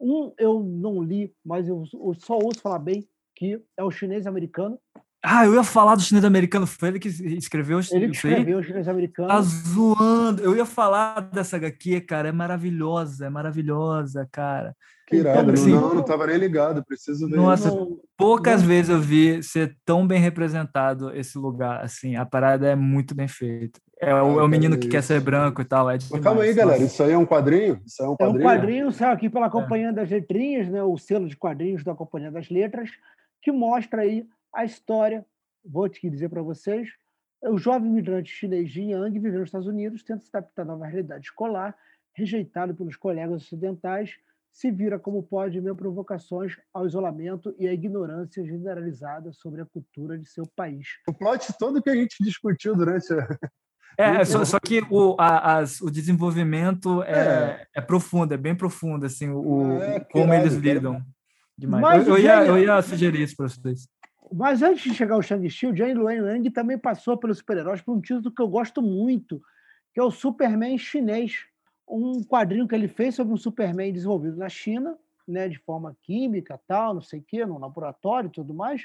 um 0.00 0.32
eu 0.38 0.60
não 0.62 1.02
li, 1.02 1.34
mas 1.44 1.68
eu, 1.68 1.82
eu 1.92 2.14
só 2.14 2.38
ouço 2.38 2.60
falar 2.60 2.78
bem, 2.78 3.06
que 3.36 3.60
é 3.76 3.84
o 3.84 3.90
chinês 3.90 4.26
americano. 4.26 4.78
Ah, 5.22 5.44
eu 5.44 5.54
ia 5.54 5.64
falar 5.64 5.96
do 5.96 6.02
chinês 6.02 6.24
americano. 6.24 6.66
Foi 6.66 6.88
ele 6.88 6.98
que 7.00 7.08
escreveu 7.08 7.80
Ele 7.90 8.08
que 8.10 8.16
escreveu 8.16 8.58
o 8.58 8.62
chinês 8.62 8.86
americano. 8.88 9.28
Tá 9.28 9.40
zoando. 9.42 10.42
Eu 10.42 10.56
ia 10.56 10.64
falar 10.64 11.20
dessa 11.20 11.56
HQ, 11.56 12.00
cara. 12.02 12.28
É 12.28 12.32
maravilhosa, 12.32 13.26
é 13.26 13.30
maravilhosa, 13.30 14.28
cara. 14.30 14.74
Que 15.08 15.16
irado. 15.16 15.40
Então, 15.40 15.54
assim, 15.54 15.72
não, 15.72 15.94
não 15.94 16.02
tava 16.04 16.26
nem 16.28 16.36
ligado. 16.36 16.84
Preciso 16.84 17.28
ver. 17.28 17.36
Nossa, 17.36 17.70
Não- 17.70 17.98
Poucas 18.16 18.62
Não. 18.62 18.68
vezes 18.68 18.88
eu 18.90 19.00
vi 19.00 19.42
ser 19.42 19.76
tão 19.84 20.06
bem 20.06 20.20
representado 20.20 21.14
esse 21.14 21.36
lugar. 21.36 21.84
Assim, 21.84 22.16
a 22.16 22.24
parada 22.24 22.68
é 22.68 22.74
muito 22.76 23.14
bem 23.14 23.28
feita. 23.28 23.80
É 24.00 24.14
o, 24.14 24.18
é 24.18 24.22
o 24.22 24.34
cara, 24.36 24.48
menino 24.48 24.78
que 24.78 24.86
é 24.86 24.90
quer 24.90 24.98
isso. 24.98 25.08
ser 25.08 25.20
branco 25.20 25.60
e 25.60 25.64
tal. 25.64 25.90
É 25.90 25.94
Mas 25.94 26.04
demais. 26.04 26.24
calma 26.24 26.42
aí, 26.42 26.54
galera. 26.54 26.82
Isso 26.82 27.02
aí 27.02 27.12
é 27.12 27.18
um 27.18 27.26
quadrinho? 27.26 27.80
Isso 27.84 28.00
aí 28.02 28.06
é 28.06 28.10
um 28.10 28.12
É 28.12 28.14
um 28.14 28.16
quadrinho? 28.16 28.42
quadrinho, 28.44 28.92
saiu 28.92 29.12
aqui 29.12 29.28
pela 29.28 29.50
Companhia 29.50 29.92
das 29.92 30.08
Letrinhas, 30.10 30.68
né, 30.68 30.82
o 30.82 30.96
selo 30.98 31.26
de 31.28 31.36
quadrinhos 31.36 31.82
da 31.82 31.94
Companhia 31.94 32.30
das 32.30 32.48
Letras, 32.48 32.90
que 33.42 33.52
mostra 33.52 34.02
aí 34.02 34.28
a 34.54 34.64
história, 34.64 35.24
vou 35.64 35.88
te 35.88 36.08
dizer 36.08 36.28
para 36.28 36.42
vocês, 36.42 36.88
o 37.42 37.58
jovem 37.58 37.90
imigrante 37.90 38.30
chinês 38.32 38.70
Jin 38.70 38.90
Yang 38.92 39.18
vivendo 39.18 39.40
nos 39.40 39.48
Estados 39.48 39.66
Unidos, 39.66 40.02
tenta 40.02 40.24
se 40.24 40.30
adaptar 40.34 40.62
à 40.62 40.64
nova 40.64 40.86
realidade 40.86 41.26
escolar, 41.26 41.76
rejeitado 42.14 42.74
pelos 42.74 42.96
colegas 42.96 43.42
ocidentais, 43.42 44.16
se 44.50 44.70
vira 44.70 44.98
como 44.98 45.22
pode 45.22 45.58
em 45.58 45.74
provocações 45.74 46.56
ao 46.72 46.86
isolamento 46.86 47.54
e 47.58 47.68
à 47.68 47.74
ignorância 47.74 48.42
generalizada 48.42 49.30
sobre 49.34 49.60
a 49.60 49.66
cultura 49.66 50.18
de 50.18 50.24
seu 50.26 50.44
país. 50.56 50.86
O 51.06 51.12
plot 51.12 51.52
todo 51.58 51.82
que 51.82 51.90
a 51.90 51.94
gente 51.94 52.16
discutiu 52.24 52.74
durante 52.74 53.12
a... 53.12 53.38
É, 53.98 54.24
só, 54.24 54.42
só 54.46 54.58
que 54.58 54.80
o, 54.90 55.14
a- 55.20 55.58
as- 55.58 55.82
o 55.82 55.90
desenvolvimento 55.90 57.02
é, 57.02 57.66
é. 57.74 57.80
profundo, 57.82 58.32
é 58.32 58.38
bem 58.38 58.54
profundo, 58.54 59.04
assim, 59.04 59.28
o, 59.28 59.78
É, 59.82 60.00
como 60.00 60.32
eles 60.32 60.54
lidam. 60.54 61.02
Demais. 61.58 61.82
Mas 61.82 62.06
eu, 62.06 62.16
eu 62.16 62.22
ia, 62.22 62.46
eu 62.46 62.58
ia 62.58 62.82
sugerir 62.82 63.22
isso 63.22 63.36
para 63.36 63.48
vocês. 63.48 63.88
Mas 64.32 64.62
antes 64.62 64.82
de 64.82 64.94
chegar 64.94 65.14
ao 65.14 65.22
Shang-Chi, 65.22 65.68
o 65.68 65.76
Jane 65.76 65.94
Luen 65.94 66.26
Yang 66.26 66.50
também 66.50 66.78
passou 66.78 67.16
pelos 67.16 67.38
super-heróis 67.38 67.80
por 67.80 67.96
um 67.96 68.00
título 68.00 68.34
que 68.34 68.42
eu 68.42 68.48
gosto 68.48 68.82
muito, 68.82 69.40
que 69.94 70.00
é 70.00 70.02
o 70.02 70.10
Superman 70.10 70.76
chinês. 70.76 71.44
Um 71.88 72.22
quadrinho 72.24 72.66
que 72.66 72.74
ele 72.74 72.88
fez 72.88 73.14
sobre 73.14 73.32
um 73.32 73.36
Superman 73.36 73.92
desenvolvido 73.92 74.36
na 74.36 74.48
China, 74.48 74.98
né, 75.26 75.48
de 75.48 75.58
forma 75.58 75.96
química, 76.02 76.60
tal, 76.66 76.94
não 76.94 77.00
sei 77.00 77.20
o 77.20 77.24
quê, 77.26 77.46
no 77.46 77.58
laboratório 77.58 78.28
e 78.28 78.32
tudo 78.32 78.52
mais. 78.52 78.82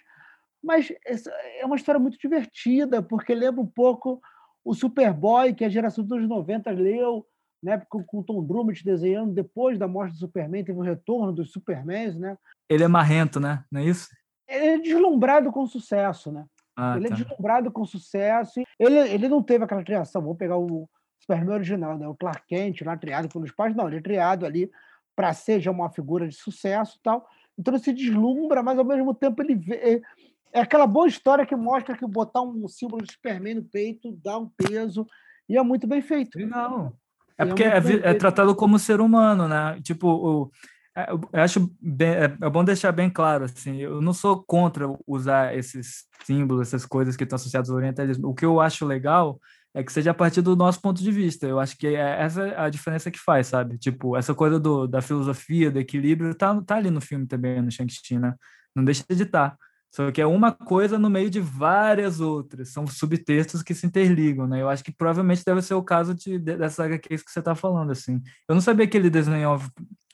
Mas 0.63 0.93
essa 1.05 1.31
é 1.59 1.65
uma 1.65 1.75
história 1.75 1.99
muito 1.99 2.19
divertida, 2.19 3.01
porque 3.01 3.33
lembra 3.33 3.61
um 3.61 3.67
pouco 3.67 4.21
o 4.63 4.75
Superboy, 4.75 5.53
que 5.55 5.65
a 5.65 5.69
geração 5.69 6.03
dos 6.03 6.13
anos 6.13 6.29
90 6.29 6.69
leu, 6.71 7.25
né, 7.61 7.81
com, 7.89 8.03
com 8.03 8.19
o 8.19 8.23
Tom 8.23 8.43
Drummond 8.43 8.83
desenhando 8.83 9.33
depois 9.33 9.79
da 9.79 9.87
morte 9.87 10.13
do 10.13 10.19
Superman, 10.19 10.63
teve 10.63 10.77
o 10.77 10.83
retorno 10.83 11.31
dos 11.33 11.51
Supermans, 11.51 12.15
né? 12.15 12.37
Ele 12.71 12.83
é 12.83 12.87
marrento, 12.87 13.37
né? 13.37 13.65
Não 13.69 13.81
é 13.81 13.85
isso? 13.85 14.07
Ele 14.47 14.65
é 14.65 14.77
deslumbrado 14.77 15.51
com 15.51 15.67
sucesso, 15.67 16.31
né? 16.31 16.45
Ah, 16.75 16.95
ele 16.95 17.09
tá. 17.09 17.15
é 17.15 17.17
deslumbrado 17.17 17.69
com 17.69 17.85
sucesso. 17.85 18.61
e 18.61 18.65
Ele, 18.79 18.97
ele 18.97 19.27
não 19.27 19.43
teve 19.43 19.65
aquela 19.65 19.83
criação, 19.83 20.21
vamos 20.21 20.37
pegar 20.37 20.57
o 20.57 20.89
Superman 21.19 21.55
original, 21.55 21.97
né? 21.97 22.07
o 22.07 22.15
Clark 22.15 22.43
Kent, 22.47 22.81
lá 22.81 22.95
criado 22.95 23.27
pelos 23.27 23.51
pais, 23.51 23.75
não, 23.75 23.87
ele 23.87 23.97
é 23.97 24.01
criado 24.01 24.45
ali 24.45 24.71
para 25.15 25.33
ser 25.33 25.59
já 25.59 25.69
uma 25.69 25.89
figura 25.89 26.27
de 26.27 26.33
sucesso 26.33 26.97
e 26.97 27.01
tal. 27.03 27.27
Então 27.59 27.73
ele 27.73 27.83
se 27.83 27.91
deslumbra, 27.91 28.63
mas 28.63 28.79
ao 28.79 28.85
mesmo 28.85 29.13
tempo 29.13 29.43
ele 29.43 29.55
vê. 29.55 29.75
É, 29.75 30.01
é 30.53 30.61
aquela 30.61 30.87
boa 30.87 31.07
história 31.07 31.45
que 31.45 31.55
mostra 31.55 31.97
que 31.97 32.05
botar 32.07 32.41
um 32.41 32.67
símbolo 32.69 33.03
de 33.03 33.11
Superman 33.11 33.55
no 33.55 33.63
peito 33.63 34.17
dá 34.23 34.37
um 34.37 34.49
peso 34.49 35.05
e 35.47 35.57
é 35.57 35.63
muito 35.63 35.87
bem 35.87 36.01
feito. 36.01 36.37
Legal. 36.37 36.93
É 37.37 37.45
porque 37.45 37.63
é, 37.63 37.77
é, 38.03 38.13
tratado 38.13 38.55
como 38.55 38.79
ser 38.79 39.01
humano, 39.01 39.47
né? 39.47 39.79
Tipo, 39.81 40.07
o, 40.07 40.45
é, 40.45 40.51
eu 40.95 41.41
acho 41.41 41.71
bem, 41.81 42.09
é, 42.09 42.23
é, 42.25 42.49
bom 42.49 42.63
deixar 42.63 42.91
bem 42.91 43.09
claro, 43.09 43.45
assim, 43.45 43.77
eu 43.77 44.01
não 44.01 44.13
sou 44.13 44.43
contra 44.43 44.87
usar 45.07 45.55
esses 45.55 46.05
símbolos, 46.25 46.67
essas 46.67 46.85
coisas 46.85 47.15
que 47.15 47.23
estão 47.23 47.37
associadas 47.37 47.69
ao 47.69 47.77
orientalismo. 47.77 48.27
O 48.27 48.33
que 48.33 48.45
eu 48.45 48.59
acho 48.59 48.85
legal 48.85 49.39
é 49.73 49.83
que 49.83 49.91
seja 49.91 50.11
a 50.11 50.13
partir 50.13 50.41
do 50.41 50.55
nosso 50.55 50.81
ponto 50.81 51.01
de 51.01 51.11
vista. 51.11 51.47
Eu 51.47 51.59
acho 51.59 51.77
que 51.77 51.87
é 51.87 52.21
essa 52.21 52.61
a 52.61 52.69
diferença 52.69 53.09
que 53.09 53.19
faz, 53.19 53.47
sabe? 53.47 53.77
Tipo, 53.77 54.17
essa 54.17 54.33
coisa 54.35 54.59
do, 54.59 54.85
da 54.85 55.01
filosofia, 55.01 55.71
do 55.71 55.79
equilíbrio, 55.79 56.35
tá, 56.35 56.61
tá 56.61 56.75
ali 56.75 56.91
no 56.91 57.01
filme 57.01 57.25
também, 57.25 57.61
no 57.61 57.71
Shang-Chi, 57.71 58.19
né? 58.19 58.35
Não 58.75 58.83
deixa 58.83 59.03
de 59.09 59.23
estar. 59.23 59.51
Tá. 59.51 59.57
Só 59.93 60.09
que 60.09 60.21
é 60.21 60.25
uma 60.25 60.53
coisa 60.53 60.97
no 60.97 61.09
meio 61.09 61.29
de 61.29 61.41
várias 61.41 62.21
outras. 62.21 62.69
São 62.69 62.87
subtextos 62.87 63.61
que 63.61 63.73
se 63.73 63.85
interligam, 63.85 64.47
né? 64.47 64.61
Eu 64.61 64.69
acho 64.69 64.83
que 64.83 64.91
provavelmente 64.91 65.43
deve 65.43 65.61
ser 65.61 65.73
o 65.73 65.83
caso 65.83 66.15
de, 66.15 66.39
dessa 66.39 66.85
HQ 66.85 67.09
que 67.09 67.29
você 67.29 67.39
está 67.39 67.53
falando, 67.55 67.91
assim. 67.91 68.21
Eu 68.47 68.55
não 68.55 68.61
sabia 68.61 68.87
que 68.87 68.95
ele 68.95 69.09
desenhou 69.09 69.59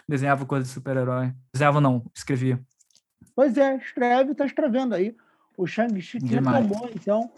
desenhava 0.08 0.46
coisa 0.46 0.66
de 0.66 0.72
super-herói. 0.72 1.34
Desenhava 1.54 1.82
não, 1.82 2.04
escrevia. 2.14 2.60
Pois 3.36 3.58
é, 3.58 3.76
escreve, 3.76 4.32
está 4.32 4.46
escrevendo 4.46 4.96
aí. 4.96 5.16
O 5.58 5.66
Shang-Chi 5.66 6.20
que 6.20 6.36
retomou, 6.36 6.90
então, 6.96 7.32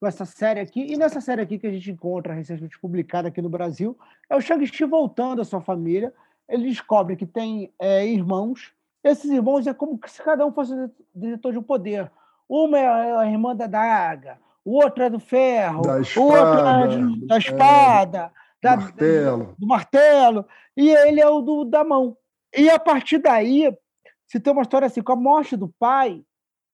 com 0.00 0.06
essa 0.06 0.24
série 0.24 0.60
aqui. 0.60 0.92
E 0.92 0.96
nessa 0.96 1.20
série 1.20 1.42
aqui 1.42 1.58
que 1.58 1.66
a 1.66 1.72
gente 1.72 1.90
encontra 1.90 2.34
recentemente 2.34 2.78
publicada 2.78 3.28
aqui 3.28 3.42
no 3.42 3.48
Brasil, 3.48 3.96
é 4.28 4.36
o 4.36 4.40
Shang-Chi 4.40 4.84
voltando 4.84 5.42
à 5.42 5.44
sua 5.44 5.60
família. 5.60 6.12
Ele 6.48 6.68
descobre 6.68 7.16
que 7.16 7.26
tem 7.26 7.72
é, 7.78 8.06
irmãos. 8.06 8.72
Esses 9.02 9.30
irmãos 9.30 9.66
é 9.66 9.74
como 9.74 10.00
se 10.06 10.22
cada 10.22 10.46
um 10.46 10.52
fosse 10.52 10.72
diretor 11.14 11.52
de 11.52 11.58
um 11.58 11.62
poder. 11.62 12.10
Uma 12.48 12.78
é 12.78 13.16
a 13.16 13.26
irmã 13.26 13.56
da 13.56 13.66
daga, 13.66 14.38
o 14.64 14.72
outro 14.82 15.02
é 15.02 15.10
do 15.10 15.18
ferro, 15.18 15.82
o 16.16 16.22
outro 16.22 16.66
é 16.66 16.88
de, 16.88 17.26
da 17.26 17.38
espada. 17.38 18.30
É 18.40 18.43
da, 18.64 18.76
martelo. 18.76 19.54
do 19.58 19.66
martelo, 19.66 20.46
e 20.76 20.90
ele 20.90 21.20
é 21.20 21.28
o 21.28 21.40
do, 21.40 21.64
da 21.64 21.84
mão. 21.84 22.16
E 22.56 22.70
a 22.70 22.78
partir 22.78 23.18
daí, 23.18 23.76
se 24.26 24.40
tem 24.40 24.52
uma 24.52 24.62
história 24.62 24.86
assim, 24.86 25.02
com 25.02 25.12
a 25.12 25.16
morte 25.16 25.56
do 25.56 25.68
pai, 25.68 26.24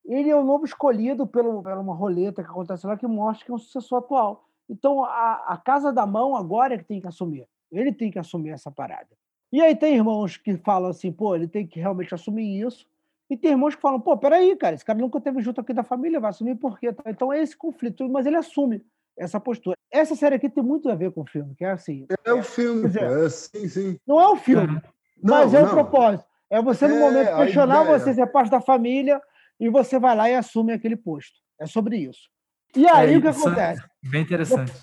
ele 0.05 0.29
é 0.29 0.35
o 0.35 0.43
novo 0.43 0.65
escolhido 0.65 1.27
pelo, 1.27 1.61
pela 1.61 1.79
uma 1.79 1.93
roleta 1.93 2.43
que 2.43 2.49
acontece 2.49 2.87
lá 2.87 2.97
que 2.97 3.05
mostra 3.05 3.45
que 3.45 3.51
é 3.51 3.55
um 3.55 3.57
sucessor 3.57 3.99
atual. 3.99 4.47
Então, 4.69 5.03
a, 5.03 5.43
a 5.47 5.57
casa 5.57 5.91
da 5.91 6.05
mão 6.05 6.35
agora 6.35 6.75
é 6.75 6.77
que 6.77 6.85
tem 6.85 7.01
que 7.01 7.07
assumir. 7.07 7.47
Ele 7.71 7.91
tem 7.91 8.09
que 8.09 8.19
assumir 8.19 8.51
essa 8.51 8.71
parada. 8.71 9.09
E 9.51 9.61
aí 9.61 9.75
tem 9.75 9.95
irmãos 9.95 10.37
que 10.37 10.57
falam 10.57 10.89
assim, 10.89 11.11
pô, 11.11 11.35
ele 11.35 11.47
tem 11.47 11.67
que 11.67 11.79
realmente 11.79 12.15
assumir 12.15 12.65
isso. 12.65 12.87
E 13.29 13.35
tem 13.35 13.51
irmãos 13.51 13.75
que 13.75 13.81
falam, 13.81 13.99
pô, 13.99 14.17
peraí, 14.17 14.55
cara, 14.55 14.75
esse 14.75 14.85
cara 14.85 14.97
nunca 14.97 15.19
teve 15.19 15.41
junto 15.41 15.59
aqui 15.59 15.73
da 15.73 15.83
família, 15.83 16.19
vai 16.19 16.29
assumir 16.29 16.55
por 16.55 16.79
quê? 16.79 16.93
Então 17.05 17.31
é 17.31 17.41
esse 17.41 17.55
conflito, 17.55 18.07
mas 18.09 18.25
ele 18.25 18.37
assume 18.37 18.83
essa 19.17 19.39
postura. 19.39 19.75
Essa 19.91 20.15
série 20.15 20.35
aqui 20.35 20.49
tem 20.49 20.63
muito 20.63 20.89
a 20.89 20.95
ver 20.95 21.11
com 21.11 21.21
o 21.21 21.27
filme, 21.27 21.55
que 21.55 21.65
é 21.65 21.71
assim. 21.71 22.07
É 22.23 22.33
o 22.33 22.43
filme, 22.43 22.87
dizer, 22.87 23.03
é, 23.03 23.29
sim, 23.29 23.67
sim. 23.67 23.99
Não 24.07 24.19
é 24.19 24.27
o 24.27 24.35
filme, 24.35 24.81
não, 25.21 25.35
mas 25.35 25.53
é 25.53 25.63
o 25.63 25.69
propósito. 25.69 26.25
É 26.49 26.61
você, 26.61 26.87
no 26.87 26.95
é, 26.95 26.99
momento, 26.99 27.35
questionar 27.37 27.83
você 27.83 28.13
ser 28.13 28.27
parte 28.27 28.51
da 28.51 28.59
família 28.59 29.21
e 29.59 29.69
você 29.69 29.99
vai 29.99 30.15
lá 30.15 30.29
e 30.29 30.35
assume 30.35 30.73
aquele 30.73 30.95
posto. 30.95 31.39
É 31.59 31.65
sobre 31.65 31.97
isso. 31.97 32.29
E 32.75 32.87
aí, 32.87 33.13
é, 33.13 33.17
o 33.17 33.21
que 33.21 33.27
acontece? 33.27 33.81
Bem 34.03 34.21
interessante. 34.21 34.73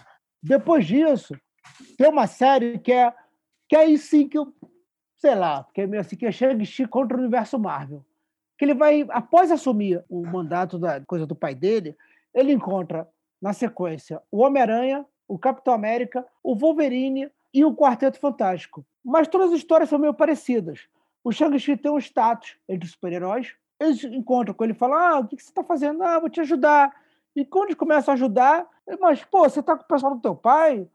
Depois 0.43 0.87
disso, 0.87 1.35
tem 1.97 2.09
uma 2.09 2.27
série 2.27 2.79
que 2.79 2.93
é 2.93 3.13
que 3.69 3.77
é 3.77 3.81
aí 3.81 3.99
sim 3.99 4.27
que 4.27 4.39
eu, 4.39 4.55
sei 5.19 5.35
lá, 5.35 5.67
que 5.75 5.83
é 5.83 5.87
meio 5.87 6.01
assim, 6.01 6.17
que 6.17 6.25
é 6.25 6.33
Shang-Chi 6.33 6.87
contra 6.87 7.17
o 7.17 7.21
universo 7.21 7.59
Marvel. 7.59 8.05
Que 8.57 8.65
ele 8.65 8.75
vai, 8.75 9.07
após 9.11 9.53
assumir 9.53 10.03
o 10.09 10.27
mandato 10.27 10.79
da 10.79 11.01
coisa 11.03 11.27
do 11.27 11.37
pai 11.37 11.55
dele, 11.55 11.95
ele 12.35 12.53
encontra 12.53 13.07
na 13.41 13.53
sequência, 13.53 14.21
o 14.31 14.39
Homem-Aranha, 14.39 15.07
o 15.27 15.39
Capitão 15.39 15.75
América, 15.75 16.27
o 16.43 16.55
Wolverine 16.55 17.31
e 17.53 17.65
o 17.65 17.75
Quarteto 17.75 18.19
Fantástico. 18.19 18.85
Mas 19.05 19.29
todas 19.29 19.53
as 19.53 19.59
histórias 19.59 19.89
são 19.89 19.99
meio 19.99 20.15
parecidas. 20.15 20.89
O 21.23 21.33
Shang-Chi 21.33 21.77
tem 21.77 21.91
um 21.91 21.99
status 21.99 22.57
entre 22.69 22.89
super-heróis. 22.89 23.55
Eles 23.81 24.03
encontram 24.05 24.55
com 24.55 24.65
ele 24.65 24.73
e 24.73 24.77
falam: 24.77 24.99
Ah, 24.99 25.19
o 25.19 25.27
que 25.27 25.37
você 25.37 25.51
está 25.51 25.63
fazendo? 25.63 26.03
Ah, 26.03 26.19
vou 26.19 26.29
te 26.29 26.41
ajudar. 26.41 26.95
E 27.37 27.45
quando 27.45 27.67
eles 27.67 27.77
começam 27.77 28.13
a 28.13 28.17
ajudar, 28.17 28.67
mas, 29.01 29.25
pô, 29.25 29.49
você 29.49 29.61
está 29.61 29.77
com 29.77 29.85
o 29.85 29.87
pessoal 29.87 30.15
do 30.15 30.21
teu 30.21 30.35
pai? 30.35 30.89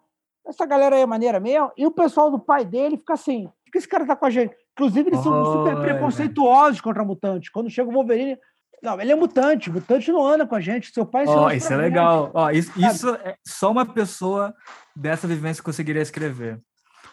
Essa 0.45 0.65
galera 0.65 0.95
aí 0.95 1.01
é 1.01 1.05
maneira 1.05 1.39
mesmo? 1.39 1.71
E 1.77 1.85
o 1.85 1.91
pessoal 1.91 2.29
do 2.29 2.39
pai 2.39 2.65
dele 2.65 2.97
fica 2.97 3.13
assim: 3.13 3.47
por 3.63 3.71
que 3.71 3.77
esse 3.77 3.87
cara 3.87 4.03
está 4.03 4.15
com 4.15 4.25
a 4.25 4.29
gente? 4.29 4.55
Inclusive, 4.73 5.09
eles 5.09 5.19
são 5.19 5.45
super 5.45 5.75
preconceituosos 5.79 6.81
contra 6.81 7.05
mutantes. 7.05 7.49
Quando 7.49 7.69
chega 7.69 7.89
o 7.89 7.93
Wolverine, 7.93 8.37
não, 8.83 8.99
ele 8.99 9.13
é 9.13 9.15
mutante. 9.15 9.71
Mutante 9.71 10.11
não 10.11 10.27
anda 10.27 10.45
com 10.45 10.55
a 10.55 10.59
gente. 10.59 10.91
Seu 10.91 11.05
pai. 11.05 11.25
Oh, 11.25 11.49
isso 11.49 11.71
é 11.71 11.77
legal. 11.77 12.29
Ó, 12.33 12.45
oh, 12.45 12.49
isso, 12.49 12.71
isso 12.77 13.15
é 13.15 13.37
só 13.47 13.71
uma 13.71 13.85
pessoa 13.85 14.53
dessa 14.93 15.25
vivência 15.25 15.63
conseguiria 15.63 16.01
escrever, 16.01 16.61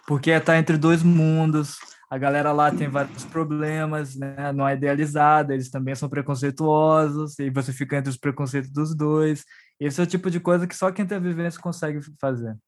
porque 0.06 0.30
está 0.30 0.58
entre 0.58 0.76
dois 0.76 1.02
mundos. 1.04 1.78
A 2.10 2.18
galera 2.18 2.50
lá 2.50 2.72
tem 2.72 2.88
vários 2.88 3.24
problemas, 3.24 4.16
né? 4.16 4.52
Não 4.52 4.66
é 4.66 4.74
idealizada. 4.74 5.54
Eles 5.54 5.70
também 5.70 5.94
são 5.94 6.08
preconceituosos 6.08 7.38
e 7.38 7.48
você 7.50 7.72
fica 7.72 7.96
entre 7.96 8.10
os 8.10 8.16
preconceitos 8.16 8.72
dos 8.72 8.92
dois. 8.92 9.44
Esse 9.78 10.00
é 10.00 10.04
o 10.04 10.06
tipo 10.08 10.28
de 10.28 10.40
coisa 10.40 10.66
que 10.66 10.74
só 10.74 10.90
quem 10.90 11.06
tem 11.06 11.18
a 11.18 11.20
vivência 11.20 11.62
consegue 11.62 12.00
fazer. 12.20 12.58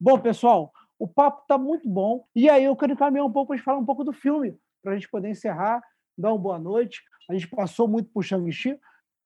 Bom, 0.00 0.16
pessoal, 0.20 0.70
o 1.00 1.08
papo 1.08 1.42
está 1.42 1.58
muito 1.58 1.88
bom. 1.88 2.24
E 2.32 2.48
aí 2.48 2.62
eu 2.62 2.76
quero 2.76 2.92
encaminhar 2.92 3.26
um 3.26 3.32
pouco 3.32 3.48
para 3.48 3.54
a 3.54 3.56
gente 3.56 3.64
falar 3.64 3.78
um 3.78 3.84
pouco 3.84 4.04
do 4.04 4.12
filme, 4.12 4.56
para 4.84 4.92
a 4.92 4.94
gente 4.94 5.10
poder 5.10 5.30
encerrar, 5.30 5.82
dar 6.20 6.32
uma 6.32 6.38
boa 6.38 6.58
noite 6.58 7.02
a 7.30 7.32
gente 7.32 7.46
passou 7.46 7.86
muito 7.86 8.10
por 8.10 8.24
Shang-Chi. 8.24 8.76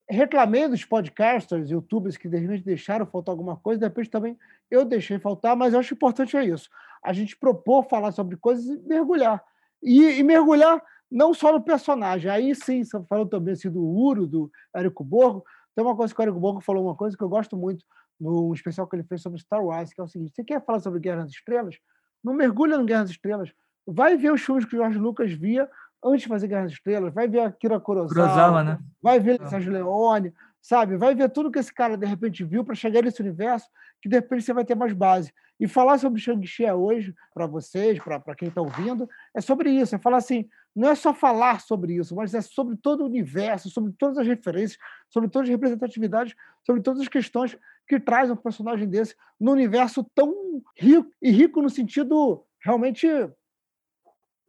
Reclamei 0.09 0.68
dos 0.68 0.84
podcasters, 0.84 1.70
youtubers 1.70 2.18
que 2.18 2.28
de 2.28 2.36
repente 2.36 2.62
deixaram 2.62 3.07
faltar 3.07 3.32
alguma 3.32 3.57
coisa, 3.57 3.80
de 3.80 3.86
repente 3.86 4.11
também 4.11 4.38
eu 4.70 4.84
deixei 4.84 5.18
faltar, 5.18 5.57
mas 5.57 5.72
eu 5.72 5.80
acho 5.80 5.95
importante 5.95 6.36
é 6.36 6.45
isso. 6.45 6.68
A 7.03 7.14
gente 7.14 7.34
propor 7.34 7.88
falar 7.88 8.12
sobre 8.12 8.36
coisas 8.36 8.66
e 8.66 8.78
mergulhar. 8.86 9.42
E, 9.82 10.18
e 10.18 10.22
mergulhar 10.22 10.82
não 11.11 11.32
só 11.32 11.51
no 11.51 11.62
personagem. 11.62 12.30
Aí 12.30 12.55
sim, 12.55 12.84
você 12.84 13.03
falou 13.05 13.24
também 13.24 13.55
assim, 13.55 13.70
do 13.70 13.82
Uro, 13.82 14.26
do 14.26 14.51
Érico 14.76 15.03
Borgo. 15.03 15.42
Tem 15.74 15.82
uma 15.82 15.97
coisa 15.97 16.14
que 16.14 16.20
o 16.20 16.22
Érico 16.22 16.38
Borgo 16.38 16.61
falou, 16.61 16.84
uma 16.84 16.95
coisa 16.95 17.16
que 17.16 17.24
eu 17.24 17.28
gosto 17.28 17.57
muito 17.57 17.86
no 18.20 18.53
especial 18.53 18.86
que 18.86 18.97
ele 18.97 19.05
fez 19.05 19.22
sobre 19.22 19.40
Star 19.40 19.64
Wars, 19.64 19.95
que 19.95 20.01
é 20.01 20.05
o 20.05 20.09
seguinte: 20.09 20.34
você 20.34 20.45
quer 20.45 20.62
falar 20.62 20.80
sobre 20.80 21.01
Guerra 21.01 21.22
das 21.22 21.30
Estrelas? 21.30 21.78
Não 22.22 22.34
mergulha 22.34 22.76
no 22.76 22.84
Guerra 22.84 23.03
das 23.03 23.12
Estrelas. 23.12 23.51
Vai 23.86 24.16
ver 24.16 24.32
os 24.32 24.42
filmes 24.42 24.66
que 24.66 24.76
o 24.76 24.78
George 24.78 24.99
Lucas 24.99 25.32
via 25.32 25.68
antes 26.05 26.22
de 26.22 26.28
fazer 26.28 26.48
Guerra 26.48 26.64
das 26.64 26.72
Estrelas, 26.72 27.14
vai 27.14 27.26
ver 27.26 27.40
Akira 27.40 27.80
Kurosawa, 27.80 28.28
Kurosawa 28.28 28.64
né? 28.64 28.78
vai 29.02 29.18
ver 29.18 29.40
ah. 29.40 29.46
Sérgio 29.46 29.72
Leone, 29.72 30.32
sabe? 30.61 30.96
Vai 30.96 31.14
ver 31.14 31.30
tudo 31.30 31.50
que 31.50 31.59
esse 31.59 31.72
cara 31.72 31.96
de 31.96 32.07
repente 32.07 32.44
viu 32.44 32.64
para 32.64 32.74
chegar 32.74 33.02
nesse 33.02 33.20
universo, 33.20 33.68
que 34.02 34.09
de 34.09 34.16
repente 34.16 34.42
você 34.42 34.52
vai 34.52 34.64
ter 34.64 34.74
mais 34.74 34.92
base. 34.92 35.32
E 35.59 35.68
falar 35.68 35.98
sobre 35.98 36.20
Shang-Chi 36.20 36.70
hoje, 36.72 37.14
para 37.32 37.46
vocês, 37.46 37.98
para 37.98 38.34
quem 38.34 38.48
está 38.48 38.61
ouvindo, 38.61 39.09
é 39.34 39.40
sobre 39.40 39.70
isso. 39.70 39.94
É 39.94 39.98
falar 39.98 40.16
assim, 40.16 40.48
não 40.74 40.88
é 40.88 40.94
só 40.94 41.14
falar 41.14 41.61
sobre 41.61 41.94
isso, 41.94 42.14
mas 42.16 42.34
é 42.34 42.40
sobre 42.40 42.76
todo 42.76 43.02
o 43.02 43.07
universo, 43.07 43.70
sobre 43.70 43.92
todas 43.96 44.18
as 44.18 44.26
referências, 44.26 44.78
sobre 45.09 45.28
todas 45.28 45.48
as 45.48 45.52
representatividades, 45.52 46.34
sobre 46.64 46.82
todas 46.82 47.02
as 47.02 47.09
questões 47.09 47.57
que 47.86 48.00
traz 48.00 48.30
um 48.30 48.36
personagem 48.36 48.88
desse 48.88 49.14
no 49.38 49.52
universo 49.52 50.05
tão 50.14 50.34
rico, 50.76 51.11
e 51.22 51.30
rico 51.30 51.62
no 51.62 51.70
sentido 51.70 52.44
realmente 52.62 53.07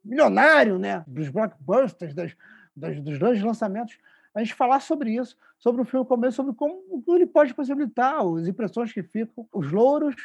milionário 0.05 0.77
né, 0.77 1.03
dos 1.07 1.29
blockbusters, 1.29 2.13
das, 2.13 2.35
das, 2.75 3.01
dos 3.01 3.17
grandes 3.17 3.43
lançamentos, 3.43 3.97
a 4.33 4.39
gente 4.39 4.53
falar 4.53 4.79
sobre 4.81 5.15
isso, 5.15 5.35
sobre 5.57 5.81
o 5.81 5.85
filme 5.85 6.05
começo, 6.05 6.35
sobre 6.35 6.53
como 6.53 6.83
ele 7.07 7.25
pode 7.25 7.53
possibilitar, 7.53 8.19
as 8.21 8.47
impressões 8.47 8.93
que 8.93 9.01
ficam, 9.01 9.47
os 9.51 9.71
louros 9.71 10.15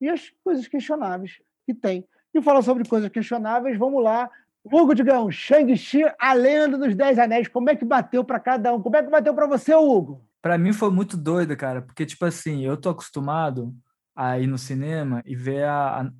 e 0.00 0.08
as 0.08 0.30
coisas 0.42 0.66
questionáveis 0.66 1.40
que 1.64 1.74
tem. 1.74 2.04
E 2.34 2.42
falar 2.42 2.62
sobre 2.62 2.86
coisas 2.88 3.10
questionáveis, 3.10 3.78
vamos 3.78 4.02
lá. 4.02 4.30
Hugo 4.64 4.94
Digão, 4.94 5.30
Shang-Chi, 5.30 6.02
a 6.18 6.32
lenda 6.32 6.76
dos 6.76 6.94
Dez 6.94 7.18
Anéis, 7.18 7.48
como 7.48 7.70
é 7.70 7.76
que 7.76 7.84
bateu 7.84 8.24
para 8.24 8.40
cada 8.40 8.74
um? 8.74 8.82
Como 8.82 8.96
é 8.96 9.02
que 9.02 9.10
bateu 9.10 9.34
para 9.34 9.46
você, 9.46 9.74
Hugo? 9.74 10.24
Para 10.42 10.58
mim 10.58 10.72
foi 10.72 10.90
muito 10.90 11.16
doido, 11.16 11.56
cara, 11.56 11.82
porque, 11.82 12.06
tipo 12.06 12.24
assim, 12.24 12.64
eu 12.64 12.76
tô 12.76 12.90
acostumado 12.90 13.74
a 14.14 14.38
ir 14.38 14.46
no 14.46 14.58
cinema 14.58 15.22
e 15.24 15.34
ver 15.34 15.64
a, 15.64 16.00
a 16.00 16.10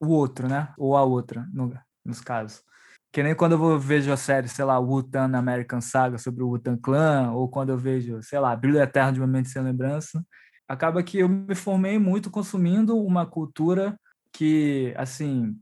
o 0.00 0.08
outro, 0.08 0.48
né? 0.48 0.72
Ou 0.78 0.96
a 0.96 1.02
outra, 1.02 1.46
no, 1.52 1.72
nos 2.04 2.20
casos. 2.20 2.62
Que 3.10 3.22
nem 3.22 3.34
quando 3.34 3.52
eu 3.52 3.78
vejo 3.78 4.12
a 4.12 4.16
série, 4.16 4.48
sei 4.48 4.64
lá, 4.64 4.78
Wu-Tang 4.78 5.34
American 5.34 5.80
Saga 5.80 6.18
sobre 6.18 6.42
o 6.42 6.48
Wu-Tang 6.48 6.80
Clan, 6.80 7.32
ou 7.32 7.48
quando 7.48 7.70
eu 7.70 7.78
vejo, 7.78 8.22
sei 8.22 8.38
lá, 8.38 8.54
Brilho 8.54 8.80
Eterno 8.80 9.12
de 9.12 9.20
uma 9.20 9.26
Mente 9.26 9.48
Sem 9.48 9.62
Lembrança, 9.62 10.22
acaba 10.68 11.02
que 11.02 11.18
eu 11.18 11.28
me 11.28 11.54
formei 11.54 11.98
muito 11.98 12.30
consumindo 12.30 12.98
uma 12.98 13.24
cultura 13.24 13.98
que, 14.32 14.92
assim, 14.96 15.56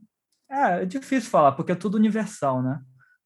é, 0.51 0.83
é 0.83 0.85
difícil 0.85 1.29
falar, 1.29 1.53
porque 1.53 1.71
é 1.71 1.75
tudo 1.75 1.95
universal, 1.95 2.61
né? 2.61 2.81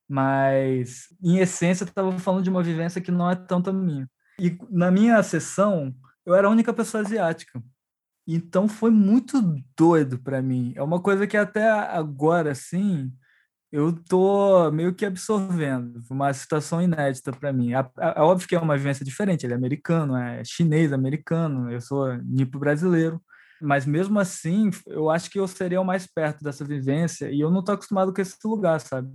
Mas, 0.08 1.08
em 1.24 1.38
essência, 1.40 1.84
eu 1.84 1.88
estava 1.88 2.12
falando 2.20 2.44
de 2.44 2.50
uma 2.50 2.62
vivência 2.62 3.02
que 3.02 3.12
não 3.12 3.30
é 3.30 3.36
tanto 3.36 3.70
a 3.70 3.74
minha. 3.74 4.08
E 4.40 4.58
na 4.70 4.92
minha 4.92 5.22
sessão, 5.24 5.94
eu 6.26 6.36
era 6.36 6.48
a 6.48 6.52
única 6.52 6.74
pessoa 6.74 7.02
asiática. 7.02 7.62
Então 8.28 8.68
foi 8.68 8.92
muito 8.92 9.42
doido 9.78 10.20
para 10.20 10.42
mim. 10.42 10.74
É 10.76 10.84
uma 10.84 11.02
coisa 11.02 11.26
que 11.26 11.38
até 11.38 11.70
agora, 11.70 12.52
assim, 12.52 13.12
eu 13.72 13.94
tô 13.94 14.70
meio 14.72 14.94
que 14.94 15.06
absorvendo 15.06 16.02
uma 16.10 16.34
situação 16.34 16.82
inédita 16.82 17.32
para 17.32 17.54
mim. 17.54 17.74
É, 17.74 18.22
óbvio 18.22 18.48
que 18.48 18.56
é 18.56 18.60
uma 18.60 18.78
vivência 18.78 19.06
diferente, 19.06 19.46
ele 19.46 19.54
é 19.54 19.56
americano, 19.56 20.16
é 20.18 20.44
chinês 20.44 20.92
americano, 20.92 21.72
eu 21.72 21.80
sou 21.82 22.14
nipo 22.18 22.60
brasileiro, 22.60 23.22
Mas 23.62 23.86
mesmo 23.86 24.20
assim, 24.20 24.72
eu 24.88 25.10
acho 25.10 25.30
que 25.32 25.40
eu 25.40 25.48
seria 25.48 25.82
o 25.82 25.86
mais 25.86 26.08
perto 26.08 26.44
dessa 26.44 26.66
vivência 26.66 27.32
e 27.32 27.40
eu 27.42 27.52
não 27.52 27.64
tô 27.64 27.72
acostumado 27.74 28.14
com 28.14 28.22
esse 28.22 28.38
lugar, 28.46 28.82
sabe? 28.82 29.10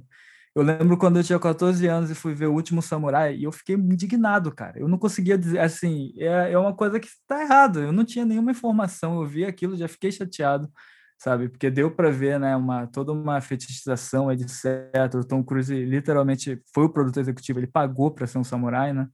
Eu 0.54 0.62
lembro 0.62 0.96
quando 0.96 1.18
eu 1.18 1.24
tinha 1.24 1.38
14 1.38 1.86
anos 1.86 2.10
e 2.10 2.14
fui 2.14 2.34
ver 2.34 2.46
O 2.46 2.54
Último 2.54 2.80
Samurai 2.80 3.36
e 3.36 3.44
eu 3.44 3.52
fiquei 3.52 3.74
indignado, 3.76 4.50
cara. 4.54 4.78
Eu 4.80 4.88
não 4.88 4.98
conseguia 4.98 5.36
dizer, 5.36 5.58
assim, 5.60 6.14
é, 6.16 6.52
é 6.52 6.58
uma 6.58 6.74
coisa 6.74 6.98
que 6.98 7.06
está 7.06 7.42
errado. 7.42 7.80
Eu 7.80 7.92
não 7.92 8.04
tinha 8.06 8.24
nenhuma 8.24 8.52
informação, 8.52 9.20
eu 9.20 9.26
vi 9.26 9.44
aquilo, 9.44 9.76
já 9.76 9.86
fiquei 9.86 10.10
chateado, 10.10 10.70
sabe? 11.18 11.48
Porque 11.48 11.70
deu 11.70 11.90
para 11.90 12.10
ver, 12.10 12.38
né, 12.38 12.54
uma, 12.56 12.86
toda 12.86 13.12
uma 13.12 13.40
fetichização, 13.40 14.30
etc. 14.30 15.14
O 15.14 15.24
Tom 15.24 15.42
Cruise 15.42 15.74
literalmente 15.74 16.60
foi 16.74 16.84
o 16.84 16.90
produtor 16.90 17.22
executivo, 17.22 17.58
ele 17.58 17.66
pagou 17.66 18.10
para 18.10 18.26
ser 18.26 18.38
um 18.38 18.44
samurai, 18.44 18.92
né? 18.92 19.08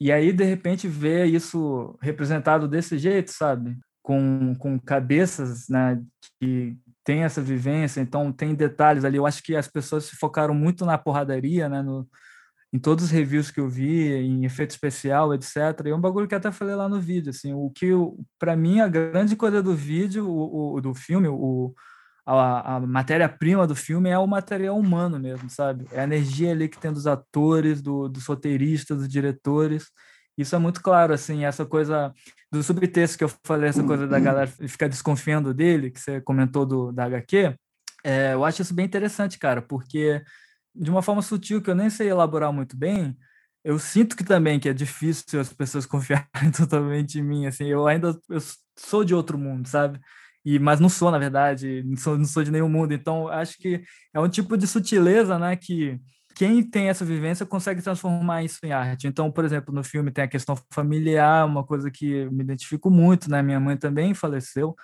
E 0.00 0.10
aí, 0.12 0.32
de 0.32 0.44
repente, 0.44 0.88
ver 0.88 1.26
isso 1.26 1.96
representado 2.02 2.68
desse 2.68 2.98
jeito, 2.98 3.30
sabe? 3.30 3.76
Com, 4.02 4.54
com 4.58 4.78
cabeças 4.78 5.68
né, 5.68 6.02
que 6.40 6.76
tem 7.04 7.22
essa 7.22 7.40
vivência, 7.40 8.00
então 8.00 8.32
tem 8.32 8.54
detalhes 8.54 9.04
ali. 9.04 9.16
Eu 9.16 9.26
acho 9.26 9.42
que 9.42 9.54
as 9.54 9.68
pessoas 9.68 10.04
se 10.04 10.16
focaram 10.16 10.54
muito 10.54 10.84
na 10.84 10.98
porradaria, 10.98 11.68
né? 11.68 11.82
No, 11.82 12.06
em 12.74 12.78
todos 12.80 13.04
os 13.04 13.10
reviews 13.12 13.52
que 13.52 13.60
eu 13.60 13.68
vi, 13.68 14.12
em 14.12 14.44
efeito 14.44 14.72
especial, 14.72 15.32
etc. 15.32 15.56
E 15.84 15.90
é 15.90 15.94
um 15.94 16.00
bagulho 16.00 16.26
que 16.26 16.34
até 16.34 16.50
falei 16.50 16.74
lá 16.74 16.88
no 16.88 17.00
vídeo, 17.00 17.30
assim, 17.30 17.52
o 17.54 17.70
que 17.70 17.90
para 18.36 18.56
mim 18.56 18.80
a 18.80 18.88
grande 18.88 19.36
coisa 19.36 19.62
do 19.62 19.76
vídeo, 19.76 20.28
o, 20.28 20.74
o 20.74 20.80
do 20.80 20.92
filme, 20.92 21.28
o, 21.28 21.72
a, 22.26 22.74
a 22.74 22.80
matéria-prima 22.80 23.64
do 23.64 23.76
filme 23.76 24.10
é 24.10 24.18
o 24.18 24.26
material 24.26 24.76
humano 24.76 25.20
mesmo, 25.20 25.48
sabe? 25.48 25.86
É 25.92 26.00
a 26.00 26.02
energia 26.02 26.50
ali 26.50 26.68
que 26.68 26.76
tem 26.76 26.92
dos 26.92 27.06
atores, 27.06 27.80
do, 27.80 28.08
dos 28.08 28.26
roteiristas, 28.26 28.98
dos 28.98 29.08
diretores. 29.08 29.86
Isso 30.36 30.56
é 30.56 30.58
muito 30.58 30.82
claro, 30.82 31.14
assim, 31.14 31.44
essa 31.44 31.64
coisa 31.64 32.12
do 32.50 32.60
subtexto 32.60 33.16
que 33.16 33.22
eu 33.22 33.30
falei, 33.46 33.68
essa 33.68 33.84
coisa 33.84 34.08
da 34.08 34.18
galera 34.18 34.48
ficar 34.48 34.88
desconfiando 34.88 35.54
dele, 35.54 35.92
que 35.92 36.00
você 36.00 36.20
comentou 36.20 36.66
do, 36.66 36.90
da 36.90 37.04
HQ, 37.04 37.54
é, 38.02 38.34
eu 38.34 38.44
acho 38.44 38.62
isso 38.62 38.74
bem 38.74 38.84
interessante, 38.84 39.38
cara, 39.38 39.62
porque 39.62 40.20
de 40.74 40.90
uma 40.90 41.02
forma 41.02 41.22
sutil, 41.22 41.62
que 41.62 41.70
eu 41.70 41.74
nem 41.74 41.90
sei 41.90 42.08
elaborar 42.08 42.52
muito 42.52 42.76
bem, 42.76 43.16
eu 43.64 43.78
sinto 43.78 44.16
que 44.16 44.24
também 44.24 44.60
que 44.60 44.68
é 44.68 44.72
difícil 44.74 45.40
as 45.40 45.52
pessoas 45.52 45.86
confiarem 45.86 46.50
totalmente 46.56 47.18
em 47.18 47.22
mim, 47.22 47.46
assim, 47.46 47.66
eu 47.66 47.86
ainda 47.86 48.18
eu 48.28 48.40
sou 48.76 49.04
de 49.04 49.14
outro 49.14 49.38
mundo, 49.38 49.68
sabe? 49.68 50.00
E, 50.44 50.58
mas 50.58 50.78
não 50.80 50.88
sou, 50.90 51.10
na 51.10 51.18
verdade, 51.18 51.82
não 51.84 51.96
sou, 51.96 52.18
não 52.18 52.24
sou 52.26 52.44
de 52.44 52.50
nenhum 52.50 52.68
mundo, 52.68 52.92
então 52.92 53.28
acho 53.28 53.56
que 53.58 53.82
é 54.12 54.20
um 54.20 54.28
tipo 54.28 54.56
de 54.56 54.66
sutileza, 54.66 55.38
né, 55.38 55.56
que 55.56 55.98
quem 56.34 56.62
tem 56.62 56.88
essa 56.88 57.04
vivência 57.04 57.46
consegue 57.46 57.80
transformar 57.80 58.42
isso 58.42 58.58
em 58.64 58.72
arte. 58.72 59.06
Então, 59.06 59.30
por 59.30 59.44
exemplo, 59.44 59.72
no 59.72 59.84
filme 59.84 60.10
tem 60.10 60.24
a 60.24 60.28
questão 60.28 60.56
familiar, 60.72 61.46
uma 61.46 61.64
coisa 61.64 61.90
que 61.90 62.26
me 62.30 62.42
identifico 62.42 62.90
muito, 62.90 63.30
né? 63.30 63.40
Minha 63.40 63.60
mãe 63.60 63.76
também 63.76 64.14
faleceu. 64.14 64.74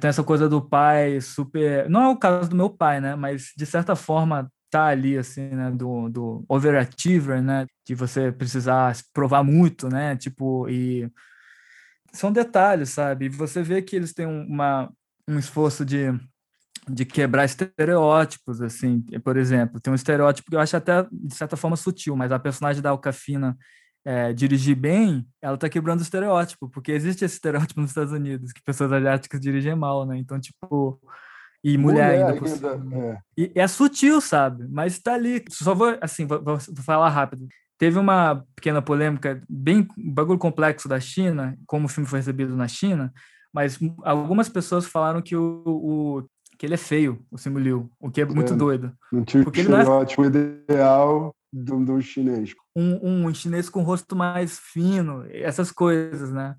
Tem 0.00 0.08
essa 0.08 0.24
coisa 0.24 0.48
do 0.48 0.60
pai 0.60 1.20
super. 1.20 1.88
Não 1.88 2.02
é 2.02 2.08
o 2.08 2.16
caso 2.16 2.50
do 2.50 2.56
meu 2.56 2.70
pai, 2.70 3.00
né? 3.00 3.14
Mas 3.14 3.52
de 3.56 3.66
certa 3.66 3.94
forma 3.94 4.50
tá 4.70 4.86
ali 4.86 5.18
assim, 5.18 5.48
né, 5.48 5.70
do, 5.70 6.08
do 6.08 6.44
overachiever, 6.48 7.42
né, 7.42 7.66
de 7.86 7.94
você 7.94 8.32
precisar 8.32 8.96
provar 9.12 9.42
muito, 9.42 9.88
né, 9.88 10.16
tipo, 10.16 10.68
e 10.68 11.10
são 12.12 12.32
detalhes, 12.32 12.90
sabe? 12.90 13.26
E 13.26 13.28
você 13.28 13.62
vê 13.62 13.82
que 13.82 13.94
eles 13.96 14.12
têm 14.12 14.26
uma, 14.26 14.90
um 15.28 15.38
esforço 15.38 15.84
de 15.84 16.12
de 16.88 17.04
quebrar 17.04 17.44
estereótipos, 17.44 18.60
assim, 18.60 19.02
por 19.22 19.36
exemplo, 19.36 19.80
tem 19.80 19.92
um 19.92 19.94
estereótipo 19.96 20.50
que 20.50 20.56
eu 20.56 20.60
acho 20.60 20.76
até, 20.76 21.06
de 21.12 21.34
certa 21.34 21.56
forma, 21.56 21.76
sutil, 21.76 22.16
mas 22.16 22.32
a 22.32 22.38
personagem 22.38 22.82
da 22.82 22.90
Alcafina 22.90 23.56
é, 24.04 24.32
dirigir 24.32 24.76
bem, 24.76 25.26
ela 25.42 25.56
tá 25.58 25.68
quebrando 25.68 26.00
o 26.00 26.02
estereótipo, 26.02 26.68
porque 26.70 26.92
existe 26.92 27.24
esse 27.24 27.34
estereótipo 27.36 27.80
nos 27.80 27.90
Estados 27.90 28.12
Unidos, 28.12 28.52
que 28.52 28.62
pessoas 28.62 28.92
asiáticas 28.92 29.40
dirigem 29.40 29.74
mal, 29.76 30.06
né? 30.06 30.18
Então, 30.18 30.40
tipo, 30.40 31.00
e 31.62 31.76
mulher, 31.76 32.30
mulher 32.30 32.44
ainda, 32.44 32.76
ainda 32.76 32.96
é. 32.96 33.18
E 33.36 33.52
é 33.54 33.68
sutil, 33.68 34.20
sabe? 34.20 34.66
Mas 34.68 34.98
tá 34.98 35.14
ali. 35.14 35.44
Só 35.48 35.74
vou, 35.74 35.96
assim, 36.00 36.26
vou, 36.26 36.42
vou 36.42 36.58
falar 36.58 37.08
rápido. 37.10 37.46
Teve 37.78 37.98
uma 37.98 38.44
pequena 38.54 38.82
polêmica, 38.82 39.42
bem 39.48 39.88
bagulho 39.96 40.38
complexo 40.38 40.88
da 40.88 41.00
China, 41.00 41.56
como 41.66 41.86
o 41.86 41.88
filme 41.88 42.08
foi 42.08 42.18
recebido 42.18 42.54
na 42.54 42.68
China, 42.68 43.10
mas 43.52 43.78
algumas 44.04 44.50
pessoas 44.50 44.84
falaram 44.84 45.22
que 45.22 45.34
o, 45.34 45.62
o 45.66 46.24
que 46.58 46.66
ele 46.66 46.74
é 46.74 46.76
feio, 46.76 47.24
o 47.30 47.38
Simu 47.38 47.58
Liu, 47.58 47.90
o 47.98 48.10
que 48.10 48.20
é 48.20 48.26
muito 48.26 48.52
é, 48.52 48.56
doido. 48.56 48.92
Não 49.10 49.24
tinha 49.24 49.42
Porque 49.42 49.60
o 49.60 49.62
estereótipo 49.62 50.22
não 50.22 50.28
é... 50.28 50.32
ideal 50.32 51.34
do, 51.50 51.84
do 51.84 52.02
chinês. 52.02 52.54
Um, 52.76 53.26
um 53.26 53.34
chinês 53.34 53.70
com 53.70 53.82
rosto 53.82 54.14
mais 54.14 54.58
fino, 54.58 55.24
essas 55.30 55.72
coisas, 55.72 56.30
né? 56.30 56.54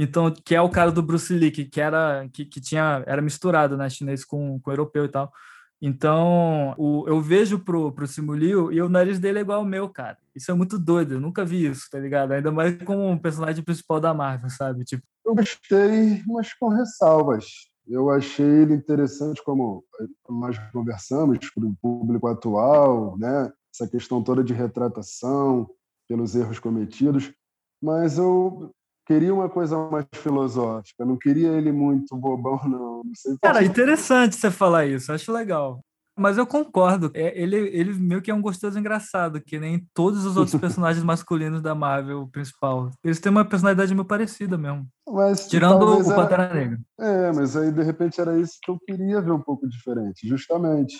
Então, 0.00 0.32
que 0.32 0.54
é 0.54 0.62
o 0.62 0.70
cara 0.70 0.92
do 0.92 1.02
Bruce 1.02 1.34
Lee, 1.34 1.50
que, 1.50 1.80
era 1.80 2.28
que, 2.32 2.44
que 2.44 2.60
tinha 2.60 3.02
era 3.04 3.20
misturado, 3.20 3.76
né, 3.76 3.90
chinês 3.90 4.24
com, 4.24 4.60
com 4.60 4.70
europeu 4.70 5.04
e 5.04 5.08
tal. 5.08 5.32
Então, 5.82 6.72
o, 6.78 7.04
eu 7.08 7.20
vejo 7.20 7.58
pro, 7.58 7.90
pro 7.90 8.06
Simu 8.06 8.32
Liu 8.32 8.72
e 8.72 8.80
o 8.80 8.88
nariz 8.88 9.18
dele 9.18 9.38
é 9.38 9.42
igual 9.42 9.58
ao 9.58 9.64
meu, 9.64 9.88
cara. 9.88 10.16
Isso 10.36 10.52
é 10.52 10.54
muito 10.54 10.78
doido, 10.78 11.14
eu 11.14 11.20
nunca 11.20 11.44
vi 11.44 11.66
isso, 11.66 11.88
tá 11.90 11.98
ligado? 11.98 12.30
Ainda 12.30 12.52
mais 12.52 12.80
como 12.84 13.08
um 13.08 13.18
personagem 13.18 13.64
principal 13.64 14.00
da 14.00 14.14
Marvel, 14.14 14.50
sabe? 14.50 14.84
Tipo, 14.84 15.02
eu 15.26 15.34
gostei, 15.34 16.22
mas 16.28 16.54
com 16.54 16.68
ressalvas. 16.68 17.46
Eu 17.84 18.08
achei 18.08 18.46
ele 18.46 18.74
interessante, 18.74 19.42
como 19.42 19.84
nós 20.28 20.56
conversamos, 20.72 21.38
para 21.52 21.66
o 21.66 21.76
público 21.82 22.28
atual, 22.28 23.18
né? 23.18 23.50
essa 23.74 23.90
questão 23.90 24.22
toda 24.22 24.44
de 24.44 24.52
retratação 24.52 25.68
pelos 26.08 26.36
erros 26.36 26.60
cometidos, 26.60 27.32
mas 27.82 28.16
eu 28.18 28.72
queria 29.08 29.32
uma 29.32 29.48
coisa 29.48 29.88
mais 29.88 30.04
filosófica, 30.12 31.02
não 31.02 31.16
queria 31.16 31.48
ele 31.48 31.72
muito 31.72 32.14
bobão, 32.14 32.60
não. 32.64 33.02
não 33.02 33.14
sei 33.14 33.38
Cara, 33.40 33.64
interessante 33.64 34.36
você 34.36 34.50
falar 34.50 34.84
isso, 34.84 35.10
acho 35.10 35.32
legal. 35.32 35.80
Mas 36.14 36.36
eu 36.36 36.46
concordo. 36.46 37.10
É, 37.14 37.40
ele, 37.40 37.56
ele 37.56 37.94
meio 37.94 38.20
que 38.20 38.30
é 38.30 38.34
um 38.34 38.42
gostoso 38.42 38.78
engraçado, 38.78 39.40
que 39.40 39.58
nem 39.58 39.86
todos 39.94 40.26
os 40.26 40.36
outros 40.36 40.54
personagens 40.60 41.02
masculinos 41.04 41.62
da 41.62 41.74
Marvel 41.74 42.28
principal. 42.30 42.90
Eles 43.02 43.20
têm 43.20 43.30
uma 43.30 43.44
personalidade 43.44 43.94
meio 43.94 44.04
parecida 44.04 44.58
mesmo. 44.58 44.86
Mas, 45.08 45.48
Tirando 45.48 45.84
o 45.84 46.00
era... 46.00 46.14
Pantera 46.14 46.52
Negra. 46.52 46.78
É, 46.98 47.32
mas 47.32 47.56
aí 47.56 47.70
de 47.70 47.82
repente 47.82 48.20
era 48.20 48.38
isso 48.38 48.58
que 48.60 48.70
eu 48.70 48.78
queria 48.84 49.22
ver 49.22 49.30
um 49.30 49.40
pouco 49.40 49.66
diferente, 49.68 50.28
justamente. 50.28 50.98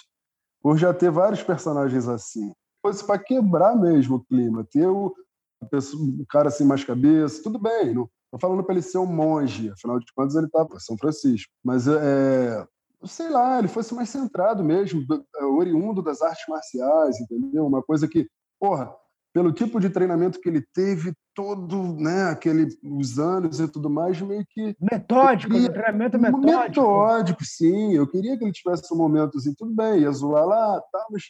Por 0.62 0.78
já 0.78 0.94
ter 0.94 1.10
vários 1.10 1.42
personagens 1.42 2.08
assim. 2.08 2.52
Fosse 2.80 3.04
para 3.04 3.18
quebrar 3.18 3.76
mesmo 3.76 4.16
o 4.16 4.24
clima, 4.24 4.64
ter 4.70 4.86
o, 4.86 5.12
o 5.60 6.26
cara 6.28 6.48
assim 6.48 6.64
mais 6.64 6.84
cabeça, 6.84 7.42
tudo 7.42 7.58
bem. 7.58 7.94
Não 7.94 8.08
estou 8.24 8.40
falando 8.40 8.62
para 8.62 8.74
ele 8.74 8.82
ser 8.82 8.98
um 8.98 9.06
monge, 9.06 9.70
afinal 9.70 9.98
de 9.98 10.06
contas 10.14 10.34
ele 10.36 10.46
em 10.46 10.80
São 10.80 10.96
Francisco. 10.96 11.52
Mas 11.64 11.88
é, 11.88 12.66
sei 13.04 13.28
lá, 13.28 13.58
ele 13.58 13.68
fosse 13.68 13.94
mais 13.94 14.08
centrado 14.08 14.64
mesmo, 14.64 15.04
é, 15.36 15.44
oriundo 15.44 16.02
das 16.02 16.22
artes 16.22 16.44
marciais, 16.48 17.20
entendeu? 17.20 17.66
Uma 17.66 17.82
coisa 17.82 18.08
que, 18.08 18.28
porra, 18.58 18.92
pelo 19.32 19.52
tipo 19.52 19.78
de 19.78 19.90
treinamento 19.90 20.40
que 20.40 20.48
ele 20.48 20.64
teve, 20.74 21.12
todo, 21.34 21.94
né, 21.94 22.24
aquele, 22.24 22.66
os 22.82 23.18
anos 23.18 23.60
e 23.60 23.68
tudo 23.68 23.88
mais, 23.88 24.20
meio 24.20 24.44
que... 24.48 24.74
Metódico, 24.80 25.52
queria, 25.52 25.72
treinamento 25.72 26.18
metódico. 26.18 26.46
Metódico, 26.46 27.44
sim. 27.44 27.94
Eu 27.94 28.06
queria 28.06 28.36
que 28.36 28.44
ele 28.44 28.52
tivesse 28.52 28.92
um 28.92 28.96
momento 28.96 29.38
assim, 29.38 29.54
tudo 29.54 29.72
bem, 29.72 30.00
ia 30.00 30.10
zoar 30.10 30.44
lá, 30.44 30.80
tá, 30.92 31.06
mas 31.10 31.24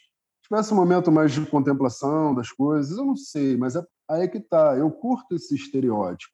tivesse 0.49 0.73
um 0.73 0.77
momento 0.77 1.11
mais 1.11 1.31
de 1.31 1.45
contemplação 1.45 2.33
das 2.33 2.51
coisas, 2.51 2.97
eu 2.97 3.05
não 3.05 3.15
sei, 3.15 3.55
mas 3.55 3.75
é, 3.75 3.85
aí 4.09 4.23
é 4.23 4.27
que 4.27 4.39
tá. 4.39 4.75
Eu 4.75 4.89
curto 4.91 5.35
esse 5.35 5.53
estereótipo. 5.55 6.33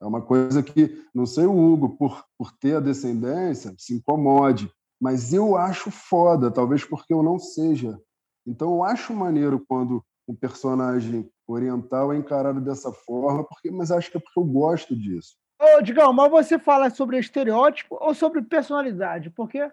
É 0.00 0.06
uma 0.06 0.22
coisa 0.22 0.62
que, 0.62 1.04
não 1.14 1.26
sei 1.26 1.46
o 1.46 1.56
Hugo, 1.56 1.96
por, 1.96 2.24
por 2.38 2.52
ter 2.52 2.76
a 2.76 2.80
descendência, 2.80 3.74
se 3.76 3.94
incomode, 3.94 4.70
mas 5.00 5.32
eu 5.32 5.56
acho 5.56 5.90
foda, 5.90 6.50
talvez 6.50 6.84
porque 6.84 7.12
eu 7.12 7.22
não 7.22 7.38
seja. 7.38 7.98
Então 8.46 8.74
eu 8.74 8.84
acho 8.84 9.12
maneiro 9.12 9.64
quando 9.66 10.04
um 10.28 10.34
personagem 10.34 11.28
oriental 11.46 12.12
é 12.12 12.16
encarado 12.16 12.60
dessa 12.60 12.92
forma, 12.92 13.44
porque, 13.44 13.70
mas 13.70 13.90
acho 13.90 14.10
que 14.10 14.16
é 14.16 14.20
porque 14.20 14.38
eu 14.38 14.44
gosto 14.44 14.94
disso. 14.94 15.36
Ô, 15.58 15.80
Digão, 15.80 16.12
mas 16.12 16.30
você 16.30 16.58
fala 16.58 16.90
sobre 16.90 17.18
estereótipo 17.18 17.96
ou 18.00 18.14
sobre 18.14 18.42
personalidade? 18.42 19.30
Porque 19.30 19.70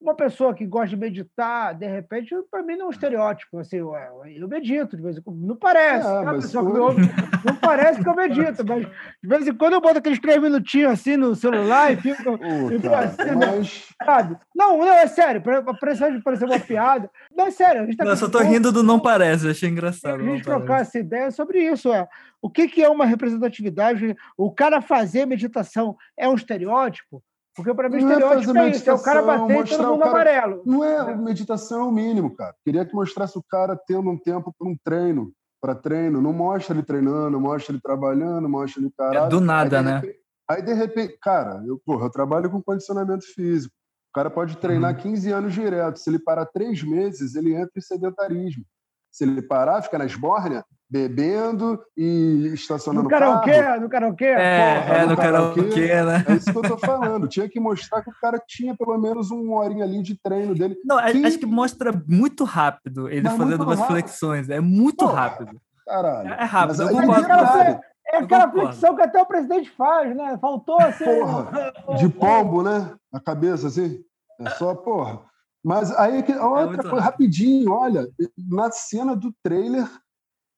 uma 0.00 0.14
pessoa 0.14 0.54
que 0.54 0.64
gosta 0.64 0.88
de 0.88 0.96
meditar, 0.96 1.74
de 1.74 1.86
repente, 1.86 2.34
para 2.50 2.62
mim 2.62 2.74
não 2.74 2.86
é 2.86 2.88
um 2.88 2.90
estereótipo. 2.90 3.58
Assim, 3.58 3.76
eu, 3.76 3.92
eu 4.34 4.48
medito 4.48 4.96
de 4.96 5.02
vez 5.02 5.18
em 5.18 5.20
quando. 5.20 5.38
Não 5.38 5.56
parece. 5.56 6.08
É, 6.08 6.24
né? 6.24 6.24
mas 6.24 6.54
ouve, 6.54 7.02
não 7.44 7.54
parece 7.56 8.02
que 8.02 8.08
eu 8.08 8.14
medito, 8.14 8.64
mas 8.66 8.86
de 8.86 9.28
vez 9.28 9.46
em 9.46 9.54
quando 9.54 9.74
eu 9.74 9.80
boto 9.80 9.98
aqueles 9.98 10.18
três 10.18 10.40
minutinhos 10.40 10.92
assim 10.92 11.16
no 11.16 11.34
celular 11.34 11.92
e 11.92 11.96
fico. 11.96 12.34
Uh, 12.34 12.82
cara, 12.82 13.06
assim, 13.06 13.24
né? 13.24 13.46
mas... 13.46 13.88
sabe? 14.02 14.38
Não, 14.56 14.78
não, 14.78 14.92
é 14.92 15.06
sério, 15.06 15.42
parecer 15.78 16.12
de 16.12 16.22
parecer 16.22 16.46
uma 16.46 16.58
piada. 16.58 17.10
Não, 17.36 17.46
é 17.46 17.50
sério. 17.50 17.82
A 17.82 17.84
gente 17.84 17.96
tá 17.96 18.04
não, 18.04 18.16
só 18.16 18.28
tô 18.28 18.38
rindo 18.38 18.72
do 18.72 18.82
não 18.82 18.98
parece, 18.98 19.48
achei 19.50 19.68
engraçado. 19.68 20.20
A 20.20 20.24
gente 20.24 20.42
trocar 20.42 20.80
essa 20.80 20.98
ideia 20.98 21.30
sobre 21.30 21.62
isso. 21.62 21.92
É. 21.92 22.08
O 22.40 22.48
que, 22.48 22.68
que 22.68 22.82
é 22.82 22.88
uma 22.88 23.04
representatividade? 23.04 24.16
O 24.36 24.50
cara 24.50 24.80
fazer 24.80 25.26
meditação 25.26 25.94
é 26.16 26.26
um 26.26 26.34
estereótipo? 26.34 27.22
Porque 27.62 27.74
para 27.74 27.88
mim, 27.88 28.00
não 28.00 28.10
estereótipo 28.10 28.58
é, 28.58 28.66
é 28.66 28.70
isso, 28.70 28.90
é 28.90 28.92
o 28.92 29.02
cara 29.02 29.22
bater 29.22 29.66
e 29.66 29.68
todo 29.68 29.86
mundo 29.88 29.98
cara... 29.98 30.10
amarelo. 30.10 30.62
Não 30.64 30.84
é 30.84 31.16
meditação 31.16 31.80
é 31.80 31.84
o 31.84 31.92
mínimo, 31.92 32.34
cara. 32.34 32.54
Queria 32.64 32.84
que 32.84 32.94
mostrasse 32.94 33.38
o 33.38 33.42
cara 33.42 33.76
tendo 33.86 34.10
um 34.10 34.18
tempo 34.18 34.54
para 34.58 34.68
um 34.68 34.76
treino, 34.82 35.32
para 35.60 35.74
treino. 35.74 36.20
Não 36.20 36.32
mostra 36.32 36.74
ele 36.74 36.82
treinando, 36.82 37.40
mostra 37.40 37.72
ele 37.72 37.80
trabalhando, 37.82 38.48
mostra 38.48 38.82
ele 38.82 38.92
caralho. 38.96 39.26
É 39.26 39.28
do 39.28 39.40
nada, 39.40 39.78
aí, 39.78 39.84
né? 39.84 40.02
Aí, 40.48 40.62
de 40.62 40.72
repente, 40.72 41.16
cara, 41.22 41.62
eu, 41.66 41.80
porra, 41.84 42.06
eu 42.06 42.10
trabalho 42.10 42.50
com 42.50 42.62
condicionamento 42.62 43.24
físico. 43.34 43.74
O 44.10 44.12
cara 44.12 44.28
pode 44.28 44.56
treinar 44.56 44.96
uhum. 44.96 45.00
15 45.02 45.30
anos 45.30 45.54
direto. 45.54 45.98
Se 45.98 46.10
ele 46.10 46.18
parar 46.18 46.46
três 46.46 46.82
meses, 46.82 47.36
ele 47.36 47.54
entra 47.54 47.70
em 47.76 47.80
sedentarismo. 47.80 48.64
Se 49.10 49.24
ele 49.24 49.42
parar, 49.42 49.82
fica 49.82 49.98
na 49.98 50.04
esbórnia, 50.04 50.64
bebendo 50.90 51.80
e 51.96 52.50
estacionando 52.52 53.04
no 53.04 53.08
karaokê, 53.08 53.62
carro. 53.62 53.80
No 53.80 53.88
karaokê? 53.88 54.24
É, 54.24 54.80
Porra, 54.80 54.94
é 54.94 55.02
no, 55.02 55.10
no 55.10 55.16
karaokê, 55.16 55.62
karaokê, 55.62 56.02
né? 56.02 56.24
É 56.28 56.32
isso 56.34 56.52
que 56.52 56.58
eu 56.58 56.62
tô 56.62 56.78
falando. 56.78 57.28
Tinha 57.28 57.48
que 57.48 57.60
mostrar 57.60 58.02
que 58.02 58.10
o 58.10 58.14
cara 58.20 58.42
tinha 58.44 58.76
pelo 58.76 58.98
menos 58.98 59.30
uma 59.30 59.56
horinha 59.60 59.84
ali 59.84 60.02
de 60.02 60.20
treino 60.20 60.54
dele. 60.54 60.76
Não, 60.84 60.96
que... 60.96 61.24
acho 61.24 61.38
que 61.38 61.46
mostra 61.46 61.92
muito 62.08 62.42
rápido 62.42 63.08
ele 63.08 63.22
Mas 63.22 63.36
fazendo 63.36 63.62
umas 63.62 63.78
rápido. 63.78 63.94
flexões. 63.94 64.48
É 64.50 64.58
muito 64.58 65.06
Porra, 65.06 65.20
rápido. 65.20 65.60
Caralho. 65.86 66.28
É, 66.28 66.32
é 66.32 66.44
rápido, 66.44 66.78
Mas, 66.78 66.80
eu 66.80 67.00
concordo. 67.00 67.80
É 68.12 68.16
aquela 68.16 68.50
flexão 68.50 68.96
que 68.96 69.02
até 69.02 69.22
o 69.22 69.26
presidente 69.26 69.70
faz, 69.70 70.16
né? 70.16 70.36
Faltou 70.40 70.80
assim. 70.80 71.04
Porra, 71.04 71.72
de 71.96 72.08
pombo, 72.08 72.62
né? 72.64 72.92
A 73.12 73.20
cabeça 73.20 73.68
assim. 73.68 74.00
É 74.40 74.50
só, 74.50 74.74
porra. 74.74 75.29
Mas 75.62 75.90
aí, 75.92 76.24
é 76.26 76.42
outra 76.42 76.82
coisa, 76.82 77.04
rapidinho, 77.04 77.72
olha, 77.72 78.08
na 78.36 78.70
cena 78.70 79.14
do 79.14 79.32
trailer, 79.42 79.88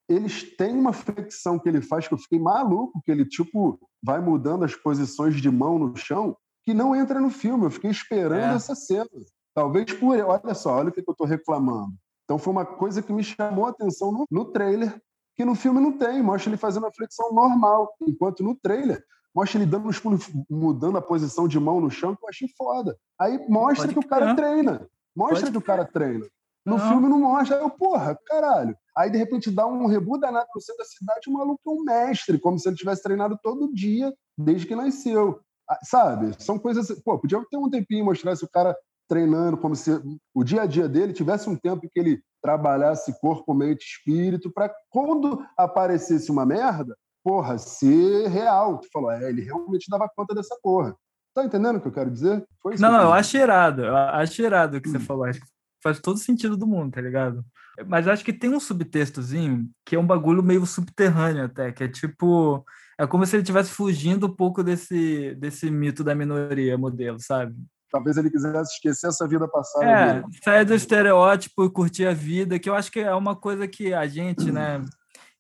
eles 0.09 0.57
têm 0.57 0.77
uma 0.77 0.93
flexão 0.93 1.59
que 1.59 1.69
ele 1.69 1.81
faz 1.81 2.07
que 2.07 2.15
eu 2.15 2.19
fiquei 2.19 2.39
maluco, 2.39 3.03
que 3.05 3.11
ele, 3.11 3.25
tipo, 3.25 3.81
vai 4.03 4.21
mudando 4.21 4.65
as 4.65 4.75
posições 4.75 5.41
de 5.41 5.51
mão 5.51 5.79
no 5.79 5.97
chão, 5.97 6.37
que 6.65 6.73
não 6.73 6.95
entra 6.95 7.21
no 7.21 7.31
filme. 7.31 7.65
Eu 7.65 7.71
fiquei 7.71 7.91
esperando 7.91 8.53
é. 8.53 8.57
essa 8.57 8.75
cena. 8.75 9.09
Talvez 9.55 9.93
por. 9.93 10.17
Olha 10.19 10.55
só, 10.55 10.77
olha 10.77 10.91
o 10.91 10.93
que 10.93 11.01
eu 11.01 11.13
estou 11.13 11.27
reclamando. 11.27 11.93
Então 12.25 12.39
foi 12.39 12.53
uma 12.53 12.65
coisa 12.65 13.03
que 13.03 13.13
me 13.13 13.25
chamou 13.25 13.67
a 13.67 13.71
atenção 13.71 14.13
no, 14.13 14.27
no 14.31 14.45
trailer, 14.45 15.01
que 15.35 15.45
no 15.45 15.55
filme 15.55 15.81
não 15.81 15.99
tem. 15.99 16.23
Mostra 16.23 16.51
ele 16.51 16.57
fazendo 16.57 16.87
a 16.87 16.93
flexão 16.93 17.33
normal, 17.33 17.93
enquanto 18.01 18.43
no 18.45 18.55
trailer 18.55 19.03
mostra 19.35 19.59
ele 19.59 19.71
dando 19.71 19.89
os 19.89 19.99
pulos, 19.99 20.29
mudando 20.51 20.99
a 20.99 21.03
posição 21.03 21.49
de 21.49 21.59
mão 21.59 21.81
no 21.81 21.91
chão, 21.91 22.15
que 22.15 22.25
eu 22.25 22.29
achei 22.29 22.49
foda. 22.57 22.97
Aí 23.19 23.39
mostra 23.49 23.89
Pode 23.89 23.95
que 23.95 24.07
o 24.07 24.09
cara 24.09 24.35
treina. 24.35 24.89
Mostra 25.15 25.41
Pode 25.41 25.53
que 25.53 25.59
o 25.59 25.63
cara 25.63 25.85
treina. 25.85 26.27
No 26.65 26.79
não. 26.79 26.89
filme 26.89 27.09
não 27.09 27.21
mostra. 27.21 27.57
Aí 27.57 27.63
eu, 27.63 27.71
porra, 27.71 28.19
caralho. 28.27 28.77
Aí, 28.97 29.11
de 29.11 29.19
repente, 29.19 29.51
dá 29.51 29.67
um 29.67 29.87
rebu 29.87 30.19
danado 30.19 30.47
no 30.55 30.61
centro 30.61 30.79
da 30.79 30.85
cidade, 30.85 31.29
o 31.29 31.33
maluco 31.33 31.61
é 31.67 31.71
um 31.71 31.83
mestre, 31.83 32.39
como 32.39 32.59
se 32.59 32.69
ele 32.69 32.77
tivesse 32.77 33.03
treinado 33.03 33.39
todo 33.43 33.73
dia, 33.73 34.13
desde 34.37 34.67
que 34.67 34.77
nasceu. 34.77 35.41
Ah, 35.69 35.79
sabe? 35.83 36.35
São 36.39 36.59
coisas. 36.59 36.91
Pô, 37.03 37.19
podia 37.19 37.43
ter 37.51 37.57
um 37.57 37.71
tempinho 37.71 38.05
mostrar 38.05 38.37
se 38.37 38.45
o 38.45 38.51
cara 38.51 38.77
treinando, 39.09 39.57
como 39.57 39.75
se 39.75 39.91
o 40.35 40.45
dia 40.45 40.63
a 40.63 40.67
dia 40.67 40.89
dele 40.89 41.13
tivesse 41.13 41.49
um 41.49 41.57
tempo 41.57 41.89
que 41.93 42.01
ele 42.01 42.23
trabalhasse 42.43 43.19
corpo, 43.21 43.55
mente, 43.55 43.85
espírito, 43.85 44.51
para 44.51 44.75
quando 44.91 45.45
aparecesse 45.57 46.31
uma 46.31 46.47
merda, 46.47 46.97
porra, 47.23 47.59
ser 47.59 48.29
real. 48.29 48.79
Tu 48.79 48.89
falou, 48.93 49.11
é, 49.11 49.29
ele 49.29 49.43
realmente 49.43 49.89
dava 49.89 50.09
conta 50.15 50.35
dessa 50.35 50.57
porra. 50.63 50.95
Tá 51.35 51.45
entendendo 51.45 51.77
o 51.77 51.81
que 51.81 51.89
eu 51.89 51.93
quero 51.93 52.11
dizer? 52.11 52.45
Foi 52.63 52.77
não, 52.79 52.95
eu, 52.95 53.03
eu 53.03 53.13
acho 53.13 53.37
irado. 53.37 53.85
Eu 53.85 53.97
acho 53.97 54.43
irado 54.43 54.77
o 54.77 54.81
que 54.81 54.89
hum. 54.89 54.93
você 54.93 54.99
falou. 54.99 55.25
Acho 55.25 55.41
que 55.41 55.47
faz 55.83 55.99
todo 56.01 56.19
sentido 56.19 56.57
do 56.57 56.67
mundo, 56.67 56.93
tá 56.93 57.01
ligado? 57.01 57.45
Mas 57.87 58.07
acho 58.07 58.25
que 58.25 58.33
tem 58.33 58.51
um 58.51 58.61
subtextozinho 58.61 59.69
que 59.85 59.97
é 59.97 59.99
um 59.99 60.07
bagulho 60.07 60.43
meio 60.43 60.65
subterrâneo 60.67 61.45
até, 61.45 61.73
que 61.73 61.85
é 61.85 61.89
tipo. 61.89 62.65
É 62.99 63.07
como 63.07 63.25
se 63.25 63.35
ele 63.35 63.43
estivesse 63.43 63.71
fugindo 63.71 64.27
um 64.27 64.37
pouco 64.37 64.63
desse, 64.63 65.35
desse 65.37 65.71
mito 65.71 66.05
da 66.05 66.15
minoria 66.15 66.77
modelo, 66.77 67.19
sabe? 67.19 67.55
Talvez 67.91 68.17
ele 68.17 68.31
quisesse 68.31 68.75
esquecer 68.75 69.09
essa 69.09 69.27
vida 69.27 69.49
passada. 69.49 69.87
É, 69.87 70.23
sair 70.45 70.65
do 70.65 70.75
estereótipo 70.75 71.65
e 71.65 71.71
curtir 71.71 72.07
a 72.07 72.15
vida, 72.15 72.59
que 72.59 72.69
eu 72.69 72.75
acho 72.75 72.93
que 72.93 73.01
é 73.01 73.15
uma 73.15 73.35
coisa 73.35 73.67
que 73.67 73.93
a 73.93 74.07
gente, 74.07 74.53
né, 74.53 74.83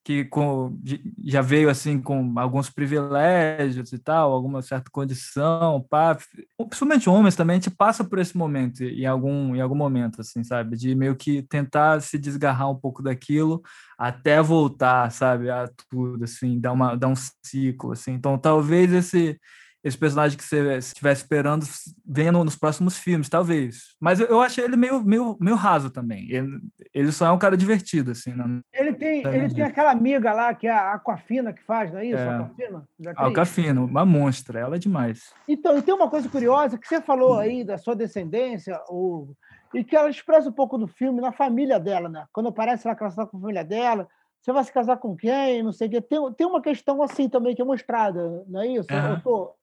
que 0.04 0.24
com, 0.24 0.76
já 1.24 1.40
veio 1.40 1.70
assim 1.70 2.00
com 2.00 2.32
alguns 2.36 2.68
privilégios 2.68 3.92
e 3.92 3.98
tal, 3.98 4.32
alguma 4.32 4.60
certa 4.60 4.90
condição, 4.90 5.84
pá, 5.88 6.18
principalmente 6.56 7.08
homens 7.08 7.36
também, 7.36 7.54
a 7.54 7.60
gente 7.60 7.70
passa 7.70 8.02
por 8.02 8.18
esse 8.18 8.36
momento 8.36 8.82
em 8.82 9.06
algum, 9.06 9.54
em 9.54 9.60
algum 9.60 9.76
momento, 9.76 10.20
assim, 10.20 10.42
sabe, 10.42 10.76
de 10.76 10.94
meio 10.94 11.14
que 11.14 11.42
tentar 11.42 12.00
se 12.02 12.18
desgarrar 12.18 12.70
um 12.70 12.76
pouco 12.76 13.02
daquilo 13.02 13.62
até 13.96 14.42
voltar, 14.42 15.10
sabe, 15.12 15.48
a 15.50 15.68
tudo, 15.88 16.24
assim, 16.24 16.58
dar, 16.58 16.72
uma, 16.72 16.96
dar 16.96 17.08
um 17.08 17.14
ciclo, 17.44 17.92
assim. 17.92 18.12
Então, 18.14 18.36
talvez 18.36 18.92
esse 18.92 19.38
esse 19.84 19.98
personagem 19.98 20.38
que 20.38 20.44
você 20.44 20.78
estivesse 20.78 21.22
esperando 21.22 21.66
vendo 22.06 22.44
nos 22.44 22.56
próximos 22.56 22.96
filmes, 22.96 23.28
talvez. 23.28 23.94
Mas 24.00 24.20
eu, 24.20 24.26
eu 24.26 24.40
achei 24.40 24.64
ele 24.64 24.76
meio, 24.76 25.02
meio, 25.02 25.36
meio 25.40 25.56
raso 25.56 25.90
também. 25.90 26.30
Ele, 26.30 26.60
ele 26.94 27.12
só 27.12 27.26
é 27.26 27.32
um 27.32 27.38
cara 27.38 27.56
divertido, 27.56 28.12
assim. 28.12 28.32
Não... 28.32 28.60
Ele, 28.72 28.92
tem, 28.92 29.26
ele 29.26 29.52
tem 29.52 29.64
aquela 29.64 29.90
amiga 29.90 30.32
lá, 30.32 30.54
que 30.54 30.66
é 30.66 30.70
a 30.70 30.92
Aquafina, 30.92 31.52
que 31.52 31.62
faz, 31.64 31.92
não 31.92 31.98
é 31.98 32.06
isso? 32.06 32.18
É. 32.18 32.28
Aquafina? 32.28 32.88
A 33.16 33.26
Aquafina, 33.26 33.80
uma 33.80 34.04
monstra, 34.04 34.60
ela 34.60 34.76
é 34.76 34.78
demais. 34.78 35.32
Então, 35.48 35.76
e 35.76 35.82
tem 35.82 35.94
uma 35.94 36.08
coisa 36.08 36.28
curiosa 36.28 36.78
que 36.78 36.86
você 36.86 37.00
falou 37.00 37.38
aí 37.38 37.64
da 37.64 37.76
sua 37.76 37.96
descendência, 37.96 38.80
ou... 38.88 39.34
e 39.74 39.82
que 39.82 39.96
ela 39.96 40.10
expressa 40.10 40.48
um 40.48 40.52
pouco 40.52 40.78
no 40.78 40.86
filme, 40.86 41.20
na 41.20 41.32
família 41.32 41.80
dela, 41.80 42.08
né? 42.08 42.24
Quando 42.32 42.50
aparece 42.50 42.86
lá 42.86 42.94
que 42.94 43.02
ela 43.02 43.10
está 43.10 43.26
com 43.26 43.36
a 43.36 43.40
família 43.40 43.64
dela, 43.64 44.06
você 44.40 44.52
vai 44.52 44.64
se 44.64 44.72
casar 44.72 44.96
com 44.96 45.16
quem? 45.16 45.62
Não 45.62 45.72
sei 45.72 45.88
o 45.88 45.90
quê. 45.90 46.00
Tem, 46.00 46.32
tem 46.34 46.46
uma 46.46 46.60
questão 46.60 47.00
assim 47.02 47.28
também 47.28 47.54
que 47.54 47.62
é 47.62 47.64
mostrada, 47.64 48.44
não 48.48 48.60
é 48.60 48.66
isso? 48.66 48.88
Eu 48.90 49.20
tô, 49.22 49.54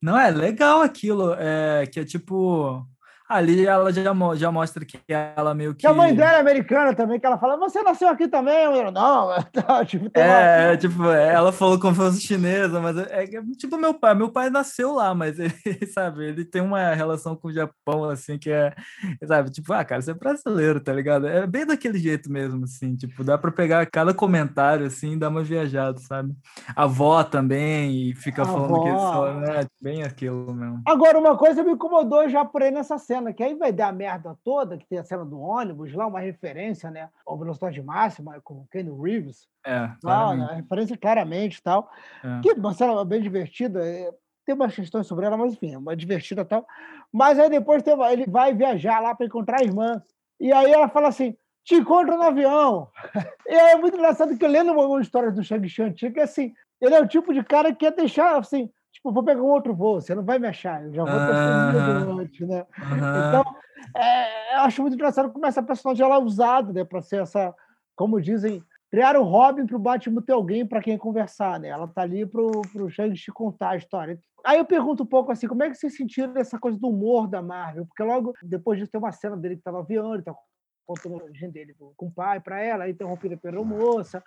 não, 0.00 0.18
é 0.18 0.30
legal 0.30 0.82
aquilo, 0.82 1.34
é, 1.34 1.86
que 1.86 2.00
é 2.00 2.04
tipo, 2.04 2.86
Ali 3.28 3.66
ela 3.66 3.92
já, 3.92 4.02
já 4.36 4.52
mostra 4.52 4.84
que 4.84 5.00
ela 5.08 5.52
meio 5.52 5.74
que. 5.74 5.80
Que 5.80 5.86
a 5.86 5.92
mãe 5.92 6.14
dela 6.14 6.36
é 6.36 6.40
americana 6.40 6.94
também, 6.94 7.18
que 7.18 7.26
ela 7.26 7.38
fala, 7.38 7.56
você 7.56 7.82
nasceu 7.82 8.08
aqui 8.08 8.28
também? 8.28 8.54
Eu, 8.54 8.92
não, 8.92 9.30
tá, 9.52 9.84
tipo, 9.84 10.08
é, 10.14 10.68
uma... 10.68 10.76
tipo, 10.76 11.04
ela 11.10 11.50
falou 11.50 11.78
como 11.80 11.92
se 11.92 12.00
fosse 12.00 12.20
chinesa, 12.20 12.80
mas 12.80 12.96
é, 12.96 13.24
é, 13.24 13.26
tipo 13.58 13.76
meu 13.76 13.92
pai. 13.92 14.14
Meu 14.14 14.30
pai 14.30 14.48
nasceu 14.48 14.92
lá, 14.92 15.12
mas 15.12 15.40
ele, 15.40 15.52
sabe, 15.92 16.24
ele 16.24 16.44
tem 16.44 16.62
uma 16.62 16.94
relação 16.94 17.34
com 17.34 17.48
o 17.48 17.52
Japão, 17.52 18.04
assim, 18.04 18.38
que 18.38 18.48
é, 18.48 18.72
sabe, 19.26 19.50
tipo, 19.50 19.72
ah, 19.72 19.84
cara, 19.84 20.00
você 20.00 20.12
é 20.12 20.14
brasileiro, 20.14 20.80
tá 20.80 20.92
ligado? 20.92 21.26
É 21.26 21.44
bem 21.48 21.66
daquele 21.66 21.98
jeito 21.98 22.30
mesmo, 22.30 22.62
assim, 22.62 22.94
tipo, 22.94 23.24
dá 23.24 23.36
pra 23.36 23.50
pegar 23.50 23.84
cada 23.86 24.14
comentário, 24.14 24.86
assim, 24.86 25.12
e 25.12 25.18
dar 25.18 25.30
uma 25.30 25.42
viajada, 25.42 25.98
sabe? 25.98 26.32
A 26.76 26.84
avó 26.84 27.24
também, 27.24 28.10
e 28.10 28.14
fica 28.14 28.42
a 28.42 28.44
falando 28.46 28.76
avó. 28.76 28.84
que 28.84 28.90
só, 28.90 29.34
né? 29.34 29.66
Bem 29.80 30.04
aquilo 30.04 30.54
mesmo. 30.54 30.80
Agora, 30.86 31.18
uma 31.18 31.36
coisa 31.36 31.64
me 31.64 31.72
incomodou 31.72 32.28
já 32.28 32.44
por 32.44 32.62
aí 32.62 32.70
nessa 32.70 32.96
cena 32.98 33.15
cena, 33.16 33.32
que 33.32 33.42
aí 33.42 33.54
vai 33.54 33.72
dar 33.72 33.88
a 33.88 33.92
merda 33.92 34.36
toda, 34.44 34.76
que 34.76 34.86
tem 34.86 34.98
a 34.98 35.04
cena 35.04 35.24
do 35.24 35.40
ônibus, 35.40 35.92
lá 35.94 36.06
uma 36.06 36.20
referência, 36.20 36.90
né? 36.90 37.08
Ao 37.26 37.38
velocidade 37.38 37.82
máxima, 37.82 38.40
com 38.42 38.54
o 38.54 38.68
Ken 38.70 38.86
Reeves. 39.02 39.48
É, 39.64 39.90
lá, 40.02 40.34
né, 40.34 40.48
a 40.50 40.54
referência 40.54 40.96
claramente 40.96 41.62
tal. 41.62 41.90
É. 42.22 42.40
Que 42.40 42.52
uma 42.52 42.74
cena 42.74 43.04
bem 43.04 43.20
divertida. 43.20 43.84
É, 43.84 44.12
tem 44.44 44.54
umas 44.54 44.74
questões 44.74 45.06
sobre 45.06 45.26
ela, 45.26 45.36
mas 45.36 45.54
enfim, 45.54 45.74
é 45.74 45.78
uma 45.78 45.96
divertida 45.96 46.44
tal. 46.44 46.66
Mas 47.12 47.38
aí 47.38 47.50
depois 47.50 47.82
tem, 47.82 47.94
ele 48.12 48.26
vai 48.26 48.54
viajar 48.54 49.00
lá 49.00 49.14
para 49.14 49.26
encontrar 49.26 49.60
a 49.60 49.64
irmã. 49.64 50.02
E 50.38 50.52
aí 50.52 50.70
ela 50.70 50.88
fala 50.88 51.08
assim: 51.08 51.36
te 51.64 51.74
encontro 51.74 52.16
no 52.16 52.22
avião. 52.22 52.88
E 53.48 53.54
aí 53.54 53.74
é 53.74 53.76
muito 53.76 53.96
engraçado 53.96 54.36
que 54.36 54.44
eu 54.44 54.50
lendo 54.50 54.72
uma, 54.72 54.84
uma 54.84 55.00
história 55.00 55.30
do 55.30 55.40
Shang 55.40 55.68
Chan, 55.68 55.92
que 55.92 56.18
assim, 56.18 56.52
ele 56.80 56.96
é 56.96 57.00
o 57.00 57.06
tipo 57.06 57.32
de 57.32 57.44
cara 57.44 57.70
que 57.70 57.78
quer 57.78 57.92
deixar 57.92 58.36
assim, 58.36 58.68
vou 59.12 59.24
pegar 59.24 59.42
um 59.42 59.50
outro 59.50 59.74
voo, 59.74 60.00
você 60.00 60.14
não 60.14 60.24
vai 60.24 60.38
me 60.38 60.48
achar, 60.48 60.84
eu 60.84 60.94
já 60.94 61.04
vou 61.04 61.12
ter 61.12 62.06
uhum. 62.06 62.18
antes, 62.18 62.48
né? 62.48 62.66
Então, 63.28 63.44
é, 63.96 64.56
eu 64.56 64.60
acho 64.62 64.82
muito 64.82 64.94
engraçado 64.94 65.30
como 65.30 65.46
essa 65.46 65.62
personagem 65.62 66.04
ela 66.04 66.16
é 66.16 66.18
usada, 66.18 66.72
né, 66.72 66.84
para 66.84 67.02
ser 67.02 67.22
essa, 67.22 67.54
como 67.94 68.20
dizem, 68.20 68.62
criar 68.90 69.16
um 69.16 69.24
Robin 69.24 69.66
para 69.66 69.76
o 69.76 69.80
Batman 69.80 70.22
ter 70.22 70.32
alguém 70.32 70.66
para 70.66 70.80
quem 70.80 70.96
conversar, 70.96 71.58
né? 71.60 71.68
Ela 71.68 71.88
tá 71.88 72.02
ali 72.02 72.24
para 72.24 72.40
o 72.40 72.88
Shang-Chi 72.88 73.32
contar 73.32 73.70
a 73.70 73.76
história. 73.76 74.18
Aí 74.44 74.58
eu 74.58 74.64
pergunto 74.64 75.02
um 75.02 75.06
pouco 75.06 75.32
assim, 75.32 75.48
como 75.48 75.62
é 75.62 75.68
que 75.68 75.74
vocês 75.74 75.96
sentiram 75.96 76.32
essa 76.36 76.58
coisa 76.58 76.78
do 76.78 76.88
humor 76.88 77.26
da 77.26 77.42
Marvel? 77.42 77.84
Porque 77.86 78.02
logo 78.02 78.32
depois 78.42 78.78
disso 78.78 78.90
tem 78.90 79.00
uma 79.00 79.12
cena 79.12 79.36
dele 79.36 79.56
que 79.56 79.62
tá 79.62 79.76
avião, 79.76 80.14
ele 80.14 80.22
tá 80.22 80.34
contando 80.86 81.20
a 81.20 81.24
origem 81.24 81.50
dele 81.50 81.74
com 81.96 82.06
o 82.06 82.12
pai 82.12 82.38
para 82.38 82.62
ela, 82.62 82.88
interrompida 82.88 83.36
pela 83.36 83.62
moça. 83.64 84.22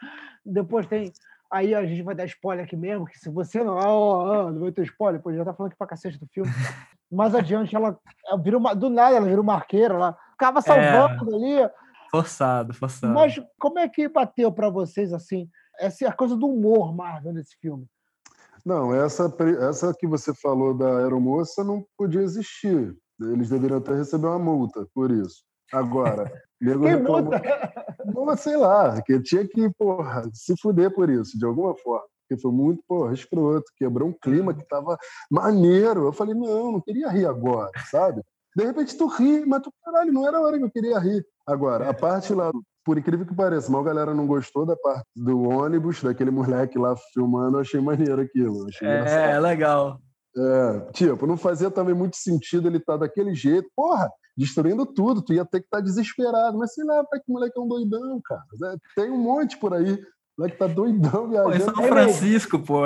Depois 0.46 0.86
tem 0.86 1.12
Aí 1.52 1.74
a 1.74 1.84
gente 1.86 2.04
vai 2.04 2.14
dar 2.14 2.26
spoiler 2.26 2.64
aqui 2.64 2.76
mesmo, 2.76 3.06
que 3.06 3.18
se 3.18 3.30
você 3.30 3.64
não. 3.64 3.76
Oh, 3.78 4.24
oh, 4.24 4.52
não 4.52 4.62
vai 4.62 4.72
ter 4.72 4.84
spoiler, 4.84 5.22
pô, 5.22 5.34
já 5.34 5.44
tá 5.44 5.54
falando 5.54 5.72
aqui 5.72 5.78
pra 5.78 5.88
cacete 5.88 6.20
do 6.20 6.28
filme. 6.28 6.52
Mais 7.12 7.34
adiante, 7.34 7.76
ela, 7.76 7.98
ela 8.28 8.42
vira 8.42 8.58
uma, 8.58 8.76
do 8.76 8.88
nada, 8.88 9.16
ela 9.16 9.26
vira 9.26 9.42
uma 9.42 9.56
arqueira, 9.56 9.96
ela 9.96 10.18
ficava 10.32 10.62
salvando 10.62 11.32
é, 11.32 11.36
ali. 11.36 11.72
Forçado, 12.12 12.74
forçado. 12.74 13.14
Mas 13.14 13.42
como 13.60 13.80
é 13.80 13.90
que 13.90 14.08
bateu 14.08 14.52
para 14.52 14.70
vocês, 14.70 15.12
assim, 15.12 15.50
essa 15.80 16.08
a 16.08 16.14
coisa 16.14 16.36
do 16.36 16.48
humor 16.48 16.96
Marvel 16.96 17.34
nesse 17.34 17.56
filme? 17.60 17.88
Não, 18.64 18.94
essa, 18.94 19.34
essa 19.68 19.94
que 19.98 20.06
você 20.06 20.34
falou 20.36 20.78
da 20.78 21.00
aeromoça 21.00 21.64
não 21.64 21.84
podia 21.98 22.22
existir. 22.22 22.96
Eles 23.20 23.50
deveriam 23.50 23.80
até 23.80 23.96
receber 23.96 24.28
uma 24.28 24.40
multa 24.40 24.88
por 24.94 25.10
isso. 25.10 25.44
Agora, 25.72 26.32
nego 26.60 26.86
reclamou... 26.86 27.32
Não, 28.06 28.38
sei 28.38 28.58
lá, 28.58 29.02
que 29.02 29.20
tinha 29.22 29.48
que, 29.48 29.70
porra, 29.78 30.24
se 30.34 30.56
fuder 30.60 30.94
por 30.94 31.10
isso, 31.10 31.38
de 31.38 31.46
alguma 31.46 31.76
forma. 31.76 32.06
Porque 32.28 32.42
foi 32.42 32.52
muito, 32.52 32.84
porra, 32.88 33.14
escroto, 33.14 33.72
quebrou 33.76 34.10
um 34.10 34.14
clima 34.14 34.54
que 34.54 34.68
tava 34.68 34.98
maneiro. 35.32 36.06
Eu 36.06 36.14
falei, 36.14 36.36
não, 36.36 36.74
não 36.74 36.82
queria 36.82 37.10
rir 37.10 37.26
agora, 37.26 37.72
sabe? 37.90 38.22
De 38.56 38.66
repente 38.66 38.98
tu 38.98 39.08
ri, 39.08 39.46
mas 39.46 39.62
tu, 39.62 39.72
caralho, 39.84 40.12
não 40.12 40.28
era 40.28 40.38
a 40.38 40.42
hora 40.42 40.58
que 40.58 40.64
eu 40.64 40.72
queria 40.72 41.00
rir. 41.00 41.26
Agora, 41.48 41.90
a 41.90 41.94
parte 41.94 42.34
lá 42.34 42.52
por 42.90 42.98
incrível 42.98 43.26
que 43.26 43.36
pareça, 43.36 43.72
mal 43.72 43.82
a 43.82 43.86
galera 43.86 44.16
não 44.16 44.26
gostou 44.26 44.66
da 44.66 44.76
parte 44.76 45.06
do 45.16 45.48
ônibus, 45.48 46.02
daquele 46.02 46.32
moleque 46.32 46.78
lá 46.78 46.96
filmando, 47.14 47.58
eu 47.58 47.62
achei 47.62 47.80
maneiro 47.80 48.20
aquilo. 48.20 48.68
Achei 48.68 48.88
é, 48.88 49.32
é 49.32 49.40
legal. 49.40 50.00
É, 50.36 50.92
tipo, 50.92 51.28
não 51.28 51.38
fazia 51.38 51.70
também 51.70 51.94
muito 51.94 52.18
sentido 52.18 52.68
ele 52.68 52.78
estar 52.78 52.94
tá 52.94 53.00
daquele 53.00 53.36
jeito. 53.36 53.70
Porra, 53.76 54.10
destruindo 54.40 54.86
tudo, 54.86 55.22
tu 55.22 55.34
ia 55.34 55.44
ter 55.44 55.60
que 55.60 55.66
estar 55.68 55.80
tá 55.80 55.84
desesperado. 55.84 56.58
Mas 56.58 56.74
sei 56.74 56.86
lá, 56.86 57.04
que 57.04 57.32
moleque 57.32 57.60
é 57.60 57.62
um 57.62 57.68
doidão, 57.68 58.22
cara. 58.24 58.44
É, 58.64 58.76
tem 58.96 59.12
um 59.12 59.18
monte 59.18 59.58
por 59.58 59.74
aí. 59.74 59.94
O 59.94 60.42
moleque 60.42 60.58
tá 60.58 60.68
doidão 60.68 61.28
viajando. 61.28 61.74
Pô, 61.74 61.82
é 61.82 61.84
São 61.84 61.88
Francisco, 61.88 62.60
pô. 62.60 62.84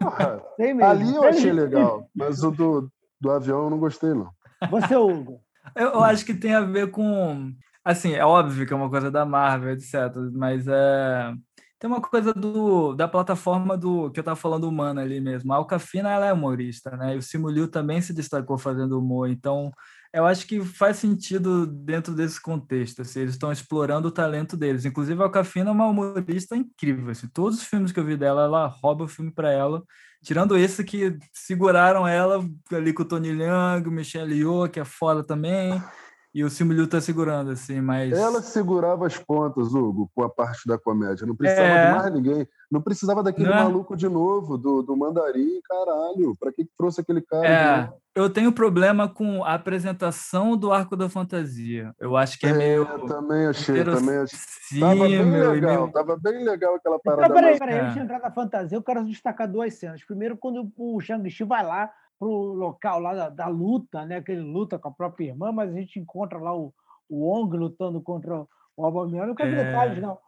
Porra, 0.00 0.42
ali 0.82 1.14
eu 1.14 1.22
achei 1.22 1.52
legal, 1.52 2.10
mas 2.12 2.42
o 2.42 2.50
do, 2.50 2.90
do 3.20 3.30
avião 3.30 3.64
eu 3.64 3.70
não 3.70 3.78
gostei, 3.78 4.12
não. 4.12 4.30
Você, 4.68 4.96
Hugo? 4.96 5.40
Eu 5.76 6.02
acho 6.02 6.26
que 6.26 6.34
tem 6.34 6.54
a 6.54 6.60
ver 6.60 6.90
com. 6.90 7.52
Assim, 7.84 8.12
é 8.12 8.24
óbvio 8.24 8.66
que 8.66 8.72
é 8.72 8.76
uma 8.76 8.90
coisa 8.90 9.10
da 9.10 9.24
Marvel, 9.24 9.72
etc. 9.72 9.94
Mas 10.32 10.66
é. 10.66 11.32
Tem 11.78 11.90
uma 11.90 12.00
coisa 12.00 12.32
do, 12.32 12.94
da 12.94 13.06
plataforma 13.06 13.76
do 13.76 14.10
que 14.10 14.18
eu 14.18 14.22
estava 14.22 14.36
falando 14.36 14.66
humana 14.66 15.02
ali 15.02 15.20
mesmo. 15.20 15.52
A 15.52 15.56
Alcafina 15.56 16.10
ela 16.10 16.26
é 16.26 16.32
humorista, 16.32 16.96
né? 16.96 17.14
E 17.14 17.18
o 17.18 17.22
Simuliu 17.22 17.68
também 17.68 18.00
se 18.00 18.14
destacou 18.14 18.56
fazendo 18.56 18.98
humor. 18.98 19.28
Então, 19.28 19.70
eu 20.14 20.24
acho 20.24 20.46
que 20.46 20.64
faz 20.64 20.98
sentido 20.98 21.66
dentro 21.66 22.14
desse 22.14 22.40
contexto. 22.40 23.02
Assim, 23.02 23.20
eles 23.20 23.34
estão 23.34 23.50
explorando 23.50 24.06
o 24.06 24.12
talento 24.12 24.56
deles. 24.56 24.84
Inclusive, 24.84 25.20
a 25.20 25.24
Alcafina 25.24 25.70
é 25.70 25.72
uma 25.72 25.88
humorista 25.88 26.56
incrível. 26.56 27.10
Assim, 27.10 27.26
todos 27.26 27.58
os 27.58 27.64
filmes 27.64 27.90
que 27.90 27.98
eu 27.98 28.04
vi 28.04 28.16
dela, 28.16 28.44
ela 28.44 28.66
rouba 28.68 29.04
o 29.04 29.08
filme 29.08 29.32
para 29.32 29.50
ela. 29.50 29.82
Tirando 30.22 30.56
esse 30.56 30.84
que 30.84 31.18
seguraram 31.32 32.06
ela 32.06 32.48
ali 32.72 32.92
com 32.92 33.02
o 33.02 33.04
Tony 33.04 33.32
Leung, 33.32 33.88
o 33.88 33.90
Michelle 33.90 34.38
Yeoh, 34.38 34.68
que 34.68 34.78
é 34.78 34.84
foda 34.84 35.24
também. 35.24 35.82
E 36.34 36.42
o 36.42 36.50
Simu 36.50 36.86
tá 36.88 37.00
segurando, 37.00 37.52
assim, 37.52 37.80
mas. 37.80 38.12
Ela 38.12 38.42
segurava 38.42 39.06
as 39.06 39.16
pontas, 39.16 39.72
Hugo, 39.72 40.10
com 40.12 40.24
a 40.24 40.28
parte 40.28 40.66
da 40.66 40.76
comédia. 40.76 41.24
Não 41.24 41.36
precisava 41.36 41.68
é... 41.68 41.86
de 41.86 41.96
mais 41.96 42.12
ninguém. 42.12 42.48
Não 42.68 42.82
precisava 42.82 43.22
daquele 43.22 43.48
Não. 43.48 43.54
É? 43.54 43.62
maluco 43.62 43.96
de 43.96 44.08
novo, 44.08 44.58
do, 44.58 44.82
do 44.82 44.96
mandarim, 44.96 45.60
caralho. 45.62 46.34
Pra 46.40 46.52
que 46.52 46.66
trouxe 46.76 47.02
aquele 47.02 47.22
cara? 47.22 47.46
É, 47.46 48.20
eu 48.20 48.28
tenho 48.28 48.50
problema 48.50 49.08
com 49.08 49.44
a 49.44 49.54
apresentação 49.54 50.56
do 50.56 50.72
Arco 50.72 50.96
da 50.96 51.08
Fantasia. 51.08 51.94
Eu 52.00 52.16
acho 52.16 52.36
que 52.36 52.46
é, 52.46 52.50
é 52.50 52.52
meio. 52.52 52.82
Eu 52.82 53.06
também 53.06 53.46
achei, 53.46 53.84
também 53.84 54.16
achei. 54.16 54.80
Tava 54.80 55.04
bem 55.04 55.50
legal, 55.50 55.82
meio... 55.82 55.92
tava 55.92 56.18
bem 56.20 56.44
legal 56.44 56.74
aquela 56.74 56.96
então, 56.96 57.16
parada. 57.16 57.26
Então, 57.26 57.36
peraí, 57.36 57.58
peraí, 57.60 57.78
antes 57.78 57.94
de 57.94 58.00
entrar 58.00 58.18
na 58.18 58.32
fantasia, 58.32 58.76
eu 58.76 58.82
quero 58.82 59.04
destacar 59.04 59.48
duas 59.48 59.72
cenas. 59.74 60.02
Primeiro, 60.04 60.36
quando 60.36 60.68
o 60.76 61.00
Shang-Chi 61.00 61.44
vai 61.44 61.64
lá 61.64 61.92
para 62.24 62.28
o 62.30 62.54
local 62.54 63.00
lá 63.00 63.14
da, 63.14 63.28
da, 63.28 63.46
luta, 63.48 64.06
né? 64.06 64.22
que 64.22 64.32
ele 64.32 64.40
luta 64.40 64.78
com 64.78 64.88
a 64.88 64.92
própria 64.92 65.26
irmã, 65.26 65.52
mas 65.52 65.70
a 65.70 65.78
gente 65.78 65.98
encontra 65.98 66.38
lá 66.38 66.56
o, 66.56 66.72
o 67.08 67.26
Wong 67.26 67.54
lutando 67.56 68.00
contra 68.00 68.46
o 68.76 68.86
Abominável. 68.86 69.28
Não 69.28 69.34
quero 69.34 69.50
é... 69.50 69.64
detalhes, 69.64 70.02
não. 70.02 70.18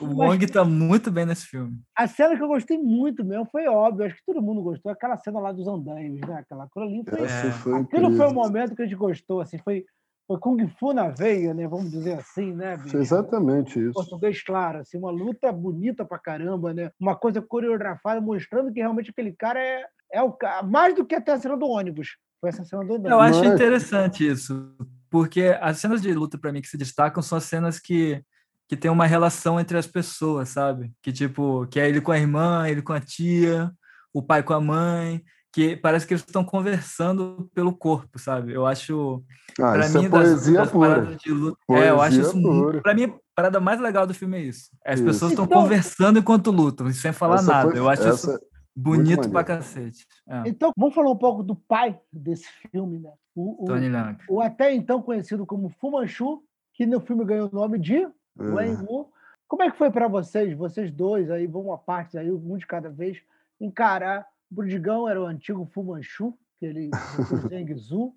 O 0.00 0.22
Wong 0.22 0.44
está 0.44 0.64
muito 0.64 1.10
bem 1.10 1.26
nesse 1.26 1.46
filme. 1.46 1.78
A 1.96 2.06
cena 2.06 2.36
que 2.36 2.42
eu 2.42 2.48
gostei 2.48 2.78
muito 2.78 3.24
mesmo 3.24 3.46
foi 3.50 3.66
óbvio, 3.66 4.06
acho 4.06 4.14
que 4.16 4.24
todo 4.26 4.42
mundo 4.42 4.62
gostou, 4.62 4.92
aquela 4.92 5.16
cena 5.18 5.40
lá 5.40 5.52
dos 5.52 5.66
andaimes, 5.66 6.20
né? 6.20 6.36
Aquela 6.36 6.68
coisa 6.68 6.88
ali 6.88 7.02
foi. 7.08 7.22
É. 7.22 7.50
foi 7.50 7.80
aquilo 7.80 8.14
foi 8.14 8.26
o 8.26 8.34
momento 8.34 8.76
que 8.76 8.82
a 8.82 8.84
gente 8.84 8.96
gostou, 8.96 9.40
assim, 9.40 9.58
foi, 9.58 9.84
foi 10.28 10.38
Kung 10.38 10.68
Fu 10.78 10.92
na 10.92 11.08
veia, 11.08 11.54
né? 11.54 11.66
Vamos 11.66 11.90
dizer 11.90 12.12
assim, 12.12 12.52
né? 12.52 12.76
Bicho? 12.76 12.96
Exatamente 12.98 13.80
isso. 13.80 13.94
Português 13.94 14.42
claro, 14.42 14.78
assim, 14.78 14.98
uma 14.98 15.10
luta 15.10 15.50
bonita 15.50 16.04
pra 16.04 16.18
caramba, 16.18 16.74
né? 16.74 16.90
Uma 17.00 17.16
coisa 17.16 17.40
coreografada, 17.40 18.20
mostrando 18.20 18.72
que 18.72 18.80
realmente 18.80 19.10
aquele 19.10 19.32
cara 19.32 19.58
é, 19.58 19.86
é 20.14 20.22
o 20.22 20.36
mais 20.64 20.94
do 20.94 21.04
que 21.04 21.14
até 21.14 21.32
a 21.32 21.38
cena 21.38 21.56
do 21.56 21.66
ônibus. 21.66 22.16
Foi 22.40 22.50
essa 22.50 22.64
cena 22.64 22.84
do 22.84 22.94
ônibus. 22.94 23.10
Eu 23.10 23.20
acho 23.20 23.44
interessante 23.44 24.26
isso, 24.26 24.74
porque 25.10 25.56
as 25.60 25.78
cenas 25.78 26.00
de 26.00 26.12
luta 26.14 26.38
para 26.38 26.52
mim 26.52 26.62
que 26.62 26.68
se 26.68 26.78
destacam 26.78 27.22
são 27.22 27.38
as 27.38 27.44
cenas 27.44 27.78
que 27.78 28.22
que 28.66 28.76
tem 28.76 28.90
uma 28.90 29.06
relação 29.06 29.60
entre 29.60 29.76
as 29.76 29.86
pessoas, 29.86 30.48
sabe? 30.48 30.90
Que 31.02 31.12
tipo, 31.12 31.66
que 31.66 31.78
é 31.78 31.86
ele 31.86 32.00
com 32.00 32.12
a 32.12 32.18
irmã, 32.18 32.66
ele 32.66 32.80
com 32.80 32.94
a 32.94 33.00
tia, 33.00 33.70
o 34.10 34.22
pai 34.22 34.42
com 34.42 34.54
a 34.54 34.60
mãe, 34.60 35.22
que 35.52 35.76
parece 35.76 36.06
que 36.06 36.14
eles 36.14 36.24
estão 36.24 36.42
conversando 36.42 37.48
pelo 37.54 37.76
corpo, 37.76 38.18
sabe? 38.18 38.54
Eu 38.54 38.64
acho 38.64 39.22
ah, 39.60 39.72
para 39.72 39.88
mim 39.90 40.06
é 40.06 40.08
poesia 40.08 40.54
das, 40.54 40.62
das 40.64 40.70
pura. 40.70 41.16
de 41.16 41.30
luta, 41.30 41.58
poesia 41.66 41.86
é, 41.86 41.90
eu 41.90 42.00
acho 42.00 42.20
isso 42.20 42.82
para 42.82 42.94
mim 42.94 43.04
a 43.04 43.12
parada 43.36 43.60
mais 43.60 43.78
legal 43.80 44.06
do 44.06 44.14
filme 44.14 44.38
é 44.38 44.42
isso. 44.42 44.70
As 44.84 44.94
isso. 44.98 45.04
pessoas 45.04 45.32
estão 45.32 45.44
então, 45.44 45.62
conversando 45.62 46.18
enquanto 46.18 46.50
lutam, 46.50 46.90
sem 46.90 47.12
falar 47.12 47.42
nada. 47.42 47.70
Foi, 47.70 47.78
eu 47.78 47.88
acho 47.88 48.08
isso 48.08 48.38
Bonito 48.76 49.30
pra 49.30 49.44
cacete. 49.44 50.06
É. 50.26 50.42
Então, 50.46 50.72
vamos 50.76 50.94
falar 50.94 51.10
um 51.10 51.16
pouco 51.16 51.42
do 51.42 51.54
pai 51.54 52.00
desse 52.12 52.48
filme, 52.70 52.98
né? 52.98 53.12
O, 53.34 53.64
o, 53.64 53.66
Tony 53.66 53.88
Lang. 53.88 54.18
O 54.28 54.40
até 54.40 54.72
então 54.72 55.00
conhecido 55.00 55.46
como 55.46 55.68
Fu 55.68 55.92
Manchu, 55.92 56.42
que 56.72 56.84
no 56.84 57.00
filme 57.00 57.24
ganhou 57.24 57.48
o 57.48 57.54
nome 57.54 57.78
de 57.78 58.04
uhum. 58.36 58.54
Wen 58.54 58.76
Wu. 58.76 59.12
Como 59.46 59.62
é 59.62 59.70
que 59.70 59.76
foi 59.76 59.90
para 59.90 60.08
vocês, 60.08 60.56
vocês 60.56 60.90
dois 60.90 61.30
aí, 61.30 61.46
vão 61.46 61.72
a 61.72 61.78
parte 61.78 62.18
aí, 62.18 62.30
um 62.30 62.56
de 62.56 62.66
cada 62.66 62.90
vez, 62.90 63.22
encarar 63.60 64.26
o 64.50 64.54
Brudigão 64.54 65.08
era 65.08 65.20
o 65.20 65.26
antigo 65.26 65.68
Fu 65.72 65.84
Manchu, 65.84 66.36
que 66.58 66.66
ele 66.66 66.90
Zheng 67.48 67.74
Zhu. 67.76 68.14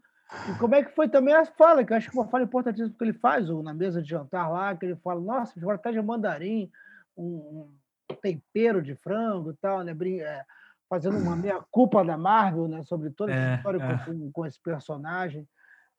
E 0.50 0.58
como 0.60 0.76
é 0.76 0.84
que 0.84 0.94
foi 0.94 1.08
também 1.08 1.34
a 1.34 1.46
fala, 1.46 1.84
que 1.84 1.94
eu 1.94 1.98
acho 1.98 2.10
que 2.10 2.18
uma 2.18 2.28
fala 2.28 2.44
importantíssima 2.44 2.96
que 2.98 3.04
ele 3.04 3.14
faz, 3.14 3.50
ou 3.50 3.64
na 3.64 3.74
mesa 3.74 4.02
de 4.02 4.10
jantar 4.10 4.50
lá, 4.50 4.76
que 4.76 4.86
ele 4.86 4.96
fala, 4.98 5.22
nossa, 5.22 5.58
agora 5.58 5.78
está 5.78 5.92
de 5.92 6.02
mandarim, 6.02 6.70
um, 7.16 7.70
tempero 8.16 8.82
de 8.82 8.96
frango 8.96 9.52
e 9.52 9.56
tal, 9.56 9.84
né? 9.84 9.96
É, 10.22 10.44
fazendo 10.90 11.18
uma 11.18 11.36
meia 11.36 11.62
culpa 11.70 12.04
da 12.04 12.18
Marvel, 12.18 12.68
né? 12.68 12.84
Sobre 12.84 13.10
toda 13.10 13.32
essa 13.32 13.52
é, 13.52 13.56
história 13.56 13.84
é. 13.84 14.06
Com, 14.06 14.32
com, 14.32 14.46
esse 14.46 14.60
personagem, 14.62 15.48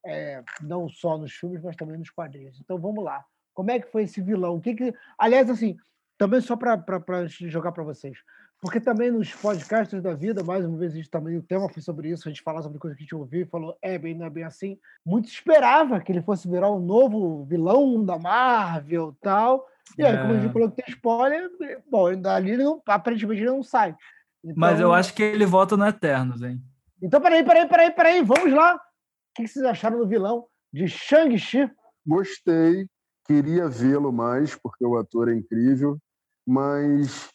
é, 0.04 0.42
não 0.62 0.88
só 0.88 1.18
nos 1.18 1.32
filmes, 1.32 1.62
mas 1.62 1.76
também 1.76 1.98
nos 1.98 2.10
quadrinhos. 2.10 2.58
Então 2.60 2.78
vamos 2.78 3.04
lá. 3.04 3.24
Como 3.54 3.70
é 3.70 3.80
que 3.80 3.90
foi 3.90 4.04
esse 4.04 4.20
vilão? 4.20 4.56
O 4.56 4.60
que, 4.60 4.74
que... 4.74 4.94
aliás, 5.18 5.50
assim, 5.50 5.76
também 6.16 6.40
só 6.40 6.56
para 6.56 7.26
jogar 7.26 7.72
para 7.72 7.84
vocês, 7.84 8.18
porque 8.60 8.80
também 8.80 9.10
nos 9.10 9.32
podcasts 9.32 10.02
da 10.02 10.14
vida, 10.14 10.42
mais 10.42 10.64
uma 10.64 10.76
vez, 10.76 10.92
a 10.92 10.96
gente 10.96 11.10
também 11.10 11.36
o 11.36 11.42
tema 11.42 11.68
foi 11.68 11.80
sobre 11.80 12.10
isso, 12.10 12.28
a 12.28 12.30
gente 12.30 12.42
falava 12.42 12.64
sobre 12.64 12.78
coisas 12.78 12.96
que 12.96 13.02
a 13.02 13.04
gente 13.04 13.14
ouviu 13.14 13.42
e 13.42 13.46
falou, 13.46 13.78
é 13.80 13.96
bem, 13.96 14.16
não 14.16 14.26
é 14.26 14.30
bem 14.30 14.42
assim. 14.42 14.78
Muito 15.06 15.28
esperava 15.28 16.00
que 16.00 16.10
ele 16.10 16.22
fosse 16.22 16.48
virar 16.48 16.68
o 16.68 16.78
um 16.78 16.84
novo 16.84 17.44
vilão 17.44 18.04
da 18.04 18.18
Marvel 18.18 19.16
tal. 19.20 19.64
E 19.96 20.04
aí, 20.04 20.16
como 20.18 20.32
a 20.32 20.36
gente 20.36 20.50
é. 20.50 20.52
falou 20.52 20.70
que 20.70 20.82
tem 20.82 20.94
spoiler, 20.94 21.50
bom, 21.90 22.20
dali 22.20 22.56
não, 22.56 22.82
aparentemente 22.86 23.42
ele 23.42 23.50
não 23.50 23.62
sai. 23.62 23.96
Então, 24.44 24.54
Mas 24.56 24.80
eu 24.80 24.92
acho 24.92 25.14
que 25.14 25.22
ele 25.22 25.46
volta 25.46 25.76
no 25.76 25.86
Eternos, 25.86 26.42
hein? 26.42 26.60
Então, 27.02 27.20
peraí, 27.20 27.44
peraí, 27.44 27.68
peraí, 27.68 27.90
peraí, 27.90 28.22
vamos 28.22 28.52
lá. 28.52 28.74
O 28.74 28.80
que 29.34 29.46
vocês 29.46 29.64
acharam 29.64 29.98
do 29.98 30.06
vilão 30.06 30.46
de 30.72 30.88
Shang-Chi? 30.88 31.70
Gostei, 32.06 32.88
queria 33.26 33.68
vê-lo 33.68 34.12
mais, 34.12 34.54
porque 34.54 34.84
o 34.84 34.96
ator 34.96 35.28
é 35.28 35.34
incrível, 35.34 35.98
mas, 36.46 37.28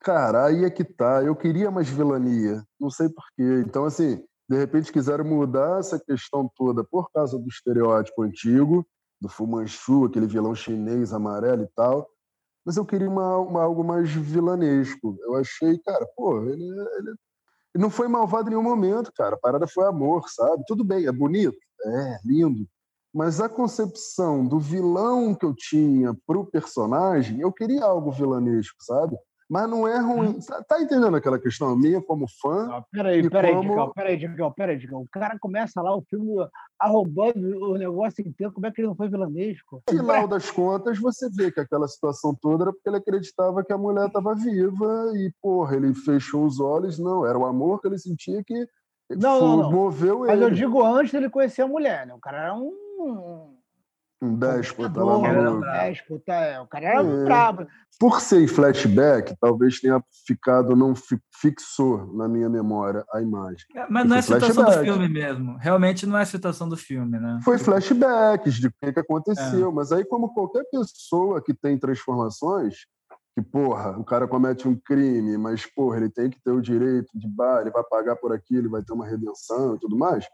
cara, 0.00 0.46
aí 0.46 0.64
é 0.64 0.70
que 0.70 0.84
tá. 0.84 1.22
Eu 1.22 1.34
queria 1.34 1.70
mais 1.70 1.88
vilania, 1.88 2.62
não 2.78 2.90
sei 2.90 3.08
porquê. 3.08 3.64
Então, 3.66 3.84
assim, 3.84 4.22
de 4.48 4.56
repente 4.56 4.92
quiseram 4.92 5.24
mudar 5.24 5.80
essa 5.80 5.98
questão 5.98 6.50
toda 6.54 6.84
por 6.84 7.10
causa 7.10 7.38
do 7.38 7.48
estereótipo 7.48 8.22
antigo, 8.22 8.86
do 9.20 9.28
Fu 9.28 9.46
Manchu, 9.46 10.04
aquele 10.04 10.26
vilão 10.26 10.54
chinês 10.54 11.12
amarelo 11.12 11.62
e 11.62 11.68
tal. 11.74 12.08
Mas 12.64 12.76
eu 12.76 12.84
queria 12.84 13.08
uma, 13.08 13.38
uma 13.38 13.62
algo 13.62 13.84
mais 13.84 14.10
vilanesco. 14.10 15.16
Eu 15.20 15.36
achei, 15.36 15.78
cara, 15.78 16.06
pô, 16.16 16.42
ele, 16.42 16.62
ele, 16.62 17.14
ele, 17.74 17.82
não 17.82 17.90
foi 17.90 18.08
malvado 18.08 18.48
em 18.48 18.50
nenhum 18.50 18.62
momento, 18.62 19.12
cara. 19.14 19.36
A 19.36 19.38
parada 19.38 19.66
foi 19.66 19.86
amor, 19.86 20.28
sabe? 20.28 20.64
Tudo 20.66 20.84
bem, 20.84 21.06
é 21.06 21.12
bonito, 21.12 21.56
é 21.84 22.18
lindo. 22.24 22.66
Mas 23.14 23.40
a 23.40 23.48
concepção 23.48 24.46
do 24.46 24.58
vilão 24.58 25.34
que 25.34 25.46
eu 25.46 25.54
tinha 25.54 26.14
pro 26.26 26.44
personagem, 26.44 27.40
eu 27.40 27.52
queria 27.52 27.84
algo 27.84 28.10
vilanesco, 28.10 28.76
sabe? 28.80 29.16
Mas 29.48 29.70
não 29.70 29.86
é 29.86 29.98
ruim. 30.00 30.30
Hum. 30.30 30.38
Tá 30.66 30.80
entendendo 30.80 31.16
aquela 31.16 31.38
questão 31.38 31.76
minha 31.76 32.02
como 32.02 32.26
fã? 32.40 32.68
Ah, 32.72 32.84
peraí, 32.90 33.28
peraí, 33.30 33.54
como... 33.54 33.68
Digão, 33.68 33.92
peraí, 33.92 34.16
Digão, 34.16 34.52
peraí, 34.52 34.76
Digão. 34.76 35.00
O 35.02 35.08
cara 35.08 35.38
começa 35.38 35.80
lá 35.80 35.96
o 35.96 36.02
filme 36.02 36.34
arrombando 36.78 37.70
o 37.70 37.78
negócio 37.78 38.26
inteiro, 38.26 38.52
como 38.52 38.66
é 38.66 38.72
que 38.72 38.80
ele 38.80 38.88
não 38.88 38.96
foi 38.96 39.08
vilanesco? 39.08 39.82
No 39.90 39.98
final 39.98 40.26
das 40.26 40.50
contas, 40.50 40.98
você 40.98 41.30
vê 41.30 41.50
que 41.52 41.60
aquela 41.60 41.86
situação 41.86 42.34
toda 42.34 42.64
era 42.64 42.72
porque 42.72 42.88
ele 42.88 42.96
acreditava 42.96 43.64
que 43.64 43.72
a 43.72 43.78
mulher 43.78 44.08
estava 44.08 44.34
viva 44.34 45.12
e, 45.14 45.32
porra, 45.40 45.76
ele 45.76 45.94
fechou 45.94 46.44
os 46.44 46.58
olhos. 46.58 46.98
Não, 46.98 47.24
era 47.24 47.38
o 47.38 47.46
amor 47.46 47.80
que 47.80 47.86
ele 47.86 47.98
sentia 47.98 48.42
que 48.44 48.66
não, 49.08 49.40
não, 49.40 49.56
não. 49.58 49.72
moveu 49.72 50.24
ele. 50.24 50.34
Mas 50.34 50.42
eu 50.42 50.50
digo 50.50 50.84
antes 50.84 51.12
dele 51.12 51.30
conhecer 51.30 51.62
a 51.62 51.68
mulher, 51.68 52.06
né? 52.06 52.14
O 52.14 52.18
cara 52.18 52.38
era 52.38 52.54
um 52.54 53.55
um 54.20 54.34
déspota 54.34 55.04
lá 55.04 55.18
maluco. 55.18 55.60
Déspota, 55.60 56.32
é. 56.32 56.60
O 56.60 56.66
cara 56.66 56.86
era 56.86 57.02
é. 57.02 57.24
brabo. 57.24 57.66
Por 57.98 58.20
ser 58.20 58.42
em 58.42 58.46
flashback, 58.46 59.34
talvez 59.40 59.80
tenha 59.80 60.02
ficado, 60.26 60.76
não 60.76 60.94
fixou 61.40 62.12
na 62.14 62.28
minha 62.28 62.48
memória 62.48 63.04
a 63.12 63.20
imagem. 63.20 63.66
É, 63.74 63.86
mas 63.88 64.06
não 64.06 64.16
é 64.16 64.22
citação 64.22 64.64
do 64.64 64.72
filme 64.72 65.08
mesmo. 65.08 65.56
Realmente 65.58 66.06
não 66.06 66.18
é 66.18 66.24
citação 66.24 66.68
do 66.68 66.76
filme, 66.76 67.18
né? 67.18 67.40
Foi 67.42 67.58
flashbacks 67.58 68.54
de 68.54 68.68
o 68.68 68.72
que, 68.82 68.92
que 68.92 69.00
aconteceu. 69.00 69.70
É. 69.70 69.72
Mas 69.72 69.92
aí, 69.92 70.04
como 70.04 70.32
qualquer 70.32 70.64
pessoa 70.70 71.42
que 71.42 71.54
tem 71.54 71.78
transformações, 71.78 72.86
que, 73.34 73.42
porra, 73.42 73.98
o 73.98 74.04
cara 74.04 74.26
comete 74.26 74.66
um 74.66 74.74
crime, 74.74 75.36
mas, 75.36 75.66
porra, 75.66 75.98
ele 75.98 76.10
tem 76.10 76.30
que 76.30 76.42
ter 76.42 76.52
o 76.52 76.60
direito 76.60 77.10
de, 77.14 77.28
bar, 77.28 77.60
ele 77.60 77.70
vai 77.70 77.84
pagar 77.84 78.16
por 78.16 78.32
aquilo, 78.32 78.62
ele 78.62 78.68
vai 78.68 78.82
ter 78.82 78.92
uma 78.92 79.06
redenção 79.06 79.76
e 79.76 79.78
tudo 79.78 79.96
mais 79.96 80.26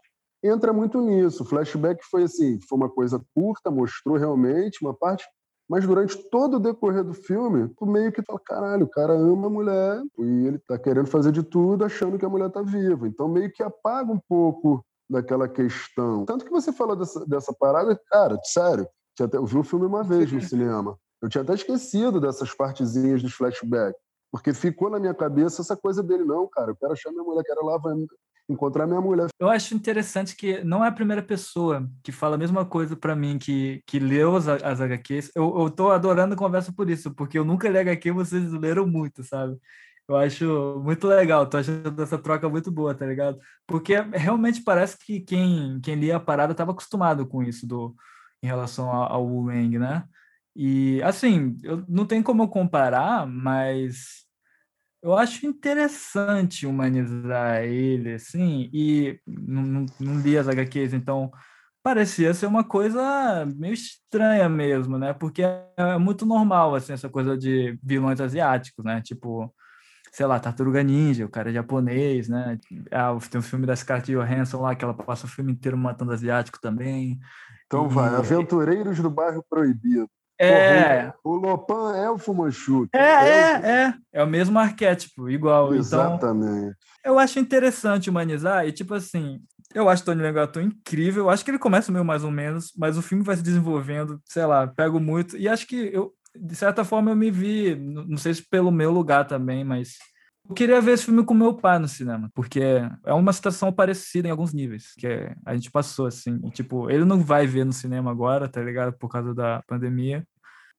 entra 0.43 0.73
muito 0.73 0.99
nisso. 1.01 1.43
O 1.43 1.45
flashback 1.45 2.03
foi 2.09 2.23
assim, 2.23 2.59
foi 2.67 2.77
uma 2.77 2.89
coisa 2.89 3.23
curta, 3.33 3.71
mostrou 3.71 4.17
realmente 4.17 4.83
uma 4.83 4.93
parte, 4.93 5.25
Mas 5.69 5.87
durante 5.87 6.17
todo 6.29 6.57
o 6.57 6.59
decorrer 6.59 7.03
do 7.03 7.13
filme, 7.13 7.69
tu 7.77 7.85
meio 7.85 8.11
que 8.11 8.21
fala, 8.21 8.39
caralho, 8.45 8.85
o 8.85 8.89
cara 8.89 9.13
ama 9.13 9.47
a 9.47 9.49
mulher 9.49 10.01
e 10.19 10.47
ele 10.47 10.59
tá 10.59 10.77
querendo 10.77 11.07
fazer 11.07 11.31
de 11.31 11.41
tudo 11.41 11.85
achando 11.85 12.19
que 12.19 12.25
a 12.25 12.29
mulher 12.29 12.49
tá 12.51 12.61
viva. 12.61 13.07
Então 13.07 13.27
meio 13.27 13.51
que 13.51 13.63
apaga 13.63 14.11
um 14.11 14.19
pouco 14.27 14.85
daquela 15.09 15.47
questão. 15.47 16.25
Tanto 16.25 16.45
que 16.45 16.51
você 16.51 16.71
falou 16.73 16.95
dessa, 16.95 17.25
dessa 17.25 17.53
parada, 17.53 17.99
cara, 18.09 18.37
sério, 18.43 18.87
eu 19.31 19.45
vi 19.45 19.57
o 19.57 19.63
filme 19.63 19.85
uma 19.85 20.03
vez 20.03 20.31
no 20.31 20.41
cinema. 20.41 20.97
Eu 21.21 21.29
tinha 21.29 21.41
até 21.41 21.53
esquecido 21.53 22.19
dessas 22.19 22.53
partezinhas 22.53 23.21
dos 23.23 23.33
flashbacks. 23.33 23.99
Porque 24.31 24.53
ficou 24.53 24.89
na 24.89 24.99
minha 24.99 25.13
cabeça 25.13 25.61
essa 25.61 25.77
coisa 25.77 26.01
dele, 26.01 26.25
não, 26.25 26.47
cara, 26.47 26.71
eu 26.71 26.75
quero 26.75 26.91
achar 26.91 27.11
minha 27.11 27.23
mulher, 27.23 27.43
quero 27.43 27.63
lá 27.63 27.77
encontrar 28.49 28.85
minha 28.87 29.01
mulher. 29.01 29.27
Eu 29.39 29.49
acho 29.49 29.73
interessante 29.73 30.35
que 30.35 30.63
não 30.63 30.83
é 30.83 30.87
a 30.87 30.91
primeira 30.91 31.21
pessoa 31.21 31.89
que 32.03 32.11
fala 32.11 32.35
a 32.35 32.37
mesma 32.37 32.65
coisa 32.65 32.95
para 32.95 33.15
mim, 33.15 33.37
que, 33.37 33.81
que 33.87 33.99
leu 33.99 34.35
as, 34.35 34.47
as 34.47 34.81
HQs. 34.81 35.31
Eu, 35.35 35.57
eu 35.59 35.69
tô 35.69 35.91
adorando 35.91 36.33
a 36.33 36.37
conversa 36.37 36.73
por 36.73 36.89
isso, 36.89 37.13
porque 37.13 37.37
eu 37.37 37.45
nunca 37.45 37.69
li 37.69 37.77
HQ, 37.77 38.11
vocês 38.11 38.51
leram 38.51 38.85
muito, 38.85 39.23
sabe? 39.23 39.57
Eu 40.07 40.17
acho 40.17 40.81
muito 40.83 41.07
legal, 41.07 41.47
tô 41.47 41.57
achando 41.57 42.01
essa 42.01 42.17
troca 42.17 42.49
muito 42.49 42.69
boa, 42.69 42.93
tá 42.93 43.05
ligado? 43.05 43.39
Porque 43.65 43.93
realmente 44.13 44.61
parece 44.61 44.97
que 44.97 45.21
quem, 45.21 45.79
quem 45.81 45.95
lia 45.95 46.17
a 46.17 46.19
parada 46.19 46.51
estava 46.51 46.71
acostumado 46.71 47.25
com 47.25 47.41
isso 47.41 47.65
do, 47.65 47.95
em 48.41 48.47
relação 48.47 48.89
ao, 48.91 49.13
ao 49.13 49.25
Wu 49.25 49.45
Wang, 49.45 49.79
né? 49.79 50.03
E, 50.55 51.01
assim, 51.03 51.57
eu, 51.63 51.83
não 51.87 52.05
tem 52.05 52.21
como 52.21 52.47
comparar, 52.49 53.25
mas 53.25 54.22
eu 55.03 55.17
acho 55.17 55.45
interessante 55.45 56.65
humanizar 56.65 57.61
ele, 57.63 58.13
assim, 58.13 58.69
e 58.73 59.19
não, 59.27 59.61
não, 59.61 59.85
não 59.99 60.19
li 60.21 60.37
as 60.37 60.47
HQs, 60.47 60.93
então 60.93 61.29
parecia 61.83 62.33
ser 62.33 62.45
uma 62.45 62.63
coisa 62.63 63.45
meio 63.57 63.73
estranha 63.73 64.47
mesmo, 64.47 64.97
né? 64.97 65.11
Porque 65.11 65.43
é 65.43 65.97
muito 65.99 66.25
normal, 66.25 66.73
assim, 66.73 66.93
essa 66.93 67.09
coisa 67.09 67.37
de 67.37 67.77
vilões 67.83 68.21
asiáticos, 68.21 68.85
né? 68.85 69.01
Tipo, 69.01 69.53
sei 70.09 70.25
lá, 70.25 70.39
Tartaruga 70.39 70.81
Ninja, 70.81 71.25
o 71.25 71.29
cara 71.29 71.49
é 71.49 71.53
japonês, 71.53 72.29
né? 72.29 72.57
Ah, 72.89 73.13
tem 73.29 73.39
um 73.39 73.43
filme 73.43 73.65
da 73.65 73.75
Scarlett 73.75 74.09
Johansson 74.09 74.61
lá, 74.61 74.73
que 74.73 74.85
ela 74.85 74.93
passa 74.93 75.25
o 75.25 75.29
filme 75.29 75.51
inteiro 75.51 75.77
matando 75.77 76.13
asiático 76.13 76.61
também. 76.61 77.19
Então 77.65 77.87
e... 77.87 77.89
vai, 77.89 78.15
Aventureiros 78.15 78.99
do 78.99 79.09
Bairro 79.09 79.43
Proibido. 79.49 80.09
É. 80.39 81.03
Porra, 81.03 81.15
o 81.23 81.35
Lopan 81.35 81.95
é 81.95 82.09
o 82.09 82.17
Fumanchu. 82.17 82.87
É, 82.93 82.99
é, 82.99 83.51
é. 83.63 83.93
É 84.11 84.23
o 84.23 84.27
mesmo 84.27 84.57
arquétipo, 84.59 85.29
igual. 85.29 85.67
Então, 85.67 85.79
Exatamente. 85.79 86.75
Então, 86.99 87.13
eu 87.13 87.19
acho 87.19 87.39
interessante 87.39 88.09
humanizar 88.09 88.65
e, 88.67 88.71
tipo 88.71 88.93
assim, 88.93 89.39
eu 89.73 89.89
acho 89.89 90.03
Tony 90.03 90.21
Legato 90.21 90.59
incrível. 90.59 91.25
Eu 91.25 91.29
acho 91.29 91.43
que 91.43 91.51
ele 91.51 91.59
começa 91.59 91.91
meio 91.91 92.05
mais 92.05 92.23
ou 92.23 92.31
menos, 92.31 92.71
mas 92.77 92.97
o 92.97 93.01
filme 93.01 93.23
vai 93.23 93.35
se 93.35 93.43
desenvolvendo, 93.43 94.21
sei 94.25 94.45
lá, 94.45 94.67
pego 94.67 94.99
muito. 94.99 95.37
E 95.37 95.47
acho 95.47 95.67
que 95.67 95.75
eu, 95.93 96.13
de 96.35 96.55
certa 96.55 96.83
forma, 96.83 97.11
eu 97.11 97.15
me 97.15 97.31
vi, 97.31 97.75
não 97.75 98.17
sei 98.17 98.33
se 98.33 98.47
pelo 98.47 98.71
meu 98.71 98.91
lugar 98.91 99.25
também, 99.25 99.63
mas 99.63 99.97
eu 100.47 100.55
queria 100.55 100.81
ver 100.81 100.91
esse 100.91 101.05
filme 101.05 101.23
com 101.23 101.33
meu 101.33 101.53
pai 101.53 101.79
no 101.79 101.87
cinema, 101.87 102.29
porque 102.33 102.61
é 103.05 103.13
uma 103.13 103.31
situação 103.31 103.71
parecida 103.71 104.27
em 104.27 104.31
alguns 104.31 104.53
níveis, 104.53 104.93
que 104.97 105.07
é, 105.07 105.35
a 105.45 105.53
gente 105.53 105.71
passou 105.71 106.05
assim, 106.05 106.39
e, 106.43 106.51
tipo, 106.51 106.89
ele 106.89 107.05
não 107.05 107.19
vai 107.19 107.47
ver 107.47 107.65
no 107.65 107.73
cinema 107.73 108.11
agora, 108.11 108.49
tá 108.49 108.61
ligado? 108.61 108.93
Por 108.97 109.09
causa 109.09 109.33
da 109.33 109.63
pandemia. 109.67 110.25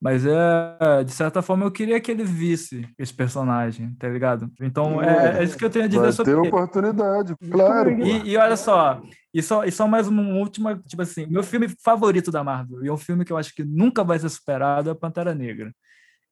Mas 0.05 0.27
é, 0.27 1.03
de 1.03 1.12
certa 1.12 1.41
forma 1.41 1.65
eu 1.65 1.70
queria 1.70 1.99
que 1.99 2.11
ele 2.11 2.24
visse 2.24 2.86
esse 2.99 3.15
personagem, 3.15 3.95
tá 3.95 4.07
ligado? 4.07 4.51
Então 4.61 5.03
é, 5.03 5.39
é 5.39 5.45
isso 5.45 5.57
que 5.57 5.65
eu 5.65 5.70
tenho 5.70 5.86
a 5.86 5.89
dizer 5.89 6.03
vai 6.03 6.12
sobre 6.12 6.32
ter 6.32 6.39
oportunidade, 6.39 7.35
claro. 7.51 7.91
E, 8.05 8.32
e, 8.32 8.36
olha 8.36 8.57
só, 8.57 9.01
e 9.32 9.43
só, 9.43 9.65
e 9.65 9.73
só 9.73 9.89
mais 9.89 10.07
uma 10.07 10.23
última, 10.35 10.77
tipo 10.86 11.01
assim, 11.01 11.27
meu 11.27 11.43
filme 11.43 11.69
favorito 11.82 12.31
da 12.31 12.45
Marvel, 12.45 12.85
e 12.85 12.89
é 12.89 12.93
um 12.93 12.99
filme 12.99 13.24
que 13.24 13.32
eu 13.32 13.39
acho 13.39 13.55
que 13.55 13.65
nunca 13.65 14.05
vai 14.05 14.19
ser 14.19 14.28
superado, 14.28 14.91
é 14.91 14.95
Pantera 14.95 15.35
Negra. 15.35 15.73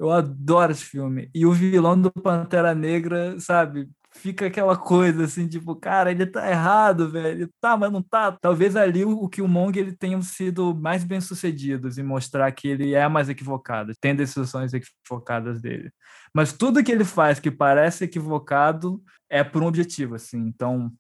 Eu 0.03 0.11
adoro 0.11 0.73
esse 0.73 0.85
filme. 0.85 1.31
E 1.33 1.47
o 1.47 1.53
vilão 1.53 2.01
do 2.01 2.11
Pantera 2.11 2.75
Negra, 2.75 3.39
sabe? 3.39 3.89
Fica 4.11 4.47
aquela 4.47 4.77
coisa 4.77 5.25
assim, 5.25 5.47
tipo, 5.47 5.77
cara, 5.77 6.11
ele 6.11 6.27
tá 6.27 6.51
errado, 6.51 7.09
velho. 7.09 7.49
Tá, 7.61 7.77
mas 7.77 7.93
não 7.93 8.03
tá. 8.03 8.33
Talvez 8.33 8.75
ali 8.75 9.05
o, 9.05 9.11
o 9.11 9.29
Killmonger 9.29 9.85
ele 9.85 9.97
tenha 9.97 10.21
sido 10.21 10.75
mais 10.75 11.05
bem 11.05 11.21
sucedidos 11.21 11.99
em 11.99 12.03
mostrar 12.03 12.51
que 12.51 12.67
ele 12.67 12.95
é 12.95 13.07
mais 13.07 13.29
equivocado, 13.29 13.93
tem 14.01 14.15
decisões 14.15 14.75
equivocadas 14.75 15.63
dele. 15.63 15.93
Mas 16.35 16.53
tudo 16.53 16.83
que 16.83 16.91
ele 16.91 17.05
faz 17.05 17.39
que 17.39 17.51
parece 17.51 18.05
equivocado 18.05 19.01
é 19.31 19.45
por 19.45 19.63
um 19.63 19.67
objetivo, 19.67 20.17
assim. 20.17 20.39
Então. 20.39 20.91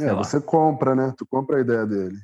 É, 0.00 0.14
você 0.14 0.40
compra, 0.40 0.94
né? 0.94 1.12
Tu 1.18 1.26
compra 1.26 1.58
a 1.58 1.60
ideia 1.60 1.84
dele. 1.84 2.16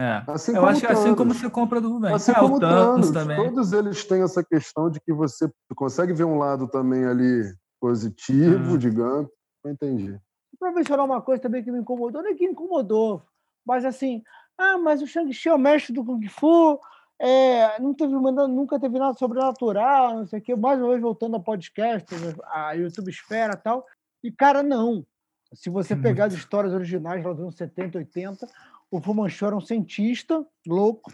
É. 0.00 0.22
Assim 0.28 0.54
eu 0.54 0.64
acho 0.64 0.80
que 0.80 0.86
assim 0.86 1.14
como 1.14 1.34
você 1.34 1.50
compra 1.50 1.80
do 1.80 1.92
Rubens. 1.92 2.14
Assim 2.14 2.30
é, 2.30 2.34
como 2.34 2.56
o 2.56 2.60
Thanos, 2.60 3.10
Thanos, 3.10 3.10
também. 3.10 3.36
Todos 3.36 3.72
eles 3.72 4.04
têm 4.04 4.22
essa 4.22 4.44
questão 4.44 4.88
de 4.88 5.00
que 5.00 5.12
você 5.12 5.50
consegue 5.74 6.12
ver 6.12 6.24
um 6.24 6.38
lado 6.38 6.68
também 6.68 7.04
ali 7.04 7.42
positivo, 7.80 8.74
hum. 8.74 8.78
digamos. 8.78 9.28
Não 9.64 9.72
entendi. 9.72 10.16
Para 10.58 10.72
mencionar 10.72 11.04
uma 11.04 11.20
coisa 11.20 11.42
também 11.42 11.62
que 11.62 11.72
me 11.72 11.80
incomodou, 11.80 12.22
não 12.22 12.30
é 12.30 12.34
que 12.34 12.44
incomodou, 12.44 13.22
mas 13.66 13.84
assim, 13.84 14.22
ah, 14.56 14.78
mas 14.78 15.02
o 15.02 15.06
Shang-Chi 15.06 15.48
é 15.48 15.54
o 15.54 15.58
mestre 15.58 15.92
do 15.92 16.04
Kung 16.04 16.26
Fu, 16.28 16.80
é, 17.20 17.80
não 17.80 17.92
teve, 17.92 18.12
nunca 18.12 18.78
teve 18.78 18.98
nada 18.98 19.16
sobrenatural, 19.18 20.18
não 20.18 20.26
sei 20.26 20.38
o 20.38 20.42
quê. 20.42 20.54
Mais 20.54 20.78
uma 20.80 20.90
vez 20.90 21.00
voltando 21.00 21.34
ao 21.34 21.42
podcast, 21.42 22.06
a 22.44 22.72
YouTube 22.72 23.10
Esfera 23.10 23.54
e 23.54 23.56
tal. 23.56 23.84
E, 24.22 24.30
cara, 24.30 24.62
não. 24.62 25.04
Se 25.52 25.68
você 25.68 25.96
pegar 25.96 26.26
as 26.26 26.34
histórias 26.34 26.72
originais 26.72 27.24
lá 27.24 27.32
dos 27.32 27.40
anos 27.40 27.56
70, 27.56 27.98
80, 27.98 28.46
o 28.90 29.00
Fu 29.00 29.14
Manchu 29.14 29.46
era 29.46 29.56
um 29.56 29.60
cientista 29.60 30.44
louco. 30.66 31.12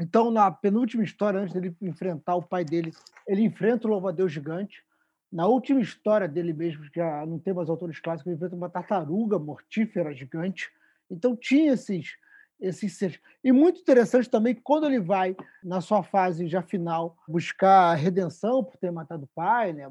Então, 0.00 0.30
na 0.30 0.50
penúltima 0.50 1.02
história, 1.02 1.40
antes 1.40 1.54
dele 1.54 1.74
enfrentar 1.80 2.36
o 2.36 2.42
pai 2.42 2.64
dele, 2.64 2.92
ele 3.26 3.42
enfrenta 3.42 3.86
o 3.86 3.90
louva-a-Deus 3.90 4.32
gigante. 4.32 4.84
Na 5.32 5.46
última 5.46 5.80
história 5.80 6.28
dele 6.28 6.52
mesmo, 6.52 6.82
que 6.90 7.00
já 7.00 7.24
não 7.26 7.38
tem 7.38 7.54
mais 7.54 7.68
autores 7.68 7.98
clássicos, 7.98 8.26
ele 8.26 8.36
enfrenta 8.36 8.56
uma 8.56 8.70
tartaruga 8.70 9.38
mortífera 9.38 10.14
gigante. 10.14 10.70
Então, 11.10 11.36
tinha 11.36 11.72
esses, 11.72 12.16
esses 12.60 12.96
seres. 12.96 13.18
E 13.42 13.50
muito 13.52 13.80
interessante 13.80 14.28
também, 14.28 14.54
quando 14.54 14.86
ele 14.86 15.00
vai, 15.00 15.34
na 15.64 15.80
sua 15.80 16.02
fase 16.02 16.46
já 16.46 16.62
final, 16.62 17.16
buscar 17.28 17.94
redenção 17.94 18.62
por 18.62 18.76
ter 18.76 18.92
matado 18.92 19.24
o 19.24 19.30
pai, 19.34 19.72
né? 19.72 19.90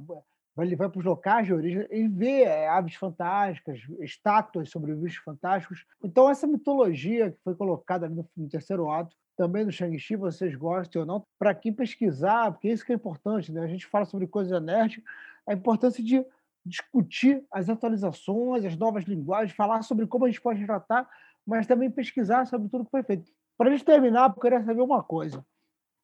Ele 0.57 0.75
vai 0.75 0.89
para 0.89 0.99
os 0.99 1.05
locais 1.05 1.45
de 1.45 1.53
origem 1.53 1.85
e 1.91 2.07
vê 2.07 2.43
é, 2.43 2.69
aves 2.69 2.95
fantásticas, 2.95 3.79
estátuas 3.99 4.69
sobre 4.69 4.95
bichos 4.95 5.23
fantásticos. 5.23 5.85
Então, 6.03 6.29
essa 6.29 6.47
mitologia 6.47 7.31
que 7.31 7.39
foi 7.43 7.55
colocada 7.55 8.07
no, 8.07 8.27
no 8.37 8.47
terceiro 8.47 8.89
ato, 8.89 9.15
também 9.35 9.65
no 9.65 9.71
Shang-Chi, 9.71 10.15
vocês 10.15 10.55
gostem 10.55 11.01
ou 11.01 11.05
não, 11.05 11.25
para 11.37 11.53
quem 11.53 11.73
pesquisar, 11.73 12.51
porque 12.51 12.69
isso 12.69 12.85
que 12.85 12.93
é 12.93 12.95
importante, 12.95 13.51
né? 13.51 13.61
A 13.61 13.67
gente 13.67 13.85
fala 13.85 14.05
sobre 14.05 14.27
coisa 14.27 14.59
nerd, 14.59 15.03
a 15.45 15.53
importância 15.53 16.01
de 16.01 16.25
discutir 16.65 17.43
as 17.51 17.69
atualizações, 17.69 18.63
as 18.65 18.77
novas 18.77 19.03
linguagens, 19.03 19.55
falar 19.55 19.83
sobre 19.83 20.07
como 20.07 20.25
a 20.25 20.29
gente 20.29 20.41
pode 20.41 20.65
tratar, 20.65 21.07
mas 21.45 21.67
também 21.67 21.91
pesquisar 21.91 22.45
sobre 22.45 22.69
tudo 22.69 22.85
que 22.85 22.91
foi 22.91 23.03
feito. 23.03 23.31
Para 23.57 23.69
a 23.69 23.71
gente 23.71 23.85
terminar, 23.85 24.29
eu 24.29 24.41
queria 24.41 24.63
saber 24.63 24.81
uma 24.81 25.03
coisa. 25.03 25.45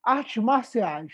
Artes 0.04 0.44
marciais. 0.44 1.14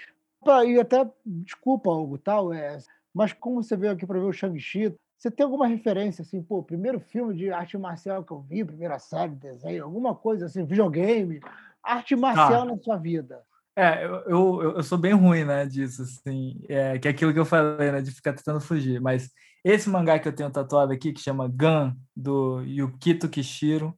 E 0.65 0.80
até, 0.80 1.09
desculpa, 1.26 1.89
Hugo, 1.89 2.18
tal, 2.18 2.53
é, 2.53 2.77
mas 3.18 3.34
como 3.34 3.64
você 3.64 3.76
veio 3.76 3.94
aqui 3.94 4.06
para 4.06 4.19
ver 4.19 4.26
o 4.26 4.31
Shang-Chi, 4.31 4.94
você 5.18 5.31
tem 5.31 5.44
alguma 5.44 5.65
referência, 5.65 6.22
assim, 6.22 6.39
pô, 6.39 6.61
primeiro 6.61 6.99
filme 6.99 7.35
de 7.35 7.49
arte 7.49 7.76
marcial 7.76 8.23
que 8.23 8.31
eu 8.31 8.41
vi, 8.41 8.64
primeira 8.64 8.99
série, 8.99 9.34
desenho, 9.34 9.84
alguma 9.84 10.14
coisa 10.14 10.45
assim, 10.45 10.64
videogame, 10.64 11.39
arte 11.84 12.15
marcial 12.15 12.61
ah. 12.61 12.65
na 12.65 12.77
sua 12.77 12.95
vida? 12.98 13.41
É, 13.76 14.06
eu, 14.06 14.14
eu, 14.27 14.61
eu, 14.76 14.84
sou 14.84 14.99
bem 14.99 15.14
ruim, 15.14 15.45
né, 15.45 15.65
disso, 15.65 16.03
assim, 16.03 16.61
é, 16.69 16.99
que 16.99 17.07
é 17.07 17.11
aquilo 17.11 17.34
que 17.34 17.39
eu 17.39 17.45
falei, 17.45 17.91
né, 17.91 18.02
de 18.02 18.11
ficar 18.11 18.34
tentando 18.34 18.61
fugir, 18.61 19.02
mas 19.02 19.31
esse 19.65 19.89
mangá 19.89 20.19
que 20.19 20.27
eu 20.27 20.35
tenho 20.35 20.52
tatuado 20.52 20.94
aqui, 20.94 21.11
que 21.11 21.19
chama 21.19 21.48
Gun, 21.48 21.95
do 22.15 22.61
Yukito 22.61 23.27
Kishiro, 23.27 23.98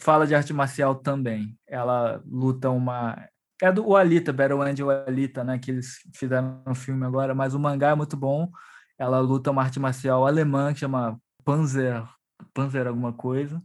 fala 0.00 0.26
de 0.26 0.34
arte 0.34 0.52
marcial 0.52 0.96
também. 0.96 1.56
Ela 1.64 2.20
luta 2.26 2.70
uma 2.70 3.16
é 3.62 3.72
do 3.72 3.96
Alita, 3.96 4.32
Battle 4.32 4.62
Angel 4.62 4.90
Alita, 4.90 5.44
né? 5.44 5.58
Que 5.58 5.70
eles 5.70 5.98
fizeram 6.14 6.62
no 6.66 6.74
filme 6.74 7.04
agora, 7.04 7.34
mas 7.34 7.54
o 7.54 7.58
mangá 7.58 7.90
é 7.90 7.94
muito 7.94 8.16
bom. 8.16 8.50
Ela 8.98 9.20
luta 9.20 9.50
uma 9.50 9.62
arte 9.62 9.80
marcial 9.80 10.26
alemã 10.26 10.72
que 10.72 10.80
chama 10.80 11.18
Panzer, 11.44 12.04
Panzer 12.54 12.86
alguma 12.86 13.12
coisa 13.12 13.62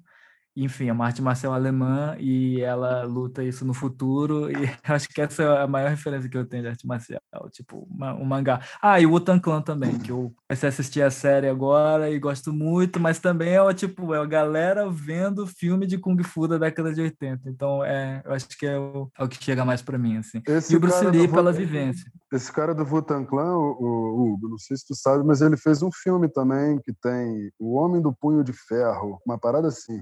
enfim, 0.55 0.87
é 0.87 0.93
uma 0.93 1.05
arte 1.05 1.21
marcial 1.21 1.53
alemã 1.53 2.15
e 2.19 2.61
ela 2.61 3.03
luta 3.03 3.43
isso 3.43 3.65
no 3.65 3.73
futuro 3.73 4.51
e 4.51 4.53
acho 4.83 5.09
que 5.09 5.21
essa 5.21 5.43
é 5.43 5.61
a 5.63 5.67
maior 5.67 5.89
referência 5.89 6.29
que 6.29 6.37
eu 6.37 6.45
tenho 6.45 6.63
de 6.63 6.69
arte 6.69 6.85
marcial, 6.85 7.21
tipo, 7.51 7.87
uma, 7.89 8.13
um 8.13 8.25
mangá. 8.25 8.61
Ah, 8.81 8.99
e 8.99 9.05
o 9.05 9.11
Wutan 9.11 9.39
Clan 9.39 9.61
também, 9.61 9.97
que 9.97 10.11
eu 10.11 10.33
comecei 10.47 10.67
a 10.67 10.69
assistir 10.69 11.01
a 11.01 11.11
série 11.11 11.47
agora 11.47 12.09
e 12.09 12.19
gosto 12.19 12.53
muito, 12.53 12.99
mas 12.99 13.19
também 13.19 13.55
é, 13.55 13.73
tipo, 13.73 14.13
é 14.13 14.19
a 14.19 14.25
galera 14.25 14.89
vendo 14.89 15.47
filme 15.47 15.87
de 15.87 15.97
Kung 15.97 16.21
Fu 16.23 16.47
da 16.47 16.57
década 16.57 16.93
de 16.93 17.01
80, 17.01 17.49
então 17.49 17.83
é, 17.83 18.21
eu 18.25 18.33
acho 18.33 18.47
que 18.49 18.65
é 18.65 18.77
o, 18.77 19.09
é 19.17 19.23
o 19.23 19.27
que 19.27 19.43
chega 19.43 19.65
mais 19.65 19.81
para 19.81 19.97
mim, 19.97 20.17
assim. 20.17 20.41
Esse 20.47 20.73
e 20.73 20.77
o 20.77 20.79
Bruce 20.79 21.05
Lee 21.05 21.27
pela 21.27 21.51
vivência. 21.51 22.11
Esse 22.31 22.51
cara 22.51 22.73
do 22.73 22.83
Wutan 22.83 23.25
Clan, 23.25 23.55
o, 23.55 23.77
o, 23.79 24.33
Hugo, 24.33 24.49
não 24.49 24.57
sei 24.57 24.77
se 24.77 24.87
tu 24.87 24.95
sabe, 24.95 25.23
mas 25.23 25.41
ele 25.41 25.57
fez 25.57 25.83
um 25.83 25.91
filme 25.91 26.27
também 26.27 26.79
que 26.79 26.93
tem 26.93 27.51
O 27.59 27.75
Homem 27.75 28.01
do 28.01 28.13
Punho 28.13 28.43
de 28.43 28.53
Ferro, 28.53 29.19
uma 29.25 29.37
parada 29.37 29.67
assim. 29.67 30.01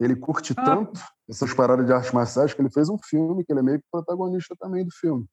Ele 0.00 0.16
curte 0.16 0.54
ah. 0.56 0.64
tanto 0.64 1.00
essas 1.28 1.52
paradas 1.52 1.84
de 1.86 1.92
artes 1.92 2.10
marciais 2.12 2.54
que 2.54 2.60
ele 2.62 2.70
fez 2.70 2.88
um 2.88 2.96
filme 2.98 3.44
que 3.44 3.52
ele 3.52 3.60
é 3.60 3.62
meio 3.62 3.78
que 3.78 3.84
protagonista 3.92 4.56
também 4.58 4.84
do 4.84 4.90
filme. 4.92 5.26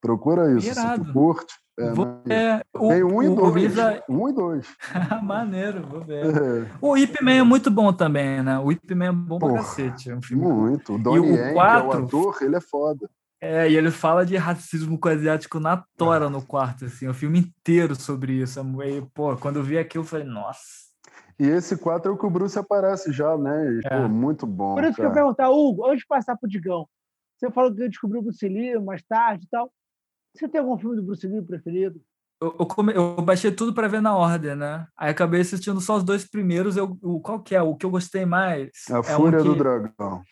Procura 0.00 0.52
isso, 0.56 0.68
Irado. 0.68 1.04
se 1.04 1.08
tu 1.08 1.12
curte. 1.12 1.54
É, 1.78 1.92
Vou, 1.92 2.06
é, 2.28 2.62
o, 2.76 2.88
Tem 2.88 3.02
um 3.04 3.22
e 3.22 3.28
o- 3.28 3.32
o 3.32 3.36
dois. 3.36 3.54
Risa- 3.54 4.04
Um 4.08 4.28
e 4.28 4.32
dois. 4.34 4.66
Maneiro, 5.22 5.82
vou 5.86 6.02
ver. 6.02 6.26
É, 6.26 6.70
O 6.80 6.96
Ip 6.96 7.22
Man 7.22 7.32
é 7.32 7.42
muito 7.42 7.70
bom 7.70 7.90
também, 7.92 8.42
né? 8.42 8.58
O 8.58 8.70
Ip 8.70 8.94
Man 8.94 9.06
é 9.06 9.12
bom 9.12 9.38
pra 9.38 9.48
Porra, 9.48 9.60
cacete. 9.60 10.10
É 10.10 10.14
um 10.16 10.22
filme 10.22 10.46
muito. 10.46 10.94
O 10.94 10.98
Donnie 10.98 11.30
Yen, 11.30 11.52
que 11.54 11.58
é 11.58 11.82
o 11.82 11.92
ator, 11.92 12.38
ele 12.42 12.56
é 12.56 12.60
foda. 12.60 13.08
É, 13.42 13.70
e 13.70 13.74
ele 13.76 13.90
fala 13.90 14.26
de 14.26 14.36
racismo 14.36 14.98
com 14.98 15.08
asiático 15.08 15.58
na 15.58 15.82
tora 15.96 16.28
no 16.28 16.42
quarto, 16.42 16.84
assim, 16.84 17.08
o 17.08 17.14
filme 17.14 17.38
inteiro 17.38 17.94
sobre 17.98 18.34
isso. 18.34 18.60
E, 18.82 19.00
pô, 19.14 19.34
quando 19.38 19.56
eu 19.56 19.62
vi 19.62 19.78
aquilo, 19.78 20.04
eu 20.04 20.08
falei, 20.08 20.26
nossa. 20.26 20.89
E 21.40 21.46
esse 21.48 21.76
4 21.76 22.10
é 22.10 22.14
o 22.14 22.18
que 22.18 22.26
o 22.26 22.30
Bruce 22.30 22.58
aparece 22.58 23.10
já, 23.12 23.36
né? 23.38 23.72
E, 23.72 23.80
É. 23.86 24.02
Pô, 24.02 24.08
muito 24.08 24.46
bom. 24.46 24.74
Por 24.74 24.84
isso 24.84 24.94
que 24.94 25.00
eu 25.00 25.06
ia 25.06 25.10
cara. 25.10 25.22
perguntar, 25.24 25.50
Hugo, 25.50 25.86
antes 25.86 26.00
de 26.00 26.06
passar 26.06 26.36
pro 26.36 26.48
Digão, 26.48 26.86
você 27.38 27.50
falou 27.50 27.74
que 27.74 27.88
descobriu 27.88 28.20
o 28.20 28.24
Bruce 28.24 28.46
Lee 28.46 28.78
mais 28.78 29.02
tarde 29.02 29.44
e 29.46 29.48
tal. 29.48 29.72
Você 30.36 30.46
tem 30.46 30.60
algum 30.60 30.76
filme 30.78 30.96
do 30.96 31.02
Bruce 31.02 31.26
Lee 31.26 31.40
preferido? 31.42 32.00
Eu, 32.42 32.56
eu, 32.60 32.66
come- 32.66 32.94
eu 32.94 33.16
baixei 33.22 33.50
tudo 33.50 33.72
pra 33.74 33.88
ver 33.88 34.00
na 34.02 34.14
ordem, 34.14 34.54
né? 34.54 34.86
Aí 34.96 35.10
acabei 35.10 35.40
assistindo 35.40 35.80
só 35.80 35.96
os 35.96 36.04
dois 36.04 36.28
primeiros. 36.28 36.76
Eu, 36.76 36.96
o, 37.02 37.20
qual 37.20 37.40
que 37.40 37.54
é? 37.54 37.62
O 37.62 37.74
que 37.74 37.84
eu 37.86 37.90
gostei 37.90 38.24
mais? 38.26 38.70
A 38.90 38.96
é 38.96 38.98
um 38.98 39.02
Fúria 39.02 39.42
do 39.42 39.52
que- 39.52 39.58
Dragão. 39.58 40.22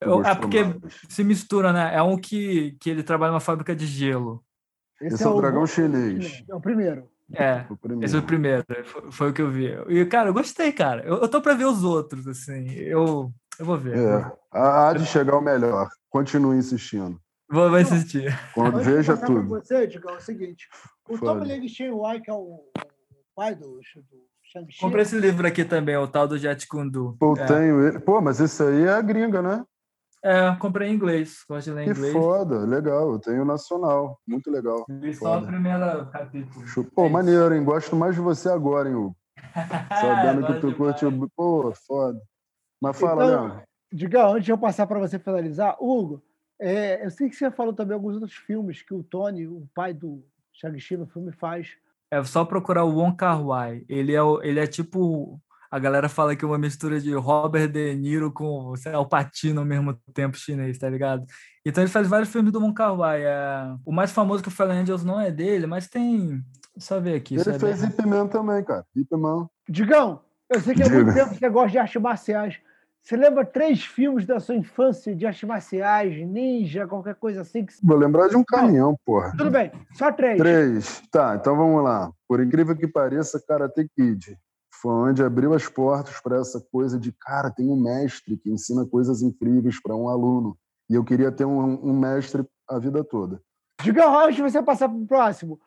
Tu 0.00 0.08
eu- 0.08 0.22
é 0.24 0.34
porque 0.34 0.62
mais. 0.64 0.78
se 1.08 1.24
mistura, 1.24 1.72
né? 1.72 1.94
É 1.94 2.02
um 2.02 2.16
que, 2.16 2.72
que 2.80 2.88
ele 2.90 3.02
trabalha 3.02 3.32
numa 3.32 3.40
fábrica 3.40 3.74
de 3.74 3.84
gelo. 3.86 4.44
Esse 5.00 5.22
é 5.24 5.28
o 5.28 5.40
dragão 5.40 5.66
chinês. 5.66 6.42
É 6.48 6.54
o 6.54 6.60
primeiro. 6.60 7.08
É, 7.34 7.66
O 7.68 8.02
esse 8.04 8.16
é 8.16 8.18
o 8.18 8.22
primeiro. 8.22 8.64
Foi, 8.84 9.10
foi 9.12 9.30
o 9.30 9.32
que 9.32 9.42
eu 9.42 9.50
vi. 9.50 9.66
E, 9.88 10.04
cara, 10.06 10.30
eu 10.30 10.34
gostei, 10.34 10.72
cara. 10.72 11.02
Eu, 11.02 11.18
eu 11.18 11.28
tô 11.28 11.40
pra 11.42 11.54
ver 11.54 11.66
os 11.66 11.84
outros, 11.84 12.26
assim. 12.26 12.70
Eu, 12.72 13.30
eu 13.58 13.66
vou 13.66 13.76
ver. 13.76 13.98
É. 13.98 14.32
Há 14.50 14.94
de 14.94 15.04
chegar 15.04 15.36
o 15.36 15.40
melhor. 15.42 15.88
Continue 16.08 16.56
insistindo. 16.56 17.20
Vou, 17.50 17.68
vou 17.68 17.78
assistir. 17.78 18.38
Quando 18.54 18.78
veja 18.80 19.16
tudo. 19.16 19.46
Você, 19.48 19.86
Digão, 19.86 20.14
é 20.14 20.16
o 20.16 20.20
seguinte: 20.20 20.68
o 21.08 21.16
Fale. 21.16 21.40
Tommy 21.40 21.58
Lee 21.60 21.68
Shen 21.68 21.90
Wai, 21.90 22.20
que 22.20 22.30
é 22.30 22.34
o, 22.34 22.38
o 22.38 22.62
pai 23.36 23.54
do, 23.54 23.78
do 23.78 23.80
Shang-Chi. 24.52 24.80
Comprei 24.80 25.02
esse 25.02 25.18
livro 25.18 25.46
aqui 25.46 25.64
também, 25.64 25.96
o 25.96 26.06
tal 26.06 26.26
do 26.26 26.38
Jet 26.38 26.66
Kundu. 26.66 27.14
Pô, 27.18 27.34
É. 27.36 27.44
tenho 27.46 27.86
ele. 27.86 27.98
Pô, 28.00 28.20
mas 28.22 28.40
esse 28.40 28.62
aí 28.62 28.84
é 28.84 28.92
a 28.92 29.02
gringa, 29.02 29.42
né? 29.42 29.64
É, 30.22 30.54
comprei 30.56 30.88
em 30.90 30.94
inglês. 30.94 31.44
Gosto 31.48 31.66
de 31.66 31.72
ler 31.72 31.82
em 31.82 31.84
Que 31.86 31.90
inglês. 31.98 32.12
foda, 32.12 32.58
legal. 32.64 33.12
Eu 33.12 33.18
tenho 33.18 33.42
o 33.42 33.44
nacional. 33.44 34.18
Muito 34.26 34.50
legal. 34.50 34.84
Li 34.88 35.14
só 35.14 35.38
o 35.38 35.46
primeiro 35.46 36.06
capítulo. 36.10 36.64
É 36.64 36.82
Pô, 36.94 37.04
isso. 37.04 37.12
maneiro, 37.12 37.54
hein? 37.54 37.64
Gosto 37.64 37.94
mais 37.94 38.14
de 38.14 38.20
você 38.20 38.48
agora, 38.48 38.88
hein, 38.88 38.94
Hugo? 38.96 39.16
Sabendo 40.00 40.46
que 40.46 40.60
tu 40.60 40.74
curte. 40.74 41.06
o- 41.06 41.30
Pô, 41.36 41.72
foda. 41.86 42.20
Mas 42.80 42.98
fala, 42.98 43.24
Então, 43.24 43.42
Leandro. 43.44 43.62
Digão, 43.92 44.32
antes 44.32 44.44
de 44.44 44.52
eu 44.52 44.58
passar 44.58 44.86
para 44.86 44.98
você 44.98 45.18
finalizar, 45.18 45.76
Hugo, 45.80 46.22
é, 46.60 47.04
eu 47.04 47.10
sei 47.10 47.28
que 47.28 47.36
você 47.36 47.50
falou 47.50 47.72
também 47.72 47.94
alguns 47.94 48.14
outros 48.14 48.34
filmes 48.34 48.82
que 48.82 48.92
o 48.92 49.02
Tony, 49.02 49.46
o 49.46 49.66
pai 49.74 49.94
do 49.94 50.22
Shang-Chi 50.52 50.96
no 50.96 51.06
filme, 51.06 51.32
faz. 51.32 51.68
É 52.10 52.22
só 52.24 52.44
procurar 52.44 52.84
o 52.84 52.94
Wong 52.96 53.16
Kar-wai. 53.16 53.84
Ele 53.88 54.14
é, 54.14 54.22
o- 54.22 54.42
ele 54.42 54.58
é 54.60 54.66
tipo... 54.66 55.40
A 55.70 55.78
galera 55.78 56.08
fala 56.08 56.34
que 56.34 56.44
é 56.44 56.48
uma 56.48 56.56
mistura 56.56 56.98
de 56.98 57.12
Robert 57.14 57.68
De 57.68 57.94
Niro 57.94 58.32
com 58.32 58.74
sei 58.76 58.92
lá, 58.92 59.00
o 59.00 59.08
Patino 59.08 59.60
ao 59.60 59.66
mesmo 59.66 59.94
tempo 60.14 60.36
chinês, 60.36 60.78
tá 60.78 60.88
ligado? 60.88 61.26
Então 61.64 61.84
ele 61.84 61.90
faz 61.90 62.08
vários 62.08 62.30
filmes 62.30 62.50
do 62.50 62.58
Wong 62.58 62.72
Kar-wai. 62.72 63.22
É... 63.22 63.74
O 63.84 63.92
mais 63.92 64.10
famoso 64.10 64.42
que 64.42 64.48
o 64.48 64.52
Fallen 64.52 64.80
Angels 64.80 65.04
não 65.04 65.20
é 65.20 65.30
dele, 65.30 65.66
mas 65.66 65.86
tem... 65.86 66.42
Só 66.78 66.98
ver 66.98 67.16
aqui. 67.16 67.34
Ele 67.34 67.50
é 67.50 67.58
fez 67.58 67.82
Ip 67.82 68.06
Man 68.06 68.28
também, 68.28 68.64
cara. 68.64 68.86
Ip 68.96 69.14
Man. 69.14 69.48
Digão, 69.68 70.20
eu 70.48 70.60
sei 70.60 70.74
que 70.74 70.82
há 70.82 70.88
muito 70.88 71.10
Diga. 71.10 71.14
tempo 71.14 71.34
que 71.34 71.38
você 71.38 71.48
gosta 71.50 71.70
de 71.70 71.78
artes 71.78 72.00
marciais. 72.00 72.60
Você 73.02 73.16
lembra 73.16 73.44
três 73.44 73.84
filmes 73.84 74.26
da 74.26 74.40
sua 74.40 74.54
infância 74.54 75.14
de 75.14 75.26
artes 75.26 75.46
marciais, 75.46 76.14
ninja, 76.26 76.86
qualquer 76.86 77.14
coisa 77.16 77.42
assim? 77.42 77.66
Que... 77.66 77.74
Vou 77.82 77.96
lembrar 77.96 78.28
de 78.28 78.36
um 78.36 78.44
caminhão, 78.44 78.96
porra. 79.04 79.32
Tudo 79.36 79.50
bem, 79.50 79.70
só 79.94 80.12
três. 80.12 80.38
Três. 80.38 81.02
Tá, 81.10 81.36
então 81.38 81.56
vamos 81.56 81.82
lá. 81.82 82.10
Por 82.26 82.40
incrível 82.40 82.76
que 82.76 82.86
pareça, 82.86 83.42
Karate 83.46 83.88
Kid 83.96 84.38
foi 84.80 84.92
onde 84.92 85.22
abriu 85.22 85.54
as 85.54 85.68
portas 85.68 86.20
para 86.20 86.38
essa 86.38 86.60
coisa 86.72 86.98
de, 86.98 87.12
cara, 87.12 87.50
tem 87.50 87.68
um 87.68 87.80
mestre 87.80 88.36
que 88.36 88.50
ensina 88.50 88.86
coisas 88.86 89.22
incríveis 89.22 89.80
para 89.82 89.96
um 89.96 90.08
aluno. 90.08 90.56
E 90.88 90.94
eu 90.94 91.04
queria 91.04 91.32
ter 91.32 91.44
um, 91.44 91.60
um 91.84 91.98
mestre 91.98 92.46
a 92.68 92.78
vida 92.78 93.02
toda. 93.02 93.42
Digão, 93.82 94.18
antes 94.18 94.36
de 94.36 94.42
você 94.42 94.62
passar 94.62 94.88
para 94.88 94.98
o 94.98 95.06
próximo, 95.06 95.60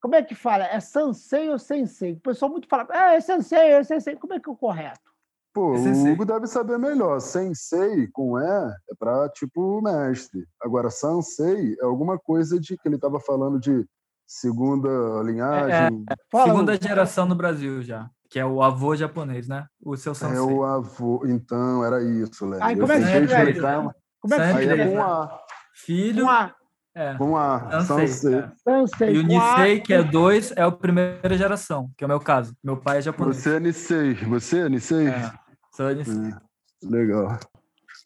como 0.00 0.14
é 0.14 0.22
que 0.22 0.34
fala? 0.34 0.64
É 0.64 0.80
Sansei 0.80 1.48
ou 1.50 1.58
Sensei? 1.58 2.12
O 2.12 2.20
pessoal 2.20 2.50
muito 2.50 2.68
fala, 2.68 2.86
é, 2.90 3.16
é 3.16 3.20
Sensei, 3.20 3.72
é 3.72 3.84
Sensei. 3.84 4.16
Como 4.16 4.34
é 4.34 4.40
que 4.40 4.48
é 4.48 4.52
o 4.52 4.56
correto? 4.56 5.12
Pô, 5.52 5.74
É 5.74 5.78
o 5.78 5.82
sensei. 5.82 6.12
Hugo 6.12 6.24
deve 6.24 6.46
saber 6.46 6.78
melhor. 6.78 7.20
Sensei 7.20 8.06
com 8.08 8.38
E 8.38 8.42
é 8.42 8.94
para 8.98 9.28
tipo 9.28 9.82
mestre. 9.82 10.46
Agora, 10.60 10.88
Sansei 10.88 11.76
é 11.80 11.84
alguma 11.84 12.18
coisa 12.18 12.58
de 12.58 12.76
que 12.76 12.88
ele 12.88 12.96
estava 12.96 13.20
falando 13.20 13.60
de 13.60 13.86
segunda 14.26 14.88
linhagem. 15.22 16.04
Fala, 16.30 16.46
Segunda 16.46 16.74
Hugo. 16.74 16.82
geração 16.82 17.26
no 17.26 17.34
Brasil 17.34 17.82
já. 17.82 18.10
Que 18.32 18.38
é 18.38 18.46
o 18.46 18.62
avô 18.62 18.96
japonês, 18.96 19.46
né? 19.46 19.66
O 19.84 19.94
seu 19.94 20.12
É, 20.12 20.14
sensei. 20.14 20.40
o 20.40 20.64
avô. 20.64 21.22
Então, 21.26 21.84
era 21.84 22.02
isso, 22.02 22.46
Léo. 22.46 22.62
Ai, 22.62 22.72
Eu 22.72 22.78
como 22.78 22.92
é 22.92 22.96
que 22.98 23.04
explicar, 23.04 23.94
Como 24.20 24.34
é 24.34 24.36
que 24.38 24.42
Aí 24.72 24.80
é 24.80 24.88
com? 24.88 25.02
A. 25.02 25.40
Filho. 25.74 26.24
Com 26.24 26.30
A. 26.30 26.54
É. 26.94 27.14
Com 27.14 27.36
A. 27.36 27.82
Sansei. 27.82 28.36
É. 28.36 28.50
Sansei. 28.64 29.16
E 29.16 29.18
o. 29.18 29.22
Nisei, 29.22 29.80
que 29.80 29.92
é 29.92 30.02
dois, 30.02 30.50
é 30.56 30.62
a 30.62 30.72
primeira 30.72 31.36
geração, 31.36 31.90
que 31.94 32.04
é 32.04 32.06
o 32.06 32.08
meu 32.08 32.20
caso. 32.20 32.56
Meu 32.64 32.78
pai 32.78 32.98
é 32.98 33.02
japonês. 33.02 33.36
Você 33.36 33.56
é 33.56 33.60
Nisei. 33.60 34.14
Você 34.14 34.60
é 34.60 34.68
Nisei? 34.70 35.08
É, 35.08 35.32
sou 35.76 35.94
Nisei. 35.94 36.30
É, 36.30 36.86
Legal. 36.86 37.38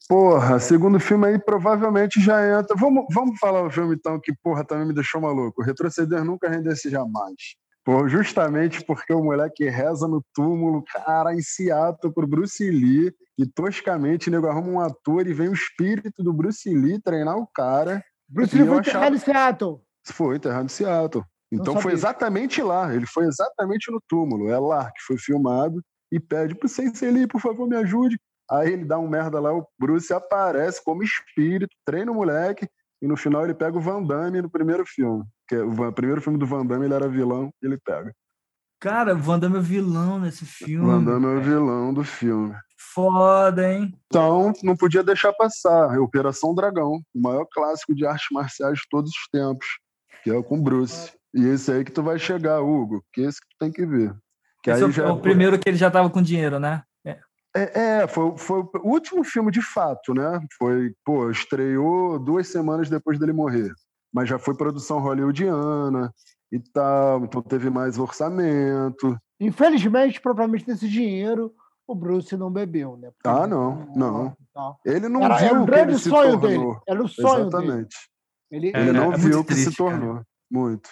Porra, 0.08 0.58
segundo 0.58 0.98
filme 0.98 1.28
aí 1.28 1.38
provavelmente 1.38 2.20
já 2.20 2.58
entra. 2.58 2.74
Vamos, 2.76 3.06
vamos 3.12 3.38
falar 3.38 3.62
o 3.62 3.70
filme 3.70 3.94
então 3.94 4.18
que, 4.20 4.34
porra, 4.42 4.64
também 4.64 4.88
me 4.88 4.92
deixou 4.92 5.20
maluco. 5.20 5.62
Retroceder 5.62 6.24
nunca 6.24 6.48
rendesse 6.48 6.90
jamais. 6.90 7.54
Por, 7.86 8.08
justamente 8.08 8.84
porque 8.84 9.12
o 9.12 9.22
moleque 9.22 9.68
reza 9.68 10.08
no 10.08 10.20
túmulo, 10.34 10.82
cara, 10.92 11.32
em 11.32 11.40
Seattle 11.40 12.12
pro 12.12 12.26
Bruce 12.26 12.68
Lee, 12.68 13.14
e 13.38 13.46
toscamente 13.46 14.28
o 14.28 14.32
nego 14.32 14.48
arruma 14.48 14.68
um 14.68 14.80
ator 14.80 15.24
e 15.24 15.32
vem 15.32 15.48
o 15.48 15.54
espírito 15.54 16.20
do 16.20 16.32
Bruce 16.32 16.68
Lee 16.68 17.00
treinar 17.00 17.36
o 17.36 17.46
cara. 17.46 18.02
Bruce 18.28 18.56
Lee 18.56 18.66
foi 18.66 18.78
achava- 18.80 19.06
enterrado 19.06 19.14
em 19.14 19.18
Seattle. 19.20 19.80
Foi 20.04 20.36
enterrado 20.36 20.64
em 20.64 20.68
Seattle. 20.68 21.24
Então 21.52 21.80
foi 21.80 21.92
exatamente 21.92 22.60
lá, 22.60 22.92
ele 22.92 23.06
foi 23.06 23.24
exatamente 23.26 23.88
no 23.92 24.02
túmulo. 24.08 24.50
É 24.50 24.58
lá 24.58 24.86
que 24.90 25.02
foi 25.06 25.16
filmado 25.16 25.80
e 26.10 26.18
pede 26.18 26.56
pro 26.56 26.68
Sensei 26.68 27.12
Lee, 27.12 27.28
por 27.28 27.40
favor, 27.40 27.68
me 27.68 27.76
ajude. 27.76 28.18
Aí 28.50 28.72
ele 28.72 28.84
dá 28.84 28.98
um 28.98 29.08
merda 29.08 29.38
lá, 29.38 29.54
o 29.56 29.64
Bruce 29.78 30.12
aparece 30.12 30.82
como 30.84 31.04
espírito, 31.04 31.74
treina 31.84 32.10
o 32.10 32.14
moleque, 32.16 32.68
e 33.00 33.06
no 33.06 33.16
final 33.16 33.44
ele 33.44 33.54
pega 33.54 33.78
o 33.78 33.80
Van 33.80 34.02
Damme 34.02 34.42
no 34.42 34.50
primeiro 34.50 34.84
filme. 34.84 35.24
Que 35.48 35.56
é 35.56 35.62
o 35.62 35.92
primeiro 35.92 36.20
filme 36.20 36.38
do 36.38 36.46
Van 36.46 36.66
Damme, 36.66 36.86
ele 36.86 36.94
era 36.94 37.08
vilão, 37.08 37.50
e 37.62 37.66
ele 37.66 37.78
pega. 37.78 38.12
Cara, 38.80 39.14
o 39.14 39.18
Van 39.18 39.38
Damme 39.38 39.58
é 39.58 39.60
vilão 39.60 40.18
nesse 40.18 40.44
filme. 40.44 40.86
Van 40.86 41.02
Damme 41.02 41.26
é 41.26 41.38
o 41.38 41.40
vilão 41.40 41.94
do 41.94 42.04
filme. 42.04 42.54
Foda, 42.76 43.72
hein? 43.72 43.94
Então, 44.06 44.52
não 44.62 44.76
podia 44.76 45.02
deixar 45.02 45.32
passar. 45.32 45.94
É 45.94 45.98
Operação 45.98 46.54
Dragão, 46.54 47.00
o 47.14 47.20
maior 47.20 47.46
clássico 47.50 47.94
de 47.94 48.06
artes 48.06 48.26
marciais 48.30 48.78
de 48.78 48.84
todos 48.90 49.10
os 49.10 49.28
tempos, 49.30 49.66
que 50.22 50.30
é 50.30 50.42
com 50.42 50.58
o 50.58 50.62
Bruce. 50.62 51.12
E 51.34 51.46
esse 51.46 51.70
aí 51.70 51.84
que 51.84 51.92
tu 51.92 52.02
vai 52.02 52.18
chegar, 52.18 52.60
Hugo, 52.60 53.04
que 53.12 53.22
esse 53.22 53.40
que 53.40 53.46
tu 53.48 53.56
tem 53.58 53.70
que 53.70 53.84
ver. 53.84 54.14
Que 54.62 54.70
Esse 54.70 54.82
é 54.82 54.84
aí 54.84 54.90
o, 54.90 54.92
já 54.92 55.04
é 55.04 55.10
o 55.10 55.20
primeiro 55.20 55.58
que 55.58 55.68
ele 55.68 55.76
já 55.76 55.90
tava 55.90 56.10
com 56.10 56.22
dinheiro, 56.22 56.58
né? 56.58 56.82
É. 57.04 57.18
É, 57.54 57.80
é, 57.80 58.08
foi, 58.08 58.36
foi 58.36 58.60
o 58.60 58.90
último 58.90 59.22
filme 59.24 59.50
de 59.50 59.62
fato, 59.62 60.12
né? 60.14 60.40
Foi, 60.58 60.94
pô, 61.04 61.30
estreou 61.30 62.18
duas 62.18 62.48
semanas 62.48 62.88
depois 62.88 63.18
dele 63.18 63.32
morrer. 63.32 63.70
Mas 64.16 64.30
já 64.30 64.38
foi 64.38 64.56
produção 64.56 64.98
hollywoodiana 64.98 66.10
e 66.50 66.58
tal, 66.58 67.22
então 67.22 67.42
teve 67.42 67.68
mais 67.68 67.98
orçamento. 67.98 69.14
Infelizmente, 69.38 70.18
propriamente 70.22 70.64
desse 70.64 70.88
dinheiro, 70.88 71.52
o 71.86 71.94
Bruce 71.94 72.34
não 72.34 72.50
bebeu, 72.50 72.96
né? 72.96 73.10
Porque 73.10 73.28
Ah, 73.28 73.42
ele- 73.42 73.50
não, 73.50 73.86
não. 73.94 74.36
Não. 74.54 74.76
Ele 74.86 75.06
não 75.10 75.22
Era, 75.22 75.34
viu 75.36 75.46
era 75.48 75.58
o 75.58 75.62
o 75.62 75.64
que 75.66 75.70
grande 75.70 75.92
ele 75.92 75.98
se 75.98 76.08
sonho 76.08 76.40
tornou. 76.40 76.48
dele. 76.48 76.80
Era 76.88 77.02
o 77.02 77.06
sonho 77.08 77.28
dele. 77.28 77.40
Exatamente. 77.66 77.96
Ele, 78.50 78.68
É, 78.74 78.80
Ele 78.80 78.92
não 78.92 79.12
é 79.12 79.16
viu 79.18 79.22
muito 79.28 79.40
o 79.40 79.44
que 79.44 79.54
se 79.54 79.64
triste, 79.64 79.84
cara. 79.84 79.90
tornou. 79.98 80.22
Muito. 80.50 80.88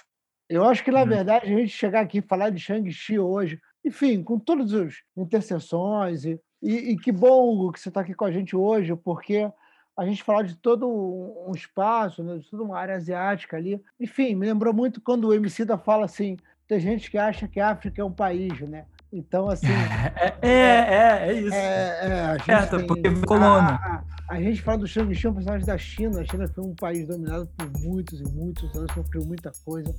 Eu 0.50 0.64
acho 0.66 0.84
que, 0.84 0.90
na 0.90 1.02
Hum. 1.02 1.06
verdade, 1.08 1.46
a 1.46 1.56
gente 1.56 1.70
chegar 1.70 2.00
aqui 2.02 2.18
e 2.18 2.22
falar 2.22 2.50
de 2.50 2.60
Shang-Chi 2.60 3.18
hoje, 3.18 3.58
enfim, 3.82 4.22
com 4.22 4.38
todas 4.38 4.70
as 4.74 4.92
interseções, 5.16 6.26
e, 6.26 6.38
e, 6.60 6.90
e 6.92 6.96
que 6.98 7.10
bom, 7.10 7.48
Hugo, 7.54 7.72
que 7.72 7.80
você 7.80 7.88
está 7.88 8.02
aqui 8.02 8.12
com 8.12 8.26
a 8.26 8.30
gente 8.30 8.54
hoje, 8.54 8.94
porque 8.96 9.50
a 9.96 10.04
gente 10.04 10.22
falar 10.22 10.42
de 10.42 10.56
todo 10.56 10.88
um 10.88 11.52
espaço, 11.54 12.22
né, 12.22 12.38
de 12.38 12.50
toda 12.50 12.62
uma 12.62 12.78
área 12.78 12.96
asiática 12.96 13.56
ali. 13.56 13.80
Enfim, 14.00 14.34
me 14.34 14.46
lembrou 14.46 14.74
muito 14.74 15.00
quando 15.00 15.28
o 15.28 15.34
Emicida 15.34 15.78
fala 15.78 16.04
assim, 16.04 16.36
tem 16.66 16.80
gente 16.80 17.10
que 17.10 17.16
acha 17.18 17.46
que 17.46 17.60
a 17.60 17.70
África 17.70 18.00
é 18.02 18.04
um 18.04 18.10
país, 18.12 18.58
né? 18.60 18.86
Então, 19.12 19.48
assim... 19.48 19.66
É, 20.42 20.48
é, 20.48 20.50
é, 20.50 21.28
é 21.28 21.32
isso. 21.32 21.54
É, 21.54 21.98
é, 22.08 22.20
a 22.24 22.32
gente 22.36 22.44
Certo, 22.46 22.76
tem- 22.78 22.86
porque 22.86 23.10
colônia. 23.26 23.78
A, 23.80 23.94
a- 23.96 24.04
a 24.30 24.40
gente 24.40 24.60
fala 24.62 24.78
do 24.78 24.86
Shang-Chi, 24.86 25.26
é 25.26 25.30
um 25.30 25.34
personagem 25.34 25.66
da 25.66 25.76
China. 25.78 26.20
A 26.20 26.24
China 26.24 26.48
foi 26.48 26.64
um 26.64 26.74
país 26.74 27.06
dominado 27.06 27.46
por 27.56 27.70
muitos 27.82 28.20
e 28.20 28.24
muitos 28.24 28.74
anos, 28.74 28.92
sofreu 28.94 29.22
muita 29.24 29.52
coisa. 29.64 29.94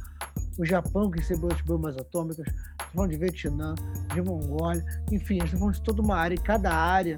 O 0.58 0.66
Japão, 0.66 1.10
que 1.12 1.20
recebeu 1.20 1.50
as 1.52 1.62
bombas 1.62 1.96
atômicas, 1.98 2.40
estamos 2.40 2.94
falando 2.94 3.12
de 3.12 3.18
Vietnã, 3.18 3.76
de 4.14 4.22
Mongólia, 4.22 4.84
enfim, 5.12 5.36
a 5.36 5.46
gente 5.46 5.46
está 5.46 5.58
falando 5.60 5.76
de 5.76 5.82
toda 5.84 6.02
uma 6.02 6.18
área, 6.18 6.36
e 6.36 6.40
cada 6.40 6.74
área. 6.74 7.18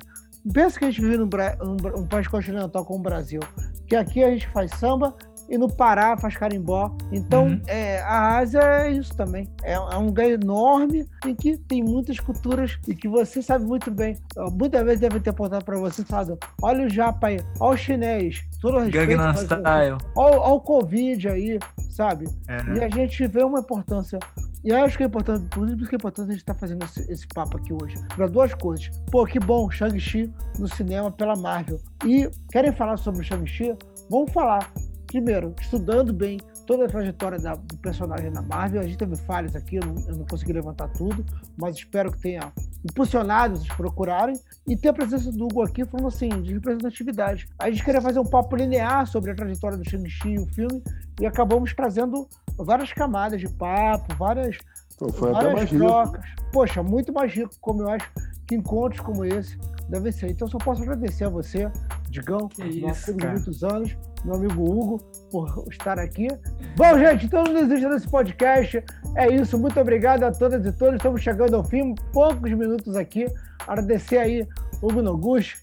Pensa 0.53 0.79
que 0.79 0.85
a 0.85 0.89
gente 0.89 1.01
vive 1.01 1.17
num, 1.17 1.25
num 1.25 1.77
Bra- 1.77 1.97
um 1.97 2.05
país 2.05 2.27
continental 2.27 2.85
como 2.85 2.99
o 2.99 3.03
Brasil, 3.03 3.41
que 3.87 3.95
aqui 3.95 4.23
a 4.23 4.29
gente 4.29 4.47
faz 4.49 4.71
samba 4.71 5.13
e 5.49 5.57
no 5.57 5.69
Pará 5.73 6.17
faz 6.17 6.35
carimbó. 6.35 6.95
Então, 7.11 7.47
uhum. 7.47 7.61
é, 7.67 8.01
a 8.01 8.37
Ásia 8.37 8.59
é 8.59 8.91
isso 8.91 9.15
também. 9.15 9.47
É, 9.63 9.73
é, 9.73 9.97
um 9.97 10.07
lugar 10.07 10.29
enorme 10.29 11.07
em 11.25 11.33
que 11.33 11.57
tem 11.57 11.81
muitas 11.81 12.19
culturas 12.19 12.77
e 12.87 12.93
que 12.93 13.07
você 13.07 13.41
sabe 13.41 13.65
muito 13.65 13.89
bem. 13.89 14.17
Muitas 14.51 14.83
vezes 14.83 14.99
deve 14.99 15.19
ter 15.19 15.29
apontado 15.29 15.63
para 15.63 15.77
você 15.77 16.03
falado: 16.03 16.37
olha 16.61 16.85
o 16.85 16.89
japa 16.89 17.27
aí, 17.27 17.39
olha 17.59 17.73
o 17.73 17.77
chinês, 17.77 18.43
todo 18.61 18.79
respeito. 18.79 19.07
Style. 19.37 19.97
Olha, 20.15 20.39
olha 20.39 20.53
o 20.53 20.59
Covid 20.61 21.29
aí, 21.29 21.59
sabe? 21.91 22.27
É. 22.47 22.77
E 22.77 22.83
a 22.83 22.89
gente 22.89 23.25
vê 23.27 23.43
uma 23.43 23.59
importância 23.59 24.19
e 24.67 24.71
acho 24.73 24.97
que 24.97 25.03
é 25.03 25.05
importante, 25.05 25.45
por 25.47 25.65
isso 25.65 25.87
que 25.87 25.95
é 25.95 25.97
importante 25.97 26.27
a 26.27 26.31
gente 26.33 26.41
estar 26.41 26.53
tá 26.53 26.59
fazendo 26.59 26.83
esse, 26.83 27.09
esse, 27.09 27.25
papo 27.25 27.55
aqui 27.55 27.71
hoje. 27.71 27.95
Para 28.13 28.27
duas 28.27 28.53
coisas. 28.53 28.89
Pô, 29.09 29.25
que 29.25 29.39
bom, 29.39 29.71
Shang-Chi 29.71 30.29
no 30.59 30.67
cinema 30.67 31.09
pela 31.09 31.37
Marvel. 31.37 31.79
E 32.05 32.29
querem 32.51 32.73
falar 32.73 32.97
sobre 32.97 33.23
Shang-Chi? 33.23 33.77
Vamos 34.09 34.29
falar. 34.33 34.69
Primeiro, 35.05 35.55
estudando 35.61 36.11
bem 36.11 36.37
toda 36.67 36.85
a 36.85 36.87
trajetória 36.87 37.39
da, 37.39 37.55
do 37.55 37.77
personagem 37.77 38.29
na 38.29 38.41
Marvel. 38.41 38.81
A 38.81 38.83
gente 38.83 38.97
teve 38.97 39.15
falhas 39.15 39.55
aqui, 39.55 39.77
eu 39.77 39.85
não, 39.85 39.95
eu 40.07 40.17
não 40.17 40.25
consegui 40.25 40.53
levantar 40.53 40.89
tudo, 40.89 41.25
mas 41.57 41.77
espero 41.77 42.11
que 42.11 42.19
tenha 42.19 42.51
impulsionado 42.83 43.55
vocês 43.57 43.73
procurarem. 43.73 44.37
E 44.67 44.75
ter 44.75 44.89
a 44.89 44.93
presença 44.93 45.31
do 45.31 45.45
Hugo 45.45 45.63
aqui 45.63 45.85
falando 45.85 46.09
assim, 46.09 46.29
de 46.41 46.53
representatividade. 46.53 47.47
A 47.57 47.71
gente 47.71 47.83
queria 47.83 48.01
fazer 48.01 48.19
um 48.19 48.25
papo 48.25 48.55
linear 48.55 49.07
sobre 49.07 49.31
a 49.31 49.35
trajetória 49.35 49.77
do 49.77 49.89
Shang-Chi 49.89 50.33
e 50.33 50.39
o 50.39 50.45
filme, 50.47 50.83
e 51.21 51.25
acabamos 51.25 51.73
trazendo 51.73 52.27
várias 52.57 52.91
camadas 52.91 53.39
de 53.39 53.47
papo, 53.47 54.13
várias, 54.15 54.57
Pô, 54.97 55.07
várias 55.07 55.69
trocas. 55.69 56.25
Poxa, 56.51 56.83
muito 56.83 57.13
mais 57.13 57.33
rico, 57.33 57.53
como 57.61 57.83
eu 57.83 57.89
acho 57.89 58.11
que 58.45 58.55
encontros 58.55 58.99
como 58.99 59.23
esse 59.23 59.57
devem 59.87 60.11
ser. 60.11 60.29
Então, 60.31 60.47
só 60.47 60.57
posso 60.57 60.81
agradecer 60.81 61.23
a 61.23 61.29
você, 61.29 61.71
Digão, 62.09 62.49
nosso 62.81 63.11
amigo 63.11 63.19
de 63.19 63.27
muitos 63.27 63.63
anos, 63.63 63.97
meu 64.23 64.35
amigo 64.35 64.63
Hugo, 64.63 64.99
por 65.31 65.65
estar 65.71 65.99
aqui. 65.99 66.27
Bom, 66.75 66.97
gente, 66.99 67.25
então 67.25 67.43
não 67.43 67.53
desista 67.53 67.89
desse 67.89 68.07
podcast. 68.07 68.83
É 69.15 69.29
isso, 69.33 69.57
muito 69.57 69.79
obrigado 69.79 70.23
a 70.23 70.31
todas 70.31 70.65
e 70.65 70.71
todos. 70.71 70.95
Estamos 70.95 71.21
chegando 71.21 71.55
ao 71.55 71.63
fim, 71.63 71.95
poucos 72.11 72.51
minutos 72.51 72.95
aqui. 72.95 73.27
Agradecer 73.67 74.17
aí 74.17 74.47
Hugo 74.81 75.01
Noguchi, 75.01 75.57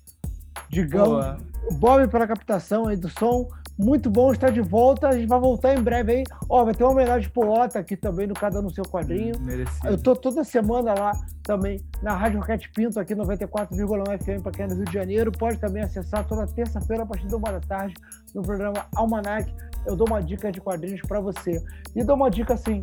Digão, 0.69 1.07
Boa. 1.07 1.39
Bob 1.73 2.09
pela 2.09 2.27
captação 2.27 2.87
aí 2.87 2.97
do 2.97 3.09
som. 3.09 3.49
Muito 3.77 4.09
bom 4.09 4.33
estar 4.33 4.51
de 4.51 4.61
volta. 4.61 5.09
A 5.09 5.13
gente 5.13 5.27
vai 5.27 5.41
voltar 5.41 5.75
em 5.75 5.83
breve 5.83 6.13
aí. 6.13 6.25
Ó, 6.49 6.65
vai 6.65 6.75
ter 6.75 6.85
uma 6.85 6.93
homenagem 6.93 7.29
pro 7.31 7.51
Ota 7.51 7.81
aqui 7.81 7.97
também 7.97 8.27
no 8.27 8.35
Cada 8.35 8.63
no 8.63 8.71
Seu 8.71 8.85
Quadrinho. 8.85 9.35
Merecido. 9.41 9.89
Eu 9.89 10.01
tô 10.01 10.15
toda 10.15 10.45
semana 10.45 10.95
lá 10.95 11.13
também 11.43 11.85
na 12.01 12.15
Rádio 12.15 12.39
Roquete 12.39 12.71
Pinto, 12.71 13.01
aqui 13.01 13.15
94,1 13.15 14.19
FM 14.19 14.43
para 14.43 14.53
quem 14.53 14.65
é 14.65 14.69
do 14.69 14.75
Rio 14.77 14.85
de 14.85 14.93
Janeiro. 14.93 15.33
Pode 15.33 15.59
também 15.59 15.83
acessar 15.83 16.27
toda 16.27 16.47
terça-feira 16.47 17.03
a 17.03 17.07
partir 17.07 17.27
da 17.27 17.37
uma 17.37 17.51
da 17.51 17.61
tarde 17.61 17.95
no 18.33 18.43
programa 18.43 18.87
Almanac. 18.95 19.53
Eu 19.85 19.97
dou 19.97 20.07
uma 20.07 20.23
dica 20.23 20.53
de 20.53 20.61
quadrinhos 20.61 21.01
para 21.03 21.21
você. 21.21 21.61
E 21.97 22.05
dou 22.05 22.15
uma 22.15 22.31
dica 22.31 22.55
assim: 22.55 22.81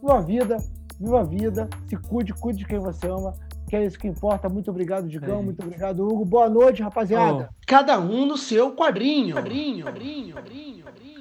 viva 0.00 0.18
a 0.18 0.20
vida, 0.20 0.56
viva 1.00 1.20
a 1.20 1.24
vida, 1.24 1.68
se 1.88 1.96
cuide, 1.96 2.34
cuide 2.34 2.58
de 2.58 2.66
quem 2.66 2.78
você 2.78 3.06
ama 3.08 3.34
que 3.70 3.76
é 3.76 3.86
isso 3.86 3.96
que 3.96 4.08
importa. 4.08 4.48
Muito 4.48 4.68
obrigado, 4.68 5.06
Digão. 5.06 5.38
É. 5.38 5.42
Muito 5.44 5.62
obrigado, 5.62 6.04
Hugo. 6.04 6.24
Boa 6.24 6.48
noite, 6.48 6.82
rapaziada. 6.82 7.50
Oh. 7.52 7.54
Cada 7.64 8.00
um 8.00 8.26
no 8.26 8.36
seu 8.36 8.74
quadrinho. 8.74 9.36
Quadrinho, 9.36 9.84
quadrinho, 9.84 10.34
quadrinho, 10.34 10.82
quadrinho. 10.82 11.19